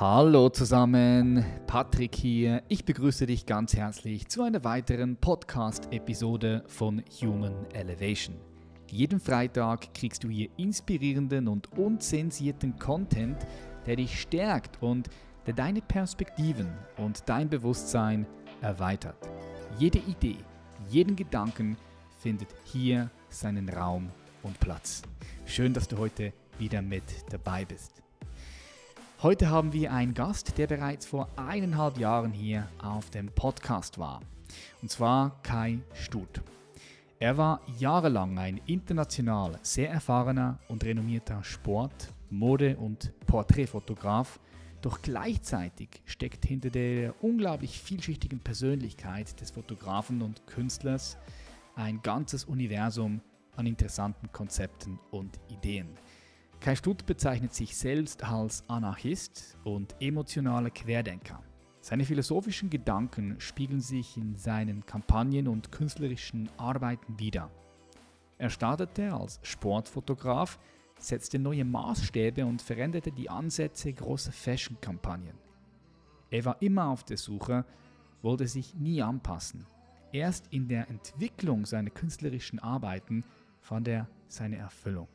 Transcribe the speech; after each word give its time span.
Hallo 0.00 0.48
zusammen, 0.48 1.44
Patrick 1.66 2.14
hier. 2.14 2.62
Ich 2.68 2.86
begrüße 2.86 3.26
dich 3.26 3.44
ganz 3.44 3.76
herzlich 3.76 4.28
zu 4.28 4.42
einer 4.42 4.64
weiteren 4.64 5.18
Podcast-Episode 5.18 6.64
von 6.68 7.04
Human 7.20 7.66
Elevation. 7.74 8.34
Jeden 8.86 9.20
Freitag 9.20 9.92
kriegst 9.92 10.24
du 10.24 10.30
hier 10.30 10.48
inspirierenden 10.56 11.48
und 11.48 11.76
unzensierten 11.76 12.78
Content, 12.78 13.36
der 13.84 13.96
dich 13.96 14.18
stärkt 14.18 14.82
und 14.82 15.10
der 15.44 15.52
deine 15.52 15.82
Perspektiven 15.82 16.72
und 16.96 17.28
dein 17.28 17.50
Bewusstsein 17.50 18.26
erweitert. 18.62 19.28
Jede 19.78 19.98
Idee, 19.98 20.38
jeden 20.88 21.14
Gedanken 21.14 21.76
findet 22.22 22.48
hier 22.64 23.10
seinen 23.28 23.68
Raum 23.68 24.08
und 24.44 24.58
Platz. 24.60 25.02
Schön, 25.44 25.74
dass 25.74 25.88
du 25.88 25.98
heute 25.98 26.32
wieder 26.58 26.80
mit 26.80 27.04
dabei 27.28 27.66
bist. 27.66 28.02
Heute 29.22 29.50
haben 29.50 29.74
wir 29.74 29.92
einen 29.92 30.14
Gast, 30.14 30.56
der 30.56 30.66
bereits 30.66 31.04
vor 31.04 31.28
eineinhalb 31.36 31.98
Jahren 31.98 32.32
hier 32.32 32.66
auf 32.78 33.10
dem 33.10 33.26
Podcast 33.26 33.98
war. 33.98 34.22
Und 34.80 34.90
zwar 34.90 35.42
Kai 35.42 35.80
Stut. 35.92 36.40
Er 37.18 37.36
war 37.36 37.60
jahrelang 37.78 38.38
ein 38.38 38.62
international 38.64 39.58
sehr 39.60 39.90
erfahrener 39.90 40.58
und 40.68 40.84
renommierter 40.84 41.44
Sport-, 41.44 42.14
Mode- 42.30 42.78
und 42.78 43.12
Porträtfotograf, 43.26 44.40
doch 44.80 45.02
gleichzeitig 45.02 46.00
steckt 46.06 46.46
hinter 46.46 46.70
der 46.70 47.12
unglaublich 47.22 47.78
vielschichtigen 47.78 48.40
Persönlichkeit 48.40 49.38
des 49.38 49.50
Fotografen 49.50 50.22
und 50.22 50.46
Künstlers 50.46 51.18
ein 51.76 52.00
ganzes 52.00 52.44
Universum 52.44 53.20
an 53.54 53.66
interessanten 53.66 54.32
Konzepten 54.32 54.98
und 55.10 55.38
Ideen. 55.50 55.88
Kai 56.60 56.76
Stutt 56.76 57.06
bezeichnet 57.06 57.54
sich 57.54 57.74
selbst 57.74 58.22
als 58.22 58.68
Anarchist 58.68 59.56
und 59.64 59.96
emotionaler 59.98 60.68
Querdenker. 60.68 61.42
Seine 61.80 62.04
philosophischen 62.04 62.68
Gedanken 62.68 63.40
spiegeln 63.40 63.80
sich 63.80 64.18
in 64.18 64.36
seinen 64.36 64.84
Kampagnen 64.84 65.48
und 65.48 65.72
künstlerischen 65.72 66.50
Arbeiten 66.58 67.18
wider. 67.18 67.50
Er 68.36 68.50
startete 68.50 69.14
als 69.14 69.40
Sportfotograf, 69.42 70.58
setzte 70.98 71.38
neue 71.38 71.64
Maßstäbe 71.64 72.44
und 72.44 72.60
veränderte 72.60 73.10
die 73.10 73.30
Ansätze 73.30 73.94
großer 73.94 74.32
Fashion-Kampagnen. 74.32 75.38
Er 76.28 76.44
war 76.44 76.60
immer 76.60 76.88
auf 76.88 77.04
der 77.04 77.16
Suche, 77.16 77.64
wollte 78.20 78.46
sich 78.46 78.74
nie 78.74 79.00
anpassen. 79.00 79.64
Erst 80.12 80.52
in 80.52 80.68
der 80.68 80.90
Entwicklung 80.90 81.64
seiner 81.64 81.88
künstlerischen 81.88 82.58
Arbeiten 82.58 83.24
fand 83.62 83.88
er 83.88 84.08
seine 84.28 84.58
Erfüllung. 84.58 85.08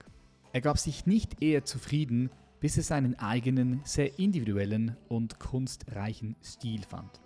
Er 0.56 0.61
gab 0.61 0.78
sich 0.78 1.06
nicht 1.06 1.42
eher 1.42 1.66
zufrieden, 1.66 2.30
bis 2.61 2.78
er 2.78 2.84
seinen 2.84 3.20
eigenen, 3.20 3.81
sehr 3.84 4.17
individuellen 4.17 4.95
und 5.09 5.38
kunstreichen 5.38 6.38
Stil 6.42 6.81
fand. 6.84 7.20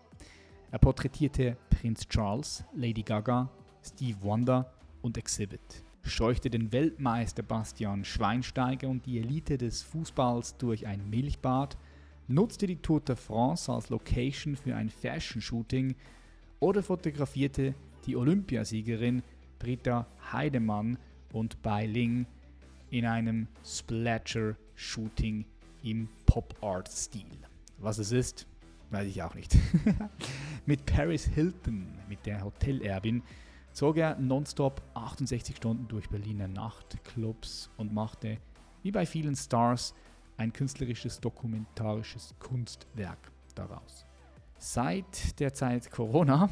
Er 0.72 0.80
porträtierte 0.80 1.56
Prinz 1.70 2.08
Charles, 2.08 2.64
Lady 2.74 3.04
Gaga, 3.04 3.48
Steve 3.84 4.18
Wonder 4.24 4.74
und 5.04 5.16
Exhibit, 5.16 5.84
scheuchte 6.02 6.50
den 6.50 6.72
Weltmeister 6.72 7.44
Bastian 7.44 8.04
Schweinsteiger 8.04 8.90
und 8.90 9.06
die 9.06 9.20
Elite 9.20 9.60
des 9.60 9.84
Fußballs 9.84 10.58
durch 10.58 10.88
ein 10.88 11.08
Milchbad, 11.08 11.78
nutzte 12.28 12.66
die 12.66 12.78
Tour 12.78 13.02
de 13.02 13.16
France 13.16 13.72
als 13.72 13.92
Location 13.92 14.56
für 14.56 14.76
ein 14.76 14.90
Fashion-Shooting 14.90 15.94
oder 16.60 16.82
fotografierte 16.82 17.76
die 18.08 18.16
Olympiasiegerin 18.16 19.22
Britta 19.60 20.08
Heidemann 20.34 20.98
und 21.32 21.62
Bai 21.62 21.86
Ling 21.86 22.26
in 22.92 23.06
einem 23.06 23.48
Splatter-Shooting 23.64 25.46
im 25.84 26.10
Pop-Art-Stil. 26.26 27.38
Was 27.78 27.98
es 27.98 28.12
ist, 28.12 28.48
weiß 28.92 29.08
ich 29.08 29.22
auch 29.24 29.36
nicht. 29.36 29.56
mit 30.66 30.86
Paris 30.86 31.26
Hilton, 31.26 31.88
mit 32.08 32.26
der 32.26 32.44
Hotelerbin, 32.44 33.24
zog 33.72 33.98
er 33.98 34.18
nonstop 34.18 34.82
68 34.96 35.56
Stunden 35.58 35.88
durch 35.88 36.10
Berliner 36.10 36.48
Nachtclubs 36.48 37.70
und 37.78 37.94
machte, 37.94 38.38
wie 38.84 38.92
bei 38.92 39.06
vielen 39.06 39.36
Stars, 39.36 39.94
ein 40.38 40.54
künstlerisches 40.54 41.20
dokumentarisches 41.20 42.34
Kunstwerk 42.40 43.32
daraus. 43.56 44.06
Seit 44.58 45.40
der 45.40 45.54
Zeit 45.54 45.92
Corona 45.92 46.50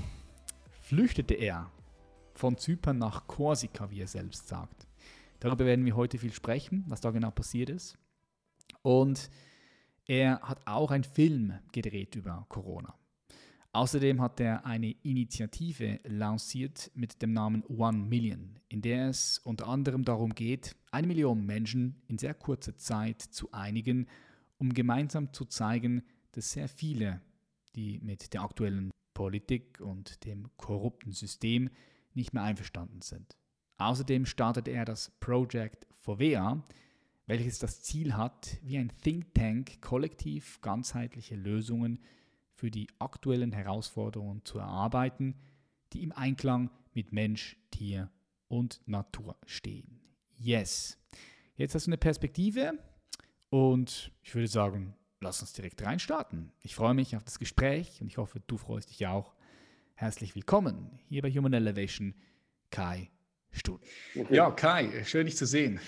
flüchtete 0.82 1.34
er 1.34 1.72
von 2.34 2.58
Zypern 2.58 2.98
nach 2.98 3.28
Korsika, 3.28 3.90
wie 3.90 4.02
er 4.02 4.08
selbst 4.08 4.48
sagt. 4.48 4.87
Darüber 5.40 5.66
werden 5.66 5.86
wir 5.86 5.96
heute 5.96 6.18
viel 6.18 6.34
sprechen, 6.34 6.84
was 6.88 7.02
da 7.02 7.12
genau 7.12 7.32
passiert 7.32 7.70
ist. 7.70 7.98
Und 8.82 9.30
er 10.06 10.40
hat 10.42 10.66
auch 10.66 10.92
einen 10.92 11.04
Film 11.04 11.54
gedreht 11.72 12.16
über 12.16 12.46
Corona. 12.50 12.96
Außerdem 13.74 14.22
hat 14.22 14.40
er 14.40 14.66
eine 14.66 14.92
Initiative 15.04 16.00
lanciert 16.04 16.90
mit 16.96 17.22
dem 17.22 17.34
Namen 17.34 17.64
One 17.66 18.00
Million, 18.00 18.60
in 18.70 18.82
der 18.82 19.10
es 19.10 19.38
unter 19.40 19.68
anderem 19.68 20.04
darum 20.04 20.34
geht, 20.34 20.76
eine 20.90 21.06
Million 21.06 21.46
Menschen 21.46 22.02
in 22.08 22.18
sehr 22.18 22.34
kurzer 22.34 22.76
Zeit 22.78 23.22
zu 23.22 23.52
einigen, 23.52 24.08
um 24.58 24.74
gemeinsam 24.74 25.32
zu 25.34 25.46
zeigen, 25.46 26.04
dass 26.32 26.52
sehr 26.54 26.68
viele, 26.68 27.22
die 27.76 28.00
mit 28.00 28.34
der 28.34 28.42
aktuellen 28.42 28.90
Politik 29.14 29.80
und 29.80 30.26
dem 30.26 30.50
korrupten 30.58 31.12
System 31.12 31.70
nicht 32.14 32.34
mehr 32.34 32.44
einverstanden 32.44 33.02
sind. 33.02 33.38
Außerdem 33.78 34.26
startet 34.26 34.68
er 34.68 34.86
das 34.86 35.12
Project 35.20 35.88
Fovea, 35.92 36.64
welches 37.28 37.60
das 37.60 37.84
Ziel 37.84 38.16
hat, 38.16 38.58
wie 38.64 38.78
ein 38.78 38.92
Think 39.02 39.34
Tank 39.36 39.82
kollektiv 39.82 40.60
ganzheitliche 40.62 41.36
Lösungen 41.36 42.00
für 42.54 42.72
die 42.72 42.88
aktuellen 42.98 43.52
Herausforderungen 43.52 44.44
zu 44.46 44.58
erarbeiten, 44.58 45.36
die 45.94 46.02
im 46.02 46.12
Einklang 46.12 46.72
mit 46.94 47.12
Mensch, 47.12 47.56
Tier 47.70 48.10
und 48.48 48.82
Natur 48.88 49.38
stehen. 49.46 50.00
Yes. 50.38 50.98
Jetzt 51.56 51.76
hast 51.76 51.86
du 51.86 51.90
eine 51.90 51.98
Perspektive 51.98 52.80
und 53.50 54.12
ich 54.24 54.34
würde 54.34 54.48
sagen, 54.48 54.96
lass 55.20 55.42
uns 55.42 55.54
direkt 55.54 55.84
reinstarten. 55.84 56.52
Ich 56.62 56.74
freue 56.74 56.96
mich 56.96 57.16
auf 57.16 57.24
das 57.24 57.38
Gespräch 57.38 58.02
und 58.02 58.08
ich 58.08 58.18
hoffe, 58.18 58.42
du 58.48 58.58
freust 58.58 58.90
dich 58.90 59.06
auch. 59.06 59.36
Herzlich 59.94 60.36
willkommen 60.36 61.00
hier 61.10 61.22
bei 61.22 61.32
Human 61.32 61.54
Elevation, 61.54 62.16
Kai 62.72 63.12
Stunden. 63.58 63.84
Okay. 64.16 64.36
Ja, 64.36 64.52
Kai, 64.52 65.04
schön 65.06 65.26
dich 65.26 65.38
zu 65.38 65.46
sehen. 65.46 65.80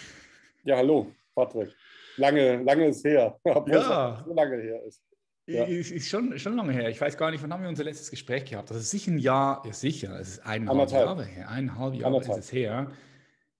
Ja, 0.64 0.78
hallo, 0.78 1.12
Patrick. 1.36 1.76
Lange, 2.18 2.64
lange 2.64 2.88
ist 2.88 3.04
her. 3.06 3.40
ja. 3.46 4.24
So 4.26 4.34
lange 4.34 4.58
her 4.58 4.84
ist. 4.86 5.02
Ja. 5.46 5.64
Ist, 5.64 5.90
ist 5.92 6.08
schon, 6.08 6.38
schon 6.38 6.56
lange 6.56 6.74
her. 6.74 6.90
Ich 6.90 7.02
weiß 7.02 7.18
gar 7.18 7.32
nicht, 7.32 7.42
wann 7.42 7.52
haben 7.52 7.64
wir 7.64 7.70
unser 7.70 7.84
letztes 7.84 8.12
Gespräch 8.12 8.46
gehabt? 8.46 8.70
Das 8.70 8.78
ist 8.78 8.92
sicher 8.92 9.12
ein 9.12 9.18
Jahr, 9.18 9.64
ja 9.66 9.74
sicher, 9.74 10.20
es 10.20 10.30
ist 10.30 10.46
eineinhalb 10.46 10.92
Jahre 10.92 11.26
her. 11.26 11.50
Eineinhalb 11.50 11.96
Jahre 11.96 12.20
ist 12.20 12.30
es 12.30 12.52
her. 12.52 12.92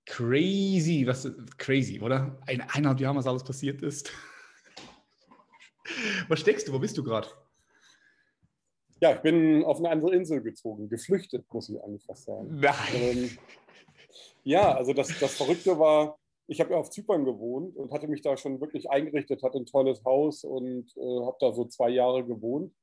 Crazy, 0.06 1.06
was 1.08 1.32
crazy, 1.58 2.00
oder? 2.00 2.38
Ein, 2.46 2.62
eineinhalb 2.62 3.00
Jahre, 3.00 3.16
was 3.16 3.28
alles 3.28 3.44
passiert 3.44 3.82
ist. 3.82 4.12
Was 6.28 6.42
steckst 6.42 6.68
du? 6.68 6.74
Wo 6.74 6.78
bist 6.78 6.96
du 7.00 7.04
gerade? 7.04 7.28
Ja, 9.02 9.14
ich 9.14 9.22
bin 9.22 9.64
auf 9.64 9.80
eine 9.80 9.90
andere 9.90 10.14
Insel 10.14 10.42
gezogen, 10.42 10.90
geflüchtet, 10.90 11.52
muss 11.52 11.70
ich 11.70 11.82
eigentlich 11.82 12.04
fast 12.04 12.26
sagen. 12.26 12.60
Nein. 12.60 12.76
Ähm, 12.94 13.30
ja, 14.50 14.74
also 14.74 14.94
das, 14.94 15.08
das 15.20 15.36
Verrückte 15.36 15.78
war, 15.78 16.18
ich 16.48 16.60
habe 16.60 16.72
ja 16.72 16.78
auf 16.78 16.90
Zypern 16.90 17.24
gewohnt 17.24 17.76
und 17.78 17.92
hatte 17.92 18.08
mich 18.08 18.24
da 18.24 18.36
schon 18.36 18.60
wirklich 18.60 18.90
eingerichtet, 18.90 19.44
hatte 19.44 19.60
ein 19.60 19.68
tolles 19.68 20.04
Haus 20.04 20.44
und 20.44 20.92
äh, 20.98 21.22
habe 21.24 21.38
da 21.40 21.54
so 21.54 21.66
zwei 21.66 21.90
Jahre 21.90 22.26
gewohnt. 22.26 22.74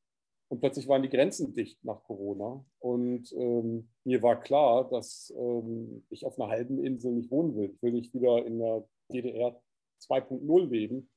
Und 0.48 0.60
plötzlich 0.60 0.86
waren 0.86 1.02
die 1.02 1.08
Grenzen 1.08 1.54
dicht 1.54 1.84
nach 1.84 2.04
Corona. 2.04 2.64
Und 2.78 3.32
ähm, 3.32 3.88
mir 4.04 4.22
war 4.22 4.40
klar, 4.40 4.88
dass 4.88 5.34
ähm, 5.36 6.06
ich 6.08 6.24
auf 6.24 6.38
einer 6.38 6.50
halben 6.50 6.84
Insel 6.84 7.10
nicht 7.10 7.32
wohnen 7.32 7.56
will. 7.56 7.72
Ich 7.74 7.82
will 7.82 7.92
nicht 7.92 8.14
wieder 8.14 8.46
in 8.46 8.60
der 8.60 8.86
DDR 9.12 9.60
2.0 10.04 10.68
leben. 10.68 11.10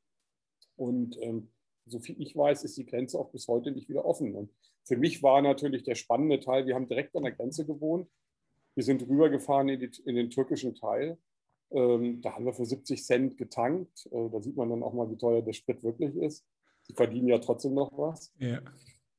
Und 0.75 1.21
ähm, 1.21 1.51
so 1.85 1.99
viel 1.99 2.19
ich 2.19 2.35
weiß, 2.35 2.63
ist 2.63 2.75
die 2.75 2.87
Grenze 2.87 3.19
auch 3.19 3.29
bis 3.29 3.47
heute 3.47 3.69
nicht 3.69 3.87
wieder 3.87 4.03
offen. 4.03 4.33
Und 4.33 4.51
für 4.83 4.97
mich 4.97 5.21
war 5.21 5.43
natürlich 5.43 5.83
der 5.83 5.93
spannende 5.93 6.39
Teil, 6.39 6.65
wir 6.65 6.73
haben 6.73 6.87
direkt 6.87 7.15
an 7.15 7.21
der 7.21 7.33
Grenze 7.33 7.67
gewohnt 7.67 8.09
wir 8.75 8.83
sind 8.83 9.07
rübergefahren 9.07 9.69
in, 9.69 9.79
die, 9.79 9.91
in 10.05 10.15
den 10.15 10.29
türkischen 10.29 10.75
Teil. 10.75 11.17
Ähm, 11.71 12.21
da 12.21 12.33
haben 12.33 12.45
wir 12.45 12.53
für 12.53 12.65
70 12.65 13.03
Cent 13.03 13.37
getankt. 13.37 14.07
Äh, 14.11 14.29
da 14.29 14.41
sieht 14.41 14.55
man 14.55 14.69
dann 14.69 14.83
auch 14.83 14.93
mal, 14.93 15.09
wie 15.09 15.17
teuer 15.17 15.41
der 15.41 15.53
Sprit 15.53 15.83
wirklich 15.83 16.15
ist. 16.15 16.45
Sie 16.83 16.93
verdienen 16.93 17.27
ja 17.27 17.37
trotzdem 17.39 17.75
noch 17.75 17.91
was. 17.97 18.33
Ja. 18.39 18.61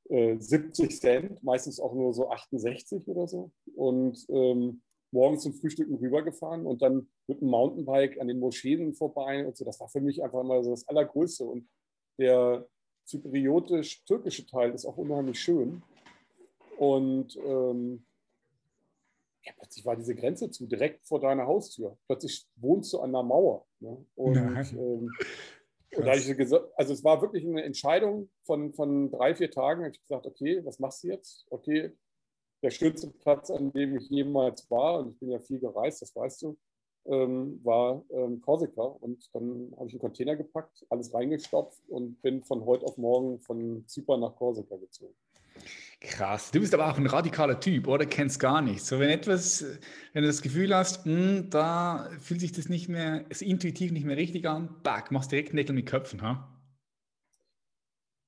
Äh, 0.09 0.37
70 0.39 1.01
Cent, 1.01 1.43
meistens 1.43 1.79
auch 1.79 1.95
nur 1.95 2.13
so 2.13 2.31
68 2.31 3.07
oder 3.07 3.29
so. 3.29 3.53
Und 3.77 4.27
ähm, 4.29 4.83
morgens 5.13 5.43
zum 5.43 5.55
Frühstücken 5.55 5.95
rübergefahren 5.97 6.67
und 6.67 6.83
dann 6.83 7.09
mit 7.27 7.41
dem 7.41 7.49
Mountainbike 7.49 8.21
an 8.21 8.29
den 8.29 8.41
Moscheen 8.41 8.95
vorbei 8.95 9.47
und 9.47 9.57
so. 9.57 9.65
Das 9.65 9.79
war 9.81 9.89
für 9.89 10.01
mich 10.01 10.23
einfach 10.23 10.43
mal 10.43 10.63
so 10.65 10.71
das 10.71 10.87
Allergrößte. 10.89 11.45
Und 11.45 11.69
der 12.19 12.67
zypriotisch-türkische 13.05 14.47
Teil 14.47 14.73
ist 14.73 14.85
auch 14.85 14.97
unheimlich 14.97 15.41
schön. 15.41 15.83
Und 16.79 17.37
ähm, 17.45 18.05
ja, 19.43 19.53
plötzlich 19.59 19.85
war 19.87 19.97
diese 19.97 20.15
Grenze 20.15 20.51
zu, 20.51 20.67
direkt 20.67 21.07
vor 21.07 21.21
deiner 21.21 21.47
Haustür. 21.47 21.97
Plötzlich 22.07 22.47
wohnst 22.57 22.93
du 22.93 23.01
an 23.01 23.13
der 23.13 23.23
Mauer. 23.23 23.67
Ne? 23.81 24.05
Und 24.15 24.37
ähm, 24.37 25.11
Und 25.97 26.07
da 26.07 26.15
ich 26.15 26.37
gesagt, 26.37 26.67
also 26.77 26.93
es 26.93 27.03
war 27.03 27.21
wirklich 27.21 27.45
eine 27.45 27.65
Entscheidung 27.65 28.31
von, 28.45 28.73
von 28.73 29.11
drei, 29.11 29.35
vier 29.35 29.51
Tagen. 29.51 29.83
habe 29.83 29.93
ich 29.93 30.01
gesagt, 30.01 30.27
okay, 30.27 30.65
was 30.65 30.79
machst 30.79 31.03
du 31.03 31.09
jetzt? 31.09 31.47
Okay, 31.51 31.93
der 32.63 32.71
schönste 32.71 33.09
Platz, 33.09 33.51
an 33.51 33.73
dem 33.73 33.97
ich 33.97 34.09
jemals 34.09 34.71
war, 34.71 35.01
und 35.01 35.13
ich 35.13 35.19
bin 35.19 35.31
ja 35.31 35.41
viel 35.41 35.59
gereist, 35.59 36.03
das 36.03 36.15
weißt 36.15 36.43
du, 36.43 36.57
ähm, 37.07 37.61
war 37.65 38.05
ähm, 38.11 38.41
Korsika. 38.41 38.83
Und 38.83 39.29
dann 39.33 39.73
habe 39.77 39.89
ich 39.89 39.95
einen 39.95 40.01
Container 40.01 40.37
gepackt, 40.37 40.87
alles 40.91 41.13
reingestopft 41.13 41.83
und 41.89 42.23
bin 42.23 42.45
von 42.45 42.65
heute 42.65 42.87
auf 42.87 42.97
morgen 42.97 43.41
von 43.41 43.85
Zypern 43.89 44.21
nach 44.21 44.37
Korsika 44.37 44.77
gezogen. 44.77 45.17
Krass. 46.01 46.51
Du 46.51 46.61
bist 46.61 46.73
aber 46.73 46.91
auch 46.91 46.97
ein 46.97 47.07
radikaler 47.07 47.61
Typ, 47.61 47.87
oder? 47.87 48.07
Kennst 48.07 48.41
gar 48.41 48.63
nichts. 48.63 48.89
So, 48.89 48.99
wenn 48.99 49.11
etwas, 49.11 49.65
wenn 50.15 50.23
du 50.23 50.29
das 50.29 50.41
Gefühl 50.41 50.75
hast, 50.75 51.05
mh, 51.05 51.13
hm, 51.13 51.51
da 51.51 52.09
fühlt 52.21 52.41
sich 52.41 52.53
das 52.53 52.71
nicht 52.71 52.89
mehr, 52.89 53.25
ist 53.29 53.43
intuitiv 53.43 53.93
nicht 53.93 54.07
mehr 54.07 54.17
richtig 54.17 54.49
an, 54.49 54.75
back, 54.83 55.11
machst 55.11 55.31
direkt 55.31 55.53
Nägel 55.53 55.75
mit 55.75 55.87
Köpfen, 55.87 56.23
ha? 56.23 56.49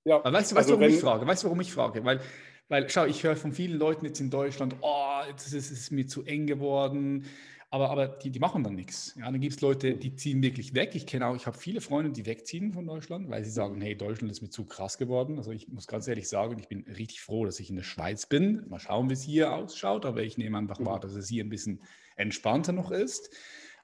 Ja. 0.05 0.17
Aber 0.17 0.33
weißt 0.33 0.53
du, 0.53 0.57
weißt, 0.57 0.69
also 0.69 0.71
warum 0.73 0.81
wenn, 0.83 0.95
ich 0.95 1.01
frage? 1.01 1.27
Weißt 1.27 1.43
du, 1.43 1.47
warum 1.47 1.61
ich 1.61 1.73
frage? 1.73 2.05
Weil, 2.05 2.21
weil, 2.69 2.91
schau, 2.91 3.07
ich 3.07 3.23
höre 3.23 3.37
von 3.37 3.53
vielen 3.53 3.79
Leuten 3.79 4.05
jetzt 4.05 4.21
in 4.21 4.29
Deutschland, 4.29 4.77
oh, 4.83 5.21
jetzt 5.29 5.53
ist 5.53 5.71
es 5.71 5.91
mir 5.91 6.07
zu 6.07 6.25
eng 6.25 6.47
geworden, 6.47 7.25
aber, 7.73 7.89
aber 7.89 8.07
die, 8.07 8.29
die 8.29 8.39
machen 8.39 8.63
dann 8.63 8.75
nichts. 8.75 9.15
Ja, 9.19 9.31
dann 9.31 9.41
gibt 9.41 9.55
es 9.55 9.63
Leute, 9.63 9.95
die 9.95 10.15
ziehen 10.15 10.43
wirklich 10.43 10.75
weg. 10.75 10.95
Ich 10.95 11.07
kenne 11.07 11.27
auch, 11.27 11.35
ich 11.35 11.47
habe 11.47 11.57
viele 11.57 11.81
Freunde, 11.81 12.13
die 12.13 12.27
wegziehen 12.27 12.75
von 12.75 12.87
Deutschland, 12.87 13.31
weil 13.31 13.43
sie 13.45 13.51
sagen, 13.51 13.81
hey, 13.81 13.97
Deutschland 13.97 14.31
ist 14.31 14.43
mir 14.43 14.51
zu 14.51 14.67
krass 14.67 14.99
geworden. 14.99 15.39
Also 15.39 15.53
ich 15.53 15.69
muss 15.69 15.87
ganz 15.87 16.07
ehrlich 16.07 16.29
sagen, 16.29 16.59
ich 16.59 16.69
bin 16.69 16.85
richtig 16.87 17.23
froh, 17.23 17.47
dass 17.47 17.59
ich 17.61 17.71
in 17.71 17.77
der 17.77 17.83
Schweiz 17.83 18.27
bin. 18.27 18.69
Mal 18.69 18.79
schauen, 18.79 19.09
wie 19.09 19.15
es 19.15 19.23
hier 19.23 19.55
ausschaut, 19.55 20.05
aber 20.05 20.23
ich 20.23 20.37
nehme 20.37 20.59
einfach 20.59 20.85
wahr, 20.85 21.01
dass 21.01 21.15
es 21.15 21.31
hier 21.31 21.43
ein 21.43 21.49
bisschen 21.49 21.81
entspannter 22.17 22.73
noch 22.73 22.91
ist. 22.91 23.35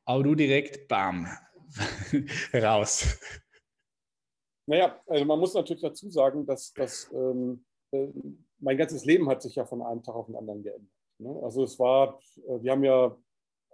Aber 0.05 0.23
du 0.23 0.35
direkt, 0.35 0.87
bam, 0.89 1.27
raus. 2.53 3.19
Naja, 4.67 5.01
also 5.07 5.25
man 5.25 5.41
muss 5.41 5.55
natürlich 5.55 5.83
dazu 5.83 6.11
sagen, 6.11 6.45
dass, 6.45 6.75
dass 6.75 7.11
ähm, 7.15 7.65
äh, 7.93 8.09
mein 8.59 8.77
ganzes 8.77 9.07
Leben 9.07 9.31
hat 9.31 9.41
sich 9.41 9.55
ja 9.55 9.65
von 9.65 9.81
einem 9.81 10.03
Tag 10.03 10.15
auf 10.15 10.27
den 10.27 10.37
anderen 10.37 10.63
geändert. 10.63 10.93
Ne? 11.21 11.41
Also 11.43 11.65
es 11.65 11.79
war, 11.79 12.21
äh, 12.47 12.63
wir 12.63 12.73
haben 12.73 12.85
ja 12.85 13.17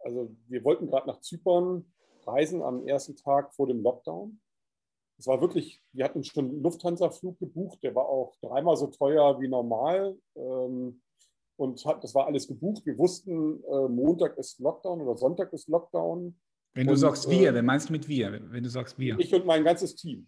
also 0.05 0.35
wir 0.49 0.63
wollten 0.65 0.87
gerade 0.87 1.07
nach 1.07 1.21
Zypern 1.21 1.85
reisen 2.27 2.63
am 2.63 2.87
ersten 2.87 3.17
Tag 3.17 3.55
vor 3.55 3.67
dem 3.67 3.83
Lockdown. 3.83 4.41
Es 5.19 5.27
war 5.27 5.41
wirklich, 5.41 5.83
wir 5.93 6.05
hatten 6.05 6.25
schon 6.25 6.47
einen 6.47 6.63
Lufthansa-Flug 6.63 7.39
gebucht, 7.39 7.83
der 7.83 7.95
war 7.95 8.07
auch 8.07 8.37
dreimal 8.41 8.77
so 8.77 8.89
teuer 8.89 9.41
wie 9.41 9.49
normal. 9.49 10.17
Ähm, 10.37 11.01
und 11.57 11.85
hat, 11.87 12.03
das 12.03 12.15
war 12.15 12.27
alles 12.27 12.49
gebucht. 12.49 12.85
Wir 12.85 12.99
wussten, 12.99 13.63
äh, 13.65 13.89
Montag 13.89 14.37
ist 14.39 14.59
Lockdown 14.59 15.01
oder 15.01 15.17
Sonntag 15.17 15.53
ist 15.53 15.69
Lockdown. 15.69 16.37
Wenn 16.73 16.87
du 16.87 16.95
und, 16.95 16.99
sagst 16.99 17.31
wir, 17.31 17.51
äh, 17.51 17.55
wer 17.55 17.63
meinst 17.63 17.89
du 17.89 17.93
mit 17.93 18.09
wir? 18.09 18.33
Wenn 18.51 18.63
du 18.65 18.69
sagst 18.69 18.99
wir. 18.99 19.19
Ich 19.21 19.33
und 19.33 19.47
mein 19.47 19.63
ganzes 19.63 19.95
Team. 19.95 20.27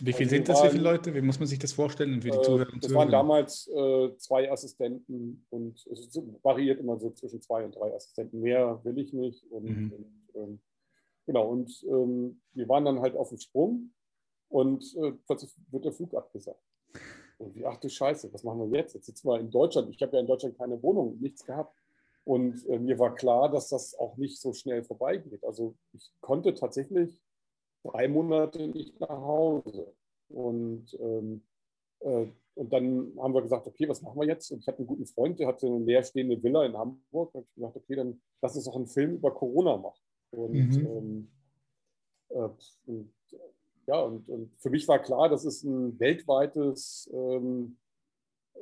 Wie 0.00 0.12
viel 0.12 0.26
also 0.26 0.36
sind 0.36 0.48
das? 0.48 0.58
Waren, 0.58 0.66
wie 0.66 0.70
viele 0.70 0.84
Leute? 0.84 1.14
Wie 1.14 1.20
muss 1.20 1.38
man 1.38 1.48
sich 1.48 1.58
das 1.58 1.72
vorstellen 1.72 2.22
für 2.22 2.30
die 2.30 2.36
äh, 2.36 2.42
Zuhörer 2.42 2.68
Das 2.80 2.94
waren 2.94 3.10
damals 3.10 3.68
äh, 3.68 4.16
zwei 4.16 4.50
Assistenten 4.50 5.44
und 5.50 5.86
es 5.86 6.20
variiert 6.42 6.80
immer 6.80 6.98
so 6.98 7.10
zwischen 7.10 7.40
zwei 7.42 7.64
und 7.64 7.74
drei 7.74 7.94
Assistenten. 7.94 8.40
Mehr 8.40 8.80
will 8.84 8.98
ich 8.98 9.12
nicht. 9.12 9.44
Und, 9.50 9.64
mhm. 9.64 9.92
und 9.92 10.34
ähm, 10.34 10.60
genau, 11.26 11.48
und 11.48 11.84
ähm, 11.88 12.40
wir 12.52 12.68
waren 12.68 12.84
dann 12.84 13.00
halt 13.00 13.16
auf 13.16 13.30
dem 13.30 13.38
Sprung 13.38 13.90
und 14.48 14.84
äh, 14.96 15.12
plötzlich 15.26 15.50
wird 15.70 15.84
der 15.84 15.92
Flug 15.92 16.14
abgesagt. 16.14 16.62
Und 17.38 17.54
wie, 17.54 17.64
ach 17.64 17.78
du 17.78 17.88
Scheiße, 17.88 18.32
was 18.32 18.44
machen 18.44 18.70
wir 18.70 18.80
jetzt? 18.80 18.94
Jetzt 18.94 19.06
sitzen 19.06 19.28
wir 19.28 19.38
in 19.38 19.50
Deutschland. 19.50 19.94
Ich 19.94 20.02
habe 20.02 20.14
ja 20.14 20.20
in 20.20 20.26
Deutschland 20.26 20.58
keine 20.58 20.82
Wohnung, 20.82 21.18
nichts 21.20 21.44
gehabt. 21.44 21.74
Und 22.24 22.66
äh, 22.66 22.78
mir 22.78 22.98
war 22.98 23.14
klar, 23.14 23.50
dass 23.50 23.68
das 23.68 23.98
auch 23.98 24.16
nicht 24.16 24.40
so 24.40 24.52
schnell 24.52 24.84
vorbeigeht. 24.84 25.44
Also 25.44 25.74
ich 25.92 26.10
konnte 26.20 26.52
tatsächlich 26.54 27.22
drei 27.82 28.08
Monate 28.08 28.68
nicht 28.68 28.98
nach 29.00 29.08
Hause. 29.08 29.94
Und, 30.28 30.96
ähm, 31.00 31.42
äh, 32.00 32.26
und 32.54 32.72
dann 32.72 33.12
haben 33.18 33.34
wir 33.34 33.42
gesagt, 33.42 33.66
okay, 33.66 33.88
was 33.88 34.02
machen 34.02 34.20
wir 34.20 34.26
jetzt? 34.26 34.50
Und 34.50 34.58
ich 34.60 34.66
hatte 34.66 34.78
einen 34.78 34.88
guten 34.88 35.06
Freund, 35.06 35.38
der 35.38 35.48
hatte 35.48 35.66
eine 35.66 35.78
leerstehende 35.78 36.42
Villa 36.42 36.64
in 36.64 36.76
Hamburg. 36.76 37.32
Da 37.32 37.38
habe 37.38 37.46
ich 37.48 37.54
gesagt, 37.54 37.76
okay, 37.76 37.96
dann 37.96 38.20
lass 38.42 38.56
uns 38.56 38.64
doch 38.64 38.76
einen 38.76 38.88
Film 38.88 39.14
über 39.14 39.32
Corona 39.32 39.76
machen. 39.76 40.00
Und, 40.30 40.52
mhm. 40.52 40.86
ähm, 40.86 41.30
äh, 42.30 42.48
und 42.86 43.12
ja, 43.86 44.00
und, 44.02 44.28
und, 44.28 44.52
für 44.58 44.68
mich 44.68 44.86
war 44.86 44.98
klar, 44.98 45.30
das 45.30 45.46
ist 45.46 45.62
ein 45.64 45.98
weltweites, 45.98 47.08
ähm, 47.14 47.78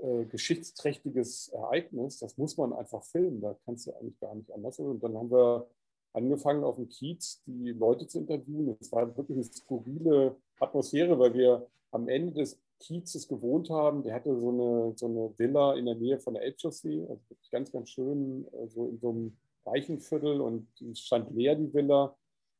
äh, 0.02 0.24
geschichtsträchtiges 0.26 1.48
Ereignis. 1.48 2.18
Das 2.18 2.38
muss 2.38 2.56
man 2.56 2.72
einfach 2.72 3.02
filmen. 3.02 3.40
Da 3.40 3.56
kannst 3.64 3.86
du 3.86 3.92
eigentlich 3.94 4.20
gar 4.20 4.34
nicht 4.34 4.52
anders. 4.52 4.78
Und 4.78 5.02
dann 5.02 5.16
haben 5.16 5.30
wir 5.30 5.68
angefangen 6.16 6.64
auf 6.64 6.76
dem 6.76 6.88
Kiez 6.88 7.42
die 7.46 7.72
Leute 7.72 8.06
zu 8.06 8.18
interviewen. 8.18 8.76
Es 8.80 8.90
war 8.90 9.16
wirklich 9.16 9.36
eine 9.36 9.44
skurrile 9.44 10.36
Atmosphäre, 10.58 11.18
weil 11.18 11.34
wir 11.34 11.66
am 11.90 12.08
Ende 12.08 12.32
des 12.32 12.58
Kiezes 12.80 13.28
gewohnt 13.28 13.68
haben. 13.70 14.02
Der 14.02 14.14
hatte 14.14 14.34
so 14.38 14.48
eine, 14.48 14.92
so 14.96 15.06
eine 15.06 15.38
Villa 15.38 15.74
in 15.74 15.84
der 15.84 15.94
Nähe 15.94 16.18
von 16.18 16.34
der 16.34 16.42
Elbchaussee, 16.42 17.06
also 17.08 17.20
ganz, 17.50 17.70
ganz 17.70 17.90
schön, 17.90 18.46
so 18.66 18.88
in 18.88 18.98
so 18.98 19.10
einem 19.10 19.36
reichen 19.66 20.00
Viertel 20.00 20.40
und 20.40 20.68
die 20.80 20.94
stand 20.94 21.34
leer, 21.34 21.54
die 21.54 21.72
Villa. 21.72 22.16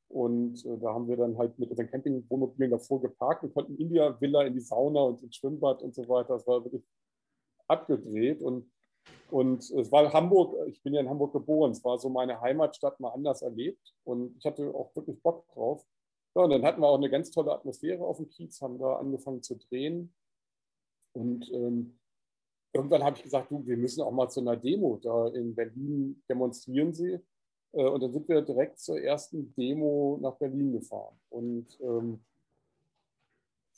Und 0.09 0.65
äh, 0.67 0.79
da 0.79 0.93
haben 0.93 1.09
wir 1.09 1.17
dann 1.17 1.37
halt 1.37 1.59
mit 1.59 1.71
unseren 1.71 1.91
Campingwohnmobilen 1.91 2.71
davor 2.71 3.01
geparkt 3.01 3.43
und 3.43 3.55
konnten 3.55 3.77
in 3.77 3.93
der 3.93 4.21
Villa 4.21 4.43
in 4.43 4.53
die 4.55 4.61
Sauna 4.61 5.01
und 5.01 5.23
ins 5.23 5.37
Schwimmbad 5.37 5.83
und 5.83 5.95
so 5.95 6.09
weiter. 6.09 6.35
Das 6.35 6.47
war 6.47 6.63
wirklich 6.63 6.85
abgedreht. 7.67 8.43
Und 8.43 8.71
und 9.31 9.71
es 9.71 9.93
war 9.93 10.13
Hamburg, 10.13 10.55
ich 10.69 10.83
bin 10.83 10.95
ja 10.95 11.01
in 11.01 11.09
Hamburg 11.09 11.33
geboren, 11.33 11.73
es 11.73 11.85
war 11.85 11.99
so 11.99 12.09
meine 12.09 12.41
Heimatstadt 12.41 13.01
mal 13.01 13.11
anders 13.11 13.43
erlebt 13.43 13.95
und 14.05 14.37
ich 14.39 14.45
hatte 14.45 14.75
auch 14.75 14.95
wirklich 14.95 15.21
Bock 15.23 15.47
drauf. 15.49 15.85
Ja, 16.35 16.43
und 16.43 16.51
dann 16.51 16.65
hatten 16.65 16.83
wir 16.83 16.89
auch 16.89 16.99
eine 16.99 17.11
ganz 17.11 17.31
tolle 17.31 17.53
Atmosphäre 17.53 18.05
auf 18.05 18.19
dem 18.19 18.29
Kiez, 18.29 18.61
haben 18.61 18.79
da 18.79 18.97
angefangen 18.97 19.43
zu 19.43 19.57
drehen. 19.57 20.15
Und 21.15 21.51
ähm, 21.51 21.99
irgendwann 22.75 23.03
habe 23.03 23.17
ich 23.17 23.23
gesagt, 23.23 23.51
du, 23.51 23.67
wir 23.67 23.79
müssen 23.79 24.03
auch 24.03 24.13
mal 24.13 24.29
zu 24.29 24.41
einer 24.41 24.57
Demo. 24.57 24.99
Da 25.03 25.29
in 25.29 25.55
Berlin 25.55 26.23
demonstrieren 26.29 26.93
sie. 26.93 27.19
Äh, 27.73 27.87
und 27.87 28.03
dann 28.03 28.13
sind 28.13 28.29
wir 28.29 28.43
direkt 28.43 28.79
zur 28.79 29.01
ersten 29.01 29.55
Demo 29.55 30.19
nach 30.21 30.37
Berlin 30.37 30.73
gefahren. 30.73 31.19
Und 31.31 31.79
ähm, 31.81 32.21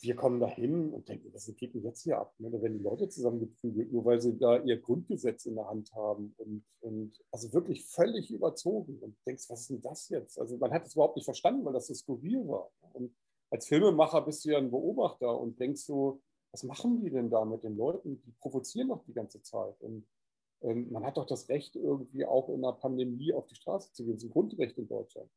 wir 0.01 0.15
kommen 0.15 0.39
da 0.39 0.47
hin 0.47 0.93
und 0.93 1.09
denken, 1.09 1.33
was 1.33 1.53
geht 1.57 1.75
denn 1.75 1.83
jetzt 1.83 2.03
hier 2.03 2.19
ab? 2.19 2.35
Ne? 2.39 2.51
Da 2.51 2.63
werden 2.63 2.79
die 2.79 2.85
Leute 2.85 3.09
zusammengeprügelt, 3.09 3.93
nur 3.93 4.05
weil 4.05 4.21
sie 4.21 4.39
da 4.39 4.59
ihr 4.59 4.81
Grundgesetz 4.81 5.47
in 5.47 5.57
der 5.57 5.69
Hand 5.69 5.93
haben. 5.93 6.35
Und, 6.39 6.65
und 6.81 7.19
also 7.33 7.53
wirklich 7.53 7.87
völlig 7.87 8.31
überzogen. 8.31 8.99
Und 9.01 9.17
denkst, 9.27 9.51
was 9.51 9.63
ist 9.63 9.71
denn 9.71 9.83
das 9.83 10.09
jetzt? 10.09 10.39
Also 10.39 10.57
man 10.59 10.73
hat 10.73 10.87
es 10.87 10.95
überhaupt 10.95 11.17
nicht 11.17 11.25
verstanden, 11.25 11.65
weil 11.65 11.73
das 11.73 11.89
so 11.89 11.95
skurril 11.95 12.47
war. 12.47 12.71
Und 12.93 13.13
als 13.51 13.67
Filmemacher 13.67 14.23
bist 14.23 14.45
du 14.45 14.51
ja 14.51 14.59
ein 14.59 14.71
Beobachter 14.71 15.39
und 15.39 15.59
denkst 15.59 15.83
so, 15.83 16.21
was 16.53 16.63
machen 16.63 17.01
die 17.01 17.11
denn 17.11 17.31
da 17.31 17.45
mit 17.45 17.65
den 17.65 17.77
Leuten? 17.77 18.23
Die 18.23 18.33
provozieren 18.41 18.89
doch 18.89 19.03
die 19.05 19.15
ganze 19.15 19.43
Zeit. 19.43 19.81
Und 19.83 20.07
ähm, 20.63 20.91
man 20.93 21.05
hat 21.05 21.17
doch 21.17 21.27
das 21.27 21.49
Recht, 21.49 21.75
irgendwie 21.75 22.25
auch 22.25 22.49
in 22.49 22.65
einer 22.65 22.73
Pandemie 22.73 23.33
auf 23.33 23.47
die 23.47 23.57
Straße 23.57 23.93
zu 23.93 24.05
gehen. 24.05 24.15
Das 24.15 24.23
ist 24.23 24.29
ein 24.29 24.33
Grundrecht 24.33 24.79
in 24.79 24.89
Deutschland. 24.89 25.31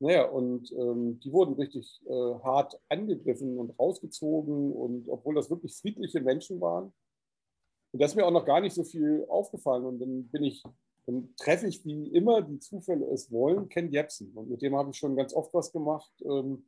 Naja, 0.00 0.26
und 0.26 0.70
ähm, 0.72 1.18
die 1.20 1.32
wurden 1.32 1.54
richtig 1.54 2.00
äh, 2.06 2.12
hart 2.12 2.80
angegriffen 2.88 3.58
und 3.58 3.76
rausgezogen 3.78 4.72
und 4.72 5.08
obwohl 5.08 5.34
das 5.34 5.50
wirklich 5.50 5.74
friedliche 5.74 6.20
Menschen 6.20 6.60
waren. 6.60 6.92
Und 7.92 8.00
da 8.00 8.06
ist 8.06 8.14
mir 8.14 8.24
auch 8.24 8.30
noch 8.30 8.44
gar 8.44 8.60
nicht 8.60 8.74
so 8.74 8.84
viel 8.84 9.26
aufgefallen. 9.28 9.84
Und 9.84 9.98
dann 9.98 10.28
bin 10.28 10.44
ich, 10.44 10.62
dann 11.06 11.34
treffe 11.36 11.66
ich, 11.66 11.84
wie 11.84 12.08
immer 12.08 12.42
die 12.42 12.60
Zufälle 12.60 13.06
es 13.06 13.32
wollen, 13.32 13.68
Ken 13.68 13.90
Jebsen. 13.90 14.32
Und 14.34 14.50
mit 14.50 14.62
dem 14.62 14.76
habe 14.76 14.90
ich 14.90 14.96
schon 14.96 15.16
ganz 15.16 15.34
oft 15.34 15.52
was 15.52 15.72
gemacht, 15.72 16.12
ähm, 16.24 16.64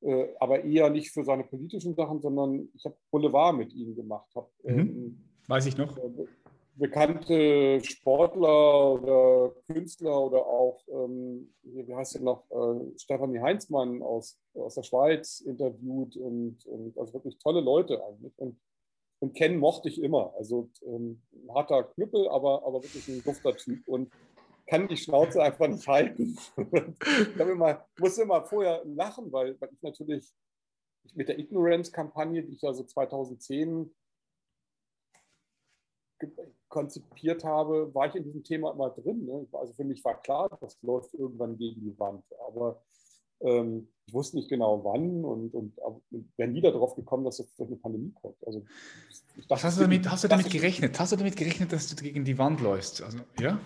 äh, 0.00 0.28
aber 0.40 0.64
eher 0.64 0.88
nicht 0.88 1.10
für 1.10 1.24
seine 1.24 1.44
politischen 1.44 1.94
Sachen, 1.94 2.22
sondern 2.22 2.70
ich 2.74 2.84
habe 2.86 2.96
Boulevard 3.10 3.56
mit 3.56 3.74
ihm 3.74 3.94
gemacht. 3.94 4.30
Hab, 4.34 4.50
mhm. 4.62 4.78
ähm, 4.78 5.24
Weiß 5.46 5.66
ich 5.66 5.76
noch. 5.76 5.96
Äh, 5.98 6.26
bekannte 6.74 7.80
Sportler 7.84 8.92
oder 8.92 9.54
Künstler 9.66 10.20
oder 10.20 10.46
auch, 10.46 10.82
ähm, 10.88 11.52
wie 11.62 11.94
heißt 11.94 12.14
der 12.14 12.22
noch, 12.22 12.44
äh, 12.50 12.98
Stefanie 12.98 13.40
Heinzmann 13.40 14.02
aus, 14.02 14.38
aus 14.54 14.74
der 14.74 14.82
Schweiz 14.82 15.40
interviewt 15.40 16.16
und, 16.16 16.64
und 16.66 16.98
also 16.98 17.12
wirklich 17.12 17.38
tolle 17.38 17.60
Leute 17.60 18.02
eigentlich. 18.04 18.32
Und, 18.38 18.58
und 19.20 19.34
Ken 19.34 19.58
mochte 19.58 19.88
ich 19.88 20.02
immer. 20.02 20.32
Also 20.36 20.70
ähm, 20.86 21.22
ein 21.32 21.54
harter 21.54 21.84
Knüppel, 21.84 22.28
aber, 22.28 22.66
aber 22.66 22.82
wirklich 22.82 23.06
ein 23.08 23.22
dufter 23.22 23.54
Typ 23.56 23.86
und 23.86 24.10
kann 24.66 24.88
die 24.88 24.96
Schnauze 24.96 25.42
einfach 25.42 25.68
nicht 25.68 25.86
halten. 25.86 26.38
ich 26.56 27.40
immer, 27.40 27.84
musste 27.98 28.22
immer 28.22 28.44
vorher 28.44 28.82
lachen, 28.84 29.30
weil, 29.30 29.60
weil 29.60 29.70
ich 29.72 29.82
natürlich 29.82 30.32
mit 31.14 31.28
der 31.28 31.38
Ignorance-Kampagne, 31.38 32.42
die 32.42 32.54
ich 32.54 32.62
ja 32.62 32.72
so 32.72 32.84
2010 32.84 33.92
konzipiert 36.68 37.44
habe, 37.44 37.94
war 37.94 38.08
ich 38.08 38.14
in 38.14 38.24
diesem 38.24 38.42
Thema 38.44 38.72
immer 38.72 38.90
drin. 38.90 39.24
Ne? 39.24 39.46
Also 39.52 39.72
für 39.72 39.84
mich 39.84 40.04
war 40.04 40.20
klar, 40.20 40.48
das 40.60 40.80
läuft 40.82 41.14
irgendwann 41.14 41.56
gegen 41.56 41.80
die 41.82 41.98
Wand. 41.98 42.24
Aber 42.48 42.82
ähm, 43.40 43.88
ich 44.06 44.14
wusste 44.14 44.36
nicht 44.36 44.48
genau 44.48 44.82
wann 44.84 45.24
und, 45.24 45.54
und, 45.54 45.78
und 45.78 46.32
wäre 46.36 46.50
nie 46.50 46.60
darauf 46.60 46.94
gekommen, 46.94 47.24
dass 47.24 47.38
jetzt 47.38 47.58
durch 47.58 47.68
eine 47.68 47.76
Pandemie 47.76 48.12
kommt. 48.20 48.36
Also, 48.46 48.64
dachte, 49.48 49.64
hast, 49.64 49.78
du 49.78 49.82
damit, 49.82 50.10
hast 50.10 50.24
du 50.24 50.28
damit 50.28 50.50
gerechnet? 50.50 50.98
Hast 50.98 51.12
du 51.12 51.16
damit 51.16 51.36
gerechnet, 51.36 51.72
dass 51.72 51.94
du 51.94 52.02
gegen 52.02 52.24
die 52.24 52.38
Wand 52.38 52.60
läufst? 52.60 53.02
Also, 53.02 53.18
ja? 53.38 53.58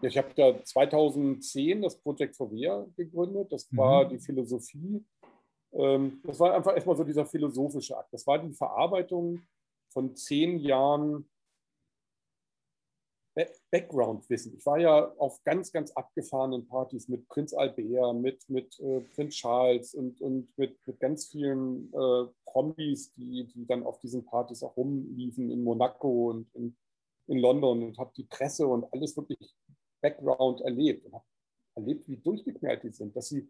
ja 0.00 0.08
ich 0.08 0.16
habe 0.16 0.28
ja 0.36 0.62
2010 0.62 1.82
das 1.82 1.98
Projekt 1.98 2.36
Forvea 2.36 2.86
gegründet. 2.96 3.52
Das 3.52 3.68
war 3.76 4.04
mhm. 4.04 4.08
die 4.10 4.18
Philosophie, 4.18 5.04
ähm, 5.74 6.20
das 6.24 6.38
war 6.38 6.54
einfach 6.54 6.74
erstmal 6.74 6.96
so 6.96 7.04
dieser 7.04 7.26
philosophische 7.26 7.96
Akt. 7.96 8.12
Das 8.12 8.26
war 8.26 8.38
die 8.38 8.52
Verarbeitung 8.52 9.40
von 9.88 10.14
zehn 10.14 10.58
Jahren 10.58 11.28
Background-Wissen. 13.70 14.56
Ich 14.56 14.64
war 14.64 14.78
ja 14.78 15.12
auf 15.18 15.42
ganz, 15.44 15.72
ganz 15.72 15.90
abgefahrenen 15.92 16.66
Partys 16.66 17.08
mit 17.08 17.28
Prinz 17.28 17.52
Albert, 17.52 18.16
mit, 18.16 18.48
mit 18.48 18.78
äh, 18.80 19.00
Prinz 19.14 19.34
Charles 19.34 19.94
und, 19.94 20.20
und 20.20 20.56
mit, 20.56 20.76
mit 20.86 21.00
ganz 21.00 21.26
vielen 21.26 21.92
äh, 21.92 22.26
Promis, 22.46 23.12
die, 23.14 23.48
die 23.52 23.66
dann 23.66 23.82
auf 23.82 23.98
diesen 24.00 24.24
Partys 24.24 24.62
auch 24.62 24.76
rumliefen 24.76 25.50
in 25.50 25.64
Monaco 25.64 26.30
und 26.30 26.54
in, 26.54 26.76
in 27.26 27.38
London 27.38 27.82
und 27.82 27.98
habe 27.98 28.12
die 28.16 28.24
Presse 28.24 28.66
und 28.66 28.86
alles 28.92 29.16
wirklich 29.16 29.56
Background 30.00 30.60
erlebt 30.60 31.06
und 31.06 31.14
habe 31.14 31.24
erlebt, 31.76 32.08
wie 32.08 32.16
durchgeknallt 32.16 32.84
die 32.84 32.90
sind, 32.90 33.16
dass 33.16 33.28
sie 33.28 33.48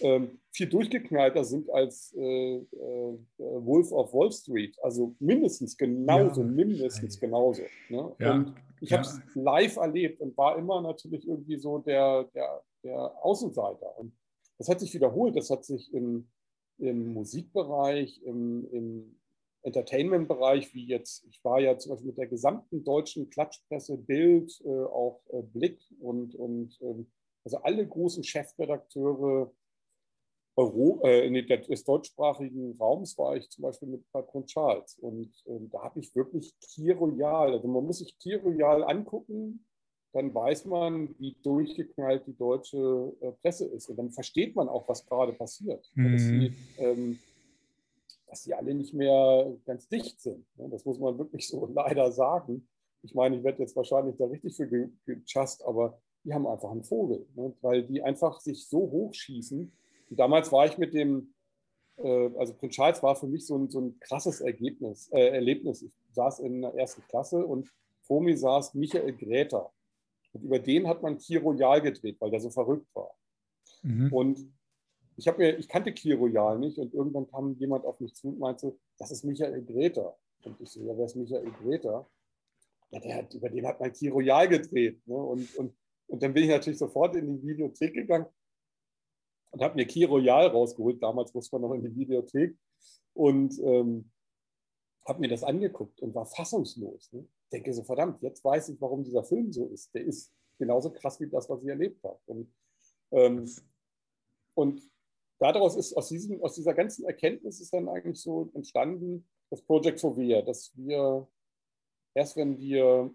ähm, 0.00 0.40
viel 0.50 0.68
durchgeknallter 0.68 1.44
sind 1.44 1.70
als 1.70 2.12
äh, 2.16 2.56
äh, 2.56 3.18
Wolf 3.38 3.92
of 3.92 4.12
Wall 4.12 4.32
Street. 4.32 4.76
Also 4.82 5.14
mindestens 5.20 5.76
genauso, 5.76 6.40
ja. 6.40 6.46
mindestens 6.48 7.20
genauso. 7.20 7.62
Ne? 7.88 8.12
Ja. 8.18 8.32
Und 8.32 8.54
ich 8.80 8.92
habe 8.92 9.02
es 9.02 9.20
live 9.34 9.76
erlebt 9.76 10.20
und 10.20 10.36
war 10.36 10.56
immer 10.56 10.80
natürlich 10.80 11.26
irgendwie 11.26 11.56
so 11.56 11.78
der, 11.78 12.24
der, 12.34 12.62
der 12.82 13.24
Außenseiter. 13.24 13.98
Und 13.98 14.16
das 14.58 14.68
hat 14.68 14.80
sich 14.80 14.94
wiederholt. 14.94 15.36
Das 15.36 15.50
hat 15.50 15.64
sich 15.64 15.92
im, 15.92 16.28
im 16.78 17.12
Musikbereich, 17.12 18.22
im, 18.24 18.66
im 18.72 19.20
Entertainment-Bereich, 19.62 20.74
wie 20.74 20.86
jetzt, 20.86 21.26
ich 21.28 21.44
war 21.44 21.60
ja 21.60 21.76
zum 21.76 21.90
Beispiel 21.90 22.08
mit 22.08 22.18
der 22.18 22.26
gesamten 22.26 22.82
deutschen 22.82 23.28
Klatschpresse, 23.28 23.98
Bild, 23.98 24.60
äh, 24.64 24.68
auch 24.68 25.20
äh, 25.28 25.42
Blick 25.42 25.78
und, 26.00 26.34
und 26.34 26.78
ähm, 26.80 27.10
also 27.44 27.58
alle 27.58 27.86
großen 27.86 28.24
Chefredakteure 28.24 29.52
Euro, 30.60 31.00
äh, 31.04 31.42
des 31.42 31.84
deutschsprachigen 31.84 32.76
Raums 32.78 33.16
war 33.16 33.36
ich 33.36 33.48
zum 33.50 33.62
Beispiel 33.62 33.88
mit 33.88 34.04
Prince 34.12 34.46
Charles. 34.46 34.98
Und 35.00 35.32
äh, 35.46 35.58
da 35.70 35.82
habe 35.82 36.00
ich 36.00 36.14
wirklich 36.14 36.54
Key 36.60 36.90
Royal, 36.92 37.52
also 37.52 37.66
man 37.68 37.84
muss 37.84 37.98
sich 37.98 38.18
Key 38.18 38.34
Royal 38.34 38.84
angucken, 38.84 39.64
dann 40.12 40.34
weiß 40.34 40.64
man, 40.66 41.14
wie 41.18 41.36
durchgeknallt 41.42 42.26
die 42.26 42.36
deutsche 42.36 43.16
äh, 43.20 43.32
Presse 43.32 43.66
ist. 43.66 43.88
Und 43.88 43.96
dann 43.96 44.10
versteht 44.10 44.56
man 44.56 44.68
auch, 44.68 44.88
was 44.88 45.06
gerade 45.06 45.32
passiert. 45.32 45.88
Mhm. 45.94 46.12
Dass, 46.12 46.22
sie, 46.22 46.52
ähm, 46.78 47.18
dass 48.26 48.42
sie 48.42 48.54
alle 48.54 48.74
nicht 48.74 48.92
mehr 48.92 49.56
ganz 49.64 49.88
dicht 49.88 50.20
sind. 50.20 50.44
Ne? 50.56 50.68
Das 50.68 50.84
muss 50.84 50.98
man 50.98 51.16
wirklich 51.18 51.46
so 51.48 51.66
leider 51.72 52.10
sagen. 52.12 52.68
Ich 53.02 53.14
meine, 53.14 53.36
ich 53.36 53.44
werde 53.44 53.60
jetzt 53.60 53.76
wahrscheinlich 53.76 54.16
da 54.16 54.26
richtig 54.26 54.56
für 54.56 54.90
gechast, 55.06 55.64
aber 55.64 55.98
die 56.24 56.34
haben 56.34 56.46
einfach 56.46 56.70
einen 56.70 56.82
Vogel, 56.82 57.26
ne? 57.34 57.54
weil 57.62 57.84
die 57.84 58.02
einfach 58.02 58.40
sich 58.40 58.68
so 58.68 58.78
hochschießen. 58.78 59.72
Und 60.10 60.18
damals 60.18 60.50
war 60.52 60.66
ich 60.66 60.76
mit 60.76 60.92
dem, 60.92 61.32
äh, 61.96 62.30
also 62.36 62.54
Prinz 62.54 62.74
Charles 62.74 63.02
war 63.02 63.16
für 63.16 63.26
mich 63.26 63.46
so 63.46 63.56
ein, 63.56 63.70
so 63.70 63.80
ein 63.80 63.98
krasses 64.00 64.40
Ergebnis, 64.40 65.08
äh, 65.12 65.28
Erlebnis. 65.28 65.82
Ich 65.82 65.92
saß 66.12 66.40
in 66.40 66.62
der 66.62 66.74
ersten 66.74 67.02
Klasse 67.08 67.46
und 67.46 67.72
vor 68.02 68.20
mir 68.20 68.36
saß 68.36 68.74
Michael 68.74 69.12
Gräter. 69.16 69.70
Und 70.32 70.42
über 70.42 70.58
den 70.58 70.88
hat 70.88 71.02
man 71.02 71.18
Kier 71.18 71.42
Royal 71.42 71.80
gedreht, 71.80 72.16
weil 72.20 72.30
der 72.30 72.40
so 72.40 72.50
verrückt 72.50 72.86
war. 72.94 73.16
Mhm. 73.82 74.12
Und 74.12 74.52
ich, 75.16 75.26
mir, 75.36 75.58
ich 75.58 75.68
kannte 75.68 75.92
Kier 75.92 76.16
Royal 76.16 76.58
nicht 76.58 76.78
und 76.78 76.92
irgendwann 76.94 77.28
kam 77.28 77.54
jemand 77.58 77.84
auf 77.84 78.00
mich 78.00 78.14
zu 78.14 78.28
und 78.28 78.38
meinte, 78.38 78.76
das 78.98 79.10
ist 79.10 79.24
Michael 79.24 79.64
Gräter. 79.64 80.16
Und 80.44 80.60
ich 80.60 80.70
so, 80.70 80.80
ja, 80.80 80.96
wer 80.96 81.06
ist 81.06 81.16
Michael 81.16 81.50
Gräter? 81.62 82.08
Ja, 82.90 82.98
der 82.98 83.16
hat, 83.16 83.34
über 83.34 83.48
den 83.48 83.66
hat 83.66 83.78
man 83.78 83.92
Kier 83.92 84.12
Royal 84.12 84.48
gedreht. 84.48 85.06
Ne? 85.06 85.16
Und, 85.16 85.54
und 85.56 85.74
und 86.10 86.22
dann 86.24 86.34
bin 86.34 86.44
ich 86.44 86.50
natürlich 86.50 86.78
sofort 86.78 87.14
in 87.14 87.40
die 87.40 87.46
Videothek 87.46 87.94
gegangen 87.94 88.26
und 89.50 89.62
habe 89.62 89.74
mir 89.76 89.86
Key 89.86 90.04
Royal 90.04 90.46
rausgeholt. 90.48 91.02
Damals 91.02 91.34
musste 91.34 91.56
man 91.56 91.62
noch 91.62 91.74
in 91.74 91.82
die 91.82 91.94
Videothek. 91.94 92.56
Und 93.14 93.58
ähm, 93.58 94.10
habe 95.06 95.20
mir 95.20 95.28
das 95.28 95.42
angeguckt 95.42 96.00
und 96.00 96.14
war 96.14 96.26
fassungslos. 96.26 97.12
Ne? 97.12 97.26
Denke 97.52 97.72
so, 97.72 97.82
verdammt, 97.82 98.22
jetzt 98.22 98.44
weiß 98.44 98.68
ich, 98.68 98.80
warum 98.80 99.02
dieser 99.02 99.24
Film 99.24 99.52
so 99.52 99.66
ist. 99.66 99.92
Der 99.94 100.04
ist 100.04 100.32
genauso 100.58 100.90
krass 100.92 101.20
wie 101.20 101.28
das, 101.28 101.48
was 101.48 101.62
ich 101.62 101.68
erlebt 101.68 102.02
habe. 102.04 102.18
Und, 102.26 102.52
ähm, 103.10 103.50
und 104.54 104.82
daraus 105.38 105.76
ist, 105.76 105.94
aus, 105.96 106.08
diesem, 106.08 106.42
aus 106.42 106.54
dieser 106.54 106.74
ganzen 106.74 107.04
Erkenntnis 107.04 107.60
ist 107.60 107.72
dann 107.72 107.88
eigentlich 107.88 108.20
so 108.20 108.50
entstanden, 108.54 109.26
das 109.48 109.62
Project 109.62 110.00
Fovea, 110.00 110.42
dass 110.42 110.70
wir 110.76 111.26
erst 112.14 112.36
wenn 112.36 112.58
wir 112.58 113.12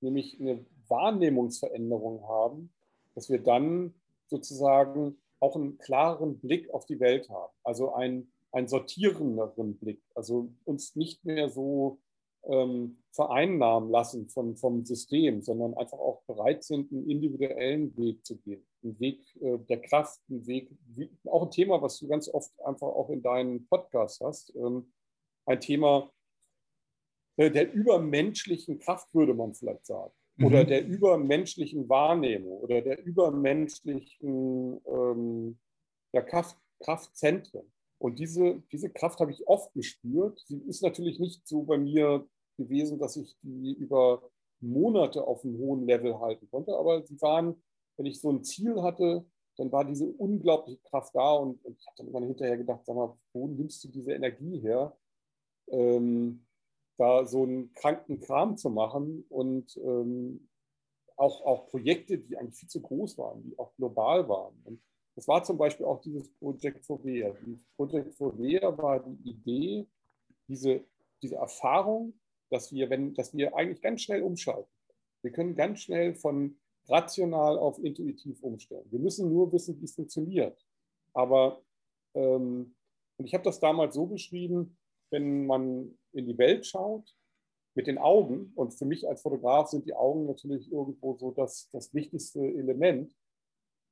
nämlich 0.00 0.40
eine 0.40 0.64
Wahrnehmungsveränderung 0.86 2.22
haben, 2.28 2.72
dass 3.14 3.28
wir 3.28 3.42
dann 3.42 3.94
sozusagen 4.28 5.18
auch 5.40 5.56
einen 5.56 5.78
klareren 5.78 6.38
Blick 6.38 6.70
auf 6.70 6.86
die 6.86 7.00
Welt 7.00 7.28
haben. 7.28 7.52
Also 7.62 7.92
einen, 7.92 8.32
einen 8.52 8.68
sortierenderen 8.68 9.76
Blick. 9.76 10.02
Also 10.14 10.52
uns 10.64 10.96
nicht 10.96 11.24
mehr 11.24 11.48
so 11.48 12.00
ähm, 12.44 12.98
vereinnahmen 13.12 13.90
lassen 13.90 14.28
von, 14.28 14.56
vom 14.56 14.84
System, 14.84 15.42
sondern 15.42 15.74
einfach 15.74 15.98
auch 15.98 16.22
bereit 16.26 16.64
sind, 16.64 16.90
einen 16.92 17.08
individuellen 17.08 17.96
Weg 17.96 18.24
zu 18.24 18.36
gehen. 18.38 18.66
Einen 18.82 18.98
Weg 19.00 19.20
äh, 19.40 19.58
der 19.58 19.80
Kraft, 19.80 20.20
einen 20.30 20.46
Weg, 20.46 20.70
wie, 20.94 21.10
auch 21.26 21.42
ein 21.44 21.50
Thema, 21.50 21.82
was 21.82 21.98
du 21.98 22.08
ganz 22.08 22.28
oft 22.28 22.52
einfach 22.62 22.88
auch 22.88 23.10
in 23.10 23.22
deinen 23.22 23.66
Podcasts 23.66 24.20
hast. 24.20 24.54
Ähm, 24.56 24.92
ein 25.46 25.60
Thema 25.60 26.10
äh, 27.36 27.50
der 27.50 27.72
übermenschlichen 27.72 28.78
Kraft, 28.78 29.12
würde 29.14 29.34
man 29.34 29.54
vielleicht 29.54 29.86
sagen 29.86 30.12
oder 30.42 30.62
mhm. 30.62 30.68
der 30.68 30.86
übermenschlichen 30.86 31.88
Wahrnehmung 31.88 32.60
oder 32.60 32.80
der 32.80 33.04
übermenschlichen 33.04 34.80
ähm, 34.86 35.58
ja, 36.12 36.22
Kraft, 36.22 36.56
Kraftzentren. 36.80 37.70
Und 37.98 38.18
diese, 38.18 38.62
diese 38.70 38.90
Kraft 38.90 39.18
habe 39.20 39.32
ich 39.32 39.46
oft 39.48 39.72
gespürt. 39.74 40.40
Sie 40.46 40.58
ist 40.68 40.82
natürlich 40.82 41.18
nicht 41.18 41.46
so 41.46 41.62
bei 41.62 41.76
mir 41.76 42.26
gewesen, 42.56 42.98
dass 42.98 43.16
ich 43.16 43.36
die 43.42 43.72
über 43.72 44.22
Monate 44.60 45.26
auf 45.26 45.44
einem 45.44 45.58
hohen 45.58 45.86
Level 45.86 46.18
halten 46.18 46.48
konnte, 46.50 46.76
aber 46.76 47.04
sie 47.04 47.20
waren, 47.20 47.62
wenn 47.96 48.06
ich 48.06 48.20
so 48.20 48.30
ein 48.30 48.44
Ziel 48.44 48.82
hatte, 48.82 49.24
dann 49.56 49.72
war 49.72 49.84
diese 49.84 50.06
unglaubliche 50.06 50.80
Kraft 50.82 51.14
da 51.14 51.32
und, 51.32 51.64
und 51.64 51.76
ich 51.78 51.86
habe 51.86 51.96
dann 51.98 52.08
immer 52.08 52.20
hinterher 52.20 52.56
gedacht, 52.56 52.84
sag 52.84 52.94
mal, 52.94 53.16
wo 53.32 53.48
nimmst 53.48 53.82
du 53.84 53.88
diese 53.88 54.12
Energie 54.12 54.60
her? 54.60 54.96
Ähm, 55.68 56.46
da 56.98 57.24
so 57.24 57.44
einen 57.44 57.72
kranken 57.74 58.20
Kram 58.20 58.56
zu 58.56 58.70
machen 58.70 59.24
und 59.28 59.76
ähm, 59.78 60.48
auch, 61.16 61.44
auch 61.44 61.68
Projekte, 61.68 62.18
die 62.18 62.36
eigentlich 62.36 62.56
viel 62.56 62.68
zu 62.68 62.80
groß 62.80 63.18
waren, 63.18 63.42
die 63.42 63.58
auch 63.58 63.74
global 63.76 64.28
waren. 64.28 64.54
Und 64.64 64.80
das 65.14 65.26
war 65.26 65.42
zum 65.42 65.58
Beispiel 65.58 65.86
auch 65.86 66.00
dieses 66.00 66.28
Projekt 66.34 66.84
Fovea. 66.84 67.34
Dieses 67.44 67.64
Projekt 67.76 68.14
Fovea 68.14 68.76
war 68.78 69.00
die 69.00 69.30
Idee, 69.30 69.86
diese, 70.46 70.84
diese 71.22 71.36
Erfahrung, 71.36 72.14
dass 72.50 72.72
wir, 72.72 72.90
wenn, 72.90 73.14
dass 73.14 73.34
wir 73.34 73.56
eigentlich 73.56 73.82
ganz 73.82 74.02
schnell 74.02 74.22
umschalten. 74.22 74.70
Wir 75.22 75.32
können 75.32 75.56
ganz 75.56 75.80
schnell 75.80 76.14
von 76.14 76.58
rational 76.86 77.58
auf 77.58 77.78
intuitiv 77.78 78.42
umstellen. 78.42 78.86
Wir 78.90 79.00
müssen 79.00 79.28
nur 79.28 79.52
wissen, 79.52 79.80
wie 79.80 79.84
es 79.84 79.94
funktioniert. 79.94 80.64
Aber 81.12 81.62
ähm, 82.14 82.74
und 83.18 83.26
ich 83.26 83.34
habe 83.34 83.44
das 83.44 83.60
damals 83.60 83.94
so 83.94 84.06
beschrieben, 84.06 84.76
wenn 85.10 85.46
man 85.46 85.98
in 86.12 86.26
die 86.26 86.38
Welt 86.38 86.66
schaut, 86.66 87.14
mit 87.74 87.86
den 87.86 87.98
Augen, 87.98 88.52
und 88.56 88.74
für 88.74 88.84
mich 88.84 89.08
als 89.08 89.22
Fotograf 89.22 89.68
sind 89.68 89.86
die 89.86 89.94
Augen 89.94 90.26
natürlich 90.26 90.70
irgendwo 90.72 91.16
so 91.16 91.30
das, 91.30 91.70
das 91.70 91.94
wichtigste 91.94 92.40
Element, 92.40 93.14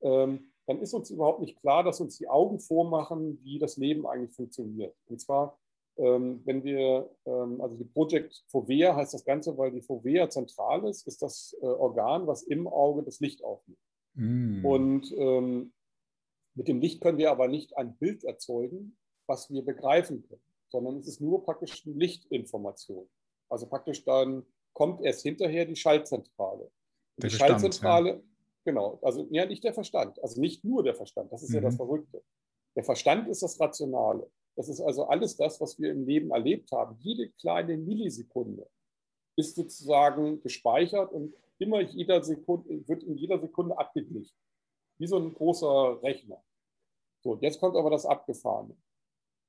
ähm, 0.03 0.51
dann 0.67 0.81
ist 0.81 0.93
uns 0.93 1.11
überhaupt 1.11 1.41
nicht 1.41 1.61
klar, 1.61 1.85
dass 1.85 2.01
uns 2.01 2.19
die 2.19 2.29
Augen 2.29 2.59
vormachen, 2.59 3.39
wie 3.45 3.61
das 3.61 3.77
Leben 3.77 4.07
eigentlich 4.07 4.33
funktioniert. 4.35 4.95
Und 5.07 5.21
zwar, 5.21 5.57
ähm, 5.97 6.43
wenn 6.45 6.65
wir, 6.65 7.09
ähm, 7.25 7.61
also 7.61 7.77
die 7.77 7.85
Project 7.85 8.45
Fovea 8.49 8.97
heißt 8.97 9.15
das 9.15 9.25
Ganze, 9.25 9.57
weil 9.57 9.71
die 9.71 9.83
Fovea 9.83 10.29
zentral 10.29 10.85
ist, 10.89 11.07
ist 11.07 11.23
das 11.23 11.57
äh, 11.63 11.67
Organ, 11.67 12.27
was 12.27 12.43
im 12.43 12.67
Auge 12.67 13.05
das 13.05 13.21
Licht 13.21 13.45
aufnimmt. 13.45 13.79
Mm. 14.15 14.65
Und 14.65 15.15
ähm, 15.17 15.73
mit 16.57 16.67
dem 16.67 16.81
Licht 16.81 17.01
können 17.01 17.19
wir 17.19 17.31
aber 17.31 17.47
nicht 17.47 17.77
ein 17.77 17.97
Bild 17.97 18.25
erzeugen, 18.25 18.97
was 19.29 19.49
wir 19.51 19.65
begreifen 19.65 20.27
können 20.27 20.43
sondern 20.69 20.99
es 20.99 21.09
ist 21.09 21.21
nur 21.21 21.45
praktisch 21.45 21.87
eine 21.87 21.95
Lichtinformation. 21.97 23.09
Also 23.49 23.67
praktisch 23.67 24.05
dann 24.05 24.45
kommt 24.73 25.03
erst 25.03 25.23
hinterher 25.23 25.65
die 25.65 25.77
Schaltzentrale. 25.77 26.71
Die 27.17 27.23
Verstand, 27.23 27.51
Schaltzentrale, 27.51 28.11
ja. 28.11 28.21
genau, 28.65 28.99
also 29.03 29.27
ja, 29.31 29.47
nicht 29.47 29.65
der 29.65 29.73
Verstand, 29.73 30.23
also 30.23 30.41
nicht 30.41 30.65
nur 30.65 30.83
der 30.83 30.95
Verstand, 30.95 31.33
das 31.33 31.43
ist 31.43 31.51
mhm. 31.51 31.57
ja 31.57 31.61
das 31.63 31.75
mhm. 31.75 31.79
Verrückte. 31.79 32.23
Der 32.75 32.85
Verstand 32.85 33.29
ist 33.29 33.43
das 33.43 33.59
Rationale. 33.59 34.31
Das 34.55 34.69
ist 34.69 34.81
also 34.81 35.07
alles 35.07 35.37
das, 35.37 35.61
was 35.61 35.79
wir 35.79 35.91
im 35.91 36.07
Leben 36.07 36.31
erlebt 36.31 36.73
haben. 36.73 36.97
Jede 37.01 37.29
kleine 37.31 37.77
Millisekunde 37.77 38.69
ist 39.37 39.55
sozusagen 39.55 40.43
gespeichert 40.43 41.13
und 41.13 41.35
immer 41.59 41.81
jeder 41.81 42.23
Sekunde, 42.23 42.87
wird 42.89 43.03
in 43.03 43.17
jeder 43.17 43.39
Sekunde 43.39 43.79
abgeglichen. 43.79 44.35
Wie 44.99 45.07
so 45.07 45.19
ein 45.19 45.33
großer 45.33 46.03
Rechner. 46.03 46.43
So, 47.23 47.37
jetzt 47.41 47.61
kommt 47.61 47.77
aber 47.77 47.91
das 47.91 48.07
Abgefahrene. 48.07 48.77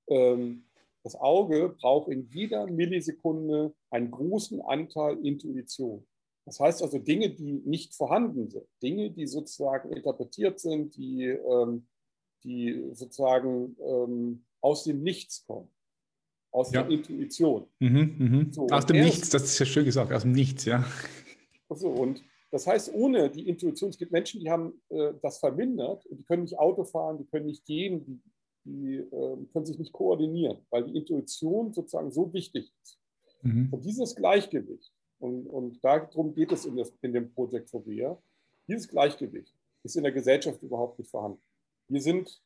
Ähm, 0.08 0.67
das 1.08 1.16
Auge 1.16 1.70
braucht 1.70 2.10
in 2.10 2.28
jeder 2.32 2.68
Millisekunde 2.68 3.74
einen 3.90 4.12
großen 4.12 4.60
Anteil 4.60 5.18
Intuition. 5.26 6.06
Das 6.46 6.60
heißt 6.60 6.84
also 6.84 6.98
Dinge, 6.98 7.30
die 7.30 7.62
nicht 7.66 7.96
vorhanden 7.96 8.50
sind, 8.50 8.66
Dinge, 8.84 9.12
die 9.12 9.26
sozusagen 9.26 9.90
interpretiert 9.94 10.60
sind, 10.60 10.98
die, 10.98 11.24
ähm, 11.24 11.88
die 12.44 12.90
sozusagen 12.92 13.78
ähm, 13.80 14.44
aus 14.60 14.84
dem 14.84 15.02
Nichts 15.02 15.46
kommen, 15.46 15.70
aus 16.52 16.74
ja. 16.74 16.84
der 16.84 16.92
Intuition. 16.92 17.68
Mhm, 17.80 18.16
mhm. 18.18 18.52
So, 18.52 18.68
aus 18.68 18.86
dem 18.86 19.02
Nichts, 19.02 19.30
das 19.30 19.44
ist 19.44 19.60
ja 19.60 19.66
schön 19.66 19.86
gesagt, 19.86 20.12
aus 20.12 20.24
dem 20.24 20.34
Nichts, 20.34 20.66
ja. 20.66 20.86
So, 21.70 21.88
und 21.90 22.22
das 22.52 22.68
heißt, 22.68 22.94
ohne 22.94 23.30
die 23.30 23.48
Intuition, 23.48 23.92
es 23.92 23.98
gibt 23.98 24.12
Menschen, 24.12 24.42
die 24.42 24.50
haben 24.50 24.74
äh, 24.90 25.14
das 25.22 25.40
vermindert, 25.40 26.06
die 26.12 26.24
können 26.24 26.44
nicht 26.44 26.60
Auto 26.60 26.84
fahren, 26.84 27.18
die 27.18 27.26
können 27.26 27.46
nicht 27.46 27.64
gehen, 27.66 28.04
die, 28.06 28.22
die 28.68 28.98
äh, 28.98 29.46
können 29.52 29.66
sich 29.66 29.80
nicht 29.80 29.94
koordinieren, 29.94 30.60
weil 30.70 30.84
die 30.86 30.98
Intuition 30.98 31.74
sozusagen 31.74 32.12
so 32.12 32.32
wichtig 32.34 32.72
ist. 32.84 33.00
Mhm. 33.42 33.70
Und 33.72 33.86
dieses 33.86 34.16
Gleichgewicht, 34.16 34.94
und, 35.20 35.48
und 35.48 35.84
darum 35.84 36.34
geht 36.36 36.52
es 36.52 36.66
in, 36.66 36.76
das, 36.76 36.94
in 37.02 37.14
dem 37.14 37.34
Projekt 37.34 37.70
Fobia, 37.70 38.22
dieses 38.68 38.88
Gleichgewicht 38.88 39.54
ist 39.84 39.96
in 39.96 40.04
der 40.04 40.12
Gesellschaft 40.12 40.62
überhaupt 40.62 41.00
nicht 41.00 41.10
vorhanden. 41.10 41.42
Wir 41.88 42.02
sind 42.02 42.42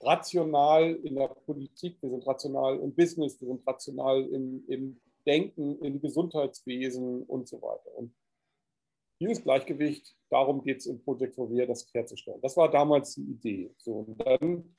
rational 0.00 0.94
in 0.94 1.14
der 1.16 1.28
Politik, 1.28 2.00
wir 2.00 2.10
sind 2.10 2.26
rational 2.26 2.78
im 2.80 2.94
Business, 2.94 3.40
wir 3.40 3.48
sind 3.48 3.66
rational 3.66 4.24
im, 4.30 4.64
im 4.68 5.00
Denken, 5.26 5.78
im 5.80 6.00
Gesundheitswesen 6.00 7.22
und 7.24 7.48
so 7.48 7.60
weiter. 7.60 7.94
Und 7.96 8.14
dieses 9.20 9.42
Gleichgewicht, 9.42 10.14
darum 10.30 10.62
geht 10.62 10.78
es 10.78 10.86
im 10.86 11.02
Projekt 11.02 11.34
Fovea, 11.34 11.66
das 11.66 11.88
herzustellen. 11.92 12.40
Das 12.42 12.56
war 12.56 12.70
damals 12.70 13.14
die 13.14 13.22
Idee. 13.22 13.74
So, 13.78 14.00
und 14.00 14.20
dann 14.20 14.76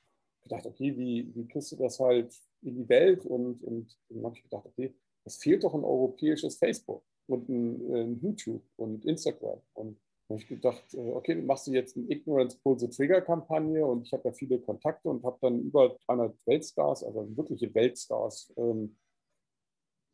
gedacht, 0.48 0.66
okay, 0.66 0.96
wie, 0.96 1.30
wie 1.34 1.46
kriegst 1.46 1.72
du 1.72 1.76
das 1.76 2.00
halt 2.00 2.34
in 2.62 2.76
die 2.76 2.88
Welt? 2.88 3.24
Und, 3.24 3.62
und 3.62 3.96
dann 4.08 4.24
habe 4.24 4.36
ich 4.36 4.42
gedacht, 4.42 4.66
okay, 4.66 4.94
es 5.24 5.36
fehlt 5.36 5.64
doch 5.64 5.74
ein 5.74 5.84
europäisches 5.84 6.56
Facebook 6.56 7.04
und 7.26 7.48
ein, 7.48 7.94
ein 7.94 8.20
YouTube 8.20 8.62
und 8.76 9.04
Instagram. 9.04 9.60
Und 9.74 9.98
dann 10.28 10.36
habe 10.36 10.42
ich 10.42 10.48
gedacht, 10.48 10.94
äh, 10.94 11.12
okay, 11.12 11.34
machst 11.36 11.66
du 11.66 11.72
jetzt 11.72 11.96
eine 11.96 12.10
Ignorance 12.10 12.58
Pull 12.62 12.78
the 12.78 12.88
Trigger 12.88 13.20
Kampagne 13.20 13.84
und 13.84 14.06
ich 14.06 14.12
habe 14.12 14.28
ja 14.28 14.32
viele 14.32 14.58
Kontakte 14.58 15.08
und 15.08 15.24
habe 15.24 15.38
dann 15.40 15.60
über 15.60 15.96
300 16.06 16.36
Weltstars, 16.46 17.04
also 17.04 17.36
wirkliche 17.36 17.74
Weltstars, 17.74 18.52
ähm, 18.56 18.96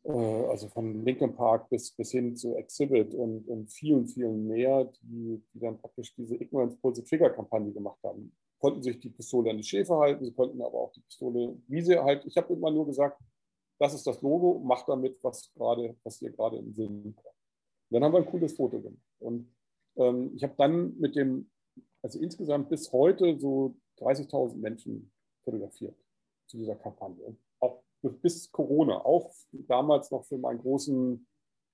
äh, 0.03 0.11
also 0.11 0.67
von 0.69 1.03
Linkin 1.03 1.35
Park 1.35 1.69
bis, 1.69 1.91
bis 1.91 2.11
hin 2.11 2.35
zu 2.35 2.55
Exhibit 2.55 3.13
und, 3.13 3.47
und 3.47 3.71
vielen, 3.71 4.07
vielen 4.07 4.47
mehr, 4.47 4.91
die, 5.01 5.41
die 5.53 5.59
dann 5.59 5.79
praktisch 5.79 6.13
diese 6.15 6.35
Ignorance 6.35 6.77
Pull 6.77 6.95
the 6.95 7.03
Trigger 7.03 7.29
Kampagne 7.31 7.71
gemacht 7.71 7.99
haben. 8.03 8.31
Konnten 8.59 8.81
sich 8.81 8.99
die 8.99 9.09
Pistole 9.09 9.51
an 9.51 9.57
die 9.57 9.63
Schäfe 9.63 9.95
halten, 9.95 10.25
sie 10.25 10.31
konnten 10.31 10.61
aber 10.61 10.79
auch 10.79 10.91
die 10.91 11.01
Pistole, 11.01 11.57
wie 11.67 11.81
sie 11.81 11.97
halt, 12.01 12.25
ich 12.25 12.37
habe 12.37 12.53
immer 12.53 12.71
nur 12.71 12.85
gesagt, 12.85 13.21
das 13.79 13.93
ist 13.93 14.07
das 14.07 14.21
Logo, 14.21 14.61
mach 14.63 14.85
damit, 14.85 15.21
was 15.23 15.51
gerade, 15.53 15.95
was 16.03 16.19
dir 16.19 16.31
gerade 16.31 16.57
im 16.57 16.73
Sinn 16.73 17.15
kommt. 17.15 17.35
dann 17.89 18.03
haben 18.03 18.13
wir 18.13 18.19
ein 18.19 18.25
cooles 18.25 18.53
Foto 18.53 18.79
gemacht. 18.81 19.03
Und 19.19 19.53
ähm, 19.97 20.31
ich 20.35 20.43
habe 20.43 20.55
dann 20.57 20.97
mit 20.97 21.15
dem, 21.15 21.49
also 22.01 22.19
insgesamt 22.19 22.69
bis 22.69 22.91
heute 22.91 23.37
so 23.39 23.75
30.000 23.99 24.55
Menschen 24.55 25.11
fotografiert 25.43 25.95
zu 26.47 26.57
dieser 26.57 26.75
Kampagne. 26.75 27.35
Auch 27.59 27.81
bis 28.01 28.51
Corona, 28.51 29.03
auch 29.03 29.31
damals 29.51 30.11
noch 30.11 30.25
für 30.25 30.37
meinen 30.37 30.59
großen 30.59 31.25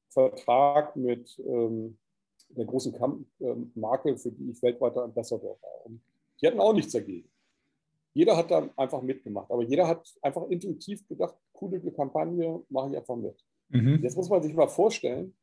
Vertrag 0.10 0.96
mit 0.96 1.40
ähm, 1.40 1.98
der 2.50 2.66
großen 2.66 2.94
Kamp 2.94 3.26
ähm, 3.40 3.72
Marke, 3.76 4.18
für 4.18 4.32
die 4.32 4.52
ich 4.52 4.62
weltweiter 4.62 5.04
Ambassador 5.04 5.58
war. 5.62 5.86
Und 5.86 6.02
die 6.41 6.48
hatten 6.48 6.60
auch 6.60 6.74
nichts 6.74 6.93
dagegen. 6.93 7.29
Jeder 8.13 8.36
hat 8.36 8.51
da 8.51 8.69
einfach 8.75 9.01
mitgemacht, 9.01 9.50
aber 9.50 9.63
jeder 9.63 9.88
hat 9.88 10.05
einfach 10.21 10.48
intuitiv 10.50 11.07
gedacht, 11.07 11.36
coole 11.53 11.79
Kampagne, 11.91 12.62
mache 12.69 12.89
ich 12.89 12.98
einfach 12.98 13.15
mit. 13.15 13.41
Mhm. 13.69 14.00
Jetzt 14.03 14.17
muss 14.17 14.29
man 14.29 14.43
sich 14.43 14.53
mal 14.53 14.67
vorstellen, 14.67 15.36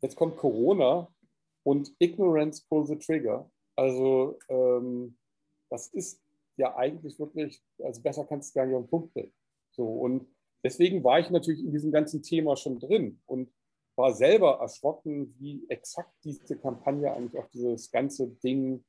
jetzt 0.00 0.16
kommt 0.16 0.36
Corona 0.36 1.08
und 1.62 1.94
Ignorance 1.98 2.64
pull 2.68 2.86
the 2.86 2.96
trigger. 2.96 3.48
Also 3.76 4.38
ähm, 4.48 5.16
das 5.70 5.88
ist 5.88 6.20
ja 6.56 6.74
eigentlich 6.76 7.18
wirklich, 7.18 7.62
also 7.82 8.02
besser 8.02 8.24
kannst 8.24 8.54
du 8.54 8.58
gar 8.58 8.66
nicht 8.66 8.76
auf 8.76 8.84
den 8.84 8.90
Punkt 8.90 9.14
bringen. 9.14 9.32
So, 9.70 9.86
und 9.86 10.26
deswegen 10.62 11.02
war 11.04 11.20
ich 11.20 11.30
natürlich 11.30 11.64
in 11.64 11.72
diesem 11.72 11.92
ganzen 11.92 12.22
Thema 12.22 12.56
schon 12.56 12.78
drin 12.78 13.20
und 13.26 13.52
war 13.96 14.12
selber 14.12 14.58
erschrocken, 14.60 15.34
wie 15.38 15.64
exakt 15.68 16.12
diese 16.24 16.58
Kampagne 16.58 17.12
eigentlich 17.12 17.38
auf 17.38 17.48
dieses 17.50 17.90
ganze 17.90 18.28
Ding 18.28 18.84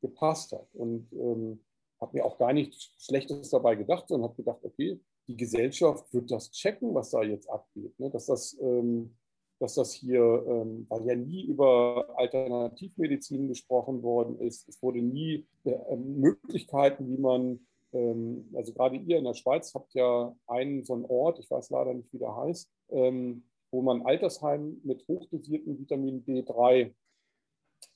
gepasst 0.00 0.52
hat. 0.52 0.68
Und 0.74 1.08
ähm, 1.12 1.60
habe 2.00 2.16
mir 2.16 2.24
auch 2.24 2.38
gar 2.38 2.52
nichts 2.52 2.94
Schlechtes 2.98 3.50
dabei 3.50 3.74
gedacht, 3.74 4.08
sondern 4.08 4.30
habe 4.30 4.42
gedacht, 4.42 4.60
okay, 4.62 5.00
die 5.26 5.36
Gesellschaft 5.36 6.12
wird 6.14 6.30
das 6.30 6.50
checken, 6.52 6.94
was 6.94 7.10
da 7.10 7.22
jetzt 7.22 7.50
abgeht. 7.50 7.98
Ne? 7.98 8.10
Dass 8.10 8.26
das 8.26 8.56
ähm, 8.60 9.16
dass 9.58 9.74
das 9.74 9.92
hier, 9.92 10.44
ähm, 10.46 10.86
weil 10.88 11.04
ja 11.06 11.16
nie 11.16 11.42
über 11.42 12.08
Alternativmedizin 12.16 13.48
gesprochen 13.48 14.02
worden 14.02 14.38
ist, 14.38 14.68
es 14.68 14.80
wurde 14.82 15.02
nie 15.02 15.46
äh, 15.64 15.96
Möglichkeiten, 15.96 17.08
wie 17.08 17.20
man, 17.20 17.66
ähm, 17.92 18.48
also 18.54 18.72
gerade 18.72 18.96
ihr 18.96 19.18
in 19.18 19.24
der 19.24 19.34
Schweiz 19.34 19.74
habt 19.74 19.94
ja 19.94 20.34
einen 20.46 20.84
so 20.84 20.94
einen 20.94 21.06
Ort, 21.06 21.40
ich 21.40 21.50
weiß 21.50 21.70
leider 21.70 21.94
nicht, 21.94 22.12
wie 22.12 22.18
der 22.18 22.36
heißt, 22.36 22.70
ähm, 22.90 23.44
wo 23.70 23.82
man 23.82 24.02
Altersheim 24.02 24.80
mit 24.84 25.06
hochdosierten 25.08 25.78
Vitamin 25.78 26.24
D3 26.24 26.94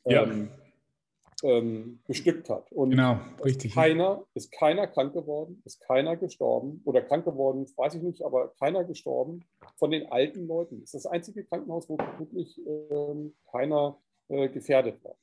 ja. 0.04 0.26
Ähm, 1.42 1.98
bestückt 2.06 2.48
hat. 2.48 2.70
Und 2.70 2.90
genau, 2.90 3.18
richtig. 3.44 3.74
Keiner, 3.74 4.24
ist 4.34 4.52
keiner 4.52 4.86
krank 4.86 5.12
geworden, 5.12 5.60
ist 5.64 5.80
keiner 5.80 6.16
gestorben 6.16 6.80
oder 6.84 7.02
krank 7.02 7.24
geworden, 7.24 7.66
weiß 7.76 7.94
ich 7.94 8.02
nicht, 8.02 8.22
aber 8.22 8.54
keiner 8.60 8.84
gestorben 8.84 9.44
von 9.76 9.90
den 9.90 10.06
alten 10.12 10.46
Leuten. 10.46 10.80
Das 10.80 10.94
ist 10.94 11.04
das 11.04 11.06
einzige 11.06 11.44
Krankenhaus, 11.44 11.88
wo 11.88 11.98
wirklich 12.18 12.60
ähm, 12.64 13.34
keiner 13.50 13.98
äh, 14.28 14.48
gefährdet 14.50 15.02
war. 15.02 15.16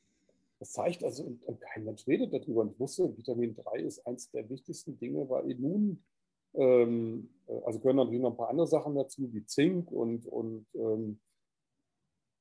Das 0.59 0.73
zeigt 0.73 1.03
also, 1.05 1.23
und, 1.23 1.43
und, 1.45 1.61
kein 1.61 1.85
Mensch 1.85 2.05
redet 2.05 2.33
darüber. 2.33 2.61
Und 2.61 2.77
wusste, 2.79 3.17
Vitamin 3.17 3.55
3 3.55 3.79
ist 3.79 4.05
eines 4.05 4.29
der 4.29 4.49
wichtigsten 4.49 4.99
Dinge, 4.99 5.27
weil 5.29 5.49
Immun, 5.49 6.03
ähm, 6.53 7.29
äh, 7.47 7.61
also 7.65 7.79
gehören 7.79 7.95
natürlich 7.95 8.21
noch 8.21 8.31
ein 8.31 8.37
paar 8.37 8.49
andere 8.49 8.67
Sachen 8.67 8.95
dazu, 8.95 9.33
wie 9.33 9.45
Zink 9.45 9.89
und, 9.89 10.25
und 10.25 10.65
ähm, 10.75 11.19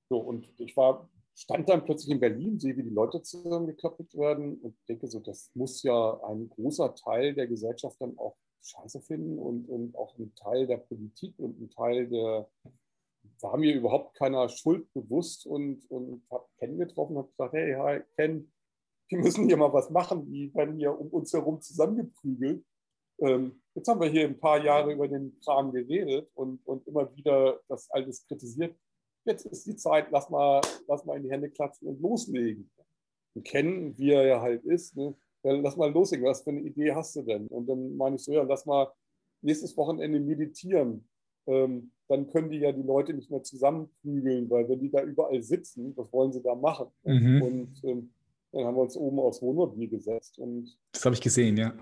so. 0.09 0.19
Und 0.19 0.53
ich 0.59 0.77
war 0.77 1.09
stand 1.39 1.69
dann 1.69 1.85
plötzlich 1.85 2.11
in 2.11 2.21
Berlin, 2.21 2.59
sehe, 2.59 2.77
wie 2.77 2.83
die 2.83 2.91
Leute 2.91 3.23
zusammengeklappt 3.23 4.17
werden 4.17 4.59
und 4.61 4.77
denke 4.89 5.07
so, 5.07 5.21
das 5.21 5.51
muss 5.55 5.83
ja 5.85 6.21
ein 6.25 6.49
großer 6.49 6.97
Teil 6.97 7.33
der 7.35 7.47
Gesellschaft 7.47 7.97
dann 8.01 8.19
auch 8.19 8.37
scheiße 8.61 9.01
finden 9.01 9.39
und, 9.39 9.69
und 9.69 9.97
auch 9.97 10.19
ein 10.19 10.35
Teil 10.35 10.67
der 10.67 10.79
Politik 10.79 11.39
und 11.39 11.61
ein 11.61 11.71
Teil 11.71 12.09
der, 12.09 12.51
war 13.41 13.57
mir 13.57 13.73
überhaupt 13.73 14.17
keiner 14.17 14.49
Schuld 14.49 14.93
bewusst 14.93 15.47
und, 15.47 15.89
und 15.91 16.25
habe 16.29 16.47
Ken 16.59 16.77
getroffen 16.77 17.17
und 17.17 17.31
gesagt, 17.31 17.55
hey, 17.55 17.75
hi, 17.75 18.01
Ken, 18.17 18.53
wir 19.09 19.19
müssen 19.19 19.47
hier 19.47 19.57
mal 19.57 19.73
was 19.73 19.91
machen, 19.91 20.27
die 20.27 20.53
werden 20.55 20.77
hier 20.77 20.99
um 20.99 21.09
uns 21.09 21.33
herum 21.33 21.61
zusammengeprügelt. 21.61 22.65
Ähm, 23.21 23.63
jetzt 23.75 23.87
haben 23.87 24.01
wir 24.01 24.09
hier 24.09 24.25
ein 24.25 24.41
paar 24.41 24.63
Jahre 24.65 24.93
über 24.93 25.07
den 25.07 25.39
Kram 25.45 25.71
geredet 25.73 26.29
und, 26.35 26.67
und 26.67 26.85
immer 26.89 27.15
wieder 27.15 27.61
das 27.69 27.89
alles 27.91 28.27
kritisiert 28.27 28.77
jetzt 29.29 29.47
ist 29.47 29.67
die 29.67 29.77
Zeit, 29.77 30.09
lass 30.11 30.29
mal, 30.31 30.61
lass 30.89 31.05
mal 31.05 31.17
in 31.17 31.23
die 31.23 31.31
Hände 31.31 31.51
klatschen 31.51 31.89
und 31.89 32.01
loslegen. 32.01 32.71
Und 33.35 33.45
kennen, 33.45 33.97
wie 33.99 34.11
er 34.11 34.27
ja 34.27 34.41
halt 34.41 34.65
ist, 34.65 34.97
ne? 34.97 35.15
ja, 35.45 35.53
lass 35.53 35.77
mal 35.77 35.93
loslegen, 35.93 36.27
was 36.27 36.43
für 36.43 36.51
eine 36.51 36.61
Idee 36.61 36.93
hast 36.95 37.15
du 37.17 37.23
denn? 37.23 37.47
Und 37.47 37.67
dann 37.69 37.97
meine 37.97 38.17
ich 38.17 38.25
so, 38.25 38.33
ja, 38.33 38.43
lass 38.43 38.67
mal 38.67 38.91
nächstes 39.43 39.77
Wochenende 39.77 40.19
meditieren. 40.19 41.07
Ähm, 41.47 41.93
dann 42.09 42.29
können 42.31 42.51
die 42.51 42.59
ja 42.59 42.73
die 42.73 42.83
Leute 42.83 43.13
nicht 43.15 43.31
mehr 43.31 43.43
zusammenprügeln, 43.43 44.49
weil 44.51 44.69
wenn 44.69 44.81
die 44.81 44.91
da 44.91 45.03
überall 45.03 45.43
sitzen, 45.43 45.95
was 45.97 46.13
wollen 46.13 46.33
sie 46.33 46.43
da 46.43 46.55
machen? 46.55 46.89
Mhm. 47.05 47.43
Und 47.43 47.85
ähm, 47.85 48.11
dann 48.53 48.65
haben 48.65 48.77
wir 48.77 48.83
uns 48.83 48.97
oben 48.97 49.19
aufs 49.21 49.43
Wohnmobil 49.43 49.89
gesetzt. 49.89 50.39
Und, 50.39 50.77
das 50.93 51.05
habe 51.05 51.15
ich 51.15 51.21
gesehen, 51.21 51.57
ja. 51.57 51.75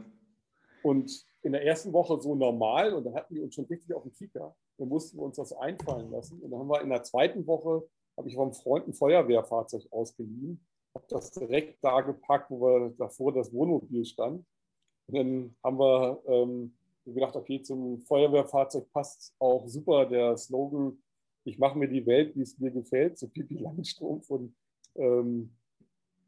Und 0.83 1.25
in 1.43 1.53
der 1.53 1.65
ersten 1.65 1.93
Woche 1.93 2.21
so 2.21 2.35
normal 2.35 2.93
und 2.93 3.05
dann 3.05 3.15
hatten 3.15 3.35
wir 3.35 3.45
uns 3.45 3.55
schon 3.55 3.67
richtig 3.67 3.95
auf 3.95 4.03
den 4.03 4.13
Kieker. 4.13 4.55
Dann 4.79 4.89
mussten 4.89 5.19
wir 5.19 5.25
uns 5.25 5.37
das 5.37 5.53
einfallen 5.53 6.11
lassen. 6.11 6.41
Und 6.41 6.51
dann 6.51 6.61
haben 6.61 6.69
wir 6.69 6.83
in 6.83 6.91
der 6.91 7.03
zweiten 7.03 7.47
Woche, 7.47 7.89
habe 8.17 8.29
ich 8.29 8.35
vom 8.35 8.53
Freund 8.53 8.89
ein 8.89 8.95
Feuerwehrfahrzeug 8.95 9.87
ausgeliehen, 9.91 10.61
habe 10.95 11.07
das 11.09 11.31
direkt 11.33 11.83
da 11.83 12.01
gepackt, 12.01 12.51
wo 12.51 12.61
wir 12.61 12.95
davor 12.99 13.33
das 13.33 13.53
Wohnmobil 13.53 14.05
stand. 14.05 14.45
Und 15.09 15.15
dann 15.15 15.57
haben 15.63 15.79
wir 15.79 16.23
ähm, 16.27 16.77
gedacht, 17.05 17.37
okay, 17.37 17.63
zum 17.63 18.01
Feuerwehrfahrzeug 18.03 18.91
passt 18.93 19.35
auch 19.39 19.67
super 19.69 20.07
der 20.07 20.37
Slogan, 20.37 21.03
ich 21.45 21.59
mache 21.59 21.79
mir 21.79 21.89
die 21.89 22.05
Welt, 22.07 22.35
wie 22.35 22.43
es 22.43 22.59
mir 22.59 22.73
gefällt, 22.73 23.19
so 23.19 23.29
Pipi 23.29 23.57
Langstrumpf 23.59 24.29
und 24.31 24.57
ähm, 24.97 25.57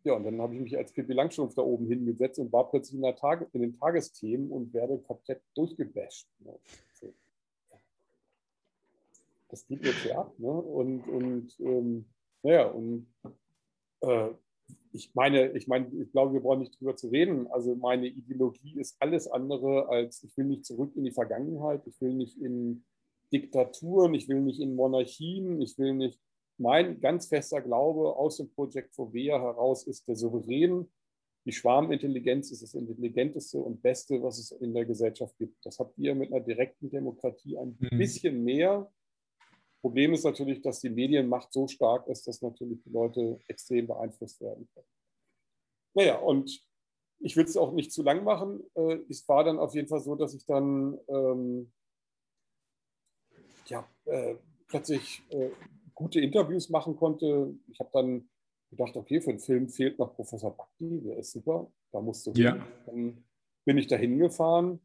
ja, 0.04 0.14
und 0.14 0.24
dann 0.24 0.40
habe 0.40 0.54
ich 0.54 0.60
mich 0.60 0.76
als 0.76 0.92
Pippi 0.92 1.12
Langstrumpf 1.12 1.54
da 1.54 1.62
oben 1.62 1.86
hingesetzt 1.86 2.38
und 2.38 2.52
war 2.52 2.70
plötzlich 2.70 2.98
in, 2.98 3.04
in 3.52 3.60
den 3.60 3.74
Tagesthemen 3.74 4.50
und 4.50 4.72
werde 4.72 4.98
komplett 4.98 5.42
durchgebasht. 5.54 6.26
So. 6.94 7.12
Das 9.48 9.66
geht 9.66 9.84
jetzt 9.84 10.04
ja 10.04 10.18
ab. 10.18 10.38
Ne? 10.38 10.50
Und, 10.50 11.08
und 11.08 11.60
ähm, 11.60 12.06
naja, 12.42 12.66
und 12.66 13.06
äh, 14.00 14.30
ich 14.92 15.14
meine, 15.14 15.52
ich 15.52 15.66
meine, 15.68 15.88
ich 15.94 16.10
glaube, 16.12 16.34
wir 16.34 16.40
brauchen 16.40 16.60
nicht 16.60 16.78
drüber 16.78 16.96
zu 16.96 17.08
reden. 17.08 17.46
Also 17.48 17.74
meine 17.74 18.06
Ideologie 18.06 18.78
ist 18.78 18.96
alles 19.00 19.28
andere 19.28 19.88
als, 19.88 20.22
ich 20.22 20.36
will 20.36 20.46
nicht 20.46 20.64
zurück 20.64 20.92
in 20.96 21.04
die 21.04 21.12
Vergangenheit, 21.12 21.86
ich 21.86 22.00
will 22.00 22.14
nicht 22.14 22.38
in 22.38 22.84
Diktaturen, 23.32 24.14
ich 24.14 24.28
will 24.28 24.40
nicht 24.40 24.60
in 24.60 24.74
Monarchien, 24.74 25.60
ich 25.60 25.78
will 25.78 25.94
nicht, 25.94 26.20
mein 26.58 27.00
ganz 27.00 27.26
fester 27.26 27.60
Glaube 27.60 28.16
aus 28.16 28.38
dem 28.38 28.50
Projekt 28.50 28.94
Fovea 28.94 29.38
heraus 29.40 29.86
ist 29.86 30.08
der 30.08 30.16
Souverän 30.16 30.88
die 31.48 31.52
Schwarmintelligenz 31.52 32.50
ist 32.50 32.62
das 32.62 32.74
Intelligenteste 32.74 33.56
und 33.56 33.80
Beste, 33.80 34.22
was 34.22 34.38
es 34.38 34.50
in 34.50 34.74
der 34.74 34.84
Gesellschaft 34.84 35.34
gibt. 35.38 35.64
Das 35.64 35.78
habt 35.78 35.96
ihr 35.96 36.14
mit 36.14 36.30
einer 36.30 36.44
direkten 36.44 36.90
Demokratie 36.90 37.56
ein 37.56 37.74
mhm. 37.80 37.96
bisschen 37.96 38.44
mehr. 38.44 38.92
Problem 39.80 40.12
ist 40.12 40.24
natürlich, 40.24 40.60
dass 40.60 40.80
die 40.80 40.90
Medienmacht 40.90 41.52
so 41.52 41.68
stark 41.68 42.06
ist, 42.08 42.26
dass 42.26 42.42
natürlich 42.42 42.82
die 42.82 42.90
Leute 42.90 43.38
extrem 43.46 43.86
beeinflusst 43.86 44.40
werden 44.40 44.68
können. 44.74 44.86
Naja, 45.94 46.18
und 46.18 46.64
ich 47.20 47.36
will 47.36 47.44
es 47.44 47.56
auch 47.56 47.72
nicht 47.72 47.92
zu 47.92 48.02
lang 48.02 48.24
machen. 48.24 48.62
Äh, 48.74 48.98
es 49.08 49.28
war 49.28 49.44
dann 49.44 49.58
auf 49.58 49.74
jeden 49.74 49.88
Fall 49.88 50.00
so, 50.00 50.14
dass 50.14 50.34
ich 50.34 50.44
dann 50.46 50.98
ähm, 51.08 51.72
ja, 53.66 53.88
äh, 54.06 54.36
plötzlich 54.66 55.22
äh, 55.30 55.50
gute 55.94 56.20
Interviews 56.20 56.68
machen 56.70 56.96
konnte. 56.96 57.54
Ich 57.68 57.78
habe 57.80 57.90
dann 57.92 58.28
gedacht, 58.70 58.96
okay, 58.96 59.20
für 59.20 59.30
den 59.30 59.40
Film 59.40 59.68
fehlt 59.68 59.98
noch 59.98 60.14
Professor 60.14 60.56
Bakti, 60.56 61.00
der 61.00 61.18
ist 61.18 61.32
super, 61.32 61.70
da 61.92 62.00
musst 62.00 62.26
du 62.26 62.32
ja. 62.32 62.52
hin. 62.52 62.62
Dann 62.86 63.24
bin 63.64 63.78
ich 63.78 63.86
da 63.86 63.96
hingefahren 63.96 64.80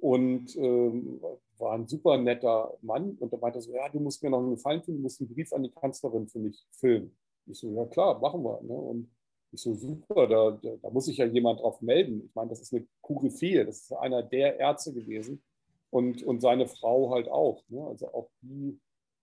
und 0.00 0.56
ähm, 0.56 1.20
war 1.58 1.72
ein 1.74 1.86
super 1.86 2.16
netter 2.16 2.76
Mann 2.80 3.16
und 3.20 3.32
er 3.32 3.38
meinte 3.38 3.60
so, 3.60 3.72
ja, 3.72 3.88
du 3.88 4.00
musst 4.00 4.22
mir 4.22 4.30
noch 4.30 4.38
einen 4.38 4.54
Gefallen 4.54 4.82
tun, 4.82 4.96
du 4.96 5.02
musst 5.02 5.20
einen 5.20 5.32
Brief 5.32 5.52
an 5.52 5.62
die 5.62 5.70
Kanzlerin 5.70 6.26
für 6.28 6.38
mich 6.38 6.66
filmen. 6.72 7.14
Ich 7.46 7.58
so, 7.58 7.70
ja 7.74 7.84
klar, 7.86 8.18
machen 8.18 8.42
wir. 8.42 8.62
Ne? 8.62 8.74
Und 8.74 9.10
ich 9.52 9.60
so, 9.60 9.74
super, 9.74 10.26
da, 10.26 10.52
da, 10.52 10.76
da, 10.80 10.90
muss 10.90 11.06
sich 11.06 11.18
ja 11.18 11.26
jemand 11.26 11.60
drauf 11.60 11.80
melden. 11.82 12.22
Ich 12.24 12.34
meine, 12.34 12.50
das 12.50 12.60
ist 12.60 12.72
eine 12.72 12.86
Koryphäe, 13.02 13.64
das 13.64 13.82
ist 13.82 13.92
einer 13.92 14.22
der 14.22 14.58
Ärzte 14.58 14.92
gewesen 14.92 15.42
und, 15.90 16.22
und 16.22 16.40
seine 16.40 16.66
Frau 16.66 17.10
halt 17.10 17.28
auch. 17.28 17.62
Ne? 17.68 17.84
Also 17.84 18.12
auch 18.12 18.30
die 18.42 18.80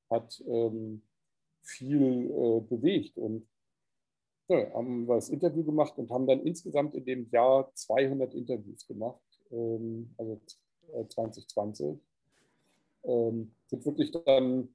hat 0.09 0.41
ähm, 0.47 1.01
viel 1.61 2.31
äh, 2.31 2.59
bewegt 2.61 3.17
und 3.17 3.47
ja, 4.49 4.73
haben 4.73 5.07
wir 5.07 5.15
das 5.15 5.29
Interview 5.29 5.63
gemacht 5.63 5.97
und 5.97 6.09
haben 6.09 6.27
dann 6.27 6.41
insgesamt 6.45 6.95
in 6.95 7.03
dem 7.03 7.29
Jahr 7.31 7.69
200 7.73 8.33
Interviews 8.33 8.87
gemacht, 8.87 9.21
ähm, 9.51 10.13
also 10.17 10.39
2020. 11.09 11.85
Äh, 11.87 13.11
ähm, 13.11 13.51
sind 13.67 13.85
wirklich 13.85 14.11
dann, 14.11 14.69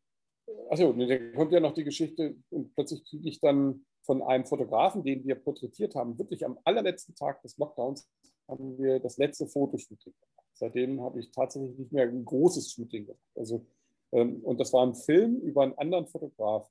achso, 0.71 0.93
da 0.93 1.19
kommt 1.33 1.53
ja 1.53 1.61
noch 1.61 1.75
die 1.75 1.85
Geschichte 1.85 2.37
und 2.51 2.75
plötzlich 2.75 3.05
kriege 3.05 3.29
ich 3.29 3.41
dann 3.41 3.85
von 4.03 4.23
einem 4.23 4.45
Fotografen, 4.45 5.03
den 5.03 5.25
wir 5.25 5.37
porträtiert 5.37 5.95
haben, 5.95 6.19
wirklich 6.19 6.45
am 6.45 6.59
allerletzten 6.65 7.15
Tag 7.15 7.41
des 7.43 7.57
Lockdowns 7.59 8.09
haben 8.49 8.77
wir 8.79 8.99
das 8.99 9.17
letzte 9.19 9.47
Fotoshooting 9.47 10.13
gemacht. 10.13 10.47
Seitdem 10.55 11.01
habe 11.01 11.21
ich 11.21 11.31
tatsächlich 11.31 11.79
nicht 11.79 11.93
mehr 11.93 12.05
ein 12.05 12.25
großes 12.25 12.73
Shooting 12.73 13.07
gemacht. 13.07 13.21
Also, 13.35 13.65
ähm, 14.13 14.41
und 14.43 14.61
das 14.61 14.73
war 14.73 14.85
ein 14.87 14.95
Film 14.95 15.41
über 15.41 15.63
einen 15.63 15.79
anderen 15.79 16.07
Fotograf. 16.07 16.69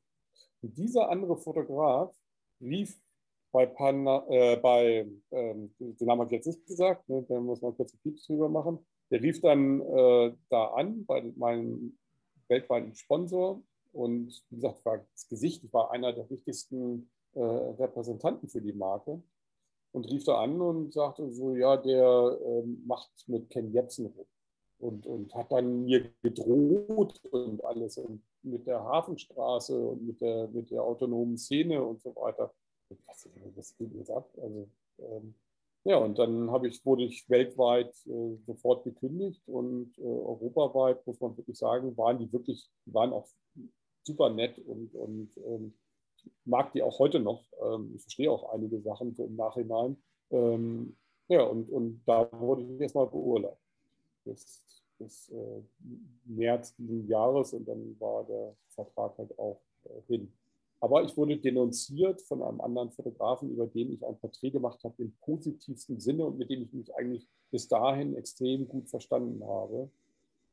Und 0.62 0.77
dieser 0.77 1.10
andere 1.10 1.38
Fotograf 1.38 2.15
rief 2.62 2.99
bei, 3.51 3.65
Pana, 3.65 4.25
äh, 4.30 4.58
bei 4.58 5.08
ähm, 5.32 5.73
den 5.80 6.08
Namen 6.08 6.21
habe 6.21 6.30
ich 6.30 6.38
jetzt 6.38 6.47
nicht 6.47 6.65
gesagt, 6.67 7.08
ne, 7.10 7.25
da 7.27 7.39
muss 7.39 7.62
man 7.62 7.75
kurz 7.75 7.93
ein 7.93 7.99
Pieps 8.04 8.27
drüber 8.27 8.49
machen. 8.49 8.80
Der 9.12 9.21
rief 9.21 9.41
dann 9.41 9.82
äh, 9.82 10.34
da 10.50 10.67
an 10.67 11.06
bei 11.06 11.21
meinem 11.36 11.97
weltweiten 12.47 12.95
Sponsor 12.95 13.62
und 13.91 14.43
wie 14.50 14.56
gesagt, 14.56 14.86
war 14.86 15.06
das 15.13 15.28
Gesicht, 15.28 15.63
ich 15.63 15.74
war 15.74 15.91
einer 15.91 16.13
der 16.13 16.30
wichtigsten 16.30 17.10
äh, 17.34 17.41
Repräsentanten 17.41 18.50
für 18.50 18.62
die 18.62 18.74
Marke 18.74 19.21
und 19.91 20.10
rief 20.10 20.24
da 20.24 20.41
an 20.41 20.62
und 20.62 20.93
sagte 20.93 21.30
so, 21.32 21.56
ja, 21.56 21.78
der 21.78 22.38
äh, 22.41 22.63
macht 22.86 23.12
mit 23.28 23.50
Ken 23.50 23.71
Jebsen 23.74 24.08
rum 24.08 24.26
und, 24.80 25.06
und 25.06 25.36
hat 25.36 25.52
dann 25.52 25.84
mir 25.84 26.10
gedroht 26.21 27.21
und 27.32 27.63
alles 27.63 27.97
und 27.97 28.24
mit 28.43 28.65
der 28.65 28.84
Hafenstraße 28.84 29.78
und 29.78 30.08
mit 30.08 30.21
der, 30.21 30.47
mit 30.47 30.71
der 30.71 30.84
autonomen 30.84 31.38
Szene 31.38 31.84
und 31.84 32.02
so 32.02 32.15
weiter. 32.15 32.54
Was, 33.06 33.30
was 33.56 33.78
geht 33.78 33.93
jetzt 33.93 34.12
ab? 34.12 34.30
Also, 34.41 34.67
ähm, 35.00 35.36
ja, 35.84 35.98
und 35.98 36.20
dann 36.20 36.50
ich, 36.65 36.86
wurde 36.86 37.04
ich 37.04 37.30
weltweit 37.30 37.94
äh, 38.06 38.36
sofort 38.46 38.84
gekündigt 38.84 39.41
und 39.48 39.98
äh, 39.98 40.02
europaweit, 40.02 41.06
muss 41.08 41.20
man 41.20 41.36
wirklich 41.38 41.58
sagen, 41.58 41.98
waren 41.98 42.20
die 42.20 42.32
wirklich, 42.32 42.70
waren 42.86 43.13
auch 43.13 43.28
super 44.04 44.30
nett 44.30 44.60
und, 44.60 44.94
und 44.94 45.38
ähm, 45.38 45.74
mag 46.46 46.72
die 46.74 46.84
auch 46.84 47.00
heute 47.00 47.20
noch. 47.20 47.46
Ähm, 47.62 47.94
ich 47.96 48.02
verstehe 48.04 48.32
auch 48.32 48.54
einige 48.54 48.80
Sachen 48.82 49.15
so 49.15 49.26
im 49.26 49.36
Nachhinein. 49.36 49.98
Ähm, 50.30 50.98
ja, 51.28 51.44
und, 51.44 51.70
und 51.70 52.04
da 52.06 52.30
wurde 52.39 52.63
ich 52.63 52.80
erstmal 52.80 53.08
beurlaubt. 53.08 53.62
Bis, 54.24 54.63
bis 55.00 55.30
äh, 55.30 55.63
März 56.26 56.76
dieses 56.78 57.08
Jahres 57.08 57.54
und 57.54 57.67
dann 57.67 58.00
war 58.00 58.24
der 58.26 58.56
Vertrag 58.70 59.17
halt 59.17 59.38
auch 59.39 59.62
äh, 59.86 60.02
hin. 60.08 60.32
Aber 60.82 61.04
ich 61.04 61.15
wurde 61.15 61.38
denunziert 61.38 62.22
von 62.24 62.41
einem 62.41 62.60
anderen 62.60 62.91
Fotografen, 62.91 63.52
über 63.52 63.67
den 63.67 63.94
ich 63.94 64.04
ein 64.06 64.17
Porträt 64.17 64.50
gemacht 64.50 64.84
habe, 64.84 64.96
im 65.04 65.13
positivsten 65.22 66.00
Sinne 66.00 66.26
und 66.26 66.39
mit 66.39 66.50
dem 66.50 66.63
ich 66.63 66.74
mich 66.74 66.96
eigentlich 66.96 67.28
bis 67.52 67.67
dahin 67.67 68.15
extrem 68.15 68.67
gut 68.67 68.89
verstanden 68.89 69.46
habe. 69.46 69.91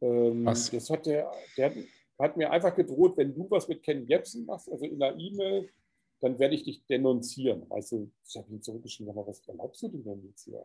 Ähm, 0.03 0.45
was? 0.45 0.71
Das 0.71 0.91
hat 0.91 1.07
der, 1.07 1.33
der, 1.57 1.73
hat 2.19 2.37
mir 2.37 2.51
einfach 2.51 2.75
gedroht, 2.75 3.17
wenn 3.17 3.35
du 3.35 3.51
was 3.51 3.69
mit 3.69 3.83
Ken 3.83 4.07
Jebsen 4.07 4.45
machst, 4.45 4.71
also 4.71 4.85
in 4.85 4.99
der 4.99 5.17
E-Mail, 5.17 5.71
dann 6.21 6.39
werde 6.39 6.57
ich 6.57 6.65
dich 6.65 6.85
denunzieren. 6.87 7.65
Also 7.71 8.11
ich 8.27 8.37
habe 8.37 8.53
ihn 8.53 8.61
zurückgeschrieben, 8.61 9.11
aber 9.11 9.27
was 9.27 9.47
erlaubst 9.49 9.83
du 9.83 9.89
denn 9.89 10.25
jetzt 10.27 10.45
hier? 10.45 10.65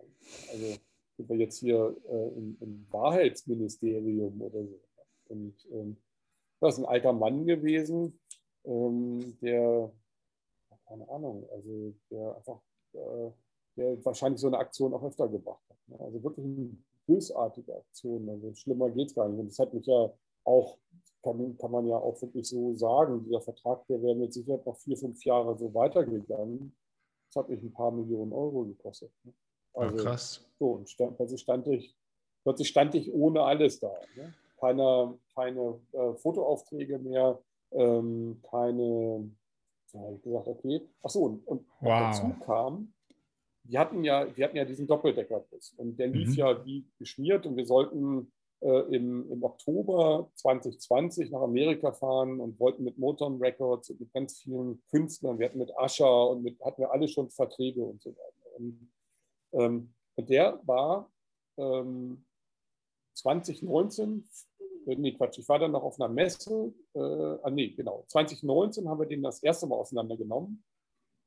Also 0.52 0.76
sind 1.16 1.30
wir 1.30 1.38
jetzt 1.38 1.60
hier 1.60 1.96
äh, 2.10 2.28
im, 2.38 2.58
im, 2.60 2.88
Wahrheitsministerium 2.90 4.42
oder 4.42 4.66
so. 4.66 4.80
Und 5.28 5.56
ähm, 5.72 5.98
das 6.60 6.76
ist 6.76 6.80
ein 6.80 6.90
alter 6.90 7.14
Mann 7.14 7.46
gewesen, 7.46 8.20
ähm, 8.66 9.38
der, 9.42 9.92
keine 10.88 11.10
Ahnung, 11.10 11.48
also 11.52 11.94
der 12.10 12.36
einfach, 12.36 12.62
äh, 12.94 13.32
der 13.76 14.06
wahrscheinlich 14.06 14.42
so 14.42 14.48
eine 14.48 14.58
Aktion 14.60 14.94
auch 14.94 15.04
öfter 15.04 15.28
gebracht 15.28 15.64
hat. 15.70 15.78
Ne? 15.88 16.00
Also 16.00 16.24
wirklich 16.24 16.46
eine 16.46 16.78
bösartige 17.08 17.76
Aktion. 17.76 18.30
Also 18.30 18.54
schlimmer 18.54 18.90
geht 18.90 19.10
es 19.10 19.16
gar 19.16 19.28
nicht. 19.28 19.40
Und 19.40 19.48
das 19.48 19.60
hat 19.60 19.74
mich 19.74 19.86
ja 19.86 20.14
auch 20.46 20.78
kann, 21.24 21.58
kann 21.58 21.72
man 21.72 21.88
ja 21.88 21.96
auch 21.96 22.22
wirklich 22.22 22.48
so 22.48 22.74
sagen, 22.76 23.24
dieser 23.24 23.42
Vertrag, 23.42 23.88
der 23.88 24.02
wäre 24.02 24.16
mit 24.16 24.34
Sicherheit 24.34 24.66
noch 24.66 24.78
vier, 24.78 24.98
fünf 24.98 25.24
Jahre 25.24 25.58
so 25.58 25.74
weitergegangen. 25.74 26.76
Das 27.28 27.42
hat 27.42 27.50
mich 27.50 27.64
ein 27.64 27.74
paar 27.74 27.92
Millionen 27.92 28.34
Euro 28.34 28.66
gekostet. 28.66 29.12
Ne? 29.24 29.34
Also, 29.74 29.98
ja, 29.98 30.04
krass. 30.04 30.46
So, 30.60 30.72
und 30.74 30.90
stand, 30.90 31.16
plötzlich, 31.16 31.42
stand 31.42 31.68
ich, 31.68 31.96
plötzlich 32.44 32.68
stand 32.68 32.94
ich 32.96 33.12
ohne 33.12 33.42
alles 33.42 33.80
da. 33.80 33.92
Ne? 34.16 34.34
Keine, 34.60 35.18
keine 35.34 35.80
äh, 35.94 36.14
Fotoaufträge 36.16 37.00
mehr, 37.00 37.42
ähm, 37.74 38.42
keine, 38.50 39.32
da 39.92 40.00
habe 40.00 40.16
ich 40.16 40.22
gesagt, 40.22 40.48
okay. 40.48 40.82
Achso, 41.02 41.26
und, 41.26 41.48
und 41.48 41.66
wow. 41.82 42.00
dazu 42.00 42.34
kam, 42.46 42.94
wir 43.64 43.80
hatten 43.80 44.04
ja, 44.04 44.28
wir 44.36 44.46
hatten 44.46 44.58
ja 44.58 44.66
diesen 44.66 44.88
Doppeldeckerbus 44.88 45.74
und 45.78 45.98
der 45.98 46.08
lief 46.08 46.30
mhm. 46.30 46.36
ja 46.36 46.66
wie 46.66 46.86
geschmiert 47.00 47.46
und 47.46 47.56
wir 47.56 47.66
sollten 47.66 48.32
äh, 48.64 48.96
im, 48.96 49.30
im 49.32 49.44
Oktober 49.44 50.30
2020 50.36 51.32
nach 51.32 51.42
Amerika 51.42 51.92
fahren 51.92 52.40
und 52.40 52.60
wollten 52.60 52.84
mit 52.84 52.98
Motown 52.98 53.42
Records 53.42 53.90
und 53.90 54.00
mit 54.00 54.14
ganz 54.14 54.40
vielen 54.40 54.82
Künstlern, 54.90 55.40
wir 55.40 55.48
hatten 55.48 55.60
mit 55.60 55.78
Ascher 55.78 56.30
und 56.30 56.44
mit, 56.44 56.60
hatten 56.64 56.82
wir 56.82 56.92
alle 56.92 57.08
schon 57.08 57.30
Verträge 57.30 57.84
und 57.84 58.02
so 58.02 58.12
weiter. 58.12 58.58
Und, 58.58 58.92
ähm, 59.54 59.94
und 60.16 60.30
der 60.30 60.62
war 60.66 61.12
ähm, 61.58 62.26
2019, 63.16 64.28
äh, 64.88 64.96
nee, 64.96 65.14
Quatsch, 65.14 65.40
ich 65.40 65.50
war 65.50 65.60
dann 65.60 65.72
noch 65.72 65.84
auf 65.84 66.00
einer 66.00 66.12
Messe, 66.12 66.74
äh, 66.94 67.00
ah, 67.00 67.50
nee, 67.50 67.70
genau, 67.70 68.04
2019 68.08 68.88
haben 68.88 69.00
wir 69.00 69.08
den 69.08 69.24
das 69.24 69.42
erste 69.42 69.68
Mal 69.68 69.76
auseinandergenommen 69.76 70.64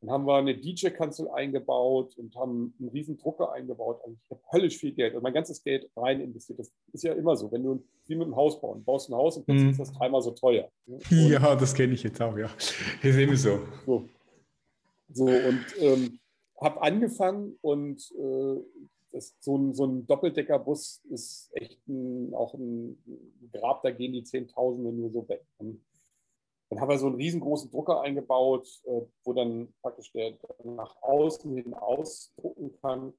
dann 0.00 0.10
haben 0.10 0.26
wir 0.26 0.36
eine 0.36 0.56
DJ-Kanzel 0.56 1.28
eingebaut 1.30 2.16
und 2.18 2.34
haben 2.36 2.74
einen 2.78 2.90
riesen 2.90 3.16
Drucker 3.16 3.52
eingebaut. 3.52 4.00
Also 4.04 4.16
ich 4.22 4.30
habe 4.30 4.40
höllisch 4.52 4.76
viel 4.76 4.92
Geld 4.92 5.14
und 5.14 5.22
mein 5.22 5.32
ganzes 5.32 5.62
Geld 5.62 5.88
rein 5.96 6.20
investiert. 6.20 6.58
Das 6.58 6.70
ist 6.92 7.04
ja 7.04 7.14
immer 7.14 7.34
so, 7.34 7.50
wenn 7.50 7.62
du 7.62 7.82
wie 8.06 8.14
mit 8.14 8.26
dem 8.26 8.36
Haus 8.36 8.60
bauen, 8.60 8.84
baust 8.84 9.08
ein 9.08 9.14
Haus 9.14 9.38
und 9.38 9.46
plötzlich 9.46 9.64
mhm. 9.64 9.70
ist 9.70 9.80
das 9.80 9.92
dreimal 9.92 10.20
so 10.20 10.32
teuer. 10.32 10.70
Und 10.86 11.10
ja, 11.10 11.56
das 11.56 11.74
kenne 11.74 11.94
ich 11.94 12.02
jetzt 12.02 12.20
auch, 12.20 12.36
ja. 12.36 12.48
Ist 13.02 13.18
immer 13.18 13.36
so. 13.36 13.58
So, 13.84 14.08
so 15.12 15.24
und 15.24 15.64
ähm, 15.80 16.20
habe 16.60 16.82
angefangen 16.82 17.58
und 17.60 18.00
äh, 18.12 18.60
das, 19.16 19.34
so, 19.40 19.56
ein, 19.56 19.74
so 19.74 19.86
ein 19.86 20.06
Doppeldeckerbus 20.06 21.02
ist 21.10 21.50
echt 21.54 21.80
ein, 21.88 22.34
auch 22.34 22.54
ein 22.54 23.02
Grab, 23.52 23.82
da 23.82 23.90
gehen 23.90 24.12
die 24.12 24.24
Zehntausende 24.24 24.92
nur 24.92 25.10
so 25.10 25.26
weg. 25.28 25.44
Und 25.56 25.82
dann 26.68 26.80
haben 26.80 26.90
wir 26.90 26.98
so 26.98 27.06
einen 27.06 27.16
riesengroßen 27.16 27.70
Drucker 27.70 28.02
eingebaut, 28.02 28.68
äh, 28.84 29.00
wo 29.24 29.32
dann 29.32 29.72
praktisch 29.80 30.12
der 30.12 30.34
nach 30.64 31.00
außen 31.00 31.54
hin 31.54 31.72
ausdrucken 31.74 32.72
kann. 32.82 33.14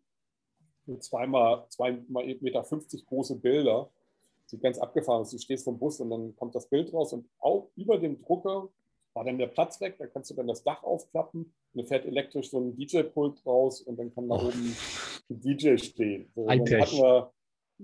Zweimal, 1.00 1.66
zweimal 1.70 2.26
Meter 2.42 2.64
50 2.64 3.06
große 3.08 3.36
Bilder. 3.36 3.90
Sieht 4.46 4.62
ganz 4.62 4.78
abgefahren 4.78 5.22
aus. 5.22 5.32
Du 5.32 5.38
stehst 5.40 5.66
vom 5.66 5.80
Bus 5.80 6.00
und 6.00 6.12
dann 6.12 6.36
kommt 6.36 6.56
das 6.56 6.68
Bild 6.68 6.94
raus 6.94 7.12
und 7.12 7.28
auch 7.40 7.70
über 7.76 7.98
dem 7.98 8.22
Drucker 8.22 8.70
war 9.14 9.26
dann 9.26 9.40
der 9.40 9.48
Platz 9.48 9.82
weg. 9.82 9.96
Da 9.98 10.06
kannst 10.06 10.30
du 10.30 10.36
dann 10.36 10.48
das 10.48 10.64
Dach 10.64 10.84
aufklappen 10.84 11.42
und 11.44 11.54
dann 11.74 11.88
fährt 11.88 12.06
elektrisch 12.06 12.52
so 12.52 12.60
ein 12.60 12.78
DJ-Pult 12.78 13.46
raus 13.46 13.82
und 13.82 13.98
dann 13.98 14.14
kann 14.14 14.30
da 14.30 14.36
oben 14.36 14.78
DJ 15.30 15.78
stehen. 15.78 16.32
So, 16.36 16.48
wir, 16.48 17.32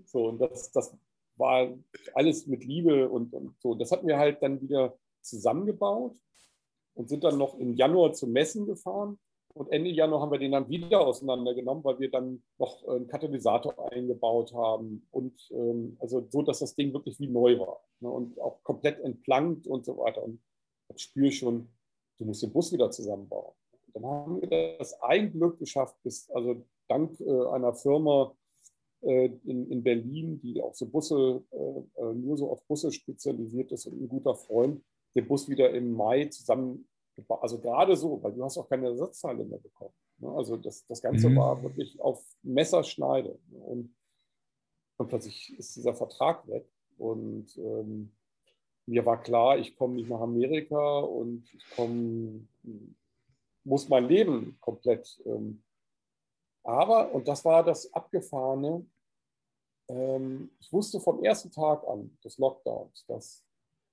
so 0.06 0.28
und 0.28 0.40
das, 0.40 0.72
das 0.72 0.96
war 1.36 1.74
alles 2.14 2.48
mit 2.48 2.64
Liebe 2.64 3.10
und, 3.10 3.34
und 3.34 3.56
so. 3.60 3.76
Das 3.76 3.92
hatten 3.92 4.08
wir 4.08 4.18
halt 4.18 4.42
dann 4.42 4.62
wieder 4.62 4.98
zusammengebaut 5.22 6.16
und 6.96 7.10
sind 7.10 7.24
dann 7.24 7.38
noch 7.38 7.58
im 7.58 7.74
Januar 7.74 8.14
zu 8.14 8.28
Messen 8.28 8.66
gefahren. 8.66 9.18
und 9.54 9.72
Ende 9.72 9.90
Januar 9.90 10.22
haben 10.22 10.32
wir 10.32 10.40
den 10.40 10.52
dann 10.52 10.70
wieder 10.70 11.02
auseinandergenommen, 11.02 11.84
weil 11.84 12.00
wir 12.00 12.12
dann 12.12 12.44
noch 12.58 12.88
einen 12.88 13.08
Katalysator 13.08 13.92
eingebaut 13.92 14.54
haben 14.54 15.08
und 15.12 15.34
ähm, 15.52 15.98
also 16.00 16.26
so, 16.30 16.42
dass 16.42 16.60
das 16.60 16.76
Ding 16.76 16.94
wirklich 16.94 17.20
wie 17.20 17.28
neu 17.28 17.60
war 17.60 17.82
ne, 18.00 18.10
und 18.10 18.40
auch 18.40 18.64
komplett 18.64 19.00
entplankt 19.00 19.68
und 19.68 19.86
so 19.86 19.98
weiter. 19.98 20.24
Und 20.24 20.42
ich 20.96 21.04
spüre 21.04 21.32
schon, 21.32 21.70
du 22.20 22.26
musst 22.26 22.44
den 22.44 22.54
Bus 22.54 22.72
wieder 22.72 22.92
zusammenbauen. 22.92 23.54
Und 23.88 23.96
dann 23.96 24.06
haben 24.06 24.42
wir 24.42 24.78
das 24.78 25.02
ein 25.02 25.32
Glück 25.32 25.60
geschafft, 25.60 25.96
bis 26.04 26.30
also 26.32 26.64
dank 26.94 27.20
äh, 27.20 27.48
einer 27.48 27.74
Firma 27.74 28.36
äh, 29.02 29.30
in, 29.46 29.70
in 29.70 29.84
Berlin, 29.84 30.40
die 30.42 30.62
auch 30.62 30.74
so 30.74 30.86
Busse, 30.88 31.44
äh 31.52 32.14
nur 32.14 32.38
so 32.38 32.52
auf 32.52 32.64
Busse 32.66 32.92
spezialisiert 32.92 33.72
ist 33.72 33.86
und 33.88 34.02
ein 34.02 34.08
guter 34.08 34.36
Freund, 34.36 34.84
den 35.16 35.28
Bus 35.28 35.50
wieder 35.50 35.70
im 35.72 35.94
Mai 35.94 36.26
zusammen 36.26 36.88
also 37.30 37.60
gerade 37.60 37.96
so, 37.96 38.22
weil 38.22 38.34
du 38.34 38.44
hast 38.44 38.58
auch 38.58 38.68
keine 38.68 38.88
Ersatzteile 38.88 39.44
mehr 39.44 39.60
bekommen. 39.60 39.94
Ne? 40.18 40.30
Also 40.32 40.58
das, 40.58 40.86
das 40.88 41.02
Ganze 41.02 41.30
mhm. 41.30 41.38
war 41.38 41.62
wirklich 41.62 42.00
auf 42.00 42.24
Messerschneide. 42.42 43.40
Ne? 43.50 43.60
Und, 43.60 43.96
und 44.98 45.08
plötzlich 45.10 45.56
ist 45.58 45.76
dieser 45.76 45.94
Vertrag 45.94 46.48
weg. 46.48 46.68
Und 46.98 47.58
ähm, 47.58 48.12
mir 48.86 49.06
war 49.06 49.22
klar, 49.22 49.58
ich 49.58 49.76
komme 49.76 49.96
nicht 49.96 50.10
nach 50.10 50.22
Amerika 50.22 51.00
und 51.00 51.54
ich 51.54 51.70
komme, 51.76 52.48
muss 53.64 53.90
mein 53.90 54.08
Leben 54.08 54.58
komplett. 54.60 55.22
Ähm, 55.26 55.64
aber, 56.64 57.14
und 57.14 57.28
das 57.28 57.44
war 57.46 57.64
das 57.64 57.94
Abgefahrene, 57.94 58.86
ähm, 59.90 60.50
ich 60.60 60.72
wusste 60.72 61.00
vom 61.00 61.24
ersten 61.24 61.52
Tag 61.52 61.86
an 61.88 62.18
des 62.24 62.38
Lockdowns, 62.38 63.06
dass, 63.08 63.44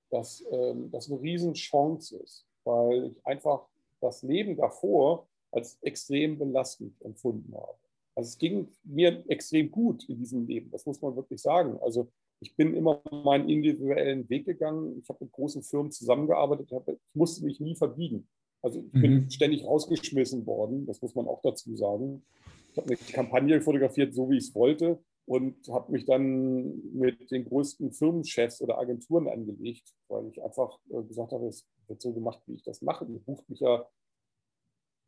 dass 0.09 0.43
ähm, 0.51 0.89
das 0.91 1.09
eine 1.09 1.21
Riesenchance 1.21 2.17
ist 2.17 2.45
weil 2.63 3.07
ich 3.07 3.25
einfach 3.25 3.67
das 3.99 4.23
Leben 4.23 4.55
davor 4.55 5.27
als 5.51 5.77
extrem 5.81 6.37
belastend 6.37 6.93
empfunden 7.01 7.53
habe. 7.53 7.75
Also 8.15 8.27
es 8.27 8.37
ging 8.37 8.67
mir 8.83 9.23
extrem 9.29 9.71
gut 9.71 10.07
in 10.09 10.17
diesem 10.17 10.45
Leben, 10.47 10.69
das 10.71 10.85
muss 10.85 11.01
man 11.01 11.15
wirklich 11.15 11.41
sagen. 11.41 11.77
Also 11.81 12.07
ich 12.39 12.55
bin 12.55 12.75
immer 12.75 13.01
meinen 13.11 13.49
individuellen 13.49 14.27
Weg 14.29 14.45
gegangen. 14.45 14.97
Ich 14.99 15.07
habe 15.09 15.23
mit 15.23 15.31
großen 15.31 15.61
Firmen 15.61 15.91
zusammengearbeitet, 15.91 16.71
ich 16.71 17.15
musste 17.15 17.45
mich 17.45 17.59
nie 17.59 17.75
verbiegen. 17.75 18.27
Also 18.61 18.79
ich 18.79 18.93
mhm. 18.93 19.01
bin 19.01 19.31
ständig 19.31 19.65
rausgeschmissen 19.65 20.45
worden, 20.45 20.85
das 20.85 21.01
muss 21.01 21.15
man 21.15 21.27
auch 21.27 21.41
dazu 21.41 21.75
sagen. 21.75 22.23
Ich 22.71 22.77
habe 22.77 22.87
eine 22.87 22.97
Kampagne 22.97 23.61
fotografiert, 23.61 24.13
so 24.13 24.29
wie 24.29 24.37
ich 24.37 24.45
es 24.45 24.55
wollte 24.55 24.99
und 25.25 25.67
habe 25.69 25.91
mich 25.91 26.05
dann 26.05 26.93
mit 26.93 27.31
den 27.31 27.45
größten 27.45 27.91
Firmenchefs 27.91 28.61
oder 28.61 28.77
Agenturen 28.79 29.27
angelegt, 29.27 29.93
weil 30.07 30.27
ich 30.27 30.41
einfach 30.43 30.79
äh, 30.89 31.03
gesagt 31.03 31.31
habe, 31.31 31.47
es 31.47 31.67
wird 31.87 32.01
so 32.01 32.13
gemacht, 32.13 32.41
wie 32.47 32.55
ich 32.55 32.63
das 32.63 32.81
mache. 32.81 33.05
Ihr 33.05 33.19
bucht 33.19 33.47
mich 33.49 33.59
ja, 33.59 33.87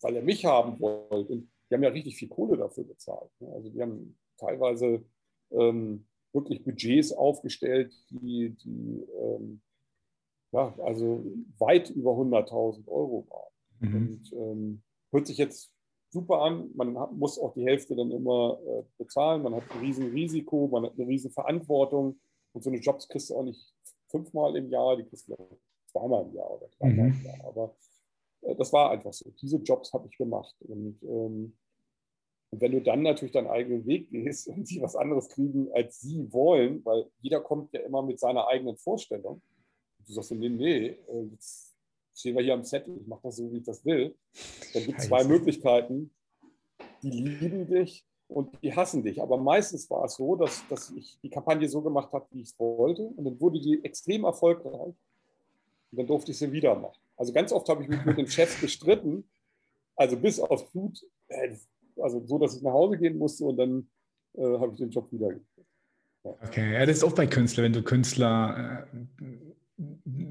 weil 0.02 0.16
ihr 0.16 0.22
mich 0.22 0.46
haben 0.46 0.80
wollt. 0.80 1.30
Und 1.30 1.52
die 1.70 1.76
haben 1.76 1.84
ja 1.84 1.90
richtig 1.90 2.16
viel 2.18 2.30
Kohle 2.30 2.58
dafür 2.58 2.84
bezahlt. 2.84 3.32
Ne? 3.40 3.52
Also 3.54 3.70
die 3.70 3.82
haben 3.82 4.18
teilweise 4.38 5.04
ähm, 5.52 6.06
wirklich 6.32 6.64
Budgets 6.64 7.12
aufgestellt, 7.12 7.94
die, 8.10 8.56
die 8.64 9.06
ähm, 9.20 9.62
ja, 10.52 10.74
also 10.84 11.26
weit 11.58 11.90
über 11.90 12.12
100.000 12.12 12.88
Euro 12.88 13.28
waren. 13.30 13.90
Mhm. 13.90 13.96
Und 13.96 14.34
ähm, 14.34 14.84
hört 15.12 15.28
sich 15.28 15.38
jetzt 15.38 15.74
super 16.14 16.42
an. 16.42 16.70
Man 16.76 16.94
muss 17.18 17.38
auch 17.40 17.54
die 17.54 17.66
Hälfte 17.66 17.96
dann 17.96 18.12
immer 18.12 18.60
äh, 18.66 18.84
bezahlen. 18.98 19.42
Man 19.42 19.56
hat 19.56 19.64
ein 19.72 19.80
Riesenrisiko, 19.80 20.68
man 20.72 20.86
hat 20.86 20.94
eine 20.98 21.08
Riesenverantwortung. 21.08 22.20
Und 22.54 22.64
so 22.64 22.70
eine 22.70 22.80
Jobs 22.80 23.10
kriegst 23.10 23.30
du 23.30 23.36
auch 23.36 23.44
nicht 23.44 23.74
fünfmal 24.08 24.56
im 24.56 24.70
Jahr, 24.70 24.96
die 24.96 25.04
kriegst 25.04 25.28
du 25.28 25.36
zweimal 25.88 26.24
im 26.24 26.36
Jahr 26.36 26.52
oder 26.52 26.70
dreimal 26.78 27.08
mhm. 27.08 27.14
im 27.16 27.26
Jahr. 27.26 27.46
Aber 27.46 27.76
äh, 28.42 28.56
das 28.56 28.72
war 28.72 28.92
einfach 28.92 29.12
so. 29.12 29.30
Diese 29.42 29.58
Jobs 29.58 29.92
habe 29.92 30.08
ich 30.08 30.18
gemacht. 30.18 30.56
Und, 30.62 31.02
ähm, 31.04 31.58
und 32.52 32.62
wenn 32.62 32.72
du 32.72 32.82
dann 32.82 33.02
natürlich 33.02 33.34
deinen 33.34 33.48
eigenen 33.48 33.86
Weg 33.86 34.10
gehst 34.12 34.48
und 34.50 34.68
sie 34.68 34.82
was 34.82 34.96
anderes 34.96 35.30
kriegen, 35.30 35.72
als 35.74 36.00
sie 36.00 36.32
wollen, 36.32 36.86
weil 36.86 37.10
jeder 37.22 37.42
kommt 37.42 37.74
ja 37.74 37.82
immer 37.82 38.04
mit 38.04 38.20
seiner 38.20 38.48
eigenen 38.48 38.78
Vorstellung. 38.78 39.42
Und 39.98 40.08
du 40.08 40.14
sagst, 40.14 40.32
nee, 40.32 40.50
nee, 40.50 40.88
äh, 40.88 41.24
jetzt 41.32 41.73
stehen 42.16 42.36
wir 42.36 42.44
hier 42.44 42.54
am 42.54 42.64
Set, 42.64 42.86
ich 42.88 43.08
mache 43.08 43.22
das 43.24 43.38
so, 43.38 43.52
wie 43.52 43.58
ich 43.58 43.64
das 43.64 43.84
will. 43.86 44.16
Dann 44.74 44.84
gibt 44.86 45.00
es 45.00 45.08
zwei 45.08 45.24
Möglichkeiten. 45.24 46.12
Die 47.02 47.10
lieben 47.10 47.68
dich 47.68 48.06
und 48.28 48.50
die 48.62 48.74
hassen 48.74 49.04
dich. 49.04 49.22
Aber 49.22 49.38
meistens 49.38 49.90
war 49.90 50.06
es 50.06 50.16
so, 50.16 50.36
dass, 50.36 50.68
dass 50.70 50.92
ich 50.92 51.20
die 51.22 51.30
Kampagne 51.30 51.68
so 51.68 51.82
gemacht 51.82 52.12
habe, 52.14 52.26
wie 52.32 52.42
ich 52.42 52.50
es 52.50 52.60
wollte. 52.60 53.04
Und 53.04 53.26
dann 53.26 53.40
wurde 53.40 53.60
die 53.60 53.84
extrem 53.84 54.24
erfolgreich. 54.24 54.96
Und 55.92 55.98
dann 56.00 56.08
durfte 56.08 56.32
ich 56.32 56.38
sie 56.38 56.52
wieder 56.52 56.76
machen. 56.76 57.00
Also 57.18 57.34
ganz 57.34 57.52
oft 57.52 57.68
habe 57.70 57.84
ich 57.84 57.90
mich 57.90 58.04
mit 58.06 58.18
den 58.18 58.28
Chefs 58.28 58.60
gestritten, 58.60 59.24
also 59.96 60.18
bis 60.18 60.40
aufs 60.40 60.70
Blut, 60.72 61.00
äh, 61.28 61.56
also 61.98 62.26
so, 62.26 62.40
dass 62.40 62.56
ich 62.56 62.64
nach 62.64 62.74
Hause 62.74 62.98
gehen 62.98 63.18
musste 63.18 63.46
und 63.46 63.58
dann 63.58 63.88
äh, 64.36 64.42
habe 64.42 64.72
ich 64.72 64.80
den 64.80 64.90
Job 64.90 65.12
wieder. 65.12 65.30
Ja. 66.24 66.36
Okay, 66.48 66.74
ja, 66.74 66.86
das 66.86 66.98
ist 66.98 67.04
oft 67.04 67.16
bei 67.16 67.28
Künstlern, 67.28 67.66
wenn 67.66 67.74
du 67.74 67.84
Künstler 67.84 68.88
äh, 68.92 69.53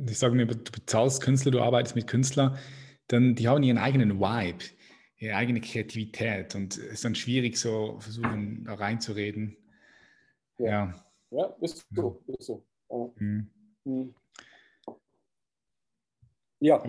ich 0.07 0.18
sage 0.18 0.35
mir, 0.35 0.46
du 0.46 0.57
bezahlst 0.57 1.20
Künstler, 1.22 1.50
du 1.50 1.61
arbeitest 1.61 1.96
mit 1.96 2.07
Künstlern, 2.07 2.57
dann 3.09 3.35
die 3.35 3.48
haben 3.48 3.62
ihren 3.62 3.78
eigenen 3.78 4.20
Vibe, 4.20 4.64
ihre 5.16 5.37
eigene 5.37 5.61
Kreativität 5.61 6.55
und 6.55 6.76
es 6.76 6.85
ist 6.85 7.05
dann 7.05 7.14
schwierig, 7.14 7.57
so 7.57 7.98
versuchen, 8.00 8.64
da 8.64 8.74
reinzureden. 8.74 9.57
Ja, 10.59 10.66
ja. 10.66 11.05
ja 11.31 11.57
ist 11.61 11.87
so. 11.94 12.22
Ist 12.26 12.46
so. 12.46 12.64
Mhm. 13.18 13.50
Mhm. 13.85 14.14
Ja, 16.61 16.81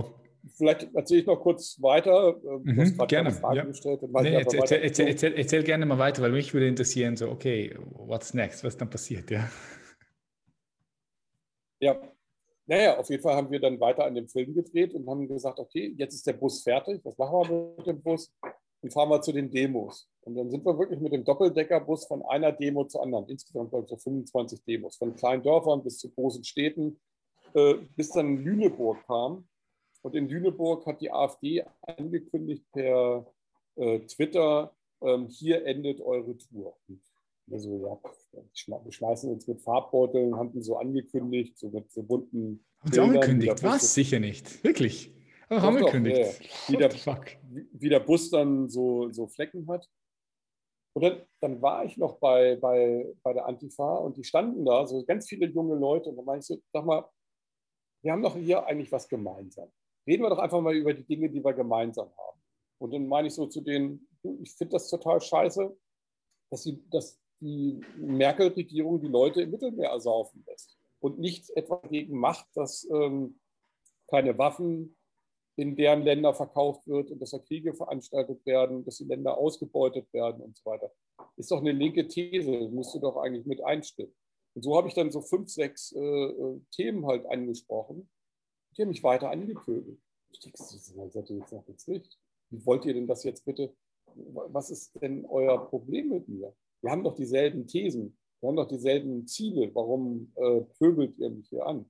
vielleicht 0.55 0.93
erzähle 0.93 1.21
ich 1.21 1.25
noch 1.25 1.37
kurz 1.37 1.81
weiter. 1.81 2.33
Du 2.33 2.61
mhm, 2.63 2.97
gerne. 3.07 3.35
Ja. 3.53 3.65
gestellt. 3.65 4.01
Nee, 4.03 4.33
erzähl, 4.33 4.59
erzähl, 4.59 5.07
erzähl, 5.07 5.33
erzähl, 5.33 5.63
gerne 5.63 5.85
mal 5.87 5.97
weiter, 5.97 6.21
weil 6.21 6.31
mich 6.31 6.53
würde 6.53 6.67
interessieren, 6.67 7.15
so, 7.15 7.31
okay, 7.31 7.75
what's 7.79 8.35
next? 8.35 8.63
Was 8.63 8.77
dann 8.77 8.89
passiert, 8.89 9.31
ja? 9.31 9.49
Ja, 11.79 11.99
naja, 12.65 12.97
auf 12.97 13.09
jeden 13.09 13.21
Fall 13.21 13.35
haben 13.35 13.51
wir 13.51 13.59
dann 13.59 13.79
weiter 13.79 14.05
an 14.05 14.15
dem 14.15 14.27
Film 14.27 14.53
gedreht 14.53 14.93
und 14.93 15.07
haben 15.07 15.27
gesagt, 15.27 15.59
okay, 15.59 15.93
jetzt 15.97 16.13
ist 16.13 16.27
der 16.27 16.33
Bus 16.33 16.61
fertig, 16.61 17.01
was 17.03 17.17
machen 17.17 17.49
wir 17.49 17.73
mit 17.77 17.87
dem 17.87 18.01
Bus? 18.01 18.33
Und 18.81 18.91
fahren 18.91 19.09
wir 19.09 19.21
zu 19.21 19.31
den 19.31 19.49
Demos. 19.49 20.09
Und 20.21 20.35
dann 20.35 20.49
sind 20.49 20.65
wir 20.65 20.77
wirklich 20.77 20.99
mit 20.99 21.13
dem 21.13 21.23
Doppeldeckerbus 21.23 22.05
von 22.05 22.21
einer 22.23 22.51
Demo 22.51 22.85
zur 22.85 23.03
anderen, 23.03 23.27
insgesamt 23.27 23.71
so 23.71 23.95
25 23.95 24.63
Demos, 24.65 24.97
von 24.97 25.15
kleinen 25.15 25.43
Dörfern 25.43 25.83
bis 25.83 25.99
zu 25.99 26.09
großen 26.11 26.43
Städten, 26.43 26.99
äh, 27.53 27.75
bis 27.95 28.09
dann 28.09 28.43
Lüneburg 28.43 29.05
kam. 29.05 29.47
Und 30.01 30.15
in 30.15 30.27
Lüneburg 30.27 30.85
hat 30.85 31.01
die 31.01 31.11
AfD 31.11 31.63
angekündigt 31.81 32.65
per 32.73 33.25
äh, 33.75 33.99
Twitter, 33.99 34.73
ähm, 35.01 35.27
hier 35.27 35.65
endet 35.65 36.01
eure 36.01 36.37
Tour. 36.37 36.75
Und 36.87 37.01
also 37.51 37.99
ja, 38.33 38.83
wir 38.83 38.91
schmeißen 38.91 39.31
uns 39.31 39.47
mit 39.47 39.61
Farbbeuteln, 39.61 40.35
haben 40.35 40.51
die 40.51 40.61
so 40.61 40.77
angekündigt, 40.77 41.57
so 41.57 41.69
mit 41.69 41.91
so 41.91 42.03
bunten. 42.03 42.65
Haben 42.79 42.93
sie 42.93 42.99
angekündigt? 42.99 43.63
Was? 43.63 43.93
Sicher 43.93 44.19
nicht. 44.19 44.63
Wirklich? 44.63 45.13
Aber 45.49 45.61
haben 45.61 45.77
angekündigt. 45.77 46.17
Ja, 46.17 46.73
wie, 46.73 46.77
der, 46.77 46.91
wie, 47.73 47.89
der, 47.89 47.99
Bus 47.99 48.29
dann 48.29 48.69
so, 48.69 49.11
so 49.11 49.27
Flecken 49.27 49.67
hat. 49.67 49.89
Und 50.95 51.03
dann, 51.03 51.21
dann 51.41 51.61
war 51.61 51.85
ich 51.85 51.97
noch 51.97 52.19
bei, 52.19 52.55
bei, 52.55 53.11
bei 53.23 53.33
der 53.33 53.47
Antifa 53.47 53.95
und 53.97 54.15
die 54.17 54.23
standen 54.23 54.63
da, 54.65 54.85
so 54.85 55.03
ganz 55.05 55.27
viele 55.27 55.47
junge 55.47 55.75
Leute. 55.75 56.09
Und 56.09 56.17
dann 56.17 56.25
meine 56.25 56.39
ich 56.39 56.45
so, 56.45 56.61
sag 56.71 56.85
mal, 56.85 57.09
wir 58.03 58.11
haben 58.11 58.21
doch 58.21 58.35
hier 58.35 58.65
eigentlich 58.65 58.91
was 58.91 59.07
gemeinsam. 59.07 59.71
Reden 60.05 60.23
wir 60.23 60.29
doch 60.29 60.39
einfach 60.39 60.61
mal 60.61 60.75
über 60.75 60.93
die 60.93 61.05
Dinge, 61.05 61.29
die 61.29 61.43
wir 61.43 61.53
gemeinsam 61.53 62.09
haben. 62.09 62.41
Und 62.79 62.93
dann 62.93 63.07
meine 63.07 63.27
ich 63.27 63.33
so 63.33 63.47
zu 63.47 63.61
denen, 63.61 64.07
ich 64.41 64.53
finde 64.53 64.73
das 64.73 64.89
total 64.89 65.21
scheiße, 65.21 65.75
dass, 66.51 66.63
sie, 66.63 66.83
dass 66.89 67.22
die 67.43 67.81
Merkel-Regierung 67.97 69.01
die 69.01 69.07
Leute 69.07 69.41
im 69.41 69.51
Mittelmeer 69.51 69.89
ersaufen 69.89 70.43
lässt 70.47 70.77
und 70.99 71.19
nichts 71.19 71.49
etwa 71.49 71.75
dagegen 71.77 72.17
macht, 72.17 72.47
dass 72.55 72.87
ähm, 72.89 73.39
keine 74.07 74.37
Waffen 74.37 74.95
in 75.55 75.75
deren 75.75 76.03
Länder 76.03 76.33
verkauft 76.33 76.87
wird 76.87 77.11
und 77.11 77.19
dass 77.21 77.31
da 77.31 77.39
Kriege 77.39 77.73
veranstaltet 77.73 78.45
werden, 78.45 78.85
dass 78.85 78.97
die 78.97 79.05
Länder 79.05 79.37
ausgebeutet 79.37 80.11
werden 80.13 80.41
und 80.41 80.57
so 80.57 80.65
weiter. 80.65 80.91
Ist 81.35 81.51
doch 81.51 81.59
eine 81.59 81.73
linke 81.73 82.07
These, 82.07 82.69
musst 82.69 82.95
du 82.95 82.99
doch 82.99 83.17
eigentlich 83.17 83.45
mit 83.45 83.63
einstimmen. 83.63 84.15
Und 84.55 84.63
so 84.63 84.77
habe 84.77 84.87
ich 84.87 84.93
dann 84.93 85.11
so 85.11 85.21
fünf, 85.21 85.49
sechs 85.49 85.91
äh, 85.91 85.99
äh 85.99 86.61
Themen 86.71 87.05
halt 87.05 87.25
angesprochen. 87.25 88.09
Die 88.75 88.81
haben 88.81 88.89
mich 88.89 89.03
weiter 89.03 89.29
angepöbelt. 89.29 89.99
Ich 90.31 90.39
denke, 90.39 90.57
das 90.57 90.93
seid 91.13 91.29
ihr 91.29 91.37
jetzt 91.37 91.51
noch 91.51 91.67
nicht. 91.67 92.17
Wie 92.49 92.65
wollt 92.65 92.85
ihr 92.85 92.93
denn 92.93 93.07
das 93.07 93.23
jetzt 93.23 93.45
bitte? 93.45 93.75
Was 94.15 94.69
ist 94.69 94.91
denn 95.01 95.25
euer 95.25 95.67
Problem 95.69 96.09
mit 96.09 96.27
mir? 96.27 96.55
Wir 96.83 96.91
haben 96.91 97.03
doch 97.03 97.15
dieselben 97.15 97.65
Thesen, 97.65 98.17
wir 98.39 98.49
haben 98.49 98.57
doch 98.57 98.67
dieselben 98.67 99.25
Ziele, 99.25 99.73
warum 99.73 100.31
äh, 100.35 100.61
pöbelt 100.77 101.17
ihr 101.17 101.29
mich 101.29 101.49
hier 101.49 101.65
an? 101.65 101.89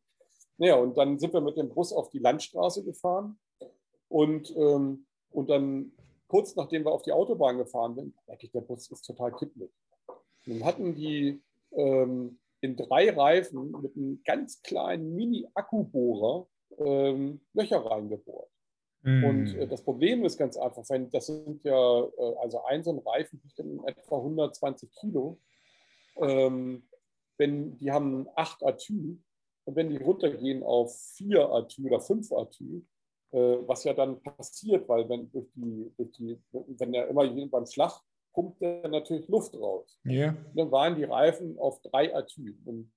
Naja, 0.58 0.76
und 0.76 0.96
dann 0.96 1.18
sind 1.18 1.34
wir 1.34 1.42
mit 1.42 1.58
dem 1.58 1.74
Bus 1.74 1.92
auf 1.92 2.10
die 2.10 2.20
Landstraße 2.20 2.86
gefahren 2.86 3.38
und, 4.08 4.56
ähm, 4.56 5.06
und 5.32 5.50
dann 5.50 5.92
kurz 6.28 6.56
nachdem 6.56 6.86
wir 6.86 6.92
auf 6.92 7.02
die 7.02 7.12
Autobahn 7.12 7.58
gefahren 7.58 7.96
sind, 7.96 8.16
merke 8.28 8.46
ich, 8.46 8.52
der 8.52 8.62
Bus 8.62 8.90
ist 8.92 9.02
total 9.02 9.34
kippelig. 9.34 9.72
Dann 10.46 10.64
hatten 10.64 10.94
die 10.94 11.42
ähm, 11.72 12.40
in 12.62 12.76
drei 12.76 13.10
Reifen 13.10 13.72
mit 13.82 13.96
einem 13.96 14.22
ganz 14.24 14.62
kleinen 14.62 15.16
Mini-Akkubohrer 15.16 16.48
ähm, 16.78 17.42
Löcher 17.54 17.86
reingebohrt. 17.86 18.53
Mm. 19.04 19.24
Und 19.24 19.56
äh, 19.56 19.68
das 19.68 19.84
Problem 19.84 20.26
ist 20.26 20.38
ganz 20.38 20.58
einfach, 20.58 20.84
wenn, 20.90 21.10
das 21.12 21.28
sind 21.28 21.64
ja, 21.64 22.04
äh, 22.04 22.36
also 22.42 22.64
ein 22.64 22.84
so 22.84 22.92
ein 22.92 23.00
Reifen 23.00 23.42
wiegt 23.44 23.60
etwa 23.60 24.18
120 24.18 24.92
Kilo. 25.00 25.40
Ähm, 26.18 26.84
wenn 27.38 27.78
die 27.78 27.92
haben 27.92 28.28
8 28.36 28.64
Atü 28.64 29.18
und 29.66 29.76
wenn 29.76 29.90
die 29.90 29.98
runtergehen 29.98 30.64
auf 30.64 30.96
4 31.18 31.50
Atü 31.50 31.86
oder 31.88 32.00
5 32.00 32.32
Atü, 32.32 32.84
äh, 33.32 33.58
was 33.68 33.84
ja 33.84 33.94
dann 33.94 34.22
passiert, 34.22 34.88
weil 34.88 35.08
wenn 35.10 35.30
durch 35.32 35.48
die, 35.56 35.92
durch 35.98 36.12
die 36.12 36.40
wenn 36.52 36.94
er 36.94 37.08
immer 37.08 37.28
beim 37.48 37.66
Schlag 37.66 38.00
pumpt 38.34 38.62
er 38.62 38.88
natürlich 38.88 39.28
Luft 39.28 39.56
raus. 39.56 40.00
Yeah. 40.06 40.36
Dann 40.56 40.72
waren 40.72 40.96
die 40.96 41.04
Reifen 41.04 41.58
auf 41.60 41.82
3 41.82 42.16
Atü 42.16 42.56
und 42.66 42.92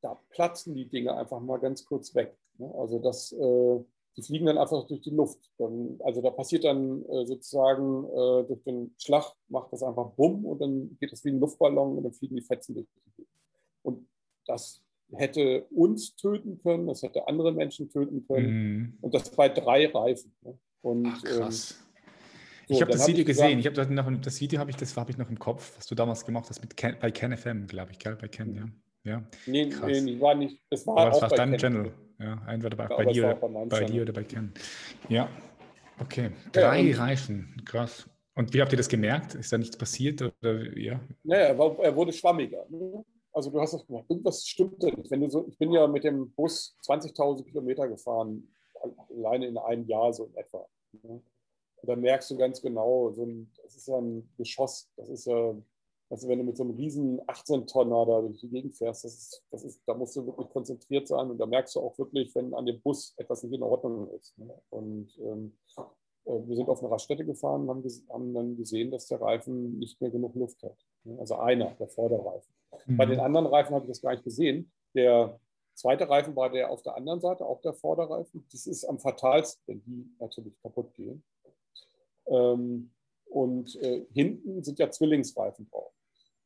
da 0.00 0.20
platzen 0.30 0.74
die 0.74 0.88
Dinge 0.88 1.16
einfach 1.16 1.40
mal 1.40 1.58
ganz 1.58 1.84
kurz 1.84 2.14
weg. 2.14 2.36
Ne? 2.58 2.72
Also 2.76 2.98
das, 2.98 3.32
äh, 3.32 3.84
die 4.16 4.22
fliegen 4.22 4.46
dann 4.46 4.58
einfach 4.58 4.86
durch 4.86 5.00
die 5.00 5.10
Luft. 5.10 5.50
Dann, 5.58 5.98
also 6.04 6.22
da 6.22 6.30
passiert 6.30 6.64
dann 6.64 7.04
äh, 7.06 7.26
sozusagen 7.26 8.04
äh, 8.04 8.46
durch 8.46 8.62
den 8.64 8.94
Schlag 8.98 9.32
macht 9.48 9.72
das 9.72 9.82
einfach 9.82 10.10
bumm 10.10 10.44
und 10.44 10.60
dann 10.60 10.96
geht 11.00 11.12
das 11.12 11.24
wie 11.24 11.30
ein 11.30 11.40
Luftballon 11.40 11.98
und 11.98 12.04
dann 12.04 12.12
fliegen 12.12 12.36
die 12.36 12.42
Fetzen 12.42 12.74
durch 12.74 12.86
die 12.86 13.20
Luft. 13.20 13.30
Und 13.82 14.08
das 14.46 14.82
hätte 15.12 15.64
uns 15.70 16.14
töten 16.16 16.58
können, 16.62 16.86
das 16.86 17.02
hätte 17.02 17.26
andere 17.28 17.52
Menschen 17.52 17.90
töten 17.90 18.26
können. 18.26 18.48
Mhm. 18.48 18.98
Und 19.00 19.14
das 19.14 19.30
bei 19.30 19.48
drei 19.48 19.86
Reifen. 19.88 20.34
Ne? 20.42 20.58
Und, 20.82 21.06
Ach, 21.06 21.22
krass. 21.22 21.72
Ähm, 21.72 21.84
so, 22.66 22.74
ich 22.74 22.80
habe 22.80 22.92
das 22.92 23.06
Video 23.06 23.20
hab 23.20 23.26
gesehen. 23.26 23.58
Ich 23.58 23.66
habe 23.66 23.94
noch 23.94 24.20
das 24.20 24.40
Video 24.40 24.58
habe 24.58 24.70
ich 24.70 24.76
das 24.76 24.96
habe 24.96 25.10
ich 25.10 25.18
noch 25.18 25.28
im 25.28 25.38
Kopf, 25.38 25.76
was 25.76 25.86
du 25.86 25.94
damals 25.94 26.24
gemacht 26.24 26.48
hast 26.48 26.62
mit 26.62 26.76
Ken, 26.76 26.96
bei 26.98 27.10
KenFM, 27.10 27.66
glaube 27.66 27.92
ich, 27.92 27.98
gell? 27.98 28.16
bei 28.16 28.28
Ken, 28.28 28.54
ja. 28.54 28.64
Ja. 29.04 29.22
Nee, 29.46 29.68
Krass. 29.68 30.02
nee, 30.02 30.20
war 30.20 30.34
nicht. 30.34 30.62
Das 30.70 30.86
war 30.86 30.96
Aber 30.96 31.14
auch 31.14 31.28
bei 31.28 31.36
deinem 31.36 31.58
Channel. 31.58 31.92
Ja, 32.18 32.42
entweder 32.48 32.76
bei, 32.76 32.86
bei 32.86 33.04
dir, 33.06 33.34
bei, 33.34 33.64
bei 33.66 33.84
dir 33.84 34.02
oder 34.02 34.12
bei 34.12 34.24
Ken. 34.24 34.52
Ja. 35.08 35.28
Okay. 36.00 36.30
Drei 36.52 36.80
ja, 36.80 36.96
Reifen. 36.96 37.54
Krass. 37.64 38.08
Und 38.34 38.52
wie 38.52 38.60
habt 38.60 38.72
ihr 38.72 38.78
das 38.78 38.88
gemerkt? 38.88 39.34
Ist 39.34 39.52
da 39.52 39.58
nichts 39.58 39.76
passiert? 39.76 40.22
Oder, 40.22 40.76
ja? 40.76 41.00
Naja, 41.22 41.46
er, 41.48 41.58
war, 41.58 41.78
er 41.78 41.94
wurde 41.94 42.12
schwammiger. 42.12 42.66
Ne? 42.68 43.04
Also 43.32 43.50
du 43.50 43.60
hast 43.60 43.74
das 43.74 43.86
gemacht. 43.86 44.06
Irgendwas 44.08 44.46
stimmte 44.46 44.86
nicht. 44.86 45.10
Wenn 45.10 45.20
du 45.20 45.28
so, 45.28 45.46
ich 45.48 45.58
bin 45.58 45.72
ja 45.72 45.86
mit 45.86 46.04
dem 46.04 46.32
Bus 46.32 46.76
20.000 46.86 47.44
Kilometer 47.44 47.88
gefahren, 47.88 48.48
alleine 49.10 49.46
in 49.46 49.58
einem 49.58 49.86
Jahr 49.86 50.12
so 50.12 50.26
in 50.26 50.36
etwa. 50.36 50.66
Ne? 51.02 51.20
Und 51.76 51.88
da 51.88 51.96
merkst 51.96 52.30
du 52.30 52.36
ganz 52.36 52.62
genau, 52.62 53.12
so 53.12 53.24
ein, 53.24 53.52
das 53.62 53.76
ist 53.76 53.88
ja 53.88 53.98
ein 53.98 54.28
Geschoss, 54.38 54.90
das 54.96 55.08
ist 55.10 55.26
ja 55.26 55.54
also 56.10 56.28
wenn 56.28 56.38
du 56.38 56.44
mit 56.44 56.56
so 56.56 56.64
einem 56.64 56.76
riesen 56.76 57.20
18-Tonner 57.22 58.06
da 58.06 58.20
durch 58.20 58.40
die 58.40 58.48
Gegend 58.48 58.76
fährst, 58.76 59.04
das 59.04 59.14
ist, 59.14 59.44
das 59.50 59.64
ist, 59.64 59.82
da 59.86 59.94
musst 59.94 60.14
du 60.16 60.26
wirklich 60.26 60.48
konzentriert 60.50 61.08
sein 61.08 61.30
und 61.30 61.38
da 61.38 61.46
merkst 61.46 61.74
du 61.74 61.80
auch 61.80 61.98
wirklich, 61.98 62.34
wenn 62.34 62.54
an 62.54 62.66
dem 62.66 62.80
Bus 62.82 63.14
etwas 63.16 63.42
nicht 63.42 63.54
in 63.54 63.62
Ordnung 63.62 64.10
ist. 64.10 64.36
Ne? 64.38 64.54
Und 64.70 65.18
ähm, 65.18 65.56
äh, 66.26 66.46
wir 66.46 66.56
sind 66.56 66.68
auf 66.68 66.80
eine 66.80 66.90
Raststätte 66.90 67.24
gefahren 67.24 67.62
und 67.62 67.68
haben, 67.68 67.84
haben, 68.10 68.34
dann 68.34 68.56
gesehen, 68.56 68.90
dass 68.90 69.06
der 69.06 69.20
Reifen 69.20 69.78
nicht 69.78 70.00
mehr 70.00 70.10
genug 70.10 70.34
Luft 70.34 70.62
hat. 70.62 70.76
Ne? 71.04 71.18
Also 71.18 71.36
einer, 71.36 71.74
der 71.74 71.88
Vorderreifen. 71.88 72.54
Mhm. 72.86 72.96
Bei 72.96 73.06
den 73.06 73.20
anderen 73.20 73.46
Reifen 73.46 73.74
habe 73.74 73.84
ich 73.84 73.90
das 73.90 74.02
gar 74.02 74.12
nicht 74.12 74.24
gesehen. 74.24 74.70
Der 74.94 75.38
zweite 75.74 76.08
Reifen 76.08 76.36
war 76.36 76.50
der 76.50 76.70
auf 76.70 76.82
der 76.82 76.96
anderen 76.96 77.20
Seite, 77.20 77.44
auch 77.44 77.60
der 77.62 77.74
Vorderreifen. 77.74 78.46
Das 78.52 78.66
ist 78.66 78.84
am 78.84 78.98
fatalsten, 78.98 79.62
wenn 79.66 79.82
die 79.84 80.10
natürlich 80.18 80.60
kaputt 80.60 80.92
gehen. 80.94 81.24
Ähm, 82.26 82.90
und 83.26 83.76
äh, 83.76 84.06
hinten 84.12 84.62
sind 84.62 84.78
ja 84.78 84.90
Zwillingsreifen 84.90 85.68
drauf. 85.70 85.92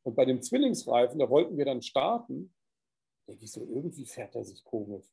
Und 0.03 0.14
bei 0.14 0.25
dem 0.25 0.43
Zwillingsreifen, 0.43 1.19
da 1.19 1.29
wollten 1.29 1.57
wir 1.57 1.64
dann 1.64 1.83
starten, 1.83 2.55
denke 3.27 3.45
ich 3.45 3.53
so, 3.53 3.61
irgendwie 3.61 4.07
fährt 4.07 4.35
er 4.35 4.45
sich 4.45 4.64
komisch. 4.64 5.07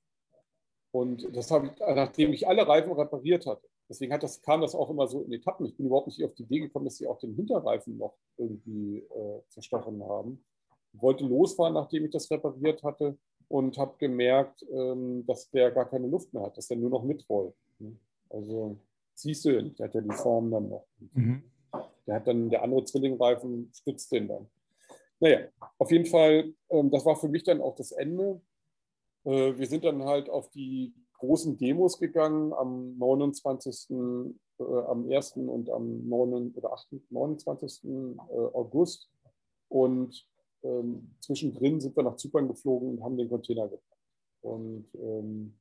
Und 0.91 1.35
das 1.35 1.51
habe 1.51 1.67
ich, 1.67 1.79
nachdem 1.79 2.31
ich 2.31 2.47
alle 2.47 2.65
Reifen 2.65 2.93
repariert 2.93 3.45
hatte. 3.45 3.67
Deswegen 3.89 4.13
hat 4.13 4.23
das, 4.23 4.41
kam 4.41 4.61
das 4.61 4.73
auch 4.73 4.89
immer 4.89 5.07
so 5.07 5.21
in 5.21 5.33
Etappen. 5.33 5.65
Ich 5.65 5.75
bin 5.75 5.87
überhaupt 5.87 6.07
nicht 6.07 6.23
auf 6.23 6.33
die 6.33 6.43
Idee 6.43 6.61
gekommen, 6.61 6.85
dass 6.85 6.97
sie 6.97 7.07
auch 7.07 7.19
den 7.19 7.35
Hinterreifen 7.35 7.97
noch 7.97 8.15
irgendwie 8.37 8.99
äh, 8.99 9.41
zerstochen 9.49 10.03
haben. 10.03 10.43
Ich 10.93 11.01
wollte 11.01 11.25
losfahren, 11.25 11.73
nachdem 11.73 12.05
ich 12.05 12.11
das 12.11 12.31
repariert 12.31 12.81
hatte 12.83 13.17
und 13.49 13.77
habe 13.77 13.95
gemerkt, 13.97 14.65
ähm, 14.71 15.25
dass 15.27 15.49
der 15.51 15.71
gar 15.71 15.89
keine 15.89 16.07
Luft 16.07 16.33
mehr 16.33 16.43
hat, 16.43 16.57
dass 16.57 16.67
der 16.67 16.77
nur 16.77 16.89
noch 16.89 17.03
mitrollt. 17.03 17.53
Also 18.29 18.77
siehst 19.13 19.45
du, 19.45 19.61
der 19.63 19.87
hat 19.87 19.95
ja 19.95 20.01
die 20.01 20.11
Form 20.11 20.49
dann 20.49 20.69
noch. 20.69 20.87
Mhm. 21.13 21.43
Der 22.07 22.15
hat 22.15 22.27
dann, 22.27 22.49
der 22.49 22.63
andere 22.63 22.85
Zwillingreifen 22.85 23.71
stützt 23.73 24.11
den 24.11 24.27
dann. 24.27 24.47
Naja, 25.19 25.47
auf 25.77 25.91
jeden 25.91 26.05
Fall, 26.05 26.53
ähm, 26.69 26.91
das 26.91 27.05
war 27.05 27.15
für 27.15 27.29
mich 27.29 27.43
dann 27.43 27.61
auch 27.61 27.75
das 27.75 27.91
Ende. 27.91 28.41
Äh, 29.23 29.57
wir 29.57 29.67
sind 29.67 29.83
dann 29.85 30.03
halt 30.03 30.29
auf 30.29 30.49
die 30.49 30.93
großen 31.19 31.57
Demos 31.57 31.97
gegangen 31.97 32.53
am 32.53 32.97
29., 32.97 33.89
äh, 33.91 34.63
am 34.63 35.09
1. 35.09 35.37
und 35.37 35.69
am 35.69 36.07
9. 36.07 36.53
oder 36.55 36.73
8., 36.73 36.87
29. 37.09 37.83
Äh, 37.85 38.17
August. 38.53 39.09
Und 39.69 40.27
ähm, 40.63 41.15
zwischendrin 41.19 41.79
sind 41.79 41.95
wir 41.95 42.03
nach 42.03 42.17
Zypern 42.17 42.47
geflogen 42.47 42.89
und 42.89 43.03
haben 43.03 43.17
den 43.17 43.29
Container 43.29 43.67
gepackt. 43.67 44.01
Und 44.41 44.87
ähm, 44.95 45.57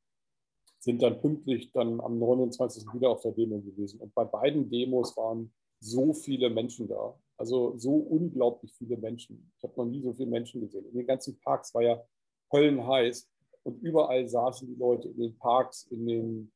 sind 0.80 1.02
dann 1.02 1.20
pünktlich 1.20 1.72
dann 1.72 2.00
am 2.00 2.18
29. 2.18 2.92
wieder 2.92 3.10
auf 3.10 3.22
der 3.22 3.32
Demo 3.32 3.58
gewesen. 3.60 4.00
Und 4.00 4.14
bei 4.14 4.24
beiden 4.24 4.68
Demos 4.68 5.16
waren 5.16 5.52
so 5.84 6.14
viele 6.14 6.50
Menschen 6.50 6.88
da. 6.88 7.18
Also 7.36 7.76
so 7.76 7.94
unglaublich 7.94 8.72
viele 8.74 8.96
Menschen. 8.96 9.52
Ich 9.56 9.62
habe 9.62 9.74
noch 9.76 9.84
nie 9.84 10.00
so 10.00 10.12
viele 10.12 10.30
Menschen 10.30 10.60
gesehen. 10.60 10.86
In 10.86 10.96
den 10.96 11.06
ganzen 11.06 11.38
Parks 11.40 11.74
war 11.74 11.82
ja 11.82 12.02
höllenheiß 12.52 13.28
und 13.64 13.82
überall 13.82 14.28
saßen 14.28 14.68
die 14.68 14.76
Leute 14.76 15.08
in 15.08 15.18
den 15.18 15.38
Parks, 15.38 15.86
in 15.90 16.06
den, 16.06 16.52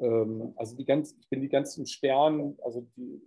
ähm, 0.00 0.52
also 0.56 0.76
die 0.76 0.84
ganzen, 0.84 1.18
ich 1.20 1.28
bin 1.28 1.42
die 1.42 1.48
ganzen 1.48 1.86
Sternen, 1.86 2.56
also 2.62 2.86
die 2.96 3.20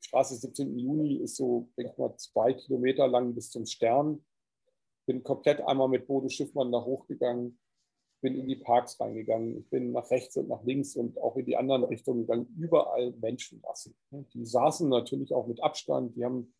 Straße 0.00 0.36
17. 0.36 0.78
Juni 0.78 1.16
ist 1.16 1.36
so, 1.36 1.68
denke 1.76 1.92
ich 1.92 1.98
mal, 1.98 2.16
zwei 2.16 2.52
Kilometer 2.52 3.08
lang 3.08 3.34
bis 3.34 3.50
zum 3.50 3.66
Stern. 3.66 4.24
Bin 5.06 5.22
komplett 5.22 5.60
einmal 5.62 5.88
mit 5.88 6.06
Bodo 6.06 6.28
Schiffmann 6.28 6.72
da 6.72 6.82
hochgegangen 6.82 7.58
bin 8.24 8.40
in 8.40 8.48
die 8.48 8.56
Parks 8.56 8.98
reingegangen, 8.98 9.58
ich 9.58 9.68
bin 9.68 9.92
nach 9.92 10.10
rechts 10.10 10.34
und 10.38 10.48
nach 10.48 10.64
links 10.64 10.96
und 10.96 11.18
auch 11.18 11.36
in 11.36 11.44
die 11.44 11.58
anderen 11.58 11.84
Richtungen 11.84 12.20
gegangen, 12.20 12.46
überall 12.58 13.12
Menschenmassen. 13.20 13.94
Die 14.32 14.46
saßen 14.46 14.88
natürlich 14.88 15.34
auch 15.34 15.46
mit 15.46 15.62
Abstand, 15.62 16.16
die 16.16 16.24
haben 16.24 16.54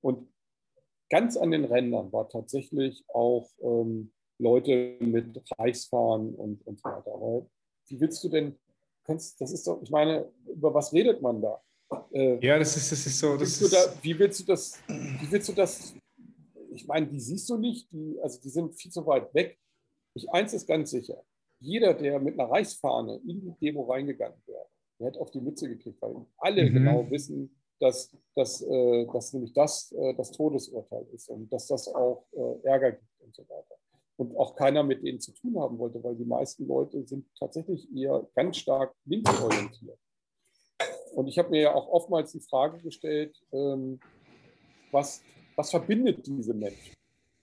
und 0.00 0.26
ganz 1.10 1.36
an 1.36 1.50
den 1.50 1.66
Rändern 1.66 2.10
war 2.14 2.30
tatsächlich 2.30 3.04
auch 3.08 3.46
ähm, 3.60 4.10
Leute 4.38 4.96
mit 5.00 5.38
Reichsfahren 5.58 6.34
und, 6.34 6.66
und 6.66 6.80
so 6.80 6.84
weiter. 6.88 7.12
Aber 7.12 7.46
wie 7.88 8.00
willst 8.00 8.24
du 8.24 8.30
denn, 8.30 8.58
kannst, 9.04 9.38
das 9.38 9.52
ist 9.52 9.66
doch, 9.66 9.82
ich 9.82 9.90
meine, 9.90 10.32
über 10.46 10.72
was 10.72 10.94
redet 10.94 11.20
man 11.20 11.42
da? 11.42 11.62
Äh, 12.12 12.38
ja, 12.44 12.58
das 12.58 12.74
ist, 12.74 12.90
das 12.90 13.04
ist 13.04 13.18
so. 13.18 13.36
Das 13.36 13.60
ist, 13.60 13.70
da, 13.70 13.92
wie 14.00 14.18
willst 14.18 14.40
du 14.40 14.44
das, 14.44 14.78
wie 14.88 15.30
willst 15.30 15.50
du 15.50 15.52
das, 15.52 15.94
ich 16.74 16.86
meine, 16.86 17.06
die 17.06 17.20
siehst 17.20 17.50
du 17.50 17.58
nicht, 17.58 17.92
die, 17.92 18.18
also 18.22 18.40
die 18.40 18.48
sind 18.48 18.74
viel 18.74 18.90
zu 18.90 19.04
weit 19.04 19.34
weg. 19.34 19.58
Ich, 20.14 20.30
eins 20.30 20.52
ist 20.52 20.66
ganz 20.66 20.90
sicher, 20.90 21.22
jeder, 21.60 21.94
der 21.94 22.18
mit 22.18 22.38
einer 22.38 22.50
Reichsfahne 22.50 23.20
in 23.26 23.40
die 23.40 23.54
Demo 23.60 23.84
reingegangen 23.84 24.40
wäre, 24.46 24.66
der 24.98 25.08
hätte 25.08 25.20
auf 25.20 25.30
die 25.30 25.40
Mütze 25.40 25.68
gekriegt, 25.68 26.00
weil 26.02 26.26
alle 26.38 26.64
mhm. 26.64 26.74
genau 26.74 27.10
wissen, 27.10 27.54
dass, 27.78 28.10
dass, 28.34 28.62
äh, 28.62 29.06
dass 29.12 29.32
nämlich 29.32 29.52
das 29.52 29.92
äh, 29.92 30.14
das 30.14 30.30
Todesurteil 30.30 31.06
ist 31.12 31.28
und 31.28 31.52
dass 31.52 31.66
das 31.66 31.88
auch 31.88 32.24
äh, 32.32 32.66
Ärger 32.66 32.92
gibt 32.92 33.20
und 33.20 33.34
so 33.34 33.42
weiter. 33.48 33.76
Und 34.16 34.36
auch 34.36 34.54
keiner 34.54 34.84
mit 34.84 35.02
denen 35.02 35.20
zu 35.20 35.32
tun 35.32 35.58
haben 35.58 35.78
wollte, 35.78 36.02
weil 36.04 36.14
die 36.14 36.24
meisten 36.24 36.66
Leute 36.66 37.04
sind 37.06 37.26
tatsächlich 37.38 37.88
eher 37.94 38.24
ganz 38.34 38.58
stark 38.58 38.94
linksorientiert. 39.04 39.98
Und 41.14 41.26
ich 41.26 41.38
habe 41.38 41.50
mir 41.50 41.62
ja 41.62 41.74
auch 41.74 41.88
oftmals 41.88 42.32
die 42.32 42.40
Frage 42.40 42.78
gestellt, 42.78 43.36
ähm, 43.52 43.98
was, 44.92 45.22
was 45.56 45.70
verbindet 45.70 46.26
diese 46.26 46.54
Menschen? 46.54 46.94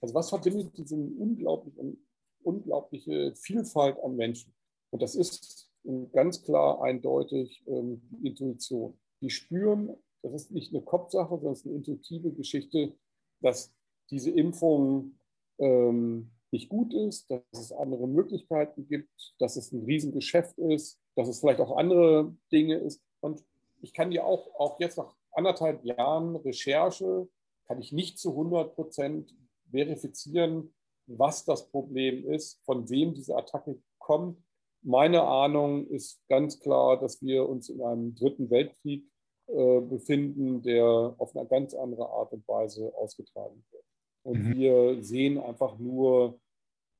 Also 0.01 0.13
was 0.13 0.29
verbindet 0.29 0.77
diesen 0.77 1.17
unglaublichen 1.17 1.97
unglaubliche 2.43 3.33
Vielfalt 3.35 3.97
an 4.03 4.15
Menschen. 4.15 4.53
Und 4.91 5.01
das 5.01 5.15
ist 5.15 5.69
ganz 6.11 6.43
klar 6.43 6.81
eindeutig 6.81 7.63
ähm, 7.67 8.01
die 8.09 8.27
Intuition. 8.27 8.97
Die 9.21 9.29
spüren, 9.29 9.95
das 10.21 10.33
ist 10.33 10.51
nicht 10.51 10.73
eine 10.73 10.83
Kopfsache, 10.83 11.29
sondern 11.29 11.53
es 11.53 11.59
ist 11.59 11.67
eine 11.67 11.75
intuitive 11.75 12.31
Geschichte, 12.31 12.93
dass 13.41 13.73
diese 14.09 14.31
Impfung 14.31 15.17
ähm, 15.59 16.31
nicht 16.51 16.69
gut 16.69 16.93
ist, 16.93 17.29
dass 17.29 17.41
es 17.53 17.71
andere 17.71 18.07
Möglichkeiten 18.07 18.87
gibt, 18.87 19.35
dass 19.39 19.55
es 19.55 19.71
ein 19.71 19.83
Riesengeschäft 19.85 20.57
ist, 20.57 20.99
dass 21.15 21.27
es 21.27 21.39
vielleicht 21.39 21.59
auch 21.59 21.77
andere 21.77 22.35
Dinge 22.51 22.75
ist. 22.75 23.01
Und 23.19 23.43
ich 23.81 23.93
kann 23.93 24.11
dir 24.11 24.25
auch, 24.25 24.53
auch 24.55 24.79
jetzt 24.79 24.97
nach 24.97 25.15
anderthalb 25.31 25.83
Jahren 25.85 26.35
Recherche, 26.37 27.27
kann 27.67 27.79
ich 27.79 27.91
nicht 27.91 28.17
zu 28.17 28.31
100 28.31 28.73
Prozent 28.73 29.35
verifizieren, 29.69 30.73
was 31.17 31.45
das 31.45 31.69
Problem 31.69 32.25
ist, 32.29 32.63
von 32.65 32.89
wem 32.89 33.13
diese 33.13 33.35
Attacke 33.35 33.79
kommt. 33.97 34.37
Meine 34.81 35.23
Ahnung 35.23 35.87
ist 35.87 36.21
ganz 36.29 36.59
klar, 36.59 36.99
dass 36.99 37.21
wir 37.21 37.47
uns 37.47 37.69
in 37.69 37.81
einem 37.81 38.15
dritten 38.15 38.49
Weltkrieg 38.49 39.03
äh, 39.47 39.81
befinden, 39.81 40.61
der 40.61 41.15
auf 41.17 41.35
eine 41.35 41.47
ganz 41.47 41.73
andere 41.73 42.07
Art 42.09 42.31
und 42.31 42.47
Weise 42.47 42.93
ausgetragen 42.95 43.63
wird. 43.71 43.83
Und 44.23 44.43
mhm. 44.43 44.55
wir 44.55 45.03
sehen 45.03 45.37
einfach 45.39 45.77
nur 45.79 46.39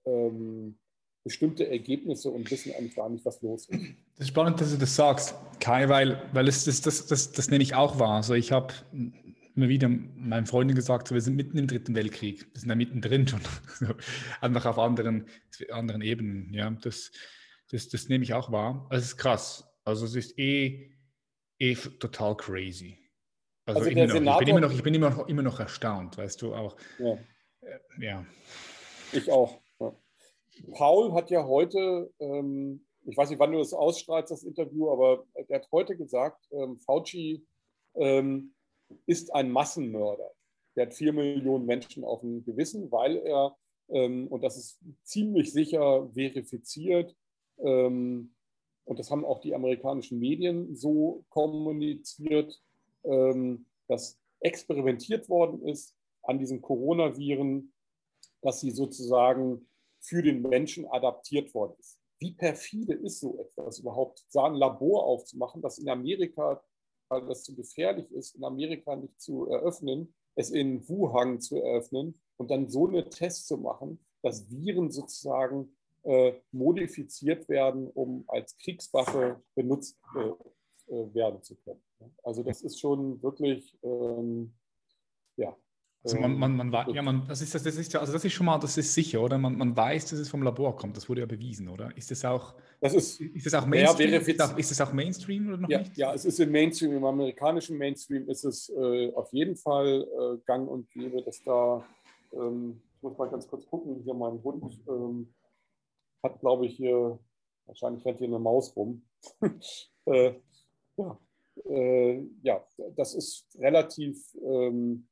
ähm, 0.05 0.77
bestimmte 1.23 1.69
Ergebnisse 1.69 2.31
und 2.31 2.49
wissen 2.49 2.73
eigentlich 2.73 2.95
gar 2.95 3.09
nicht, 3.09 3.23
was 3.25 3.41
los 3.41 3.69
ist. 3.69 3.81
Das 4.15 4.21
ist 4.21 4.27
spannend, 4.29 4.59
dass 4.59 4.71
du 4.71 4.77
das 4.77 4.95
sagst, 4.95 5.35
Kai, 5.59 5.87
weil, 5.89 6.21
weil 6.33 6.47
es, 6.47 6.65
das, 6.65 6.81
das, 6.81 7.07
das, 7.07 7.31
das 7.31 7.49
nehme 7.49 7.63
ich 7.63 7.75
auch 7.75 7.99
wahr. 7.99 8.15
Also 8.15 8.33
ich 8.33 8.51
habe 8.51 8.73
immer 9.59 9.67
wieder 9.67 9.89
meinen 9.89 10.45
Freunden 10.45 10.73
gesagt, 10.73 11.11
wir 11.11 11.19
sind 11.19 11.35
mitten 11.35 11.57
im 11.57 11.67
Dritten 11.67 11.93
Weltkrieg, 11.93 12.47
wir 12.53 12.59
sind 12.59 12.69
da 12.69 12.75
mittendrin 12.75 13.27
schon, 13.27 13.41
einfach 14.41 14.65
auf 14.65 14.79
anderen, 14.79 15.27
anderen 15.71 16.01
Ebenen. 16.01 16.53
Ja, 16.53 16.69
das, 16.69 17.11
das, 17.69 17.89
das 17.89 18.07
nehme 18.07 18.23
ich 18.23 18.33
auch 18.33 18.53
wahr. 18.53 18.87
Es 18.89 19.03
ist 19.03 19.17
krass. 19.17 19.69
Also 19.83 20.05
es 20.05 20.15
ist 20.15 20.39
eh, 20.39 20.91
eh 21.59 21.75
total 21.75 22.37
crazy. 22.37 22.97
Also, 23.65 23.81
also 23.81 23.91
immer 23.91 24.07
noch, 24.21 24.39
ich 24.39 24.45
bin 24.45 24.47
immer 24.47 24.61
noch, 24.61 24.73
ich 24.73 24.83
bin 24.83 24.93
immer 24.93 25.09
noch, 25.09 25.27
immer 25.27 25.41
noch 25.41 25.59
erstaunt, 25.59 26.17
weißt 26.17 26.41
du 26.41 26.55
auch. 26.55 26.77
Ja. 26.97 27.17
Äh, 27.61 27.79
ja. 27.99 28.25
Ich 29.11 29.29
auch. 29.29 29.59
Ja. 29.81 29.93
Paul 30.71 31.13
hat 31.13 31.29
ja 31.31 31.45
heute, 31.45 32.09
ähm, 32.19 32.85
ich 33.03 33.17
weiß 33.17 33.29
nicht, 33.29 33.39
wann 33.39 33.51
du 33.51 33.57
das 33.57 33.73
ausstrahlst, 33.73 34.31
das 34.31 34.43
Interview, 34.43 34.89
aber 34.89 35.25
er 35.33 35.57
hat 35.57 35.67
heute 35.73 35.97
gesagt, 35.97 36.47
ähm, 36.51 36.79
Fauci 36.79 37.45
ähm, 37.95 38.53
ist 39.05 39.33
ein 39.33 39.51
Massenmörder. 39.51 40.31
Der 40.75 40.87
hat 40.87 40.93
vier 40.93 41.13
Millionen 41.13 41.65
Menschen 41.65 42.03
auf 42.03 42.21
dem 42.21 42.43
Gewissen, 42.43 42.91
weil 42.91 43.17
er, 43.17 43.55
ähm, 43.89 44.27
und 44.27 44.43
das 44.43 44.57
ist 44.57 44.79
ziemlich 45.03 45.51
sicher 45.51 46.09
verifiziert, 46.13 47.15
ähm, 47.57 48.33
und 48.85 48.97
das 48.97 49.11
haben 49.11 49.23
auch 49.23 49.39
die 49.39 49.53
amerikanischen 49.53 50.17
Medien 50.17 50.75
so 50.75 51.23
kommuniziert, 51.29 52.59
ähm, 53.03 53.67
dass 53.87 54.19
experimentiert 54.39 55.29
worden 55.29 55.61
ist 55.67 55.95
an 56.23 56.39
diesen 56.39 56.61
Coronaviren, 56.61 57.71
dass 58.41 58.61
sie 58.61 58.71
sozusagen 58.71 59.69
für 59.99 60.23
den 60.23 60.41
Menschen 60.41 60.87
adaptiert 60.87 61.53
worden 61.53 61.75
ist. 61.77 61.99
Wie 62.19 62.31
perfide 62.31 62.93
ist 62.95 63.19
so 63.19 63.39
etwas 63.39 63.79
überhaupt, 63.79 64.25
da 64.33 64.45
ein 64.45 64.55
Labor 64.55 65.05
aufzumachen, 65.05 65.61
das 65.61 65.77
in 65.77 65.89
Amerika, 65.89 66.63
weil 67.09 67.25
das 67.25 67.43
zu 67.43 67.55
gefährlich 67.55 68.11
ist, 68.11 68.35
in 68.35 68.43
Amerika 68.43 68.95
nicht 68.95 69.19
zu 69.19 69.47
eröffnen, 69.47 70.13
es 70.35 70.51
in 70.51 70.87
Wuhan 70.87 71.41
zu 71.41 71.57
eröffnen 71.57 72.19
und 72.37 72.49
dann 72.51 72.69
so 72.69 72.87
eine 72.87 73.09
Tests 73.09 73.47
zu 73.47 73.57
machen, 73.57 73.99
dass 74.21 74.49
Viren 74.49 74.91
sozusagen 74.91 75.75
äh, 76.03 76.33
modifiziert 76.51 77.49
werden, 77.49 77.89
um 77.89 78.23
als 78.27 78.57
Kriegswaffe 78.57 79.41
benutzt 79.55 79.99
äh, 80.15 80.93
äh, 80.93 81.13
werden 81.13 81.43
zu 81.43 81.55
können. 81.57 81.81
Also 82.23 82.43
das 82.43 82.61
ist 82.61 82.79
schon 82.79 83.21
wirklich, 83.21 83.77
ähm, 83.83 84.53
ja. 85.35 85.55
Also 86.01 86.17
man, 86.17 86.37
man, 86.37 86.55
man, 86.55 86.73
ähm, 86.87 86.95
ja, 86.95 87.01
man, 87.01 87.27
das 87.27 87.41
ist, 87.41 87.53
das 87.53 87.65
ist 87.65 87.91
ja, 87.91 87.99
also 87.99 88.13
das 88.13 88.23
ist 88.23 88.31
schon 88.31 88.45
mal, 88.45 88.57
das 88.57 88.77
ist 88.77 88.93
sicher, 88.93 89.21
oder? 89.21 89.37
Man, 89.37 89.57
man 89.57 89.75
weiß, 89.75 90.09
dass 90.09 90.19
es 90.19 90.29
vom 90.29 90.43
Labor 90.43 90.77
kommt. 90.77 90.95
Das 90.95 91.09
wurde 91.09 91.21
ja 91.21 91.27
bewiesen, 91.27 91.67
oder? 91.67 91.95
Ist 91.97 92.09
das 92.09 92.23
auch, 92.23 92.55
das 92.79 92.93
ist, 92.93 93.19
ist 93.19 93.45
das 93.45 93.53
auch 93.53 93.65
Mainstream? 93.65 94.13
Ist 94.13 94.39
das, 94.39 94.53
ist 94.53 94.71
das 94.71 94.79
auch 94.79 94.93
Mainstream 94.93 95.49
oder 95.49 95.57
noch 95.57 95.69
ja, 95.69 95.79
nicht? 95.79 95.97
Ja, 95.97 96.13
es 96.13 96.23
ist 96.23 96.39
im 96.39 96.51
Mainstream, 96.51 96.93
im 96.93 97.03
amerikanischen 97.03 97.77
Mainstream 97.77 98.29
ist 98.29 98.45
es 98.45 98.69
äh, 98.69 99.11
auf 99.13 99.33
jeden 99.33 99.57
Fall 99.57 100.07
äh, 100.07 100.37
gang 100.45 100.69
und 100.69 100.89
gäbe, 100.91 101.21
dass 101.21 101.43
da, 101.43 101.83
ähm, 102.31 102.81
ich 102.95 103.03
muss 103.03 103.17
mal 103.17 103.29
ganz 103.29 103.45
kurz 103.45 103.67
gucken, 103.67 104.01
hier 104.01 104.13
mein 104.13 104.41
Hund 104.41 104.79
ähm, 104.87 105.33
hat, 106.23 106.39
glaube 106.39 106.65
ich, 106.65 106.77
hier, 106.77 107.19
wahrscheinlich 107.65 108.05
rennt 108.05 108.19
hier 108.19 108.27
eine 108.27 108.39
Maus 108.39 108.73
rum. 108.73 109.01
äh, 110.05 110.33
ja, 110.95 111.19
äh, 111.65 112.23
ja, 112.41 112.63
das 112.95 113.15
ist 113.15 113.47
relativ 113.59 114.17
ähm, 114.41 115.08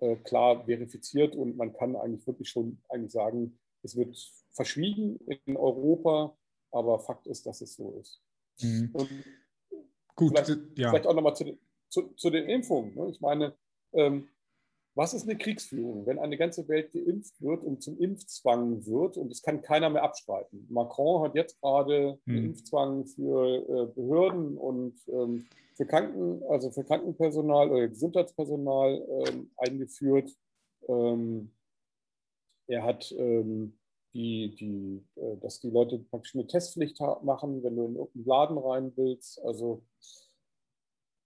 äh, 0.00 0.16
klar 0.16 0.64
verifiziert 0.64 1.34
und 1.34 1.56
man 1.56 1.72
kann 1.72 1.96
eigentlich 1.96 2.26
wirklich 2.26 2.48
schon 2.48 2.80
eigentlich 2.88 3.12
sagen, 3.12 3.58
es 3.82 3.96
wird 3.96 4.16
verschwiegen 4.52 5.18
in 5.46 5.56
Europa, 5.56 6.36
aber 6.70 6.98
Fakt 7.00 7.26
ist, 7.26 7.46
dass 7.46 7.60
es 7.60 7.74
so 7.74 7.98
ist. 8.00 8.20
Mhm. 8.60 8.92
Gut, 10.14 10.36
vielleicht, 10.36 10.78
ja. 10.78 10.90
vielleicht 10.90 11.06
auch 11.06 11.14
nochmal 11.14 11.36
zu, 11.36 11.58
zu, 11.88 12.08
zu, 12.14 12.30
den 12.30 12.48
Impfungen. 12.48 12.94
Ne? 12.94 13.08
Ich 13.10 13.20
meine, 13.20 13.56
ähm, 13.92 14.28
was 14.98 15.14
ist 15.14 15.28
eine 15.28 15.38
Kriegsführung, 15.38 16.06
wenn 16.06 16.18
eine 16.18 16.36
ganze 16.36 16.66
Welt 16.66 16.92
geimpft 16.92 17.40
wird 17.40 17.62
und 17.62 17.80
zum 17.84 17.96
Impfzwang 18.00 18.84
wird 18.84 19.16
und 19.16 19.30
es 19.30 19.42
kann 19.42 19.62
keiner 19.62 19.90
mehr 19.90 20.02
abstreiten? 20.02 20.66
Macron 20.68 21.22
hat 21.22 21.36
jetzt 21.36 21.60
gerade 21.60 22.18
hm. 22.24 22.36
einen 22.36 22.44
Impfzwang 22.46 23.06
für 23.06 23.58
äh, 23.68 23.86
Behörden 23.94 24.58
und 24.58 24.96
ähm, 25.06 25.46
für 25.76 25.86
Kranken, 25.86 26.42
also 26.48 26.72
für 26.72 26.82
Krankenpersonal 26.82 27.70
oder 27.70 27.86
Gesundheitspersonal 27.86 29.06
ähm, 29.28 29.52
eingeführt. 29.56 30.36
Ähm, 30.88 31.52
er 32.66 32.82
hat 32.82 33.14
die, 34.14 34.54
die, 34.56 35.04
äh, 35.14 35.36
dass 35.36 35.60
die 35.60 35.70
Leute 35.70 36.00
praktisch 36.10 36.34
eine 36.34 36.48
Testpflicht 36.48 36.98
machen, 37.22 37.62
wenn 37.62 37.76
du 37.76 37.84
in 37.84 37.94
irgendeinen 37.94 38.26
Laden 38.26 38.58
rein 38.58 38.92
willst. 38.96 39.40
Also 39.44 39.84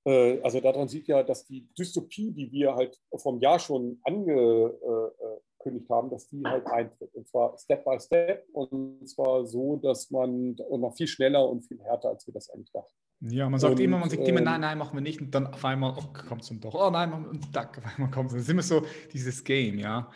also 0.05 0.61
daran 0.61 0.89
sieht 0.89 1.07
ja, 1.09 1.23
dass 1.23 1.47
die 1.47 1.69
Dystopie, 1.79 2.33
die 2.33 2.51
wir 2.51 2.75
halt 2.75 2.99
vom 3.17 3.41
Jahr 3.41 3.59
schon 3.59 4.01
angekündigt 4.03 5.89
haben, 5.89 6.11
dass 6.11 6.29
die 6.29 6.43
halt 6.45 6.67
eintritt. 6.67 7.15
Und 7.15 7.29
zwar 7.29 7.57
Step 7.59 7.85
by 7.85 7.99
Step 8.01 8.47
und 8.53 9.09
zwar 9.09 9.47
so, 9.47 9.77
dass 9.77 10.11
man 10.11 10.57
noch 10.71 10.95
viel 10.97 11.07
schneller 11.07 11.49
und 11.49 11.63
viel 11.63 11.81
härter, 11.83 12.09
als 12.09 12.27
wir 12.27 12.35
das 12.35 12.51
eigentlich 12.51 12.73
dachten. 12.73 12.93
Ja, 13.31 13.49
man 13.49 13.61
sagt 13.61 13.75
und, 13.75 13.81
immer, 13.81 13.99
man 13.99 14.11
sagt 14.11 14.27
immer, 14.27 14.41
ähm, 14.41 14.45
nein, 14.45 14.61
nein, 14.63 14.79
machen 14.79 14.95
wir 14.95 15.01
nicht. 15.01 15.21
Und 15.21 15.33
dann 15.33 15.47
auf 15.47 15.65
einmal, 15.65 15.95
oh, 15.97 16.13
kommt 16.29 16.43
es 16.43 16.49
dann 16.49 16.61
doch. 16.61 16.75
Oh 16.75 16.91
nein, 16.91 17.13
und 17.13 17.53
zack, 17.53 17.79
auf 17.79 17.85
einmal 17.87 18.11
kommt 18.11 18.31
es. 18.31 18.35
Das 18.35 18.43
ist 18.43 18.49
immer 18.49 18.63
so 18.63 18.83
dieses 19.13 19.45
Game, 19.45 19.79
ja. 19.79 20.11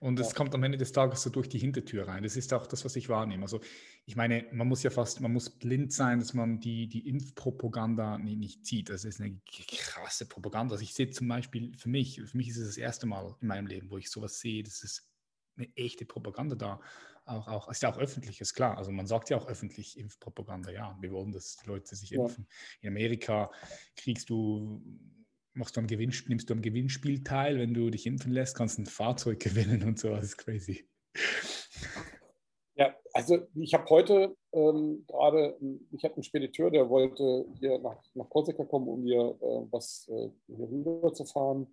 Und 0.00 0.18
es 0.18 0.28
ja. 0.28 0.34
kommt 0.34 0.54
am 0.54 0.62
Ende 0.62 0.78
des 0.78 0.92
Tages 0.92 1.20
so 1.22 1.28
durch 1.28 1.50
die 1.50 1.58
Hintertür 1.58 2.08
rein. 2.08 2.22
Das 2.22 2.34
ist 2.34 2.54
auch 2.54 2.66
das, 2.66 2.86
was 2.86 2.96
ich 2.96 3.10
wahrnehme. 3.10 3.42
Also 3.42 3.60
ich 4.06 4.16
meine, 4.16 4.46
man 4.50 4.66
muss 4.66 4.82
ja 4.82 4.88
fast, 4.88 5.20
man 5.20 5.30
muss 5.30 5.50
blind 5.50 5.92
sein, 5.92 6.18
dass 6.18 6.32
man 6.32 6.58
die, 6.58 6.88
die 6.88 7.06
Impfpropaganda 7.06 8.16
nicht, 8.16 8.38
nicht 8.38 8.66
sieht. 8.66 8.88
Das 8.88 9.04
ist 9.04 9.20
eine 9.20 9.38
krasse 9.44 10.26
Propaganda. 10.26 10.72
Also 10.72 10.82
ich 10.82 10.94
sehe 10.94 11.10
zum 11.10 11.28
Beispiel 11.28 11.76
für 11.76 11.90
mich, 11.90 12.18
für 12.22 12.36
mich 12.36 12.48
ist 12.48 12.56
es 12.56 12.68
das 12.68 12.76
erste 12.78 13.06
Mal 13.06 13.36
in 13.42 13.48
meinem 13.48 13.66
Leben, 13.66 13.90
wo 13.90 13.98
ich 13.98 14.10
sowas 14.10 14.40
sehe, 14.40 14.62
das 14.62 14.82
ist 14.82 15.06
eine 15.56 15.68
echte 15.76 16.06
Propaganda 16.06 16.56
da. 16.56 16.80
Auch, 17.26 17.46
auch, 17.46 17.68
ist 17.70 17.82
ja 17.82 17.92
auch 17.92 17.98
öffentlich, 17.98 18.40
ist 18.40 18.54
klar. 18.54 18.78
Also 18.78 18.90
man 18.92 19.06
sagt 19.06 19.28
ja 19.28 19.36
auch 19.36 19.46
öffentlich 19.46 19.98
Impfpropaganda, 19.98 20.70
ja, 20.70 20.96
wir 20.98 21.12
wollen, 21.12 21.30
dass 21.30 21.58
die 21.58 21.66
Leute 21.66 21.94
sich 21.94 22.12
impfen. 22.12 22.46
Ja. 22.48 22.88
In 22.88 22.96
Amerika 22.96 23.50
kriegst 23.96 24.30
du 24.30 24.82
machst 25.60 25.76
du 25.76 25.80
am 25.80 25.86
Gewinnspiel, 25.86 26.30
nimmst 26.30 26.50
du 26.50 26.54
am 26.54 26.62
Gewinnspiel 26.62 27.22
teil, 27.22 27.58
wenn 27.58 27.74
du 27.74 27.90
dich 27.90 28.06
impfen 28.06 28.32
lässt, 28.32 28.56
kannst 28.56 28.78
ein 28.78 28.86
Fahrzeug 28.86 29.38
gewinnen 29.40 29.84
und 29.84 29.98
so, 29.98 30.08
das 30.08 30.24
ist 30.24 30.38
crazy. 30.38 30.88
Ja, 32.74 32.96
also 33.12 33.46
ich 33.54 33.74
habe 33.74 33.84
heute 33.90 34.34
ähm, 34.52 35.04
gerade, 35.06 35.56
ich 35.92 36.02
habe 36.02 36.14
einen 36.14 36.22
Spediteur, 36.22 36.70
der 36.70 36.88
wollte 36.88 37.46
hier 37.58 37.78
nach, 37.78 38.02
nach 38.14 38.28
Korsika 38.30 38.64
kommen, 38.64 38.88
um 38.88 39.02
hier 39.02 39.20
äh, 39.20 39.66
was 39.70 40.08
äh, 40.08 40.30
hier 40.46 40.66
rüber 40.66 41.12
zu 41.12 41.26
fahren. 41.26 41.66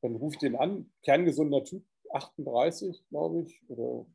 Dann 0.00 0.16
rufe 0.16 0.36
ich 0.36 0.40
den 0.40 0.56
an, 0.56 0.90
kerngesunder 1.02 1.62
Typ, 1.62 1.84
38, 2.12 3.04
glaube 3.10 3.42
ich, 3.42 3.60
oder 3.68 4.06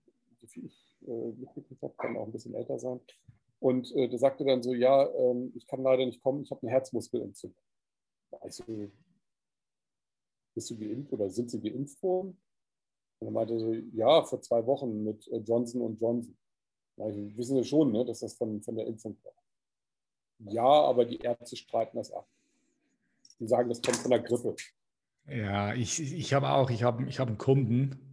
wie 0.42 0.48
viel 0.48 0.66
ich 0.66 0.98
äh, 1.08 1.32
mitgekriegt 1.38 1.84
habe, 1.84 1.94
kann 1.98 2.18
auch 2.18 2.26
ein 2.26 2.32
bisschen 2.32 2.56
älter 2.56 2.80
sein. 2.80 3.00
Und 3.60 3.96
äh, 3.96 4.10
der 4.10 4.18
sagte 4.18 4.46
dann 4.46 4.64
so, 4.64 4.74
ja, 4.74 5.08
ähm, 5.16 5.54
ich 5.56 5.68
kann 5.68 5.84
leider 5.84 6.06
nicht 6.06 6.24
kommen, 6.24 6.42
ich 6.42 6.50
habe 6.50 6.62
eine 6.64 6.72
Herzmuskelentzündung. 6.72 7.56
Also, 8.42 8.64
bist 10.54 10.70
du 10.70 10.78
geimpft 10.78 11.12
oder 11.14 11.30
sind 11.30 11.52
sie 11.52 11.62
geimpft 11.62 12.02
worden? 12.02 12.38
Und 13.20 13.28
er 13.28 13.32
meinte 13.32 13.60
so, 13.60 13.74
ja, 13.74 14.24
vor 14.24 14.42
zwei 14.42 14.66
Wochen 14.66 15.04
mit 15.04 15.28
äh, 15.30 15.38
Johnson 15.38 15.82
und 15.82 16.00
Johnson. 16.00 16.38
Ja, 16.98 17.06
wissen 17.08 17.56
wir 17.56 17.64
schon, 17.64 17.92
ne, 17.92 18.06
dass 18.06 18.20
das 18.20 18.36
von, 18.36 18.62
von 18.62 18.76
der 18.76 18.88
Impfung 18.88 19.18
kommt. 19.22 19.36
Ja, 20.54 20.64
aber 20.64 21.06
die 21.06 21.18
Ärzte 21.18 21.56
streiten 21.56 21.98
das 21.98 22.12
ab. 22.12 22.28
Die 23.40 23.48
sagen, 23.48 23.70
das 23.70 23.82
kommt 23.82 23.98
von 23.98 24.12
der 24.12 24.22
Grippe. 24.22 24.56
Ja, 25.28 25.74
ich, 25.74 26.00
ich 26.00 26.34
habe 26.34 26.50
auch, 26.50 26.70
ich 26.70 26.84
habe 26.84 27.06
ich 27.06 27.20
hab 27.20 27.28
einen 27.28 27.38
Kunden, 27.38 28.05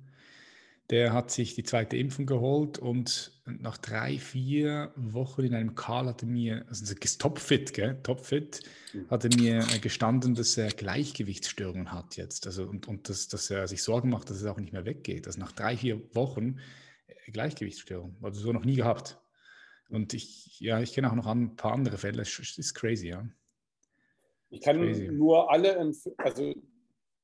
der 0.93 1.14
hat 1.14 1.30
sich 1.30 1.55
die 1.55 1.62
zweite 1.62 1.97
Impfung 1.97 2.26
geholt 2.26 2.78
und 2.78 3.32
nach 3.47 3.78
drei, 3.78 4.18
vier 4.18 4.93
Wochen 4.95 5.43
in 5.43 5.55
einem 5.55 5.74
Call 5.74 6.05
hatte 6.05 6.26
mir, 6.26 6.66
also 6.68 6.95
topfit, 7.18 7.72
gell? 7.72 7.99
topfit, 8.03 8.61
mhm. 8.93 9.09
hatte 9.09 9.30
mir 9.30 9.64
gestanden, 9.80 10.34
dass 10.34 10.59
er 10.59 10.68
Gleichgewichtsstörungen 10.68 11.93
hat 11.93 12.18
jetzt. 12.18 12.47
Also 12.47 12.64
und, 12.64 12.88
und 12.88 13.09
dass, 13.09 13.28
dass 13.28 13.49
er 13.51 13.66
sich 13.68 13.82
Sorgen 13.82 14.11
macht, 14.11 14.28
dass 14.28 14.36
es 14.36 14.45
auch 14.45 14.61
nicht 14.61 14.74
mehr 14.74 14.84
weggeht. 14.84 15.26
Also 15.26 15.40
nach 15.40 15.53
drei, 15.53 15.78
vier 15.78 16.14
Wochen 16.14 16.59
äh, 17.07 17.30
Gleichgewichtsstörungen. 17.30 18.18
Also 18.20 18.43
so 18.43 18.53
noch 18.53 18.66
nie 18.66 18.76
gehabt. 18.76 19.18
Und 19.88 20.12
ich, 20.12 20.61
ja, 20.61 20.78
ich 20.80 20.93
kenne 20.93 21.11
auch 21.11 21.16
noch 21.16 21.26
ein 21.26 21.57
paar 21.57 21.72
andere 21.72 21.97
Fälle. 21.97 22.20
Es 22.20 22.38
ist 22.38 22.74
crazy, 22.74 23.09
ja. 23.09 23.26
Ich 24.51 24.61
kann 24.61 24.76
crazy. 24.76 25.09
nur 25.09 25.51
alle, 25.51 25.90
also 26.18 26.55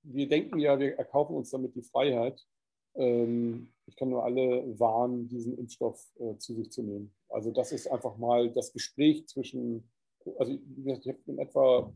wir 0.04 0.26
denken 0.26 0.58
ja, 0.58 0.78
wir 0.78 0.96
erkaufen 0.96 1.36
uns 1.36 1.50
damit 1.50 1.74
die 1.74 1.82
Freiheit. 1.82 2.46
Ähm, 2.94 3.72
ich 3.86 3.96
kann 3.96 4.10
nur 4.10 4.24
alle 4.24 4.78
warnen, 4.78 5.28
diesen 5.28 5.56
Impfstoff 5.56 6.04
äh, 6.18 6.36
zu 6.38 6.54
sich 6.54 6.70
zu 6.70 6.82
nehmen. 6.82 7.14
Also 7.28 7.50
das 7.50 7.72
ist 7.72 7.86
einfach 7.88 8.16
mal 8.16 8.50
das 8.50 8.72
Gespräch 8.72 9.26
zwischen, 9.26 9.90
also 10.38 10.52
ich 10.52 11.08
habe 11.08 11.18
in 11.26 11.38
etwa 11.38 11.92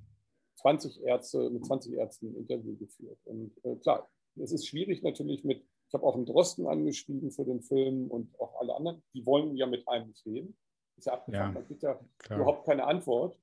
20 0.57 1.03
Ärzte, 1.03 1.51
mit 1.51 1.65
20 1.67 1.95
Ärzten 1.95 2.29
ein 2.29 2.37
Interview 2.37 2.77
geführt. 2.77 3.19
Und 3.25 3.53
äh, 3.65 3.77
klar, 3.77 4.09
es 4.41 4.53
ist 4.53 4.67
schwierig 4.67 5.03
natürlich 5.03 5.45
mit 5.45 5.65
Ich 5.89 5.95
habe 5.95 6.05
auch 6.07 6.15
einen 6.15 6.27
Drosten 6.27 6.67
angeschrieben 6.67 7.31
für 7.31 7.45
den 7.45 7.61
Film 7.61 8.11
und 8.11 8.39
auch 8.41 8.61
alle 8.61 8.75
anderen. 8.75 9.03
Die 9.15 9.27
wollen 9.27 9.57
ja 9.57 9.67
mit 9.67 9.87
einem 9.89 10.09
nicht 10.09 10.25
reden. 10.25 10.57
Ist 10.97 11.07
ja 11.07 11.15
abgefahren. 11.15 11.49
Ja, 11.49 11.61
Man 11.61 11.67
kriegt 11.67 11.83
ja 11.83 12.01
klar. 12.19 12.39
überhaupt 12.39 12.67
keine 12.67 12.85
Antwort. 12.85 13.39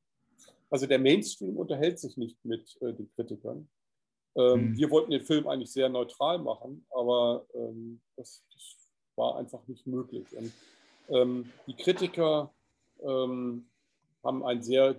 Also 0.70 0.86
der 0.86 1.00
Mainstream 1.00 1.58
unterhält 1.58 2.00
sich 2.00 2.16
nicht 2.18 2.44
mit 2.46 2.78
äh, 2.82 2.94
den 2.94 3.12
Kritikern. 3.12 3.70
Ähm, 4.40 4.70
mhm. 4.70 4.78
Wir 4.78 4.90
wollten 4.90 5.12
den 5.12 5.26
Film 5.26 5.48
eigentlich 5.48 5.72
sehr 5.72 5.90
neutral 5.90 6.40
machen, 6.40 6.86
aber 6.92 7.46
ähm, 7.54 8.02
das, 8.16 8.44
das, 8.54 8.76
war 9.16 9.36
einfach 9.36 9.68
nicht 9.68 9.86
möglich. 9.86 10.26
Und, 10.32 10.54
ähm, 11.10 11.52
die 11.68 11.76
Kritiker 11.76 12.54
ähm, 13.02 13.70
haben 14.24 14.46
ein 14.46 14.64
sehr, 14.64 14.98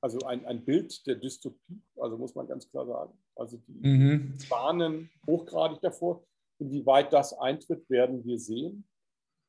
also 0.00 0.18
ein, 0.26 0.44
ein 0.46 0.64
Bild 0.64 1.06
der 1.06 1.14
Dystopie, 1.14 1.80
also 1.96 2.18
muss 2.18 2.34
man 2.34 2.48
ganz 2.48 2.68
klar 2.68 2.86
sagen. 2.86 3.16
Also 3.36 3.56
die 3.68 3.86
mhm. 3.86 4.36
warnen 4.48 5.10
hochgradig 5.28 5.80
davor. 5.80 6.24
Inwieweit 6.58 7.12
das 7.12 7.38
eintritt, 7.38 7.88
werden 7.88 8.24
wir 8.24 8.40
sehen. 8.40 8.84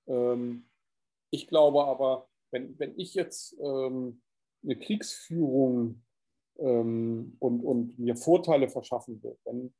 Ähm, 0.05 0.69
ich 1.31 1.47
glaube 1.47 1.85
aber, 1.85 2.29
wenn, 2.51 2.77
wenn 2.77 2.99
ich 2.99 3.15
jetzt 3.15 3.57
ähm, 3.59 4.21
eine 4.63 4.77
Kriegsführung 4.77 6.02
ähm, 6.59 7.35
und, 7.39 7.63
und 7.63 7.99
mir 7.99 8.15
Vorteile 8.15 8.69
verschaffen 8.69 9.21
will, 9.23 9.37
dann 9.45 9.73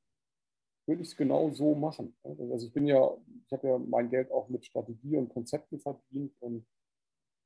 würde 0.85 1.01
ich 1.01 1.09
es 1.09 1.15
genau 1.15 1.49
so 1.51 1.75
machen. 1.75 2.15
Also 2.23 2.67
ich 2.67 2.73
bin 2.73 2.87
ja, 2.87 3.15
ich 3.45 3.53
habe 3.53 3.67
ja 3.67 3.77
mein 3.77 4.09
Geld 4.09 4.31
auch 4.31 4.49
mit 4.49 4.65
Strategie 4.65 5.17
und 5.17 5.29
Konzepten 5.29 5.79
verdient 5.79 6.33
und 6.39 6.65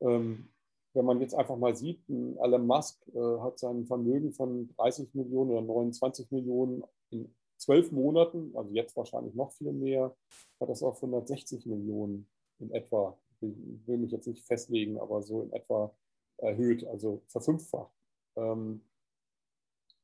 ähm, 0.01 0.49
wenn 0.93 1.05
man 1.05 1.21
jetzt 1.21 1.36
einfach 1.36 1.57
mal 1.57 1.75
sieht, 1.75 2.01
Elon 2.09 2.65
Musk 2.65 3.07
äh, 3.13 3.39
hat 3.39 3.59
sein 3.59 3.86
Vermögen 3.86 4.34
von 4.34 4.67
30 4.78 5.13
Millionen 5.13 5.51
oder 5.51 5.61
29 5.61 6.32
Millionen 6.32 6.84
in 7.11 7.34
zwölf 7.57 7.91
Monaten, 7.91 8.51
also 8.55 8.73
jetzt 8.73 8.95
wahrscheinlich 8.95 9.36
noch 9.36 9.51
viel 9.51 9.73
mehr, 9.73 10.15
hat 10.59 10.69
das 10.69 10.82
auf 10.82 10.97
160 10.97 11.65
Millionen 11.67 12.28
in 12.59 12.71
etwa, 12.71 13.17
ich 13.41 13.53
will 13.86 13.97
mich 13.97 14.11
jetzt 14.11 14.28
nicht 14.28 14.43
festlegen, 14.45 14.99
aber 14.99 15.21
so 15.21 15.43
in 15.43 15.53
etwa 15.53 15.93
erhöht, 16.38 16.86
also 16.88 17.21
verfünffacht. 17.28 17.91
Ähm, 18.36 18.82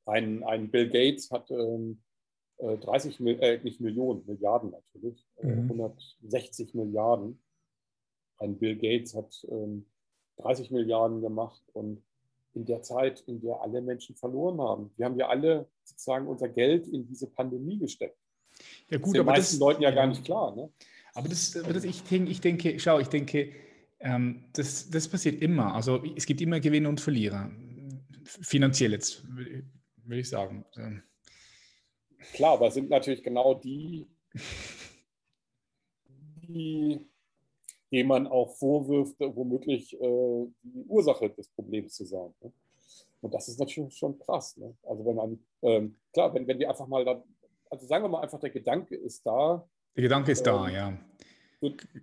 ein, 0.06 0.43
ein 0.43 0.70
Bill 0.70 0.89
Gates 0.89 1.32
hat 1.32 1.49
ähm, 1.51 1.99
30, 2.60 3.20
äh, 3.20 3.32
äh, 3.34 3.64
nicht 3.64 3.82
Millionen, 3.82 4.26
Milliarden 4.26 4.72
natürlich, 4.72 5.26
äh, 5.38 5.47
mhm. 5.47 5.72
160 5.72 6.74
Milliarden. 6.74 7.41
Ein 8.38 8.58
Bill 8.58 8.76
Gates 8.76 9.16
hat 9.16 9.45
ähm, 9.49 9.86
30 10.38 10.72
Milliarden 10.72 11.22
gemacht 11.22 11.62
und 11.74 12.04
in 12.54 12.66
der 12.66 12.82
Zeit, 12.84 13.22
in 13.22 13.41
der 13.41 13.62
alle 13.62 13.82
Menschen 13.82 14.16
verloren 14.16 14.62
haben. 14.62 14.91
Wir 14.95 15.06
haben 15.06 15.18
ja 15.18 15.28
alle 15.28 15.68
sozusagen 15.84 16.28
unser 16.28 16.49
Geld 16.49 16.88
in 16.88 17.08
diese 17.08 17.28
Pandemie 17.28 17.80
gesteckt. 17.80 18.18
Ja 18.89 18.99
gut, 18.99 19.06
das 19.06 19.08
ist 19.08 19.18
den 19.18 19.26
meisten 19.26 19.54
das, 19.56 19.60
Leuten 19.60 19.82
ja, 19.82 19.89
ja 19.89 19.95
gar 19.95 20.08
nicht 20.08 20.24
klar. 20.24 20.56
Ne? 20.56 20.72
Aber 21.16 21.30
das, 21.30 21.56
aber 21.58 21.74
das 21.74 21.84
ich, 21.84 22.04
denke, 22.04 22.32
ich 22.32 22.41
denke, 22.41 22.80
schau, 22.80 22.99
ich 22.99 23.08
denke, 23.08 23.51
ähm, 23.99 24.45
das, 24.54 24.89
das 24.89 25.08
passiert 25.08 25.41
immer. 25.41 25.74
Also 25.74 26.04
es 26.16 26.26
gibt 26.26 26.41
immer 26.41 26.60
Gewinner 26.60 26.89
und 26.89 27.01
Verlierer. 27.01 27.51
Finanziell 28.26 28.91
jetzt, 28.91 29.24
würde 30.06 30.22
ich 30.22 30.30
sagen. 30.30 30.66
Ähm. 30.78 31.04
Klar, 32.34 32.54
aber 32.54 32.72
sind 32.72 32.89
natürlich 32.89 33.24
genau 33.24 33.54
die, 33.56 34.08
die 36.47 38.04
man 38.04 38.28
auch 38.28 38.56
vorwirft, 38.56 39.20
womöglich 39.20 39.93
äh, 39.93 40.47
die 40.64 40.86
Ursache 40.88 41.30
des 41.30 41.49
Problems 41.49 41.93
zu 41.95 42.06
sein. 42.06 42.34
Ne? 42.41 42.51
Und 43.22 43.34
das 43.34 43.47
ist 43.47 43.60
natürlich 43.60 43.95
schon 43.95 44.18
krass. 44.20 44.58
Ne? 44.58 44.76
Also 44.84 45.06
wenn 45.06 45.16
man, 45.16 45.39
ähm, 45.62 45.95
klar, 46.12 46.34
wenn, 46.34 46.47
wenn 46.47 46.60
wir 46.60 46.70
einfach 46.70 46.88
mal, 46.88 47.06
da, 47.06 47.24
also 47.70 47.86
sagen 47.86 48.04
wir 48.04 48.10
mal 48.10 48.22
einfach, 48.22 48.39
der 48.39 48.49
Gedanke 48.49 48.95
ist 48.95 49.26
da. 49.26 49.68
Der 49.95 50.04
Gedanke 50.04 50.32
ist 50.32 50.39
ähm, 50.39 50.45
da, 50.45 50.70
ja. 50.70 50.99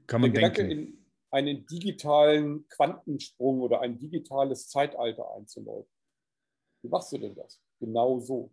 Kann 0.07 0.21
man 0.21 0.33
der 0.33 0.51
denken. 0.51 0.69
Gedanke 0.69 0.73
in 0.73 1.01
einen 1.31 1.67
digitalen 1.67 2.67
Quantensprung 2.69 3.61
oder 3.61 3.81
ein 3.81 3.99
digitales 3.99 4.69
Zeitalter 4.69 5.35
einzuläuten. 5.35 5.91
Wie 6.83 6.89
machst 6.89 7.13
du 7.13 7.19
denn 7.19 7.35
das? 7.35 7.61
Genau 7.81 8.21
so. 8.21 8.53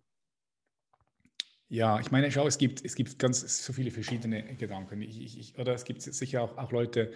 Ja, 1.70 2.00
ich 2.00 2.12
meine, 2.12 2.32
schau, 2.32 2.48
es 2.48 2.58
gibt, 2.58 2.84
es 2.86 2.96
gibt 2.96 3.20
ganz 3.20 3.66
so 3.66 3.74
viele 3.74 3.92
verschiedene 3.92 4.56
Gedanken. 4.56 5.02
Ich, 5.02 5.38
ich, 5.38 5.60
oder 5.60 5.74
es 5.74 5.84
gibt 5.84 6.02
sicher 6.02 6.42
auch, 6.42 6.58
auch 6.58 6.72
Leute, 6.72 7.12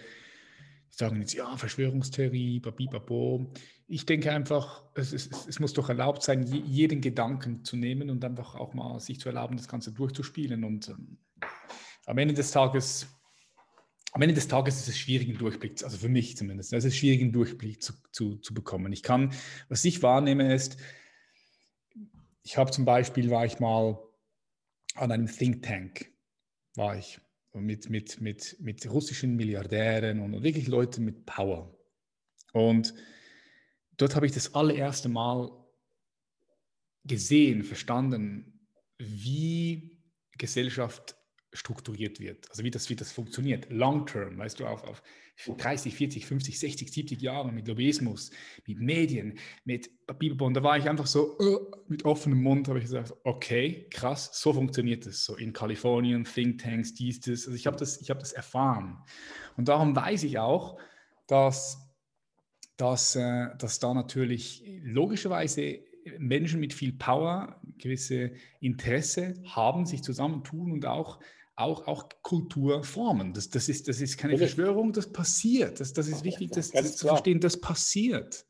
die 0.90 0.96
sagen 0.96 1.20
jetzt, 1.20 1.32
ja, 1.32 1.56
Verschwörungstheorie, 1.56 2.60
babibabo. 2.60 3.50
Ich 3.88 4.04
denke 4.04 4.30
einfach, 4.30 4.84
es, 4.94 5.14
es, 5.14 5.30
es 5.46 5.58
muss 5.58 5.72
doch 5.72 5.88
erlaubt 5.88 6.22
sein, 6.22 6.42
jeden 6.46 7.00
Gedanken 7.00 7.64
zu 7.64 7.76
nehmen 7.76 8.10
und 8.10 8.22
einfach 8.26 8.54
auch 8.54 8.74
mal 8.74 9.00
sich 9.00 9.18
zu 9.18 9.30
erlauben, 9.30 9.56
das 9.56 9.68
Ganze 9.68 9.90
durchzuspielen. 9.92 10.64
Und 10.64 10.90
ähm, 10.90 11.16
am 12.04 12.18
Ende 12.18 12.34
des 12.34 12.50
Tages, 12.50 13.06
am 14.12 14.20
Ende 14.20 14.34
des 14.34 14.48
Tages 14.48 14.76
ist 14.80 14.88
es 14.88 14.98
schwierig, 14.98 15.30
einen 15.30 15.38
Durchblick, 15.38 15.82
also 15.82 15.96
für 15.96 16.10
mich 16.10 16.36
zumindest, 16.36 16.74
es 16.74 16.84
ist 16.84 16.96
schwierig, 16.96 17.22
einen 17.22 17.32
Durchblick 17.32 17.82
zu, 17.82 17.94
zu, 18.10 18.36
zu 18.36 18.52
bekommen. 18.52 18.92
Ich 18.92 19.02
kann, 19.02 19.32
was 19.70 19.82
ich 19.86 20.02
wahrnehme, 20.02 20.52
ist, 20.52 20.76
ich 22.42 22.56
habe 22.56 22.70
zum 22.70 22.84
Beispiel, 22.84 23.30
war 23.30 23.44
ich 23.46 23.58
mal 23.60 23.98
an 24.94 25.12
einem 25.12 25.26
Think 25.26 25.62
Tank 25.62 26.12
war 26.74 26.96
ich 26.96 27.20
mit, 27.52 27.90
mit, 27.90 28.20
mit, 28.20 28.56
mit 28.60 28.90
russischen 28.90 29.36
Milliardären 29.36 30.20
und 30.20 30.42
wirklich 30.42 30.68
Leuten 30.68 31.04
mit 31.04 31.26
Power. 31.26 31.76
Und 32.52 32.94
dort 33.96 34.16
habe 34.16 34.26
ich 34.26 34.32
das 34.32 34.54
allererste 34.54 35.08
Mal 35.08 35.50
gesehen, 37.04 37.62
verstanden, 37.62 38.66
wie 38.98 40.02
Gesellschaft 40.38 41.16
strukturiert 41.52 42.18
wird, 42.18 42.50
also 42.50 42.64
wie 42.64 42.70
das, 42.70 42.88
wie 42.88 42.96
das 42.96 43.12
funktioniert, 43.12 43.66
long 43.70 44.06
term, 44.06 44.38
weißt 44.38 44.60
du, 44.60 44.66
auf, 44.66 44.84
auf 44.84 45.02
30, 45.46 45.94
40, 45.94 46.26
50, 46.26 46.58
60, 46.58 46.92
70 46.92 47.20
Jahre 47.20 47.52
mit 47.52 47.68
Lobbyismus, 47.68 48.30
mit 48.66 48.78
Medien, 48.80 49.38
mit 49.64 49.90
Bibelbond, 50.18 50.56
da 50.56 50.62
war 50.62 50.78
ich 50.78 50.88
einfach 50.88 51.06
so 51.06 51.38
uh, 51.38 51.70
mit 51.88 52.04
offenem 52.04 52.42
Mund, 52.42 52.68
habe 52.68 52.78
ich 52.78 52.86
gesagt, 52.86 53.14
okay, 53.24 53.86
krass, 53.90 54.30
so 54.32 54.52
funktioniert 54.52 55.04
das, 55.04 55.24
so 55.24 55.36
in 55.36 55.52
Kalifornien, 55.52 56.24
Thinktanks, 56.24 56.94
dies, 56.94 57.20
das, 57.20 57.46
also 57.46 57.52
ich 57.52 57.66
habe 57.66 57.76
das, 57.76 58.00
hab 58.08 58.18
das 58.18 58.32
erfahren. 58.32 58.98
Und 59.56 59.68
darum 59.68 59.94
weiß 59.94 60.22
ich 60.22 60.38
auch, 60.38 60.78
dass, 61.26 61.78
dass, 62.76 63.14
äh, 63.16 63.48
dass 63.58 63.78
da 63.78 63.92
natürlich 63.92 64.64
logischerweise 64.82 65.80
Menschen 66.18 66.60
mit 66.60 66.72
viel 66.72 66.92
Power 66.92 67.60
gewisse 67.78 68.32
Interesse 68.60 69.34
haben, 69.44 69.86
sich 69.86 70.02
zusammentun 70.02 70.72
und 70.72 70.86
auch 70.86 71.20
auch, 71.56 71.86
auch 71.86 72.08
Kultur 72.22 72.82
formen. 72.82 73.32
Das, 73.32 73.50
das, 73.50 73.68
ist, 73.68 73.88
das 73.88 74.00
ist 74.00 74.16
keine 74.16 74.38
Verschwörung, 74.38 74.92
das 74.92 75.12
passiert. 75.12 75.80
Das, 75.80 75.92
das 75.92 76.08
ist 76.08 76.24
wichtig, 76.24 76.50
das, 76.50 76.70
das 76.70 76.96
zu 76.96 77.06
verstehen, 77.06 77.40
das 77.40 77.60
passiert. 77.60 78.46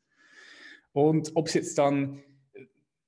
Und 0.93 1.31
ob 1.35 1.47
es 1.47 1.53
jetzt 1.55 1.77
dann, 1.77 2.23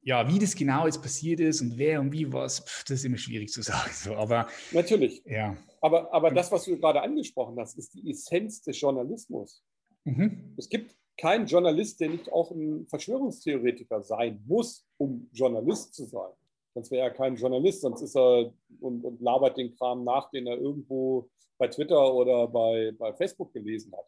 ja, 0.02 0.28
wie 0.28 0.40
das 0.40 0.56
genau 0.56 0.86
jetzt 0.86 1.02
passiert 1.02 1.40
ist 1.40 1.62
und 1.62 1.78
wer 1.78 2.02
und 2.02 2.12
wie 2.12 2.32
was, 2.32 2.60
pf, 2.60 2.84
das 2.84 3.00
ist 3.00 3.06
immer 3.06 3.18
schwierig 3.18 3.50
zu 3.50 3.62
sagen. 3.64 3.92
So, 3.94 4.16
aber, 4.16 4.48
Natürlich. 4.72 5.24
Ja. 5.26 5.56
Aber, 5.82 6.12
aber 6.14 6.32
das, 6.32 6.52
was 6.52 6.66
du 6.66 6.78
gerade 6.78 7.02
angesprochen 7.02 7.58
hast, 7.60 7.78
ist 7.78 7.94
die 7.94 8.10
Essenz 8.10 8.62
des 8.62 8.80
Journalismus. 8.80 9.64
Mhm. 10.04 10.56
Es 10.58 10.68
gibt 10.68 10.96
keinen 11.18 11.46
Journalist, 11.46 12.02
der 12.02 12.10
nicht 12.10 12.32
auch 12.32 12.52
ein 12.52 12.86
Verschwörungstheoretiker 12.88 14.02
sein 14.02 14.44
muss, 14.46 14.86
um 14.98 15.30
Journalist 15.32 15.94
zu 15.94 16.06
sein. 16.06 16.32
Sonst 16.76 16.92
wäre 16.92 17.08
er 17.08 17.12
kein 17.12 17.38
Journalist, 17.38 17.82
sonst 17.82 18.02
ist 18.02 18.18
er 18.18 18.54
und, 18.82 19.06
und 19.06 19.22
labert 19.22 19.56
den 19.58 19.74
Kram 19.78 20.04
nach, 20.04 20.30
den 20.30 20.46
er 20.46 20.58
irgendwo 20.58 21.30
bei 21.58 21.70
Twitter 21.70 22.14
oder 22.14 22.50
bei, 22.50 22.92
bei 22.98 23.14
Facebook 23.14 23.54
gelesen 23.54 23.94
hat. 23.94 24.06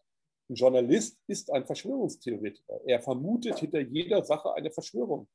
Ein 0.49 0.55
Journalist 0.55 1.17
ist 1.27 1.49
ein 1.49 1.65
Verschwörungstheoretiker. 1.65 2.81
Er 2.85 2.99
vermutet 2.99 3.59
hinter 3.59 3.79
jeder 3.79 4.21
Sache 4.21 4.53
eine 4.53 4.69
Verschwörung. 4.69 5.27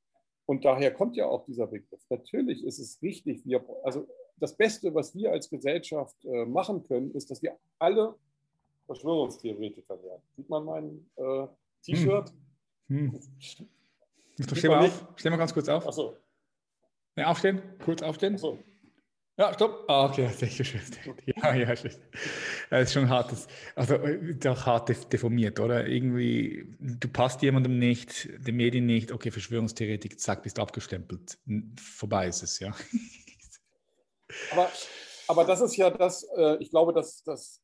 Und 0.44 0.64
daher 0.64 0.92
kommt 0.92 1.16
ja 1.16 1.26
auch 1.26 1.46
dieser 1.46 1.66
Begriff. 1.66 2.00
Natürlich 2.10 2.64
ist 2.64 2.78
es 2.78 3.00
richtig, 3.00 3.46
wir, 3.46 3.64
also 3.82 4.06
das 4.36 4.54
Beste, 4.54 4.94
was 4.94 5.14
wir 5.14 5.32
als 5.32 5.48
Gesellschaft 5.48 6.16
äh, 6.26 6.44
machen 6.44 6.86
können, 6.86 7.12
ist, 7.12 7.30
dass 7.30 7.42
wir 7.42 7.56
alle 7.78 8.14
Verschwörungstheoretiker 8.84 10.02
werden. 10.02 10.22
Sieht 10.36 10.50
man 10.50 10.64
mein 10.66 11.06
äh, 11.16 11.46
T-Shirt? 11.82 12.30
Hm. 12.88 13.12
Hm. 13.12 13.20
Stell 14.54 14.70
mal, 14.70 14.86
auf. 14.86 15.06
stell 15.16 15.30
mal 15.30 15.38
ganz 15.38 15.54
kurz 15.54 15.68
auf. 15.70 15.86
Achso. 15.86 16.14
Ja, 17.16 17.26
aufstehen, 17.26 17.62
kurz 17.84 18.02
aufstehen. 18.02 18.38
So. 18.38 18.58
Ja, 19.38 19.52
stopp. 19.54 19.84
Ah, 19.88 20.06
okay, 20.06 20.28
sehr 20.28 20.48
schön. 20.48 20.80
Ja, 21.36 21.54
ja, 21.54 21.74
schön. 21.74 21.92
Das 22.70 22.82
ist 22.82 22.92
schon 22.92 23.08
hart. 23.08 23.34
Also, 23.74 23.98
doch 24.34 24.66
hart 24.66 25.12
deformiert, 25.12 25.58
oder? 25.58 25.86
Irgendwie, 25.86 26.76
du 26.78 27.08
passt 27.08 27.42
jemandem 27.42 27.78
nicht, 27.78 28.28
den 28.46 28.56
Medien 28.56 28.86
nicht, 28.86 29.10
okay, 29.10 29.30
Verschwörungstheoretik, 29.30 30.20
zack, 30.20 30.42
bist 30.42 30.58
abgestempelt. 30.58 31.38
Vorbei 31.80 32.28
ist 32.28 32.42
es, 32.42 32.58
ja. 32.60 32.74
Aber, 34.50 34.70
aber 35.28 35.44
das 35.44 35.60
ist 35.60 35.76
ja 35.76 35.90
das, 35.90 36.24
äh, 36.36 36.56
ich 36.58 36.70
glaube, 36.70 36.92
dass, 36.92 37.22
dass 37.24 37.62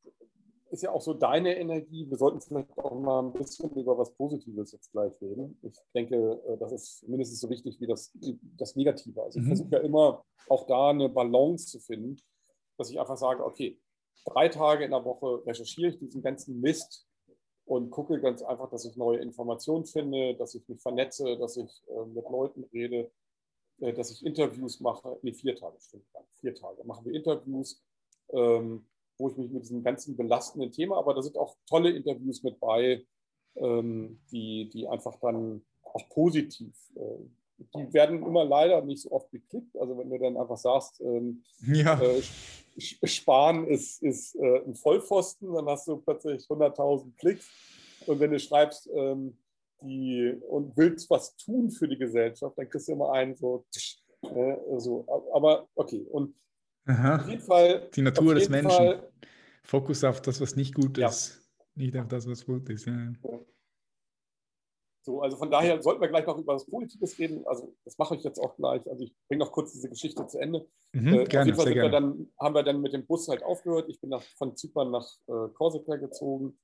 ist 0.70 0.82
ja 0.82 0.90
auch 0.90 1.00
so 1.00 1.14
deine 1.14 1.56
Energie. 1.56 2.08
Wir 2.08 2.16
sollten 2.16 2.40
vielleicht 2.40 2.76
auch 2.78 2.98
mal 2.98 3.20
ein 3.20 3.32
bisschen 3.32 3.70
über 3.74 3.96
was 3.96 4.12
Positives 4.14 4.72
jetzt 4.72 4.92
gleich 4.92 5.12
reden. 5.20 5.58
Ich 5.62 5.78
denke, 5.94 6.42
äh, 6.46 6.56
das 6.58 6.72
ist 6.72 7.08
mindestens 7.08 7.40
so 7.40 7.50
wichtig 7.50 7.80
wie 7.80 7.86
das, 7.86 8.12
das 8.56 8.76
Negative. 8.76 9.22
Also 9.22 9.38
ich 9.38 9.44
mhm. 9.44 9.48
versuche 9.48 9.70
ja 9.72 9.78
immer 9.78 10.24
auch 10.48 10.66
da 10.66 10.90
eine 10.90 11.08
Balance 11.08 11.66
zu 11.66 11.80
finden, 11.80 12.16
dass 12.76 12.90
ich 12.90 12.98
einfach 12.98 13.16
sage, 13.16 13.44
okay, 13.44 13.80
drei 14.24 14.48
Tage 14.48 14.84
in 14.84 14.90
der 14.90 15.04
Woche 15.04 15.44
recherchiere 15.46 15.90
ich 15.90 15.98
diesen 15.98 16.22
ganzen 16.22 16.60
Mist 16.60 17.06
und 17.64 17.90
gucke 17.90 18.20
ganz 18.20 18.42
einfach, 18.42 18.70
dass 18.70 18.84
ich 18.84 18.96
neue 18.96 19.18
Informationen 19.18 19.84
finde, 19.84 20.34
dass 20.36 20.54
ich 20.54 20.66
mich 20.68 20.80
vernetze, 20.80 21.36
dass 21.36 21.56
ich 21.56 21.82
äh, 21.88 22.04
mit 22.06 22.28
Leuten 22.28 22.64
rede, 22.72 23.10
äh, 23.80 23.92
dass 23.92 24.10
ich 24.10 24.24
Interviews 24.24 24.80
mache. 24.80 25.18
Nee, 25.22 25.32
vier 25.32 25.54
Tage, 25.54 25.78
stimmt. 25.80 26.04
Vier 26.36 26.54
Tage 26.54 26.82
machen 26.84 27.04
wir 27.04 27.14
Interviews. 27.14 27.82
Ähm, 28.30 28.86
wo 29.18 29.28
ich 29.28 29.36
mich 29.36 29.50
mit 29.50 29.64
diesem 29.64 29.82
ganzen 29.82 30.16
belastenden 30.16 30.72
Thema, 30.72 30.96
aber 30.98 31.14
da 31.14 31.22
sind 31.22 31.36
auch 31.36 31.56
tolle 31.66 31.90
Interviews 31.90 32.42
mit 32.42 32.58
bei, 32.60 33.04
ähm, 33.56 34.20
die, 34.30 34.68
die 34.68 34.88
einfach 34.88 35.16
dann 35.20 35.62
auch 35.82 36.08
positiv, 36.10 36.74
äh, 36.94 37.24
die 37.74 37.92
werden 37.92 38.22
immer 38.22 38.44
leider 38.44 38.82
nicht 38.82 39.02
so 39.02 39.10
oft 39.10 39.30
geklickt. 39.30 39.76
Also 39.76 39.98
wenn 39.98 40.10
du 40.10 40.18
dann 40.18 40.36
einfach 40.36 40.56
sagst, 40.56 41.00
ähm, 41.00 41.42
ja. 41.66 42.00
äh, 42.00 42.22
Spahn 42.78 43.66
ist, 43.66 44.02
ist 44.02 44.36
äh, 44.36 44.62
ein 44.64 44.76
Vollpfosten, 44.76 45.52
dann 45.52 45.66
hast 45.66 45.88
du 45.88 45.96
plötzlich 45.96 46.44
100.000 46.44 47.16
Klicks. 47.18 47.48
Und 48.06 48.20
wenn 48.20 48.30
du 48.30 48.38
schreibst, 48.38 48.88
ähm, 48.94 49.36
die, 49.82 50.34
und 50.48 50.76
willst 50.76 51.10
was 51.10 51.36
tun 51.36 51.70
für 51.70 51.88
die 51.88 51.98
Gesellschaft, 51.98 52.56
dann 52.56 52.68
kriegst 52.68 52.88
du 52.88 52.92
immer 52.92 53.12
einen 53.12 53.34
so, 53.36 53.64
äh, 54.22 54.56
so. 54.78 55.04
Aber 55.32 55.68
okay. 55.74 56.06
Und 56.10 56.34
Aha. 56.88 57.16
Auf 57.16 57.28
jeden 57.28 57.42
Fall. 57.42 57.90
Die 57.94 58.02
Natur 58.02 58.34
des 58.34 58.48
Menschen. 58.48 58.70
Fall, 58.70 59.12
Fokus 59.62 60.02
auf 60.02 60.22
das, 60.22 60.40
was 60.40 60.56
nicht 60.56 60.74
gut 60.74 60.96
ja. 60.96 61.08
ist, 61.08 61.46
nicht 61.74 61.96
auf 61.96 62.08
das, 62.08 62.26
was 62.26 62.44
gut 62.46 62.68
ist. 62.70 62.86
Ja. 62.86 63.12
So, 65.02 65.20
also 65.20 65.36
von 65.36 65.50
daher 65.50 65.80
sollten 65.82 66.00
wir 66.00 66.08
gleich 66.08 66.26
noch 66.26 66.38
über 66.38 66.54
das 66.54 66.64
Positives 66.66 67.18
reden. 67.18 67.46
Also 67.46 67.74
das 67.84 67.96
mache 67.98 68.16
ich 68.16 68.22
jetzt 68.24 68.38
auch 68.38 68.56
gleich. 68.56 68.86
Also 68.88 69.04
ich 69.04 69.14
bringe 69.28 69.44
noch 69.44 69.52
kurz 69.52 69.72
diese 69.72 69.90
Geschichte 69.90 70.26
zu 70.26 70.38
Ende. 70.38 70.66
Mhm, 70.92 71.08
äh, 71.08 71.24
gerne, 71.24 71.52
auf 71.52 71.58
jeden 71.58 71.74
Fall 71.74 71.74
wir 71.74 71.90
dann, 71.90 72.30
haben 72.40 72.54
wir 72.54 72.62
dann 72.62 72.80
mit 72.80 72.94
dem 72.94 73.06
Bus 73.06 73.28
halt 73.28 73.42
aufgehört. 73.42 73.88
Ich 73.88 74.00
bin 74.00 74.10
nach, 74.10 74.22
von 74.36 74.56
Zypern 74.56 74.90
nach 74.90 75.06
äh, 75.26 75.48
Korsika 75.52 75.96
gezogen. 75.96 76.58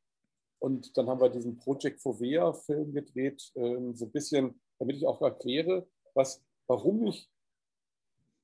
Und 0.59 0.97
dann 0.97 1.09
haben 1.09 1.20
wir 1.20 1.29
diesen 1.29 1.59
Project 1.59 2.01
Fovea-Film 2.01 2.95
gedreht, 2.95 3.53
äh, 3.55 3.93
so 3.93 4.07
ein 4.07 4.12
bisschen, 4.12 4.61
damit 4.79 4.97
ich 4.97 5.07
auch 5.07 5.20
erkläre, 5.20 5.87
was, 6.14 6.43
warum 6.66 7.07
ich 7.07 7.31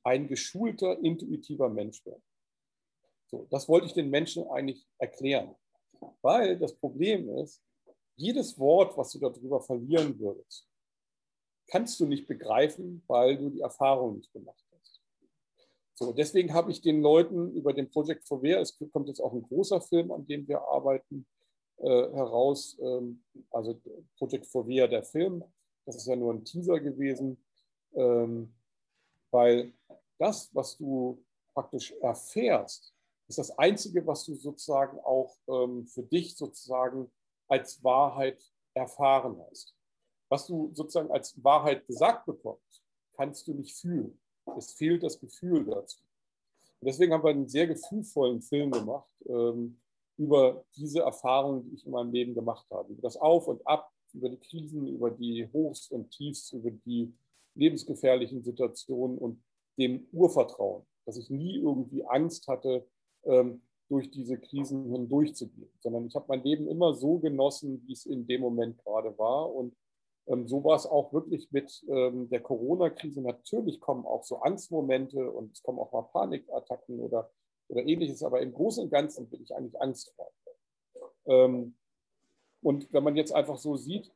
ein 0.02 0.28
geschulter, 0.28 0.98
intuitiver 1.00 1.68
Mensch 1.68 2.04
werden. 2.06 2.22
So, 3.26 3.46
das 3.50 3.68
wollte 3.68 3.86
ich 3.86 3.92
den 3.92 4.10
Menschen 4.10 4.48
eigentlich 4.48 4.86
erklären. 4.98 5.54
Weil 6.22 6.58
das 6.58 6.74
Problem 6.74 7.28
ist, 7.38 7.62
jedes 8.16 8.58
Wort, 8.58 8.96
was 8.96 9.12
du 9.12 9.18
darüber 9.18 9.60
verlieren 9.60 10.18
würdest, 10.18 10.66
kannst 11.68 12.00
du 12.00 12.06
nicht 12.06 12.26
begreifen, 12.26 13.02
weil 13.06 13.38
du 13.38 13.50
die 13.50 13.60
Erfahrung 13.60 14.16
nicht 14.16 14.32
gemacht 14.32 14.64
hast. 14.72 15.00
So, 15.94 16.12
deswegen 16.12 16.52
habe 16.52 16.70
ich 16.70 16.80
den 16.80 17.00
Leuten 17.00 17.52
über 17.52 17.72
den 17.72 17.90
Project 17.90 18.26
for 18.26 18.42
Where, 18.42 18.60
es 18.60 18.76
kommt 18.92 19.08
jetzt 19.08 19.20
auch 19.20 19.32
ein 19.32 19.42
großer 19.42 19.80
Film, 19.80 20.10
an 20.10 20.26
dem 20.26 20.48
wir 20.48 20.60
arbeiten, 20.60 21.26
äh, 21.76 21.86
heraus, 21.86 22.76
ähm, 22.80 23.22
also 23.50 23.80
Project 24.16 24.46
for 24.46 24.66
Where, 24.66 24.88
der 24.88 25.02
Film, 25.02 25.44
das 25.86 25.96
ist 25.96 26.06
ja 26.06 26.16
nur 26.16 26.32
ein 26.32 26.44
Teaser 26.44 26.80
gewesen, 26.80 27.42
ähm, 27.94 28.52
weil 29.30 29.72
das, 30.18 30.54
was 30.54 30.76
du 30.76 31.22
praktisch 31.54 31.92
erfährst, 32.00 32.94
ist 33.28 33.38
das 33.38 33.56
Einzige, 33.58 34.06
was 34.06 34.24
du 34.24 34.34
sozusagen 34.34 34.98
auch 35.00 35.36
ähm, 35.48 35.86
für 35.86 36.02
dich 36.02 36.36
sozusagen 36.36 37.10
als 37.48 37.82
Wahrheit 37.82 38.42
erfahren 38.74 39.40
hast. 39.48 39.74
Was 40.28 40.46
du 40.46 40.70
sozusagen 40.74 41.10
als 41.10 41.42
Wahrheit 41.42 41.86
gesagt 41.86 42.26
bekommst, 42.26 42.82
kannst 43.14 43.46
du 43.48 43.54
nicht 43.54 43.76
fühlen. 43.76 44.18
Es 44.56 44.72
fehlt 44.72 45.02
das 45.02 45.18
Gefühl 45.18 45.64
dazu. 45.64 45.98
Und 46.80 46.86
deswegen 46.86 47.12
haben 47.12 47.22
wir 47.22 47.30
einen 47.30 47.48
sehr 47.48 47.66
gefühlvollen 47.66 48.40
Film 48.40 48.70
gemacht 48.70 49.10
ähm, 49.26 49.78
über 50.16 50.64
diese 50.76 51.00
Erfahrungen, 51.00 51.64
die 51.64 51.74
ich 51.74 51.86
in 51.86 51.92
meinem 51.92 52.12
Leben 52.12 52.34
gemacht 52.34 52.66
habe. 52.70 52.92
Über 52.92 53.02
das 53.02 53.16
Auf 53.16 53.48
und 53.48 53.66
Ab, 53.66 53.92
über 54.12 54.28
die 54.28 54.38
Krisen, 54.38 54.86
über 54.86 55.10
die 55.10 55.48
Hochs 55.52 55.90
und 55.90 56.10
Tiefs, 56.10 56.52
über 56.52 56.70
die 56.70 57.12
lebensgefährlichen 57.60 58.42
Situationen 58.42 59.18
und 59.18 59.42
dem 59.78 60.08
Urvertrauen, 60.12 60.84
dass 61.06 61.16
ich 61.16 61.30
nie 61.30 61.58
irgendwie 61.58 62.04
Angst 62.04 62.48
hatte, 62.48 62.86
ähm, 63.24 63.62
durch 63.88 64.10
diese 64.10 64.38
Krisen 64.38 64.92
hindurchzugehen, 64.92 65.70
sondern 65.80 66.06
ich 66.06 66.14
habe 66.14 66.26
mein 66.28 66.44
Leben 66.44 66.68
immer 66.68 66.94
so 66.94 67.18
genossen, 67.18 67.82
wie 67.86 67.92
es 67.92 68.06
in 68.06 68.26
dem 68.26 68.40
Moment 68.40 68.78
gerade 68.84 69.18
war. 69.18 69.52
Und 69.52 69.74
ähm, 70.26 70.46
so 70.46 70.62
war 70.62 70.76
es 70.76 70.86
auch 70.86 71.12
wirklich 71.12 71.50
mit 71.50 71.84
ähm, 71.88 72.28
der 72.30 72.40
Corona-Krise. 72.40 73.20
Natürlich 73.20 73.80
kommen 73.80 74.06
auch 74.06 74.22
so 74.22 74.36
Angstmomente 74.38 75.30
und 75.30 75.52
es 75.52 75.62
kommen 75.62 75.80
auch 75.80 75.90
mal 75.90 76.02
Panikattacken 76.02 77.00
oder, 77.00 77.30
oder 77.68 77.84
ähnliches, 77.84 78.22
aber 78.22 78.40
im 78.40 78.52
Großen 78.52 78.84
und 78.84 78.90
Ganzen 78.90 79.28
bin 79.28 79.42
ich 79.42 79.54
eigentlich 79.54 79.80
angstfrei. 79.80 80.26
Und 82.62 82.92
wenn 82.92 83.04
man 83.04 83.16
jetzt 83.16 83.32
einfach 83.32 83.58
so 83.58 83.76
sieht, 83.76 84.12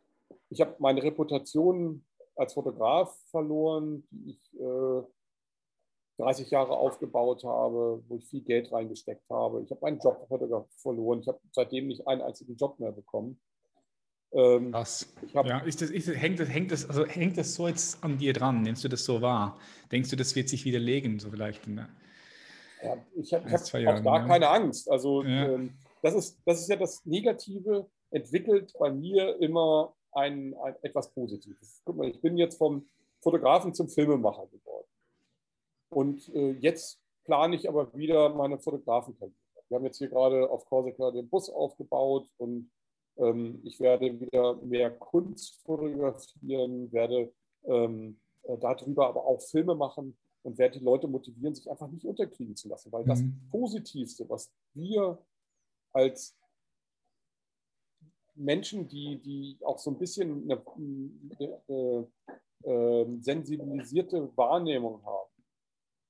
ich 0.48 0.60
habe 0.60 0.76
meine 0.78 1.02
Reputation 1.02 2.04
als 2.36 2.54
Fotograf 2.54 3.16
verloren, 3.30 4.06
die 4.10 4.30
ich 4.30 4.60
äh, 4.60 5.02
30 6.18 6.50
Jahre 6.50 6.76
aufgebaut 6.76 7.44
habe, 7.44 8.02
wo 8.08 8.16
ich 8.16 8.26
viel 8.26 8.42
Geld 8.42 8.72
reingesteckt 8.72 9.28
habe. 9.30 9.62
Ich 9.62 9.70
habe 9.70 9.80
meinen 9.82 9.98
Job 9.98 10.26
verloren. 10.76 11.20
Ich 11.20 11.28
habe 11.28 11.40
seitdem 11.52 11.88
nicht 11.88 12.06
einen 12.06 12.22
einzigen 12.22 12.56
Job 12.56 12.78
mehr 12.78 12.92
bekommen. 12.92 13.40
Ähm, 14.32 14.72
Krass. 14.72 15.12
Hab, 15.34 15.46
ja, 15.46 15.58
ist 15.60 15.80
das, 15.80 15.90
ist, 15.90 16.08
hängt, 16.08 16.40
das, 16.40 16.48
hängt, 16.48 16.72
das, 16.72 16.88
also 16.88 17.04
hängt 17.06 17.38
das 17.38 17.54
so 17.54 17.68
jetzt 17.68 18.02
an 18.02 18.18
dir 18.18 18.32
dran? 18.32 18.62
Nimmst 18.62 18.82
du 18.84 18.88
das 18.88 19.04
so 19.04 19.22
wahr? 19.22 19.58
Denkst 19.90 20.10
du, 20.10 20.16
das 20.16 20.34
wird 20.34 20.48
sich 20.48 20.64
widerlegen, 20.64 21.18
so 21.18 21.30
vielleicht? 21.30 21.66
In, 21.66 21.76
ja, 22.82 22.96
ich 23.14 23.32
habe 23.32 23.50
hab 23.50 23.60
auch 23.60 23.78
Jahren, 23.78 24.04
da 24.04 24.16
ja. 24.18 24.26
keine 24.26 24.48
Angst. 24.48 24.90
Also 24.90 25.22
ja. 25.22 25.52
ähm, 25.52 25.74
das, 26.02 26.14
ist, 26.14 26.40
das 26.44 26.60
ist 26.60 26.68
ja 26.68 26.76
das 26.76 27.04
Negative, 27.06 27.88
entwickelt 28.10 28.72
bei 28.78 28.90
mir 28.90 29.40
immer 29.40 29.94
ein, 30.14 30.54
ein, 30.62 30.74
etwas 30.82 31.12
Positives. 31.12 31.82
Guck 31.84 31.96
mal, 31.96 32.08
ich 32.08 32.20
bin 32.20 32.36
jetzt 32.36 32.56
vom 32.56 32.86
Fotografen 33.20 33.74
zum 33.74 33.88
Filmemacher 33.88 34.46
geworden. 34.46 34.86
Und 35.88 36.28
äh, 36.34 36.52
jetzt 36.52 37.00
plane 37.24 37.56
ich 37.56 37.68
aber 37.68 37.94
wieder 37.94 38.28
meine 38.30 38.58
Fotografenkarriere. 38.58 39.34
Wir 39.68 39.76
haben 39.76 39.84
jetzt 39.84 39.98
hier 39.98 40.08
gerade 40.08 40.50
auf 40.50 40.66
Korsika 40.66 41.10
den 41.10 41.28
Bus 41.28 41.48
aufgebaut 41.48 42.28
und 42.36 42.70
ähm, 43.16 43.60
ich 43.64 43.80
werde 43.80 44.20
wieder 44.20 44.56
mehr 44.56 44.90
Kunst 44.90 45.60
fotografieren, 45.64 46.92
werde 46.92 47.32
ähm, 47.64 48.20
äh, 48.42 48.58
darüber 48.58 49.08
aber 49.08 49.24
auch 49.24 49.40
Filme 49.40 49.74
machen 49.74 50.16
und 50.42 50.58
werde 50.58 50.78
die 50.78 50.84
Leute 50.84 51.08
motivieren, 51.08 51.54
sich 51.54 51.70
einfach 51.70 51.88
nicht 51.88 52.04
unterkriegen 52.04 52.56
zu 52.56 52.68
lassen. 52.68 52.92
Weil 52.92 53.04
mhm. 53.04 53.08
das 53.08 53.22
Positivste, 53.50 54.28
was 54.28 54.52
wir 54.74 55.18
als 55.92 56.36
Menschen, 58.34 58.88
die, 58.88 59.16
die 59.16 59.58
auch 59.64 59.78
so 59.78 59.90
ein 59.90 59.98
bisschen 59.98 60.42
eine, 60.44 60.62
eine, 60.76 61.10
eine, 61.38 61.62
eine 61.68 62.06
ähm, 62.64 63.22
sensibilisierte 63.22 64.30
Wahrnehmung 64.36 65.04
haben, 65.04 65.30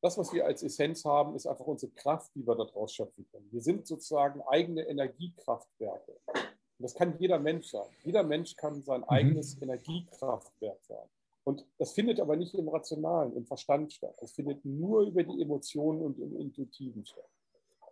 das, 0.04 0.18
was 0.18 0.34
wir 0.34 0.44
als 0.44 0.62
Essenz 0.62 1.02
haben, 1.06 1.34
ist 1.34 1.46
einfach 1.46 1.66
unsere 1.66 1.90
Kraft, 1.92 2.30
die 2.34 2.46
wir 2.46 2.54
daraus 2.54 2.92
schöpfen 2.92 3.26
können. 3.32 3.48
Wir 3.50 3.62
sind 3.62 3.86
sozusagen 3.86 4.42
eigene 4.42 4.82
Energiekraftwerke. 4.82 6.20
Und 6.26 6.82
das 6.82 6.94
kann 6.94 7.16
jeder 7.18 7.38
Mensch 7.38 7.68
sein. 7.68 7.88
Jeder 8.04 8.22
Mensch 8.22 8.54
kann 8.54 8.82
sein 8.82 9.00
mhm. 9.00 9.08
eigenes 9.08 9.60
Energiekraftwerk 9.62 10.78
sein. 10.82 11.08
Und 11.44 11.66
das 11.78 11.92
findet 11.92 12.20
aber 12.20 12.36
nicht 12.36 12.54
im 12.54 12.68
Rationalen, 12.68 13.34
im 13.34 13.46
Verstand 13.46 13.94
statt. 13.94 14.14
Das 14.20 14.32
findet 14.32 14.62
nur 14.66 15.02
über 15.02 15.22
die 15.22 15.40
Emotionen 15.40 16.02
und 16.02 16.18
im 16.18 16.36
Intuitiven 16.36 17.06
statt. 17.06 17.30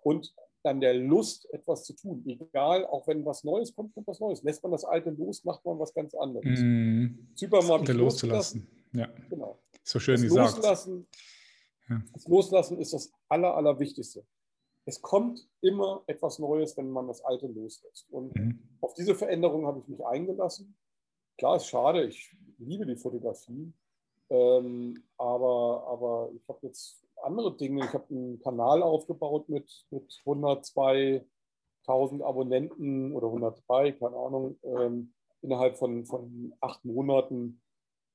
Und 0.02 0.34
dann 0.62 0.80
der 0.80 0.94
Lust, 0.94 1.52
etwas 1.52 1.84
zu 1.84 1.94
tun. 1.94 2.22
Egal, 2.26 2.86
auch 2.86 3.06
wenn 3.06 3.24
was 3.24 3.44
Neues 3.44 3.74
kommt, 3.74 3.94
kommt 3.94 4.06
was 4.06 4.20
Neues. 4.20 4.42
Lässt 4.42 4.62
man 4.62 4.72
das 4.72 4.84
Alte 4.84 5.10
los, 5.10 5.44
macht 5.44 5.64
man 5.64 5.78
was 5.78 5.92
ganz 5.92 6.14
anderes. 6.14 6.60
Mhm. 6.60 7.28
Zypern 7.34 7.66
mal 7.66 7.84
loszulassen. 7.86 8.66
Ja. 8.92 9.08
Genau. 9.28 9.58
So 9.82 9.98
schön 9.98 10.14
das 10.14 10.22
gesagt. 10.22 10.56
Loslassen 10.56 11.06
das 12.12 12.26
Loslassen 12.26 12.78
ist 12.78 12.92
das 12.92 13.12
Aller, 13.28 13.54
Allerwichtigste. 13.54 14.24
Es 14.84 15.00
kommt 15.00 15.48
immer 15.60 16.02
etwas 16.06 16.38
Neues, 16.38 16.76
wenn 16.76 16.90
man 16.90 17.06
das 17.06 17.24
Alte 17.24 17.46
loslässt. 17.46 18.10
Und 18.10 18.34
mhm. 18.34 18.58
auf 18.80 18.94
diese 18.94 19.14
Veränderung 19.14 19.66
habe 19.66 19.80
ich 19.80 19.88
mich 19.88 20.04
eingelassen. 20.04 20.76
Klar, 21.38 21.56
ist 21.56 21.66
schade, 21.66 22.04
ich 22.04 22.36
liebe 22.58 22.84
die 22.86 22.96
Fotografie, 22.96 23.72
ähm, 24.28 25.02
aber, 25.16 25.86
aber 25.88 26.30
ich 26.34 26.46
habe 26.48 26.66
jetzt 26.66 27.01
andere 27.24 27.56
Dinge. 27.56 27.84
Ich 27.84 27.92
habe 27.92 28.06
einen 28.10 28.40
Kanal 28.40 28.82
aufgebaut 28.82 29.48
mit, 29.48 29.86
mit 29.90 30.22
102.000 30.24 32.22
Abonnenten 32.22 33.14
oder 33.14 33.28
103, 33.28 33.92
keine 33.92 34.16
Ahnung, 34.16 34.56
ähm, 34.62 35.12
innerhalb 35.42 35.76
von, 35.76 36.04
von 36.06 36.54
acht 36.60 36.84
Monaten 36.84 37.62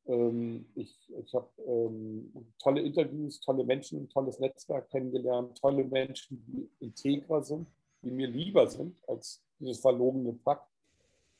ähm, 0.07 0.65
ich, 0.75 0.97
ich 1.19 1.33
habe 1.33 1.49
ähm, 1.65 2.31
tolle 2.59 2.81
Interviews, 2.81 3.39
tolle 3.41 3.63
Menschen, 3.63 4.09
tolles 4.09 4.39
Netzwerk 4.39 4.89
kennengelernt, 4.89 5.57
tolle 5.57 5.83
Menschen, 5.83 6.43
die 6.47 6.69
integer 6.85 7.41
sind, 7.43 7.67
die 8.01 8.11
mir 8.11 8.27
lieber 8.27 8.67
sind 8.67 8.95
als 9.07 9.43
dieses 9.59 9.79
verlogene 9.79 10.33
Pack, 10.33 10.65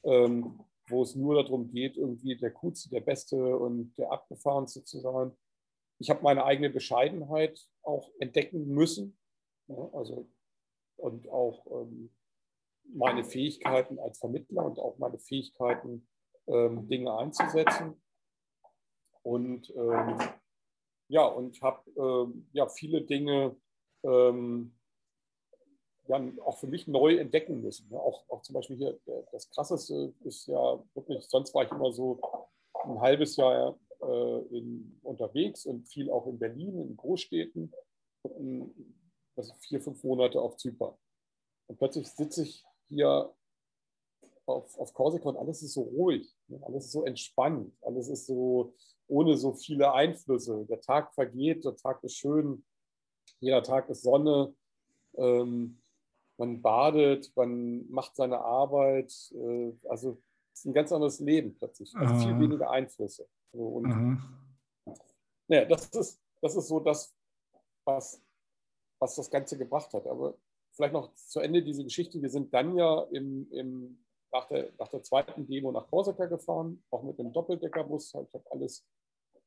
ähm, 0.03 0.59
wo 0.89 1.03
es 1.03 1.15
nur 1.15 1.41
darum 1.41 1.70
geht, 1.72 1.97
irgendwie 1.97 2.36
der 2.36 2.51
Coolste, 2.51 2.89
der 2.89 3.01
Beste 3.01 3.57
und 3.57 3.93
der 3.97 4.11
Abgefahrenste 4.11 4.84
zu 4.84 4.99
sein. 4.99 5.32
Ich 6.00 6.10
habe 6.10 6.22
meine 6.24 6.45
eigene 6.45 6.70
Bescheidenheit 6.70 7.60
auch 7.84 8.10
entdecken 8.20 8.68
müssen. 8.68 9.18
Ja, 9.68 9.89
also, 9.93 10.30
und 10.98 11.28
auch 11.30 11.66
ähm, 11.72 12.14
meine 12.93 13.24
Fähigkeiten 13.24 14.00
als 14.00 14.20
Vermittler 14.20 14.66
und 14.66 14.80
auch 14.80 14.98
meine 14.98 15.20
Fähigkeiten, 15.20 16.08
ähm, 16.48 16.88
Dinge 16.88 17.18
einzusetzen. 17.18 18.02
Und 19.24 19.70
ähm, 19.76 20.18
ja, 21.10 21.26
und 21.26 21.62
habe 21.62 21.89
ähm, 21.98 22.48
ja, 22.54 22.68
viele 22.68 23.02
Dinge 23.02 23.56
ähm, 24.04 24.74
ja, 26.08 26.22
auch 26.45 26.58
für 26.58 26.68
mich 26.68 26.88
neu 26.88 27.18
entdecken 27.18 27.62
müssen. 27.62 27.89
Ja, 27.91 28.00
auch, 28.00 28.24
auch 28.30 28.41
zum 28.41 28.54
Beispiel 28.54 28.78
hier, 28.78 29.00
das 29.32 29.50
Krasseste 29.50 30.14
ist 30.24 30.48
ja 30.48 30.82
wirklich, 30.93 31.26
sonst 31.28 31.54
war 31.54 31.66
ich 31.66 31.72
immer 31.72 31.91
so 31.91 32.20
ein 32.86 33.02
halbes 33.02 33.36
Jahr 33.36 33.70
äh, 33.70 33.74
in, 34.00 35.00
unterwegs 35.04 35.66
und 35.66 35.88
viel 35.88 36.10
auch 36.10 36.28
in 36.28 36.39
Berlin, 36.39 36.80
in 36.80 36.98
Großstädten, 36.98 37.74
und, 38.24 38.74
also 39.36 39.54
vier, 39.60 39.82
fünf 39.82 40.04
Monate 40.04 40.41
auf 40.41 40.58
Zypern. 40.58 40.93
Und 41.68 41.78
plötzlich 41.78 42.08
sitze 42.08 42.43
ich 42.43 42.66
hier 42.89 43.34
auf, 44.45 44.78
auf 44.78 44.93
Korsika 44.93 45.30
und 45.30 45.38
alles 45.38 45.62
ist 45.62 45.74
so 45.74 45.82
ruhig, 45.82 46.34
ne? 46.48 46.60
alles 46.64 46.86
ist 46.86 46.91
so 46.93 47.04
entspannt, 47.04 47.74
alles 47.82 48.08
ist 48.08 48.26
so 48.28 48.74
ohne 49.08 49.38
so 49.38 49.54
viele 49.54 49.93
Einflüsse. 49.93 50.66
Der 50.70 50.82
Tag 50.82 51.14
vergeht, 51.14 51.66
der 51.66 51.76
Tag 51.76 52.04
ist 52.04 52.16
schön, 52.16 52.66
jeder 53.39 53.64
Tag 53.64 53.89
ist 53.89 54.04
Sonne. 54.04 54.54
Ähm, 55.16 55.82
man 56.38 56.62
badet, 56.62 57.32
man 57.36 57.89
macht 57.89 58.16
seine 58.16 58.39
Arbeit. 58.39 59.14
Äh, 59.34 59.74
also 59.89 60.22
es 60.54 60.60
ist 60.60 60.66
ein 60.66 60.74
ganz 60.74 60.91
anderes 60.91 61.20
Leben 61.20 61.56
plötzlich. 61.56 61.95
Also 61.95 62.16
viel 62.16 62.39
weniger 62.39 62.70
Einflüsse. 62.70 63.28
Und, 63.52 63.86
uh 63.86 63.95
-huh. 63.95 64.98
ja, 65.48 65.66
das, 65.66 65.89
ist, 65.89 66.22
das 66.41 66.56
ist 66.56 66.68
so 66.68 66.80
das, 66.80 67.16
was, 67.86 68.22
was 69.00 69.16
das 69.16 69.30
Ganze 69.30 69.58
gebracht 69.58 69.93
hat. 69.93 70.06
Aber 70.08 70.36
vielleicht 70.78 70.93
noch 70.93 71.14
zu 71.16 71.39
Ende 71.39 71.64
diese 71.64 71.84
Geschichte. 71.84 72.22
Wir 72.22 72.30
sind 72.30 72.54
dann 72.54 72.78
ja 72.78 73.02
im, 73.12 73.52
im, 73.52 74.06
nach, 74.32 74.48
der, 74.48 74.72
nach 74.78 74.88
der 74.89 75.04
zweiten 75.04 75.48
Demo 75.48 75.72
nach 75.72 75.88
Korsika 75.88 76.26
gefahren, 76.26 76.84
auch 76.91 77.04
mit 77.04 77.20
einem 77.20 77.34
Doppeldeckerbus. 77.34 78.14
Ich 78.28 78.34
habe 78.34 78.52
alles 78.52 78.86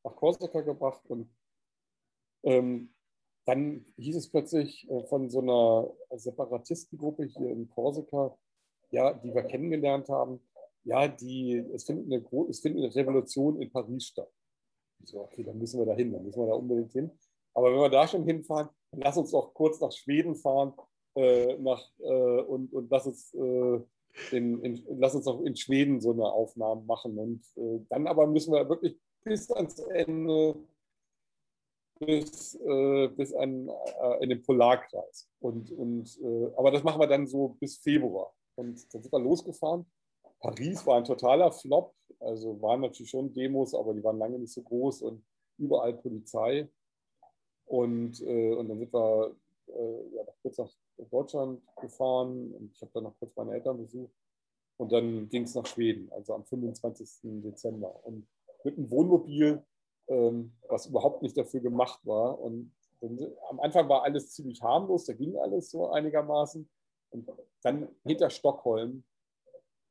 nach 0.03 0.17
Korsika 0.17 0.61
gebracht 0.63 1.03
und 1.07 1.33
ähm, 2.43 2.95
dann 3.45 3.85
hieß 3.97 4.17
es 4.17 4.31
plötzlich 4.31 4.89
äh, 4.91 5.05
von 5.05 5.31
so 5.31 5.41
einer 5.41 5.91
Separatistengruppe 6.19 7.25
hier 7.25 7.51
in 7.51 7.69
Korsika, 7.69 8.37
ja, 8.91 9.13
die 9.13 9.35
wir 9.35 9.43
kennengelernt 9.45 10.09
haben, 10.09 10.41
ja, 10.85 11.09
die, 11.09 11.57
es, 11.75 11.85
findet 11.85 12.07
eine, 12.07 12.49
es 12.49 12.61
findet 12.61 12.85
eine 12.85 12.95
Revolution 12.95 13.61
in 13.61 13.71
Paris 13.71 14.07
statt. 14.07 14.31
So, 15.05 15.21
okay, 15.23 15.43
dann 15.43 15.59
müssen 15.59 15.79
wir 15.79 15.87
da 15.87 15.95
hin, 15.95 16.13
dann 16.13 16.25
müssen 16.25 16.41
wir 16.41 16.49
da 16.49 16.55
unbedingt 16.55 16.93
hin. 16.93 17.11
Aber 17.55 17.73
wenn 17.73 17.81
wir 17.81 17.91
da 17.91 18.07
schon 18.07 18.25
hinfahren, 18.25 18.69
dann 18.91 19.01
lass 19.01 19.17
uns 19.17 19.31
doch 19.31 19.55
kurz 19.55 19.81
nach 19.81 19.93
Schweden 19.93 20.35
fahren 20.35 20.73
äh, 21.15 21.57
nach, 21.59 21.83
äh, 21.99 22.43
und, 22.43 22.73
und 22.73 22.91
lass 22.91 23.07
uns 23.07 23.35
äh, 23.35 23.81
in, 24.31 24.63
in, 24.63 24.85
lass 24.99 25.15
uns 25.15 25.27
auch 25.27 25.43
in 25.43 25.57
Schweden 25.57 26.01
so 26.01 26.13
eine 26.13 26.25
Aufnahme 26.25 26.83
machen. 26.83 27.19
Und 27.19 27.45
äh, 27.57 27.85
dann 27.89 28.07
aber 28.07 28.27
müssen 28.27 28.53
wir 28.53 28.69
wirklich 28.69 28.99
bis 29.25 29.51
ans 29.51 29.79
Ende 29.79 30.57
bis, 31.99 32.55
äh, 32.55 33.09
bis 33.09 33.35
an, 33.35 33.69
äh, 33.69 34.23
in 34.23 34.31
den 34.31 34.43
Polarkreis. 34.43 35.29
Und, 35.41 35.71
und, 35.73 36.19
aber 36.57 36.71
das 36.71 36.83
machen 36.83 37.01
wir 37.01 37.07
dann 37.07 37.27
so 37.27 37.57
bis 37.61 37.79
Februar. 37.79 38.33
Und 38.57 38.95
dann 38.95 39.03
sind 39.03 39.13
wir 39.13 39.21
losgefahren. 39.21 39.87
Paris 40.41 40.87
war 40.87 40.97
ein 40.97 41.05
totaler 41.05 41.53
Flop. 41.53 41.95
Also 42.19 42.61
waren 42.61 42.83
natürlich 42.83 43.11
schon 43.11 43.33
Demos, 43.33 43.75
aber 43.75 43.95
die 43.95 44.05
waren 44.05 44.19
lange 44.19 44.39
nicht 44.39 44.53
so 44.53 44.63
groß 44.63 45.03
und 45.03 45.25
überall 45.59 45.95
Polizei. 45.95 46.69
Und, 47.67 48.21
äh, 48.23 48.55
und 48.55 48.69
dann 48.69 48.79
sind 48.79 48.93
wir 48.93 49.37
äh, 49.69 50.17
ja, 50.17 50.25
kurz 50.43 50.59
nach 50.59 50.71
Deutschland 51.11 51.63
gefahren 51.81 52.53
und 52.53 52.73
ich 52.75 52.83
habe 52.83 52.91
dann 52.93 53.05
noch 53.05 53.19
kurz 53.19 53.35
meine 53.37 53.53
Eltern 53.53 53.79
besucht. 53.79 54.13
Und 54.77 54.93
dann 54.93 55.29
ging 55.29 55.45
es 55.45 55.55
nach 55.55 55.67
Schweden, 55.67 56.11
also 56.13 56.35
am 56.35 56.45
25. 56.45 57.43
Dezember. 57.43 58.05
Und 58.05 58.27
mit 58.65 58.77
einem 58.77 58.91
Wohnmobil 58.91 59.63
ähm, 60.11 60.53
was 60.69 60.87
überhaupt 60.87 61.23
nicht 61.23 61.37
dafür 61.37 61.61
gemacht 61.61 62.01
war. 62.05 62.39
Und 62.39 62.73
am 63.49 63.61
Anfang 63.61 63.89
war 63.89 64.03
alles 64.03 64.33
ziemlich 64.33 64.61
harmlos, 64.61 65.07
da 65.07 65.15
ging 65.15 65.37
alles 65.39 65.71
so 65.71 65.91
einigermaßen. 65.91 66.69
Und 67.11 67.29
dann 67.63 67.89
hinter 68.05 68.29
Stockholm, 68.29 69.05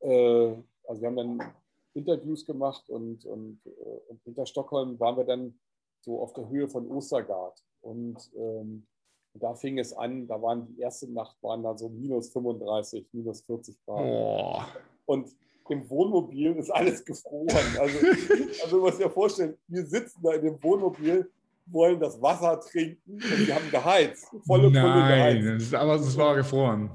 also 0.03 1.01
wir 1.01 1.07
haben 1.07 1.15
dann 1.15 1.53
Interviews 1.93 2.45
gemacht 2.45 2.89
und, 2.89 3.25
und, 3.25 3.59
äh, 3.65 3.99
und, 4.07 4.21
hinter 4.23 4.45
Stockholm 4.45 4.99
waren 4.99 5.17
wir 5.17 5.23
dann 5.23 5.53
so 6.01 6.21
auf 6.21 6.33
der 6.33 6.47
Höhe 6.49 6.67
von 6.67 6.87
Ostergard. 6.87 7.61
Und 7.81 8.17
ähm, 8.35 8.85
da 9.33 9.53
fing 9.53 9.77
es 9.79 9.93
an, 9.93 10.27
da 10.27 10.41
waren 10.41 10.67
die 10.67 10.81
erste 10.81 11.11
Nacht, 11.11 11.35
waren 11.41 11.63
da 11.63 11.77
so 11.77 11.89
minus 11.89 12.29
35, 12.29 13.05
minus 13.13 13.41
40 13.41 13.77
Grad. 13.85 14.01
Oh. 14.01 14.61
Und 15.05 15.35
im 15.69 15.87
Wohnmobil 15.89 16.55
ist 16.55 16.71
alles 16.71 17.05
gefroren. 17.05 17.47
Also, 17.79 17.97
also 18.63 18.77
du 18.77 18.81
musst 18.81 18.99
dir 18.99 19.09
vorstellen, 19.09 19.55
wir 19.67 19.85
sitzen 19.85 20.19
da 20.23 20.33
in 20.33 20.41
dem 20.41 20.63
Wohnmobil, 20.63 21.29
wollen 21.67 21.99
das 21.99 22.19
Wasser 22.19 22.59
trinken 22.59 23.13
und 23.13 23.47
wir 23.47 23.53
haben 23.53 23.69
geheizt, 23.69 24.27
volle 24.47 24.71
Pulle 24.71 24.71
geheizt. 24.71 25.73
aber 25.75 25.95
es 25.95 26.17
war 26.17 26.35
gefroren. 26.35 26.89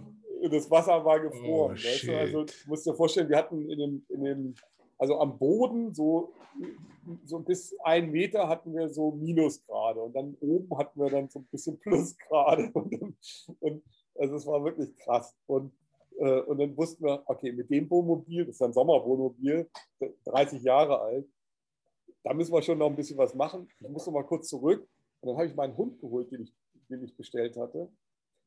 Das 0.49 0.71
Wasser 0.71 1.05
war 1.05 1.21
gefroren. 1.21 1.77
Oh, 1.79 1.85
weißt 1.85 2.07
du? 2.07 2.17
Also 2.17 2.47
musst 2.67 2.87
dir 2.87 2.95
vorstellen, 2.95 3.29
wir 3.29 3.37
hatten 3.37 3.69
in 3.71 3.79
dem, 3.79 4.07
in 4.09 4.25
dem 4.25 4.55
also 4.99 5.19
am 5.19 5.39
Boden 5.39 5.95
so, 5.95 6.33
so 7.25 7.41
bis 7.41 7.75
ein 7.83 8.11
Meter 8.11 8.49
hatten 8.49 8.75
wir 8.75 8.89
so 8.89 9.11
Minusgrade 9.11 10.01
und 10.01 10.15
dann 10.15 10.37
oben 10.41 10.79
hatten 10.79 11.01
wir 11.01 11.11
dann 11.11 11.29
so 11.29 11.41
ein 11.41 11.47
bisschen 11.51 11.79
Plusgrade 11.79 12.71
und, 12.75 13.17
und 13.61 13.83
also 14.17 14.37
es 14.37 14.47
war 14.47 14.65
wirklich 14.65 14.97
krass. 14.97 15.35
Und 15.47 15.73
äh, 16.19 16.41
und 16.43 16.59
dann 16.59 16.77
wussten 16.77 17.05
wir, 17.05 17.23
okay, 17.27 17.53
mit 17.53 17.71
dem 17.71 17.91
Wohnmobil, 17.91 18.45
das 18.45 18.57
ist 18.57 18.63
ein 18.63 18.73
Sommerwohnmobil, 18.73 19.69
30 20.25 20.63
Jahre 20.63 21.01
alt, 21.01 21.27
da 22.23 22.33
müssen 22.33 22.53
wir 22.53 22.63
schon 22.63 22.79
noch 22.79 22.87
ein 22.87 22.97
bisschen 22.97 23.19
was 23.19 23.35
machen. 23.35 23.69
Ich 23.81 23.89
muss 23.89 24.07
noch 24.07 24.13
mal 24.15 24.25
kurz 24.25 24.49
zurück. 24.49 24.89
Und 25.21 25.29
dann 25.29 25.37
habe 25.37 25.47
ich 25.47 25.55
meinen 25.55 25.77
Hund 25.77 26.01
geholt, 26.01 26.31
den 26.31 26.43
ich, 26.43 26.55
den 26.89 27.05
ich 27.05 27.17
bestellt 27.17 27.57
hatte. 27.57 27.91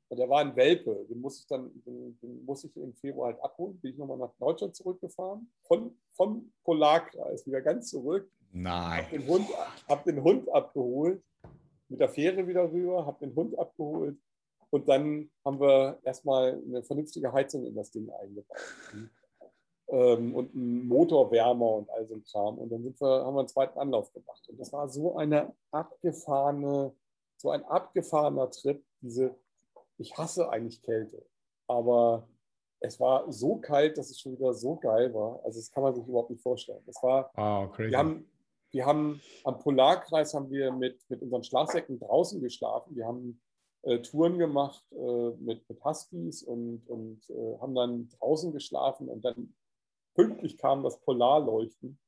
Und 0.10 0.18
der 0.18 0.30
war 0.30 0.40
ein 0.40 0.56
Welpe. 0.56 1.06
Den 1.10 1.20
muss 1.20 1.40
ich 1.40 1.48
dann, 1.48 1.72
den, 1.86 2.18
den 2.22 2.46
muss 2.46 2.64
ich 2.64 2.76
im 2.78 2.94
Februar 2.96 3.34
halt 3.34 3.44
abholen. 3.44 3.80
Bin 3.80 3.92
ich 3.92 3.98
nochmal 3.98 4.18
nach 4.18 4.34
Deutschland 4.40 4.76
zurückgefahren. 4.76 5.52
Von, 5.64 5.98
vom 6.14 6.52
Polarkreis 6.64 7.46
wieder 7.46 7.62
ganz 7.62 7.90
zurück. 7.90 8.30
Nein. 8.54 9.04
Hab 9.04 9.10
den 9.12 9.28
Hund, 9.28 9.48
hab 9.88 10.04
den 10.06 10.24
Hund 10.24 10.50
abgeholt. 10.50 11.22
Mit 11.90 12.00
der 12.00 12.10
Fähre 12.10 12.46
wieder 12.48 12.72
rüber, 12.72 13.06
habe 13.06 13.26
den 13.26 13.36
Hund 13.36 13.58
abgeholt 13.58 14.18
und 14.70 14.88
dann 14.90 15.30
haben 15.46 15.60
wir 15.60 16.00
erstmal 16.04 16.62
eine 16.66 16.84
vernünftige 16.84 17.32
Heizung 17.32 17.66
in 17.66 17.76
das 17.76 17.92
Ding 17.92 18.10
eingebaut. 18.10 18.58
Ähm, 19.90 20.36
und 20.36 20.54
einen 20.54 20.86
Motorwärmer 20.88 21.76
und 21.76 21.90
all 21.90 22.06
so 22.08 22.16
ein 22.16 22.24
Kram. 22.26 22.58
Und 22.58 22.70
dann 22.70 22.84
sind 22.84 23.00
wir, 23.00 23.26
haben 23.26 23.36
wir 23.36 23.40
einen 23.40 23.48
zweiten 23.48 23.80
Anlauf 23.80 24.12
gemacht. 24.12 24.44
Und 24.50 24.60
das 24.60 24.74
war 24.74 24.90
so 24.90 25.16
eine 25.16 25.54
abgefahrene, 25.72 26.94
so 27.38 27.52
ein 27.52 27.64
abgefahrener 27.64 28.52
Trip. 28.52 28.84
Diese, 29.00 29.34
ich 29.98 30.18
hasse 30.18 30.50
eigentlich 30.50 30.82
Kälte, 30.82 31.26
aber 31.68 32.28
es 32.80 33.00
war 33.00 33.32
so 33.32 33.58
kalt, 33.58 33.98
dass 33.98 34.10
es 34.10 34.20
schon 34.20 34.34
wieder 34.34 34.54
so 34.54 34.76
geil 34.76 35.14
war. 35.14 35.44
Also 35.44 35.60
das 35.60 35.72
kann 35.72 35.84
man 35.84 35.96
sich 35.96 36.06
überhaupt 36.06 36.30
nicht 36.30 36.42
vorstellen. 36.42 36.84
Das 36.86 37.02
war, 37.02 37.32
wow, 37.36 37.72
crazy. 37.72 37.92
Wir 37.92 37.98
haben, 37.98 38.30
wir 38.72 38.86
haben 38.86 39.22
am 39.44 39.60
Polarkreis 39.60 40.34
haben 40.34 40.50
wir 40.52 40.72
mit, 40.72 41.04
mit 41.10 41.22
unseren 41.22 41.44
Schlafsäcken 41.44 42.00
draußen 42.00 42.42
geschlafen. 42.42 42.96
Wir 42.96 43.08
haben 43.08 43.42
äh, 43.84 44.00
Touren 44.00 44.38
gemacht 44.38 44.84
äh, 44.92 45.30
mit, 45.40 45.68
mit 45.68 45.84
Huskies 45.84 46.44
und, 46.44 46.88
und 46.88 47.30
äh, 47.30 47.60
haben 47.60 47.74
dann 47.74 48.10
draußen 48.20 48.52
geschlafen 48.52 49.10
und 49.10 49.26
dann 49.26 49.56
pünktlich 50.14 50.58
kam 50.58 50.84
das 50.84 51.00
Polarleuchten. 51.02 52.00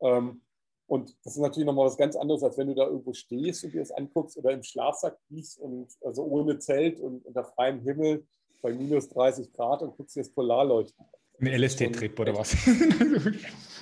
Ähm, 0.00 0.42
und 0.86 1.16
das 1.24 1.34
ist 1.34 1.42
natürlich 1.42 1.66
nochmal 1.66 1.86
was 1.86 1.96
ganz 1.96 2.16
anderes, 2.16 2.42
als 2.42 2.58
wenn 2.58 2.68
du 2.68 2.74
da 2.74 2.86
irgendwo 2.86 3.12
stehst 3.12 3.64
und 3.64 3.72
dir 3.72 3.80
das 3.80 3.92
anguckst 3.92 4.36
oder 4.36 4.50
im 4.50 4.62
Schlafsack 4.62 5.16
liegst 5.28 5.58
und 5.58 5.88
also 6.04 6.24
ohne 6.24 6.58
Zelt 6.58 7.00
und 7.00 7.24
unter 7.24 7.44
freiem 7.44 7.80
Himmel 7.80 8.26
bei 8.60 8.72
minus 8.72 9.08
30 9.08 9.52
Grad 9.52 9.82
und 9.82 9.96
guckst 9.96 10.16
dir 10.16 10.20
das 10.20 10.30
Polarleuchten 10.30 11.04
an. 11.04 11.10
Ein 11.40 11.60
LSD-Trip 11.60 12.18
oder 12.20 12.36
was? 12.36 12.54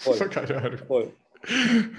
Voll. 0.01 0.17
Keine 0.31 0.57
Ahnung. 0.57 0.79
Voll. 0.87 1.13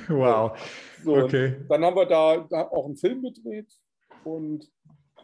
Wow. 0.08 0.58
So, 1.04 1.16
okay. 1.16 1.58
Dann 1.68 1.84
haben 1.84 1.96
wir 1.96 2.06
da, 2.06 2.48
da 2.50 2.68
auch 2.70 2.86
einen 2.86 2.98
Film 2.98 3.22
gedreht 3.22 3.72
und 4.24 4.72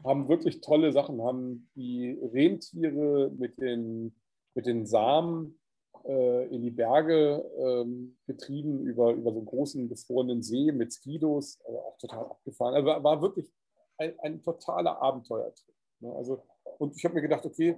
haben 0.04 0.28
wirklich 0.30 0.62
tolle 0.62 0.92
Sachen, 0.92 1.22
haben 1.22 1.70
die 1.76 2.20
Rentiere 2.34 3.32
mit 3.38 3.60
den, 3.60 4.16
mit 4.54 4.66
den 4.66 4.86
Samen 4.86 5.60
äh, 6.08 6.48
in 6.48 6.64
die 6.64 6.72
Berge 6.72 7.44
ähm, 7.58 8.18
getrieben 8.26 8.86
über, 8.86 9.12
über 9.12 9.32
so 9.32 9.40
einen 9.40 9.46
großen 9.46 9.90
gefrorenen 9.90 10.42
See 10.42 10.72
mit 10.72 10.94
Skidos, 10.94 11.60
also 11.66 11.80
auch 11.80 11.98
total 11.98 12.26
abgefahren. 12.26 12.76
Also 12.76 13.04
war 13.04 13.22
wirklich 13.22 13.52
ein, 13.98 14.18
ein 14.20 14.42
totaler 14.42 15.02
Abenteuertrip. 15.02 15.76
Ne? 16.00 16.14
Also, 16.16 16.44
und 16.78 16.96
ich 16.96 17.04
habe 17.04 17.16
mir 17.16 17.22
gedacht, 17.22 17.46
okay, 17.46 17.78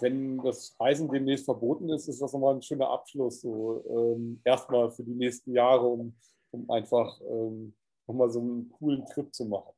wenn 0.00 0.38
das 0.38 0.74
Reisen 0.78 1.08
demnächst 1.10 1.44
verboten 1.44 1.88
ist, 1.90 2.08
ist 2.08 2.20
das 2.20 2.32
nochmal 2.32 2.54
ein 2.54 2.62
schöner 2.62 2.90
Abschluss, 2.90 3.40
so 3.40 3.84
ähm, 3.88 4.40
erstmal 4.44 4.90
für 4.90 5.04
die 5.04 5.14
nächsten 5.14 5.52
Jahre, 5.52 5.86
um, 5.86 6.14
um 6.50 6.68
einfach 6.70 7.20
ähm, 7.22 7.74
nochmal 8.06 8.30
so 8.30 8.40
einen 8.40 8.70
coolen 8.70 9.04
Trip 9.06 9.32
zu 9.34 9.44
machen. 9.46 9.72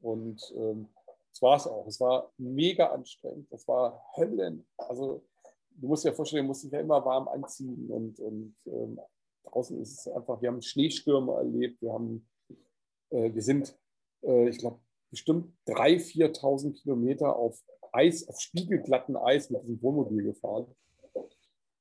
Und 0.00 0.54
ähm, 0.56 0.88
das 1.30 1.42
war 1.42 1.56
es 1.56 1.66
auch. 1.66 1.86
Es 1.86 2.00
war 2.00 2.32
mega 2.38 2.86
anstrengend. 2.86 3.52
Das 3.52 3.66
war 3.68 4.02
Höllen. 4.16 4.66
Also 4.76 5.22
du 5.80 5.88
musst 5.88 6.04
dir 6.04 6.12
vorstellen, 6.12 6.44
du 6.44 6.48
musst 6.48 6.64
dich 6.64 6.72
ja 6.72 6.80
immer 6.80 7.04
warm 7.04 7.28
anziehen 7.28 7.90
und, 7.90 8.18
und 8.20 8.54
ähm, 8.66 9.00
draußen 9.44 9.80
ist 9.80 10.00
es 10.00 10.08
einfach, 10.12 10.40
wir 10.40 10.48
haben 10.48 10.62
Schneestürme 10.62 11.32
erlebt, 11.34 11.80
wir 11.80 11.92
haben, 11.92 12.28
äh, 13.10 13.32
wir 13.32 13.42
sind, 13.42 13.78
äh, 14.22 14.48
ich 14.48 14.58
glaube, 14.58 14.80
bestimmt 15.10 15.52
3.000, 15.66 16.40
4.000 16.40 16.82
Kilometer 16.82 17.34
auf 17.36 17.62
Eis, 17.92 18.28
auf 18.28 18.38
spiegelglatten 18.40 19.16
Eis 19.16 19.50
mit 19.50 19.62
diesem 19.62 19.80
Wohnmobil 19.82 20.24
gefahren. 20.24 20.66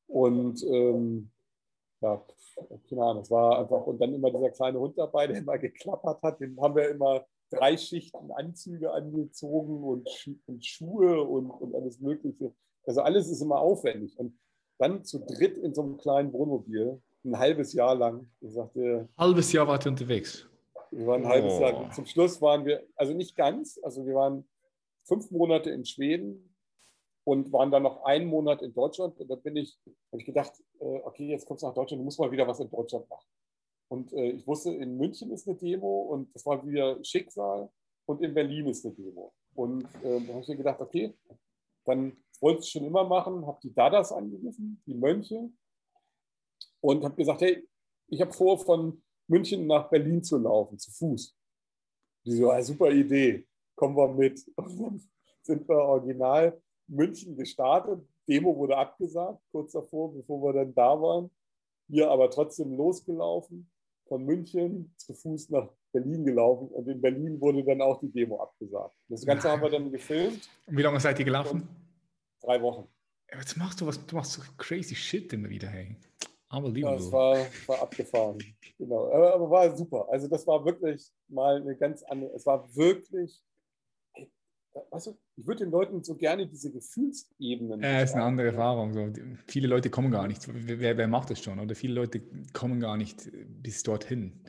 Und 0.07 0.63
ähm, 0.63 1.31
ja, 2.01 2.23
keine 2.89 3.03
Ahnung, 3.03 3.23
es 3.23 3.31
war 3.31 3.59
einfach, 3.59 3.85
und 3.85 3.99
dann 3.99 4.13
immer 4.13 4.31
dieser 4.31 4.51
kleine 4.51 4.79
Hund 4.79 4.97
dabei, 4.97 5.27
der 5.27 5.37
immer 5.37 5.57
geklappert 5.57 6.21
hat, 6.21 6.39
den 6.39 6.59
haben 6.61 6.75
wir 6.75 6.89
immer 6.89 7.25
drei 7.49 7.75
Schichten 7.75 8.31
Anzüge 8.31 8.91
angezogen 8.91 9.83
und, 9.83 10.09
und 10.45 10.65
Schuhe 10.65 11.21
und, 11.23 11.49
und 11.49 11.75
alles 11.75 11.99
Mögliche. 11.99 12.53
Also 12.87 13.01
alles 13.01 13.29
ist 13.29 13.41
immer 13.41 13.59
aufwendig. 13.59 14.17
Und 14.17 14.37
dann 14.79 15.03
zu 15.03 15.19
dritt 15.19 15.57
in 15.57 15.73
so 15.73 15.83
einem 15.83 15.97
kleinen 15.97 16.31
Wohnmobil, 16.33 17.01
ein 17.23 17.37
halbes 17.37 17.73
Jahr 17.73 17.95
lang. 17.95 18.29
Ich 18.41 18.53
sagte, 18.53 19.09
halbes 19.17 19.51
Jahr 19.51 19.67
wart 19.67 19.85
ihr 19.85 19.91
unterwegs. 19.91 20.47
Wir 20.91 21.05
waren 21.05 21.23
ein 21.23 21.29
halbes 21.29 21.53
oh. 21.53 21.61
Jahr. 21.61 21.91
Zum 21.91 22.05
Schluss 22.05 22.41
waren 22.41 22.65
wir, 22.65 22.83
also 22.95 23.13
nicht 23.13 23.35
ganz, 23.35 23.79
also 23.83 24.05
wir 24.05 24.15
waren 24.15 24.47
fünf 25.03 25.29
Monate 25.31 25.69
in 25.71 25.85
Schweden 25.85 26.55
und 27.25 27.51
waren 27.51 27.71
dann 27.71 27.83
noch 27.83 28.03
einen 28.03 28.27
Monat 28.27 28.61
in 28.61 28.73
Deutschland. 28.73 29.19
Und 29.19 29.29
da 29.29 29.35
bin 29.35 29.57
ich, 29.57 29.77
habe 30.11 30.21
ich 30.21 30.25
gedacht, 30.25 30.53
äh, 30.79 30.99
okay, 31.03 31.27
jetzt 31.27 31.45
kommst 31.45 31.63
du 31.63 31.67
nach 31.67 31.73
Deutschland, 31.73 31.99
du 31.99 32.05
musst 32.05 32.19
mal 32.19 32.31
wieder 32.31 32.47
was 32.47 32.59
in 32.59 32.69
Deutschland 32.69 33.09
machen. 33.09 33.27
Und 33.89 34.13
äh, 34.13 34.31
ich 34.31 34.47
wusste, 34.47 34.73
in 34.73 34.97
München 34.97 35.31
ist 35.31 35.47
eine 35.47 35.57
Demo 35.57 36.03
und 36.03 36.33
das 36.33 36.45
war 36.45 36.65
wieder 36.65 37.03
Schicksal 37.03 37.69
und 38.05 38.21
in 38.21 38.33
Berlin 38.33 38.67
ist 38.67 38.85
eine 38.85 38.95
Demo. 38.95 39.33
Und 39.55 39.83
äh, 40.03 40.21
da 40.21 40.33
habe 40.33 40.41
ich 40.41 40.47
mir 40.47 40.57
gedacht, 40.57 40.79
okay, 40.79 41.13
dann 41.85 42.15
wollte 42.41 42.61
ich 42.61 42.69
schon 42.69 42.85
immer 42.85 43.03
machen, 43.03 43.45
habe 43.45 43.59
die 43.61 43.73
Dadas 43.73 44.11
angerufen, 44.11 44.81
die 44.85 44.93
Mönche, 44.93 45.49
und 46.81 47.03
habe 47.03 47.15
gesagt, 47.15 47.41
hey, 47.41 47.67
ich 48.07 48.21
habe 48.21 48.33
vor, 48.33 48.57
von 48.59 49.01
München 49.27 49.67
nach 49.67 49.89
Berlin 49.89 50.23
zu 50.23 50.37
laufen, 50.37 50.77
zu 50.79 50.91
Fuß. 50.91 51.35
Die 52.25 52.31
so, 52.31 52.49
eine 52.49 52.63
super 52.63 52.91
Idee, 52.91 53.45
kommen 53.75 53.95
wir 53.95 54.07
mit. 54.07 54.45
Und 54.55 54.79
dann 54.79 55.09
sind 55.41 55.67
wir 55.67 55.75
original 55.75 56.61
München 56.87 57.35
gestartet. 57.35 58.05
Demo 58.27 58.55
wurde 58.55 58.77
abgesagt, 58.77 59.41
kurz 59.51 59.71
davor, 59.71 60.13
bevor 60.13 60.41
wir 60.43 60.53
dann 60.53 60.73
da 60.73 61.01
waren. 61.01 61.29
Wir 61.87 62.09
aber 62.09 62.29
trotzdem 62.29 62.75
losgelaufen, 62.75 63.69
von 64.07 64.25
München 64.25 64.93
zu 64.97 65.13
Fuß 65.13 65.49
nach 65.49 65.69
Berlin 65.93 66.25
gelaufen 66.25 66.67
und 66.69 66.87
in 66.87 67.01
Berlin 67.01 67.39
wurde 67.39 67.63
dann 67.63 67.81
auch 67.81 67.99
die 67.99 68.11
Demo 68.11 68.41
abgesagt. 68.41 68.95
Das 69.07 69.25
Ganze 69.25 69.49
haben 69.49 69.61
wir 69.61 69.69
dann 69.69 69.91
gefilmt. 69.91 70.49
Und 70.65 70.77
wie 70.77 70.81
lange 70.81 70.99
seid 70.99 71.19
ihr 71.19 71.25
gelaufen? 71.25 71.67
Drei 72.47 72.61
Wochen. 72.61 72.87
Jetzt 73.29 73.57
machst 73.57 73.81
du 73.81 73.87
was, 73.87 74.05
du 74.05 74.15
machst 74.15 74.31
so 74.31 74.41
crazy 74.57 74.95
shit 74.95 75.33
immer 75.33 75.49
wieder, 75.49 75.67
hey. 75.67 75.97
Unbelievable. 76.49 76.97
Ja, 76.97 77.03
es 77.03 77.11
war, 77.11 77.37
war 77.67 77.81
abgefahren. 77.81 78.37
Genau. 78.77 79.11
Aber, 79.11 79.33
aber, 79.33 79.49
war 79.49 79.75
super. 79.75 80.07
Also 80.09 80.29
das 80.29 80.47
war 80.47 80.63
wirklich 80.63 81.11
mal 81.27 81.57
eine 81.57 81.75
ganz 81.75 82.03
andere, 82.03 82.31
es 82.33 82.45
war 82.45 82.73
wirklich, 82.73 83.43
weißt 84.91 85.07
du, 85.07 85.17
ich 85.35 85.45
würde 85.45 85.65
den 85.65 85.71
Leuten 85.71 86.01
so 86.05 86.15
gerne 86.15 86.47
diese 86.47 86.71
Gefühlsebenen. 86.71 87.81
Ja, 87.81 87.99
ist 87.99 88.13
eine 88.13 88.23
andere 88.23 88.47
Erfahrung. 88.47 88.93
So. 88.93 89.11
Viele 89.47 89.67
Leute 89.67 89.89
kommen 89.89 90.09
gar 90.09 90.25
nicht. 90.25 90.47
Wer, 90.49 90.97
wer 90.97 91.07
macht 91.09 91.29
das 91.29 91.43
schon? 91.43 91.59
Oder 91.59 91.75
viele 91.75 91.95
Leute 91.95 92.21
kommen 92.53 92.79
gar 92.79 92.95
nicht 92.95 93.29
bis 93.61 93.83
dorthin. 93.83 94.39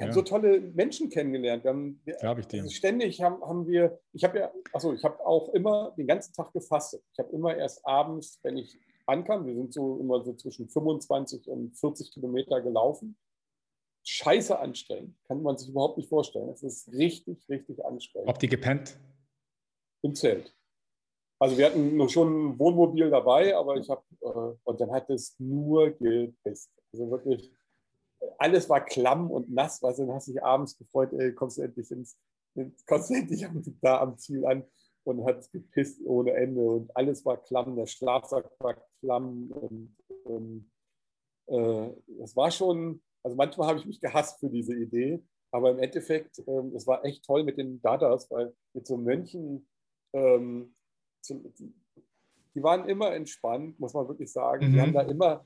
Wir 0.00 0.06
haben 0.06 0.14
so 0.14 0.22
tolle 0.22 0.60
Menschen 0.60 1.10
kennengelernt. 1.10 1.62
Glaube 1.62 2.40
ich 2.40 2.46
dir. 2.46 2.62
Also 2.62 2.74
ständig 2.74 3.20
haben, 3.20 3.42
haben 3.42 3.66
wir, 3.66 4.00
ich 4.12 4.24
habe 4.24 4.38
ja, 4.38 4.52
achso, 4.72 4.94
ich 4.94 5.04
habe 5.04 5.24
auch 5.26 5.52
immer 5.52 5.92
den 5.96 6.06
ganzen 6.06 6.32
Tag 6.32 6.52
gefastet. 6.52 7.02
Ich 7.12 7.18
habe 7.18 7.30
immer 7.32 7.54
erst 7.54 7.86
abends, 7.86 8.40
wenn 8.42 8.56
ich 8.56 8.78
ankam, 9.06 9.46
wir 9.46 9.54
sind 9.54 9.74
so 9.74 9.98
immer 9.98 10.24
so 10.24 10.32
zwischen 10.34 10.68
25 10.68 11.48
und 11.48 11.76
40 11.76 12.12
Kilometer 12.12 12.62
gelaufen. 12.62 13.16
Scheiße 14.06 14.58
anstrengend, 14.58 15.14
kann 15.24 15.42
man 15.42 15.58
sich 15.58 15.68
überhaupt 15.68 15.98
nicht 15.98 16.08
vorstellen. 16.08 16.48
Es 16.48 16.62
ist 16.62 16.90
richtig, 16.92 17.46
richtig 17.50 17.84
anstrengend. 17.84 18.28
Habt 18.28 18.42
ihr 18.42 18.48
gepennt? 18.48 18.98
Im 20.02 20.14
Zelt. 20.14 20.54
Also 21.38 21.58
wir 21.58 21.66
hatten 21.66 21.96
nur 21.96 22.08
schon 22.08 22.50
ein 22.52 22.58
Wohnmobil 22.58 23.10
dabei, 23.10 23.54
aber 23.54 23.76
ich 23.76 23.88
habe, 23.90 24.02
äh, 24.22 24.56
und 24.64 24.80
dann 24.80 24.90
hat 24.92 25.10
es 25.10 25.38
nur 25.38 25.90
gepisst. 25.90 26.70
Also 26.92 27.10
wirklich, 27.10 27.52
alles 28.40 28.68
war 28.68 28.84
klamm 28.84 29.30
und 29.30 29.50
nass, 29.50 29.80
du, 29.80 29.86
dann 29.86 30.12
hast 30.12 30.28
du 30.28 30.32
dich 30.32 30.42
abends 30.42 30.76
gefreut, 30.78 31.12
ey, 31.12 31.34
kommst 31.34 31.58
du 31.58 31.62
endlich 31.62 31.90
ins, 31.90 32.18
kommst 32.86 33.10
du 33.10 33.14
endlich 33.14 33.46
da 33.80 34.00
am 34.00 34.16
Ziel 34.18 34.46
an 34.46 34.64
und 35.04 35.24
hat 35.24 35.50
gepisst 35.52 36.00
ohne 36.04 36.32
Ende 36.32 36.62
und 36.62 36.96
alles 36.96 37.24
war 37.24 37.36
klamm, 37.36 37.76
der 37.76 37.86
Schlafsack 37.86 38.50
war 38.60 38.76
klamm 39.00 39.50
und, 39.50 39.96
und 40.24 40.70
äh, 41.48 41.90
das 42.18 42.34
war 42.34 42.50
schon, 42.50 43.02
also 43.22 43.36
manchmal 43.36 43.68
habe 43.68 43.78
ich 43.78 43.86
mich 43.86 44.00
gehasst 44.00 44.40
für 44.40 44.48
diese 44.48 44.74
Idee, 44.74 45.22
aber 45.50 45.70
im 45.70 45.78
Endeffekt, 45.78 46.38
äh, 46.38 46.62
es 46.74 46.86
war 46.86 47.04
echt 47.04 47.24
toll 47.24 47.44
mit 47.44 47.58
den 47.58 47.82
Dadas, 47.82 48.30
weil 48.30 48.54
mit 48.72 48.86
so 48.86 48.96
Mönchen, 48.96 49.68
ähm, 50.14 50.74
die, 51.28 51.74
die, 52.54 52.62
waren 52.62 52.88
immer 52.88 53.12
entspannt, 53.12 53.78
muss 53.78 53.92
man 53.92 54.08
wirklich 54.08 54.32
sagen. 54.32 54.68
Mhm. 54.68 54.72
Die 54.72 54.80
haben 54.80 54.92
da 54.92 55.02
immer, 55.02 55.44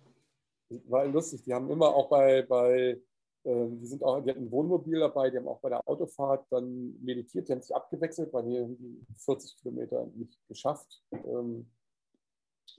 war 0.87 1.07
lustig, 1.07 1.43
die 1.43 1.55
haben 1.55 1.71
immer 1.71 1.95
auch 1.95 2.09
bei, 2.09 2.43
bei 2.43 3.01
ähm, 3.45 3.79
die, 3.79 3.87
sind 3.87 4.03
auch, 4.03 4.21
die 4.23 4.31
hatten 4.31 4.47
ein 4.47 4.51
Wohnmobil 4.51 5.01
dabei, 5.01 5.31
die 5.31 5.37
haben 5.37 5.49
auch 5.49 5.61
bei 5.61 5.69
der 5.69 5.87
Autofahrt 5.87 6.47
dann 6.51 6.99
meditiert, 7.03 7.49
die 7.49 7.53
haben 7.53 7.61
sich 7.61 7.75
abgewechselt, 7.75 8.33
weil 8.33 8.45
die 8.45 8.77
die 8.77 9.15
40 9.17 9.57
Kilometer 9.59 10.07
nicht 10.15 10.39
geschafft. 10.49 11.03
Ähm, 11.13 11.71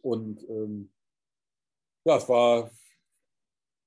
und 0.02 0.44
ähm, 0.50 0.92
ja, 2.04 2.18
es 2.18 2.28
war, 2.28 2.72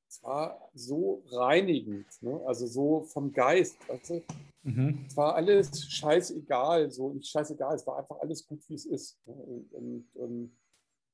es 0.08 0.22
war 0.22 0.70
so 0.72 1.22
reinigend, 1.30 2.06
ne? 2.22 2.40
also 2.46 2.66
so 2.66 3.02
vom 3.02 3.32
Geist. 3.32 3.76
Weißt 3.88 4.10
du? 4.10 4.22
mhm. 4.62 5.04
Es 5.08 5.16
war 5.16 5.34
alles 5.34 5.90
scheißegal, 5.90 6.90
so 6.92 7.12
nicht 7.12 7.28
scheißegal, 7.28 7.74
es 7.74 7.86
war 7.86 7.98
einfach 7.98 8.20
alles 8.20 8.46
gut, 8.46 8.60
wie 8.68 8.74
es 8.74 8.86
ist. 8.86 9.18
Ne? 9.26 9.34
Und, 9.34 9.72
und, 9.72 10.16
und 10.16 10.58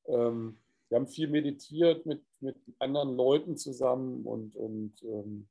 ähm, 0.07 0.59
wir 0.89 0.97
haben 0.97 1.07
viel 1.07 1.29
meditiert 1.29 2.07
mit, 2.07 2.23
mit 2.41 2.57
anderen 2.79 3.17
Leuten 3.17 3.57
zusammen 3.57 4.25
und, 4.25 4.55
und 4.57 5.03
ähm, 5.03 5.49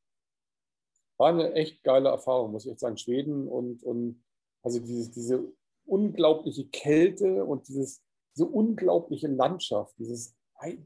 war 1.18 1.30
eine 1.30 1.54
echt 1.54 1.84
geile 1.84 2.10
Erfahrung, 2.10 2.52
muss 2.52 2.66
ich 2.66 2.72
echt 2.72 2.80
sagen. 2.80 2.98
Schweden 2.98 3.48
und, 3.48 3.84
und 3.84 4.24
also 4.62 4.80
dieses, 4.80 5.12
diese 5.12 5.44
unglaubliche 5.86 6.66
Kälte 6.68 7.44
und 7.46 7.68
dieses, 7.68 8.02
diese 8.36 8.48
unglaubliche 8.48 9.28
Landschaft, 9.28 9.94
dieses, 9.98 10.36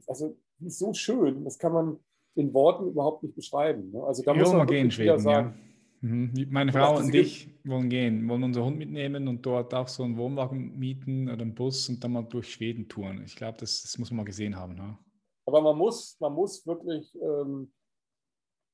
also 0.06 0.36
die 0.58 0.66
ist 0.66 0.78
so 0.78 0.92
schön, 0.92 1.44
das 1.44 1.58
kann 1.58 1.72
man 1.72 2.00
in 2.34 2.52
Worten 2.54 2.88
überhaupt 2.88 3.22
nicht 3.22 3.34
beschreiben. 3.34 3.90
Ne? 3.90 4.02
Also 4.02 4.22
da 4.22 4.34
muss 4.34 4.52
man 4.52 4.66
gehen, 4.66 4.90
Schweden, 4.90 5.18
sagen, 5.18 5.54
ja. 5.56 5.67
Mhm. 6.00 6.46
Meine 6.50 6.72
Frau 6.72 6.96
und 6.96 7.12
ich 7.14 7.48
wollen 7.64 7.88
gehen, 7.90 8.28
wollen 8.28 8.44
unseren 8.44 8.64
Hund 8.64 8.78
mitnehmen 8.78 9.26
und 9.26 9.44
dort 9.44 9.74
auch 9.74 9.88
so 9.88 10.04
einen 10.04 10.16
Wohnwagen 10.16 10.78
mieten 10.78 11.28
oder 11.28 11.42
einen 11.42 11.54
Bus 11.54 11.88
und 11.88 12.02
dann 12.02 12.12
mal 12.12 12.22
durch 12.22 12.52
Schweden 12.52 12.88
touren. 12.88 13.22
Ich 13.24 13.34
glaube, 13.34 13.58
das, 13.58 13.82
das, 13.82 13.98
muss 13.98 14.10
man 14.10 14.18
mal 14.18 14.24
gesehen 14.24 14.56
haben. 14.56 14.74
Ne? 14.74 14.96
Aber 15.46 15.60
man 15.60 15.76
muss, 15.76 16.16
man 16.20 16.32
muss 16.34 16.64
wirklich, 16.66 17.14
ähm, 17.20 17.72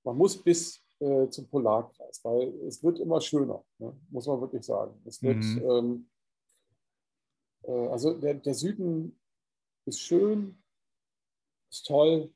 man 0.05 0.16
muss 0.16 0.43
bis 0.43 0.85
äh, 1.01 1.29
zum 1.29 1.49
Polarkreis, 1.49 2.20
weil 2.25 2.49
es 2.66 2.83
wird 2.83 2.99
immer 2.99 3.20
schöner, 3.20 3.64
ne? 3.79 3.97
muss 4.11 4.27
man 4.27 4.41
wirklich 4.41 4.64
sagen. 4.64 5.01
Es 5.07 5.22
wird, 5.22 5.37
mhm. 5.37 5.62
ähm, 5.70 6.11
äh, 7.62 7.89
also 7.89 8.18
der, 8.18 8.35
der 8.35 8.55
Süden 8.55 9.18
ist 9.87 10.01
schön, 10.01 10.62
ist 11.70 11.87
toll, 11.87 12.31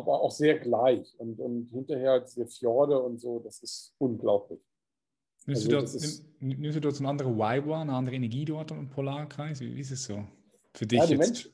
aber 0.00 0.20
auch 0.20 0.30
sehr 0.30 0.58
gleich. 0.58 1.14
Und, 1.18 1.38
und 1.40 1.70
hinterher 1.70 2.20
diese 2.20 2.46
Fjorde 2.46 3.00
und 3.00 3.20
so, 3.20 3.40
das 3.40 3.60
ist 3.60 3.94
unglaublich. 3.98 4.60
Nimmst, 5.46 5.62
also, 5.62 5.68
du, 5.68 5.76
dort, 5.76 5.94
ist, 5.94 6.24
nimmst 6.40 6.76
du 6.76 6.80
dort 6.80 6.98
eine 6.98 7.08
andere 7.08 7.36
Vibe, 7.36 7.76
eine 7.76 7.92
andere 7.92 8.16
Energie 8.16 8.44
dort 8.44 8.70
im 8.70 8.88
Polarkreis? 8.88 9.60
Wie 9.60 9.78
ist 9.78 9.90
es 9.90 10.04
so 10.04 10.24
für 10.74 10.86
dich 10.86 10.98
ja, 10.98 11.06
die 11.06 11.12
jetzt? 11.14 11.20
Mensch, 11.20 11.50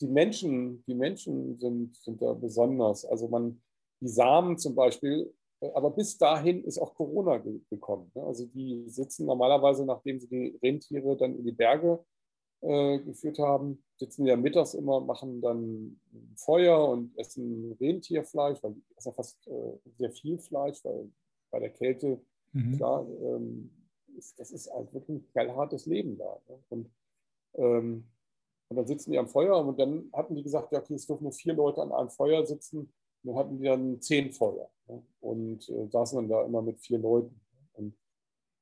die 0.00 0.08
Menschen, 0.08 0.84
die 0.86 0.94
Menschen 0.94 1.58
sind, 1.58 1.94
sind 1.96 2.20
da 2.22 2.32
besonders. 2.32 3.04
Also 3.04 3.28
man, 3.28 3.60
die 4.00 4.08
Samen 4.08 4.58
zum 4.58 4.74
Beispiel, 4.74 5.32
äh, 5.60 5.70
aber 5.74 5.90
bis 5.90 6.18
dahin 6.18 6.64
ist 6.64 6.78
auch 6.78 6.94
Corona 6.94 7.38
gekommen. 7.38 8.10
Ne? 8.14 8.22
Also 8.24 8.46
die 8.46 8.84
sitzen 8.88 9.26
normalerweise, 9.26 9.84
nachdem 9.84 10.18
sie 10.18 10.28
die 10.28 10.58
Rentiere 10.62 11.16
dann 11.16 11.36
in 11.36 11.44
die 11.44 11.52
Berge 11.52 12.04
äh, 12.62 12.98
geführt 12.98 13.38
haben, 13.38 13.82
sitzen 13.96 14.26
ja 14.26 14.36
mittags 14.36 14.74
immer, 14.74 15.00
machen 15.00 15.40
dann 15.40 16.00
Feuer 16.36 16.88
und 16.88 17.16
essen 17.18 17.72
Rentierfleisch, 17.80 18.62
weil 18.62 18.74
die 18.74 18.84
essen 18.96 19.08
ja 19.08 19.12
fast 19.12 19.46
äh, 19.48 19.78
sehr 19.98 20.10
viel 20.12 20.38
Fleisch, 20.38 20.84
weil 20.84 21.10
bei 21.50 21.60
der 21.60 21.70
Kälte, 21.70 22.20
mhm. 22.52 22.76
klar, 22.76 23.06
ähm, 23.22 23.70
ist, 24.16 24.38
das 24.38 24.50
ist 24.50 24.70
halt 24.72 24.92
wirklich 24.92 25.18
ein 25.18 25.28
geil 25.32 25.54
hartes 25.54 25.86
Leben 25.86 26.18
da. 26.18 26.40
Ne? 26.48 26.58
Und 26.68 26.90
Ähm, 27.54 28.04
und 28.70 28.76
dann 28.76 28.86
sitzen 28.86 29.10
die 29.10 29.18
am 29.18 29.26
Feuer 29.26 29.58
und 29.58 29.78
dann 29.80 30.08
hatten 30.12 30.36
die 30.36 30.44
gesagt, 30.44 30.70
ja, 30.70 30.78
okay, 30.78 30.94
es 30.94 31.06
dürfen 31.06 31.24
nur 31.24 31.32
vier 31.32 31.54
Leute 31.54 31.82
an 31.82 31.90
einem 31.90 32.08
Feuer 32.08 32.46
sitzen. 32.46 32.78
Und 32.78 32.92
dann 33.24 33.36
hatten 33.36 33.58
die 33.58 33.64
dann 33.64 34.00
zehn 34.00 34.32
Feuer 34.32 34.70
ne? 34.86 35.02
und 35.20 35.68
äh, 35.68 35.88
saßen 35.88 36.16
dann 36.16 36.28
da 36.28 36.44
immer 36.44 36.62
mit 36.62 36.78
vier 36.78 36.98
Leuten. 36.98 37.40
Und, 37.72 37.94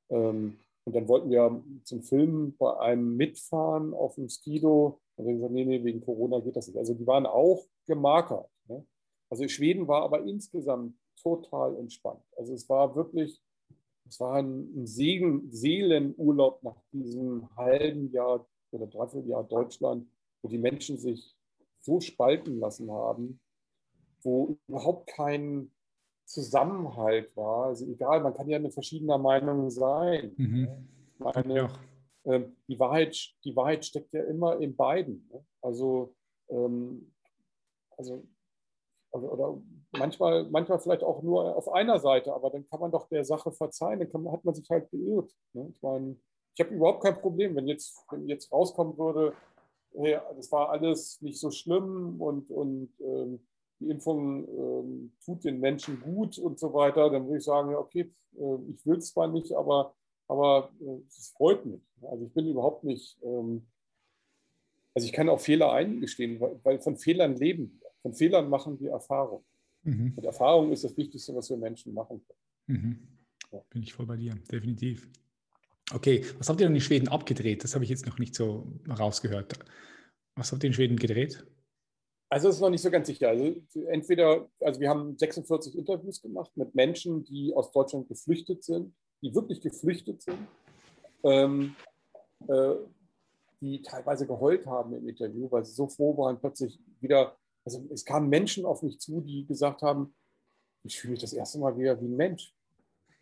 ähm, 0.08 0.58
und 0.88 0.94
dann 0.94 1.06
wollten 1.06 1.28
wir 1.28 1.62
zum 1.84 2.02
Filmen 2.02 2.56
bei 2.56 2.80
einem 2.80 3.14
mitfahren 3.14 3.92
auf 3.92 4.14
dem 4.14 4.30
Skido. 4.30 5.02
Und 5.16 5.26
dann 5.26 5.34
gesagt, 5.34 5.52
nee, 5.52 5.66
nee, 5.66 5.84
wegen 5.84 6.00
Corona 6.00 6.40
geht 6.40 6.56
das 6.56 6.66
nicht. 6.66 6.78
Also 6.78 6.94
die 6.94 7.06
waren 7.06 7.26
auch 7.26 7.66
gemarkert. 7.86 8.48
Ne? 8.68 8.86
Also 9.28 9.46
Schweden 9.48 9.86
war 9.86 10.02
aber 10.02 10.24
insgesamt 10.24 10.96
total 11.22 11.76
entspannt. 11.76 12.22
Also 12.38 12.54
es 12.54 12.66
war 12.70 12.96
wirklich, 12.96 13.38
es 14.08 14.18
war 14.18 14.36
ein 14.36 14.86
Segen, 14.86 15.52
Seelenurlaub 15.52 16.62
nach 16.62 16.80
diesem 16.90 17.54
halben 17.54 18.10
Jahr 18.10 18.46
oder 18.70 18.86
dreiviertel 18.86 19.28
Jahr 19.28 19.44
Deutschland, 19.44 20.08
wo 20.40 20.48
die 20.48 20.56
Menschen 20.56 20.96
sich 20.96 21.36
so 21.80 22.00
spalten 22.00 22.60
lassen 22.60 22.90
haben, 22.90 23.40
wo 24.22 24.56
überhaupt 24.66 25.06
kein 25.08 25.70
Zusammenhalt 26.28 27.34
war. 27.36 27.66
Also 27.68 27.86
egal, 27.86 28.20
man 28.20 28.34
kann 28.34 28.48
ja 28.48 28.58
eine 28.58 28.70
verschiedener 28.70 29.16
Meinung 29.16 29.70
sein. 29.70 30.34
Mhm. 30.36 30.68
Meine, 31.18 31.56
ja. 31.56 31.70
äh, 32.24 32.44
die, 32.68 32.78
Wahrheit, 32.78 33.16
die 33.44 33.56
Wahrheit 33.56 33.84
steckt 33.84 34.12
ja 34.12 34.22
immer 34.24 34.60
in 34.60 34.76
beiden. 34.76 35.26
Ne? 35.32 35.44
Also, 35.62 36.14
ähm, 36.50 37.12
also, 37.96 38.22
also, 39.10 39.30
oder 39.30 39.62
manchmal, 39.92 40.44
manchmal 40.50 40.78
vielleicht 40.78 41.02
auch 41.02 41.22
nur 41.22 41.56
auf 41.56 41.72
einer 41.72 41.98
Seite, 41.98 42.34
aber 42.34 42.50
dann 42.50 42.68
kann 42.68 42.80
man 42.80 42.92
doch 42.92 43.08
der 43.08 43.24
Sache 43.24 43.50
verzeihen, 43.50 43.98
dann 44.00 44.22
man, 44.22 44.32
hat 44.32 44.44
man 44.44 44.54
sich 44.54 44.68
halt 44.68 44.90
geirrt. 44.90 45.34
Ne? 45.54 45.72
Ich 45.74 45.82
meine, 45.82 46.16
ich 46.54 46.60
habe 46.64 46.74
überhaupt 46.74 47.04
kein 47.04 47.18
Problem, 47.18 47.56
wenn 47.56 47.66
jetzt, 47.66 48.04
wenn 48.10 48.28
jetzt 48.28 48.52
rauskommen 48.52 48.98
würde, 48.98 49.32
hey, 49.94 50.18
das 50.36 50.52
war 50.52 50.68
alles 50.68 51.22
nicht 51.22 51.40
so 51.40 51.50
schlimm 51.50 52.20
und, 52.20 52.50
und 52.50 52.92
ähm, 53.00 53.46
die 53.80 53.90
Impfung 53.90 54.48
ähm, 54.48 55.12
tut 55.24 55.44
den 55.44 55.60
Menschen 55.60 56.00
gut 56.00 56.38
und 56.38 56.58
so 56.58 56.72
weiter, 56.74 57.10
dann 57.10 57.26
würde 57.26 57.38
ich 57.38 57.44
sagen, 57.44 57.70
ja, 57.70 57.78
okay, 57.78 58.12
äh, 58.36 58.72
ich 58.72 58.84
will 58.86 58.98
es 58.98 59.12
zwar 59.12 59.28
nicht, 59.28 59.52
aber, 59.52 59.94
aber 60.26 60.70
äh, 60.80 61.00
es 61.06 61.32
freut 61.36 61.64
mich. 61.64 61.80
Also 62.02 62.24
ich 62.24 62.32
bin 62.32 62.48
überhaupt 62.48 62.84
nicht, 62.84 63.18
ähm, 63.22 63.66
also 64.94 65.06
ich 65.06 65.12
kann 65.12 65.28
auch 65.28 65.40
Fehler 65.40 65.72
eingestehen, 65.72 66.40
weil, 66.40 66.58
weil, 66.64 66.80
von 66.80 66.96
Fehlern 66.96 67.36
leben 67.36 67.78
wir. 67.78 67.88
Von 68.02 68.14
Fehlern 68.14 68.48
machen 68.48 68.80
wir 68.80 68.90
Erfahrung. 68.90 69.44
Mhm. 69.82 70.14
Und 70.16 70.24
Erfahrung 70.24 70.72
ist 70.72 70.84
das 70.84 70.96
Wichtigste, 70.96 71.34
was 71.34 71.50
wir 71.50 71.56
Menschen 71.56 71.94
machen 71.94 72.20
können. 72.26 72.80
Mhm. 72.80 73.08
Ja. 73.52 73.62
Bin 73.70 73.82
ich 73.82 73.92
voll 73.92 74.06
bei 74.06 74.16
dir, 74.16 74.34
definitiv. 74.50 75.08
Okay, 75.92 76.24
was 76.36 76.48
habt 76.48 76.60
ihr 76.60 76.66
denn 76.66 76.74
in 76.74 76.82
Schweden 76.82 77.08
abgedreht? 77.08 77.64
Das 77.64 77.74
habe 77.74 77.84
ich 77.84 77.90
jetzt 77.90 78.06
noch 78.06 78.18
nicht 78.18 78.34
so 78.34 78.70
rausgehört. 78.88 79.58
Was 80.34 80.52
habt 80.52 80.62
ihr 80.62 80.68
in 80.68 80.74
Schweden 80.74 80.96
gedreht? 80.96 81.46
Also 82.30 82.48
es 82.48 82.56
ist 82.56 82.60
noch 82.60 82.70
nicht 82.70 82.82
so 82.82 82.90
ganz 82.90 83.06
sicher. 83.06 83.28
Also 83.28 83.54
entweder, 83.88 84.48
also 84.60 84.80
wir 84.80 84.88
haben 84.88 85.16
46 85.16 85.76
Interviews 85.76 86.20
gemacht 86.20 86.50
mit 86.56 86.74
Menschen, 86.74 87.24
die 87.24 87.54
aus 87.54 87.72
Deutschland 87.72 88.08
geflüchtet 88.08 88.64
sind, 88.64 88.94
die 89.22 89.34
wirklich 89.34 89.60
geflüchtet 89.60 90.22
sind, 90.22 90.38
ähm, 91.24 91.74
äh, 92.46 92.74
die 93.60 93.82
teilweise 93.82 94.26
geheult 94.26 94.66
haben 94.66 94.94
im 94.94 95.08
Interview, 95.08 95.50
weil 95.50 95.64
sie 95.64 95.72
so 95.72 95.88
froh 95.88 96.16
waren, 96.18 96.38
plötzlich 96.38 96.78
wieder, 97.00 97.36
also 97.64 97.84
es 97.90 98.04
kamen 98.04 98.28
Menschen 98.28 98.64
auf 98.64 98.82
mich 98.82 99.00
zu, 99.00 99.20
die 99.20 99.46
gesagt 99.46 99.82
haben, 99.82 100.14
ich 100.84 101.00
fühle 101.00 101.12
mich 101.12 101.20
das 101.20 101.32
erste 101.32 101.58
Mal 101.58 101.76
wieder 101.76 102.00
wie 102.00 102.06
ein 102.06 102.16
Mensch 102.16 102.54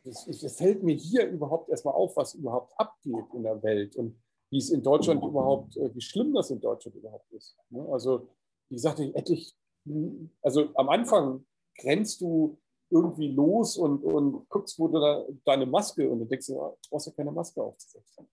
es, 0.06 0.56
fällt 0.56 0.82
mir 0.82 0.94
hier 0.94 1.28
überhaupt 1.28 1.68
erstmal 1.68 1.94
auf, 1.94 2.16
was 2.16 2.34
überhaupt 2.34 2.72
abgeht 2.78 3.24
in 3.34 3.42
der 3.42 3.62
Welt 3.62 3.96
und 3.96 4.16
wie 4.50 4.58
es 4.58 4.70
in 4.70 4.82
Deutschland 4.82 5.22
überhaupt, 5.24 5.76
äh, 5.76 5.92
wie 5.94 6.00
schlimm 6.00 6.32
das 6.32 6.50
in 6.50 6.60
Deutschland 6.60 6.96
überhaupt 6.96 7.30
ist. 7.32 7.56
Ne? 7.70 7.84
Also, 7.90 8.28
wie 8.68 8.76
gesagt, 8.76 9.00
endlich, 9.00 9.54
also 10.42 10.68
am 10.74 10.88
Anfang 10.88 11.46
grenzt 11.78 12.20
du 12.20 12.58
irgendwie 12.90 13.28
los 13.28 13.76
und, 13.76 14.02
und 14.04 14.48
guckst, 14.48 14.78
wo 14.78 14.88
du 14.88 15.00
da, 15.00 15.24
deine 15.44 15.66
Maske 15.66 16.08
und 16.08 16.20
du 16.20 16.24
denkst, 16.24 16.46
du 16.46 16.76
brauchst 16.88 17.06
ja 17.06 17.12
keine 17.12 17.32
Maske 17.32 17.62
aufzusetzen. 17.62 18.28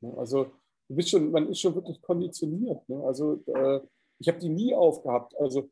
Ne? 0.00 0.14
Also, 0.16 0.44
du 0.88 0.94
bist 0.96 1.10
schon, 1.10 1.30
man 1.30 1.48
ist 1.48 1.60
schon 1.60 1.74
wirklich 1.74 2.00
konditioniert. 2.02 2.88
Ne? 2.88 3.02
Also, 3.04 3.42
äh, 3.46 3.80
ich 4.18 4.28
habe 4.28 4.38
die 4.38 4.48
nie 4.48 4.74
aufgehabt. 4.74 5.36
Also, 5.38 5.70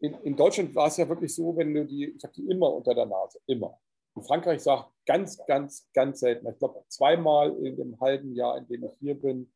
in, 0.00 0.14
in, 0.22 0.36
Deutschland 0.36 0.74
war 0.74 0.88
es 0.88 0.96
ja 0.96 1.08
wirklich 1.08 1.34
so, 1.34 1.56
wenn 1.56 1.72
du 1.74 1.86
die, 1.86 2.14
ich 2.16 2.24
habe 2.24 2.34
die 2.34 2.48
immer 2.48 2.72
unter 2.72 2.94
der 2.94 3.06
Nase, 3.06 3.38
immer. 3.46 3.78
In 4.16 4.22
Frankreich 4.22 4.62
sagt 4.62 4.90
ganz, 5.06 5.44
ganz, 5.46 5.88
ganz 5.92 6.20
selten. 6.20 6.48
Ich 6.48 6.58
glaube, 6.58 6.82
zweimal 6.88 7.56
in 7.64 7.76
dem 7.76 8.00
halben 8.00 8.34
Jahr, 8.34 8.56
in 8.58 8.66
dem 8.68 8.84
ich 8.84 8.92
hier 9.00 9.20
bin, 9.20 9.52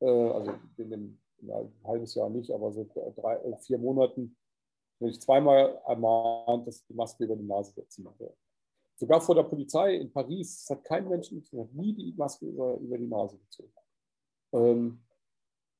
äh, 0.00 0.06
also 0.06 0.52
in 0.76 0.90
dem 0.90 1.20
in 1.44 1.52
ein 1.52 1.72
halbes 1.84 2.14
Jahr 2.14 2.30
nicht, 2.30 2.50
aber 2.50 2.72
so 2.72 2.86
drei, 3.16 3.36
äh, 3.36 3.56
vier 3.58 3.78
Monaten, 3.78 4.36
bin 4.98 5.08
ich 5.08 5.20
zweimal 5.20 5.80
ermahnt, 5.86 6.66
dass 6.66 6.80
ich 6.80 6.86
die 6.86 6.94
Maske 6.94 7.24
über 7.24 7.36
die 7.36 7.44
Nase 7.44 7.72
setzen 7.72 8.06
soll. 8.18 8.32
Sogar 8.96 9.20
vor 9.20 9.34
der 9.34 9.42
Polizei 9.42 9.96
in 9.96 10.12
Paris 10.12 10.66
hat 10.70 10.84
kein 10.84 11.08
Mensch 11.08 11.30
hat 11.30 11.74
nie 11.74 11.92
die 11.92 12.14
Maske 12.16 12.46
über, 12.46 12.76
über 12.76 12.96
die 12.96 13.06
Nase 13.06 13.36
gezogen. 13.38 13.72
Ähm, 14.52 15.00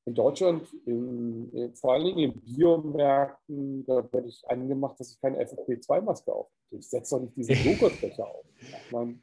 in 0.05 0.13
Deutschland, 0.13 0.67
in, 0.85 1.73
vor 1.73 1.93
allen 1.93 2.05
Dingen 2.05 2.19
in 2.19 2.41
Biomärkten, 2.41 3.85
da 3.85 4.07
werde 4.13 4.27
ich 4.27 4.47
angemacht, 4.47 4.99
dass 4.99 5.13
ich 5.13 5.19
keine 5.19 5.43
FFP2-Maske 5.43 6.31
auf. 6.31 6.47
Ich 6.69 6.87
setze 6.87 7.15
doch 7.15 7.21
nicht 7.21 7.35
diese 7.35 7.53
Joghurtbecher 7.69 8.27
auf. 8.27 8.45
Meine, 8.91 9.19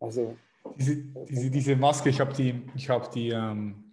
also, 0.00 0.34
diese, 0.76 0.96
diese, 1.30 1.50
diese, 1.50 1.76
Maske, 1.76 2.08
ich 2.08 2.18
habe 2.18 2.32
die, 2.32 2.62
ich 2.74 2.88
hab 2.88 3.12
die 3.12 3.28
ähm, 3.28 3.85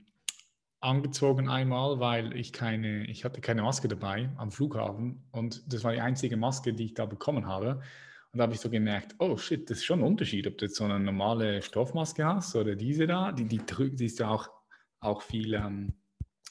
angezogen 0.83 1.49
einmal, 1.49 1.99
weil 1.99 2.35
ich 2.35 2.53
keine, 2.53 3.05
ich 3.07 3.25
hatte 3.25 3.41
keine 3.41 3.63
Maske 3.63 3.87
dabei 3.87 4.29
am 4.37 4.51
Flughafen 4.51 5.23
und 5.31 5.63
das 5.71 5.83
war 5.83 5.93
die 5.93 6.01
einzige 6.01 6.37
Maske, 6.37 6.73
die 6.73 6.85
ich 6.85 6.93
da 6.93 7.05
bekommen 7.05 7.47
habe. 7.47 7.81
Und 8.31 8.39
da 8.39 8.43
habe 8.43 8.53
ich 8.53 8.59
so 8.59 8.69
gemerkt, 8.69 9.15
oh 9.19 9.37
shit, 9.37 9.69
das 9.69 9.77
ist 9.77 9.85
schon 9.85 9.99
ein 9.99 10.05
Unterschied, 10.05 10.47
ob 10.47 10.57
du 10.57 10.65
jetzt 10.65 10.75
so 10.75 10.83
eine 10.83 10.99
normale 10.99 11.61
Stoffmaske 11.61 12.25
hast 12.25 12.55
oder 12.55 12.75
diese 12.75 13.05
da, 13.05 13.31
die, 13.31 13.45
die, 13.45 13.61
die 13.95 14.05
ist 14.05 14.19
ja 14.19 14.29
auch 14.29 14.49
auch 15.03 15.21
viel 15.21 15.53
ähm, 15.53 15.93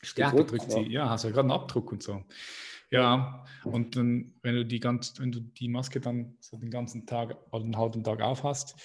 stärker 0.02 0.44
drückt 0.44 0.70
sie. 0.70 0.82
Ja, 0.92 1.08
hast 1.08 1.24
ja 1.24 1.30
gerade 1.30 1.40
einen 1.40 1.52
Abdruck 1.52 1.92
und 1.92 2.02
so. 2.02 2.22
Ja, 2.90 3.44
und 3.64 3.96
dann, 3.96 4.34
wenn 4.42 4.54
du 4.54 4.66
die 4.66 4.78
ganz, 4.78 5.14
wenn 5.18 5.32
du 5.32 5.40
die 5.40 5.68
Maske 5.68 6.00
dann 6.00 6.36
so 6.40 6.58
den 6.58 6.70
ganzen 6.70 7.06
Tag 7.06 7.38
oder 7.50 7.64
den 7.64 7.76
halben 7.76 8.04
Tag 8.04 8.20
auf 8.20 8.44
hast, 8.44 8.76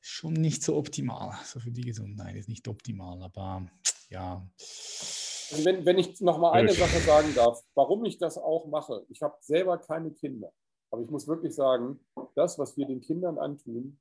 schon 0.00 0.34
nicht 0.34 0.62
so 0.62 0.76
optimal. 0.76 1.32
So 1.44 1.58
für 1.58 1.72
die 1.72 1.82
Gesundheit 1.82 2.36
ist 2.36 2.48
nicht 2.48 2.68
optimal, 2.68 3.20
aber 3.24 3.66
ja. 4.08 4.46
Also 4.58 5.64
wenn, 5.64 5.84
wenn 5.84 5.98
ich 5.98 6.20
noch 6.20 6.38
mal 6.38 6.52
eine 6.52 6.72
Sache 6.72 6.98
sagen 7.00 7.32
darf, 7.34 7.62
warum 7.74 8.04
ich 8.04 8.18
das 8.18 8.36
auch 8.36 8.66
mache. 8.66 9.04
Ich 9.08 9.22
habe 9.22 9.36
selber 9.40 9.78
keine 9.78 10.10
Kinder, 10.10 10.52
aber 10.90 11.02
ich 11.02 11.10
muss 11.10 11.28
wirklich 11.28 11.54
sagen, 11.54 12.00
das, 12.34 12.58
was 12.58 12.76
wir 12.76 12.86
den 12.86 13.00
Kindern 13.00 13.38
antun, 13.38 13.98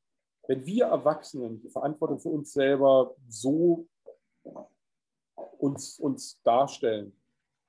wenn 0.47 0.65
wir 0.65 0.85
Erwachsenen 0.85 1.61
die 1.61 1.69
Verantwortung 1.69 2.19
für 2.19 2.29
uns 2.29 2.53
selber 2.53 3.15
so 3.27 3.87
uns, 5.57 5.99
uns 5.99 6.41
darstellen. 6.43 7.13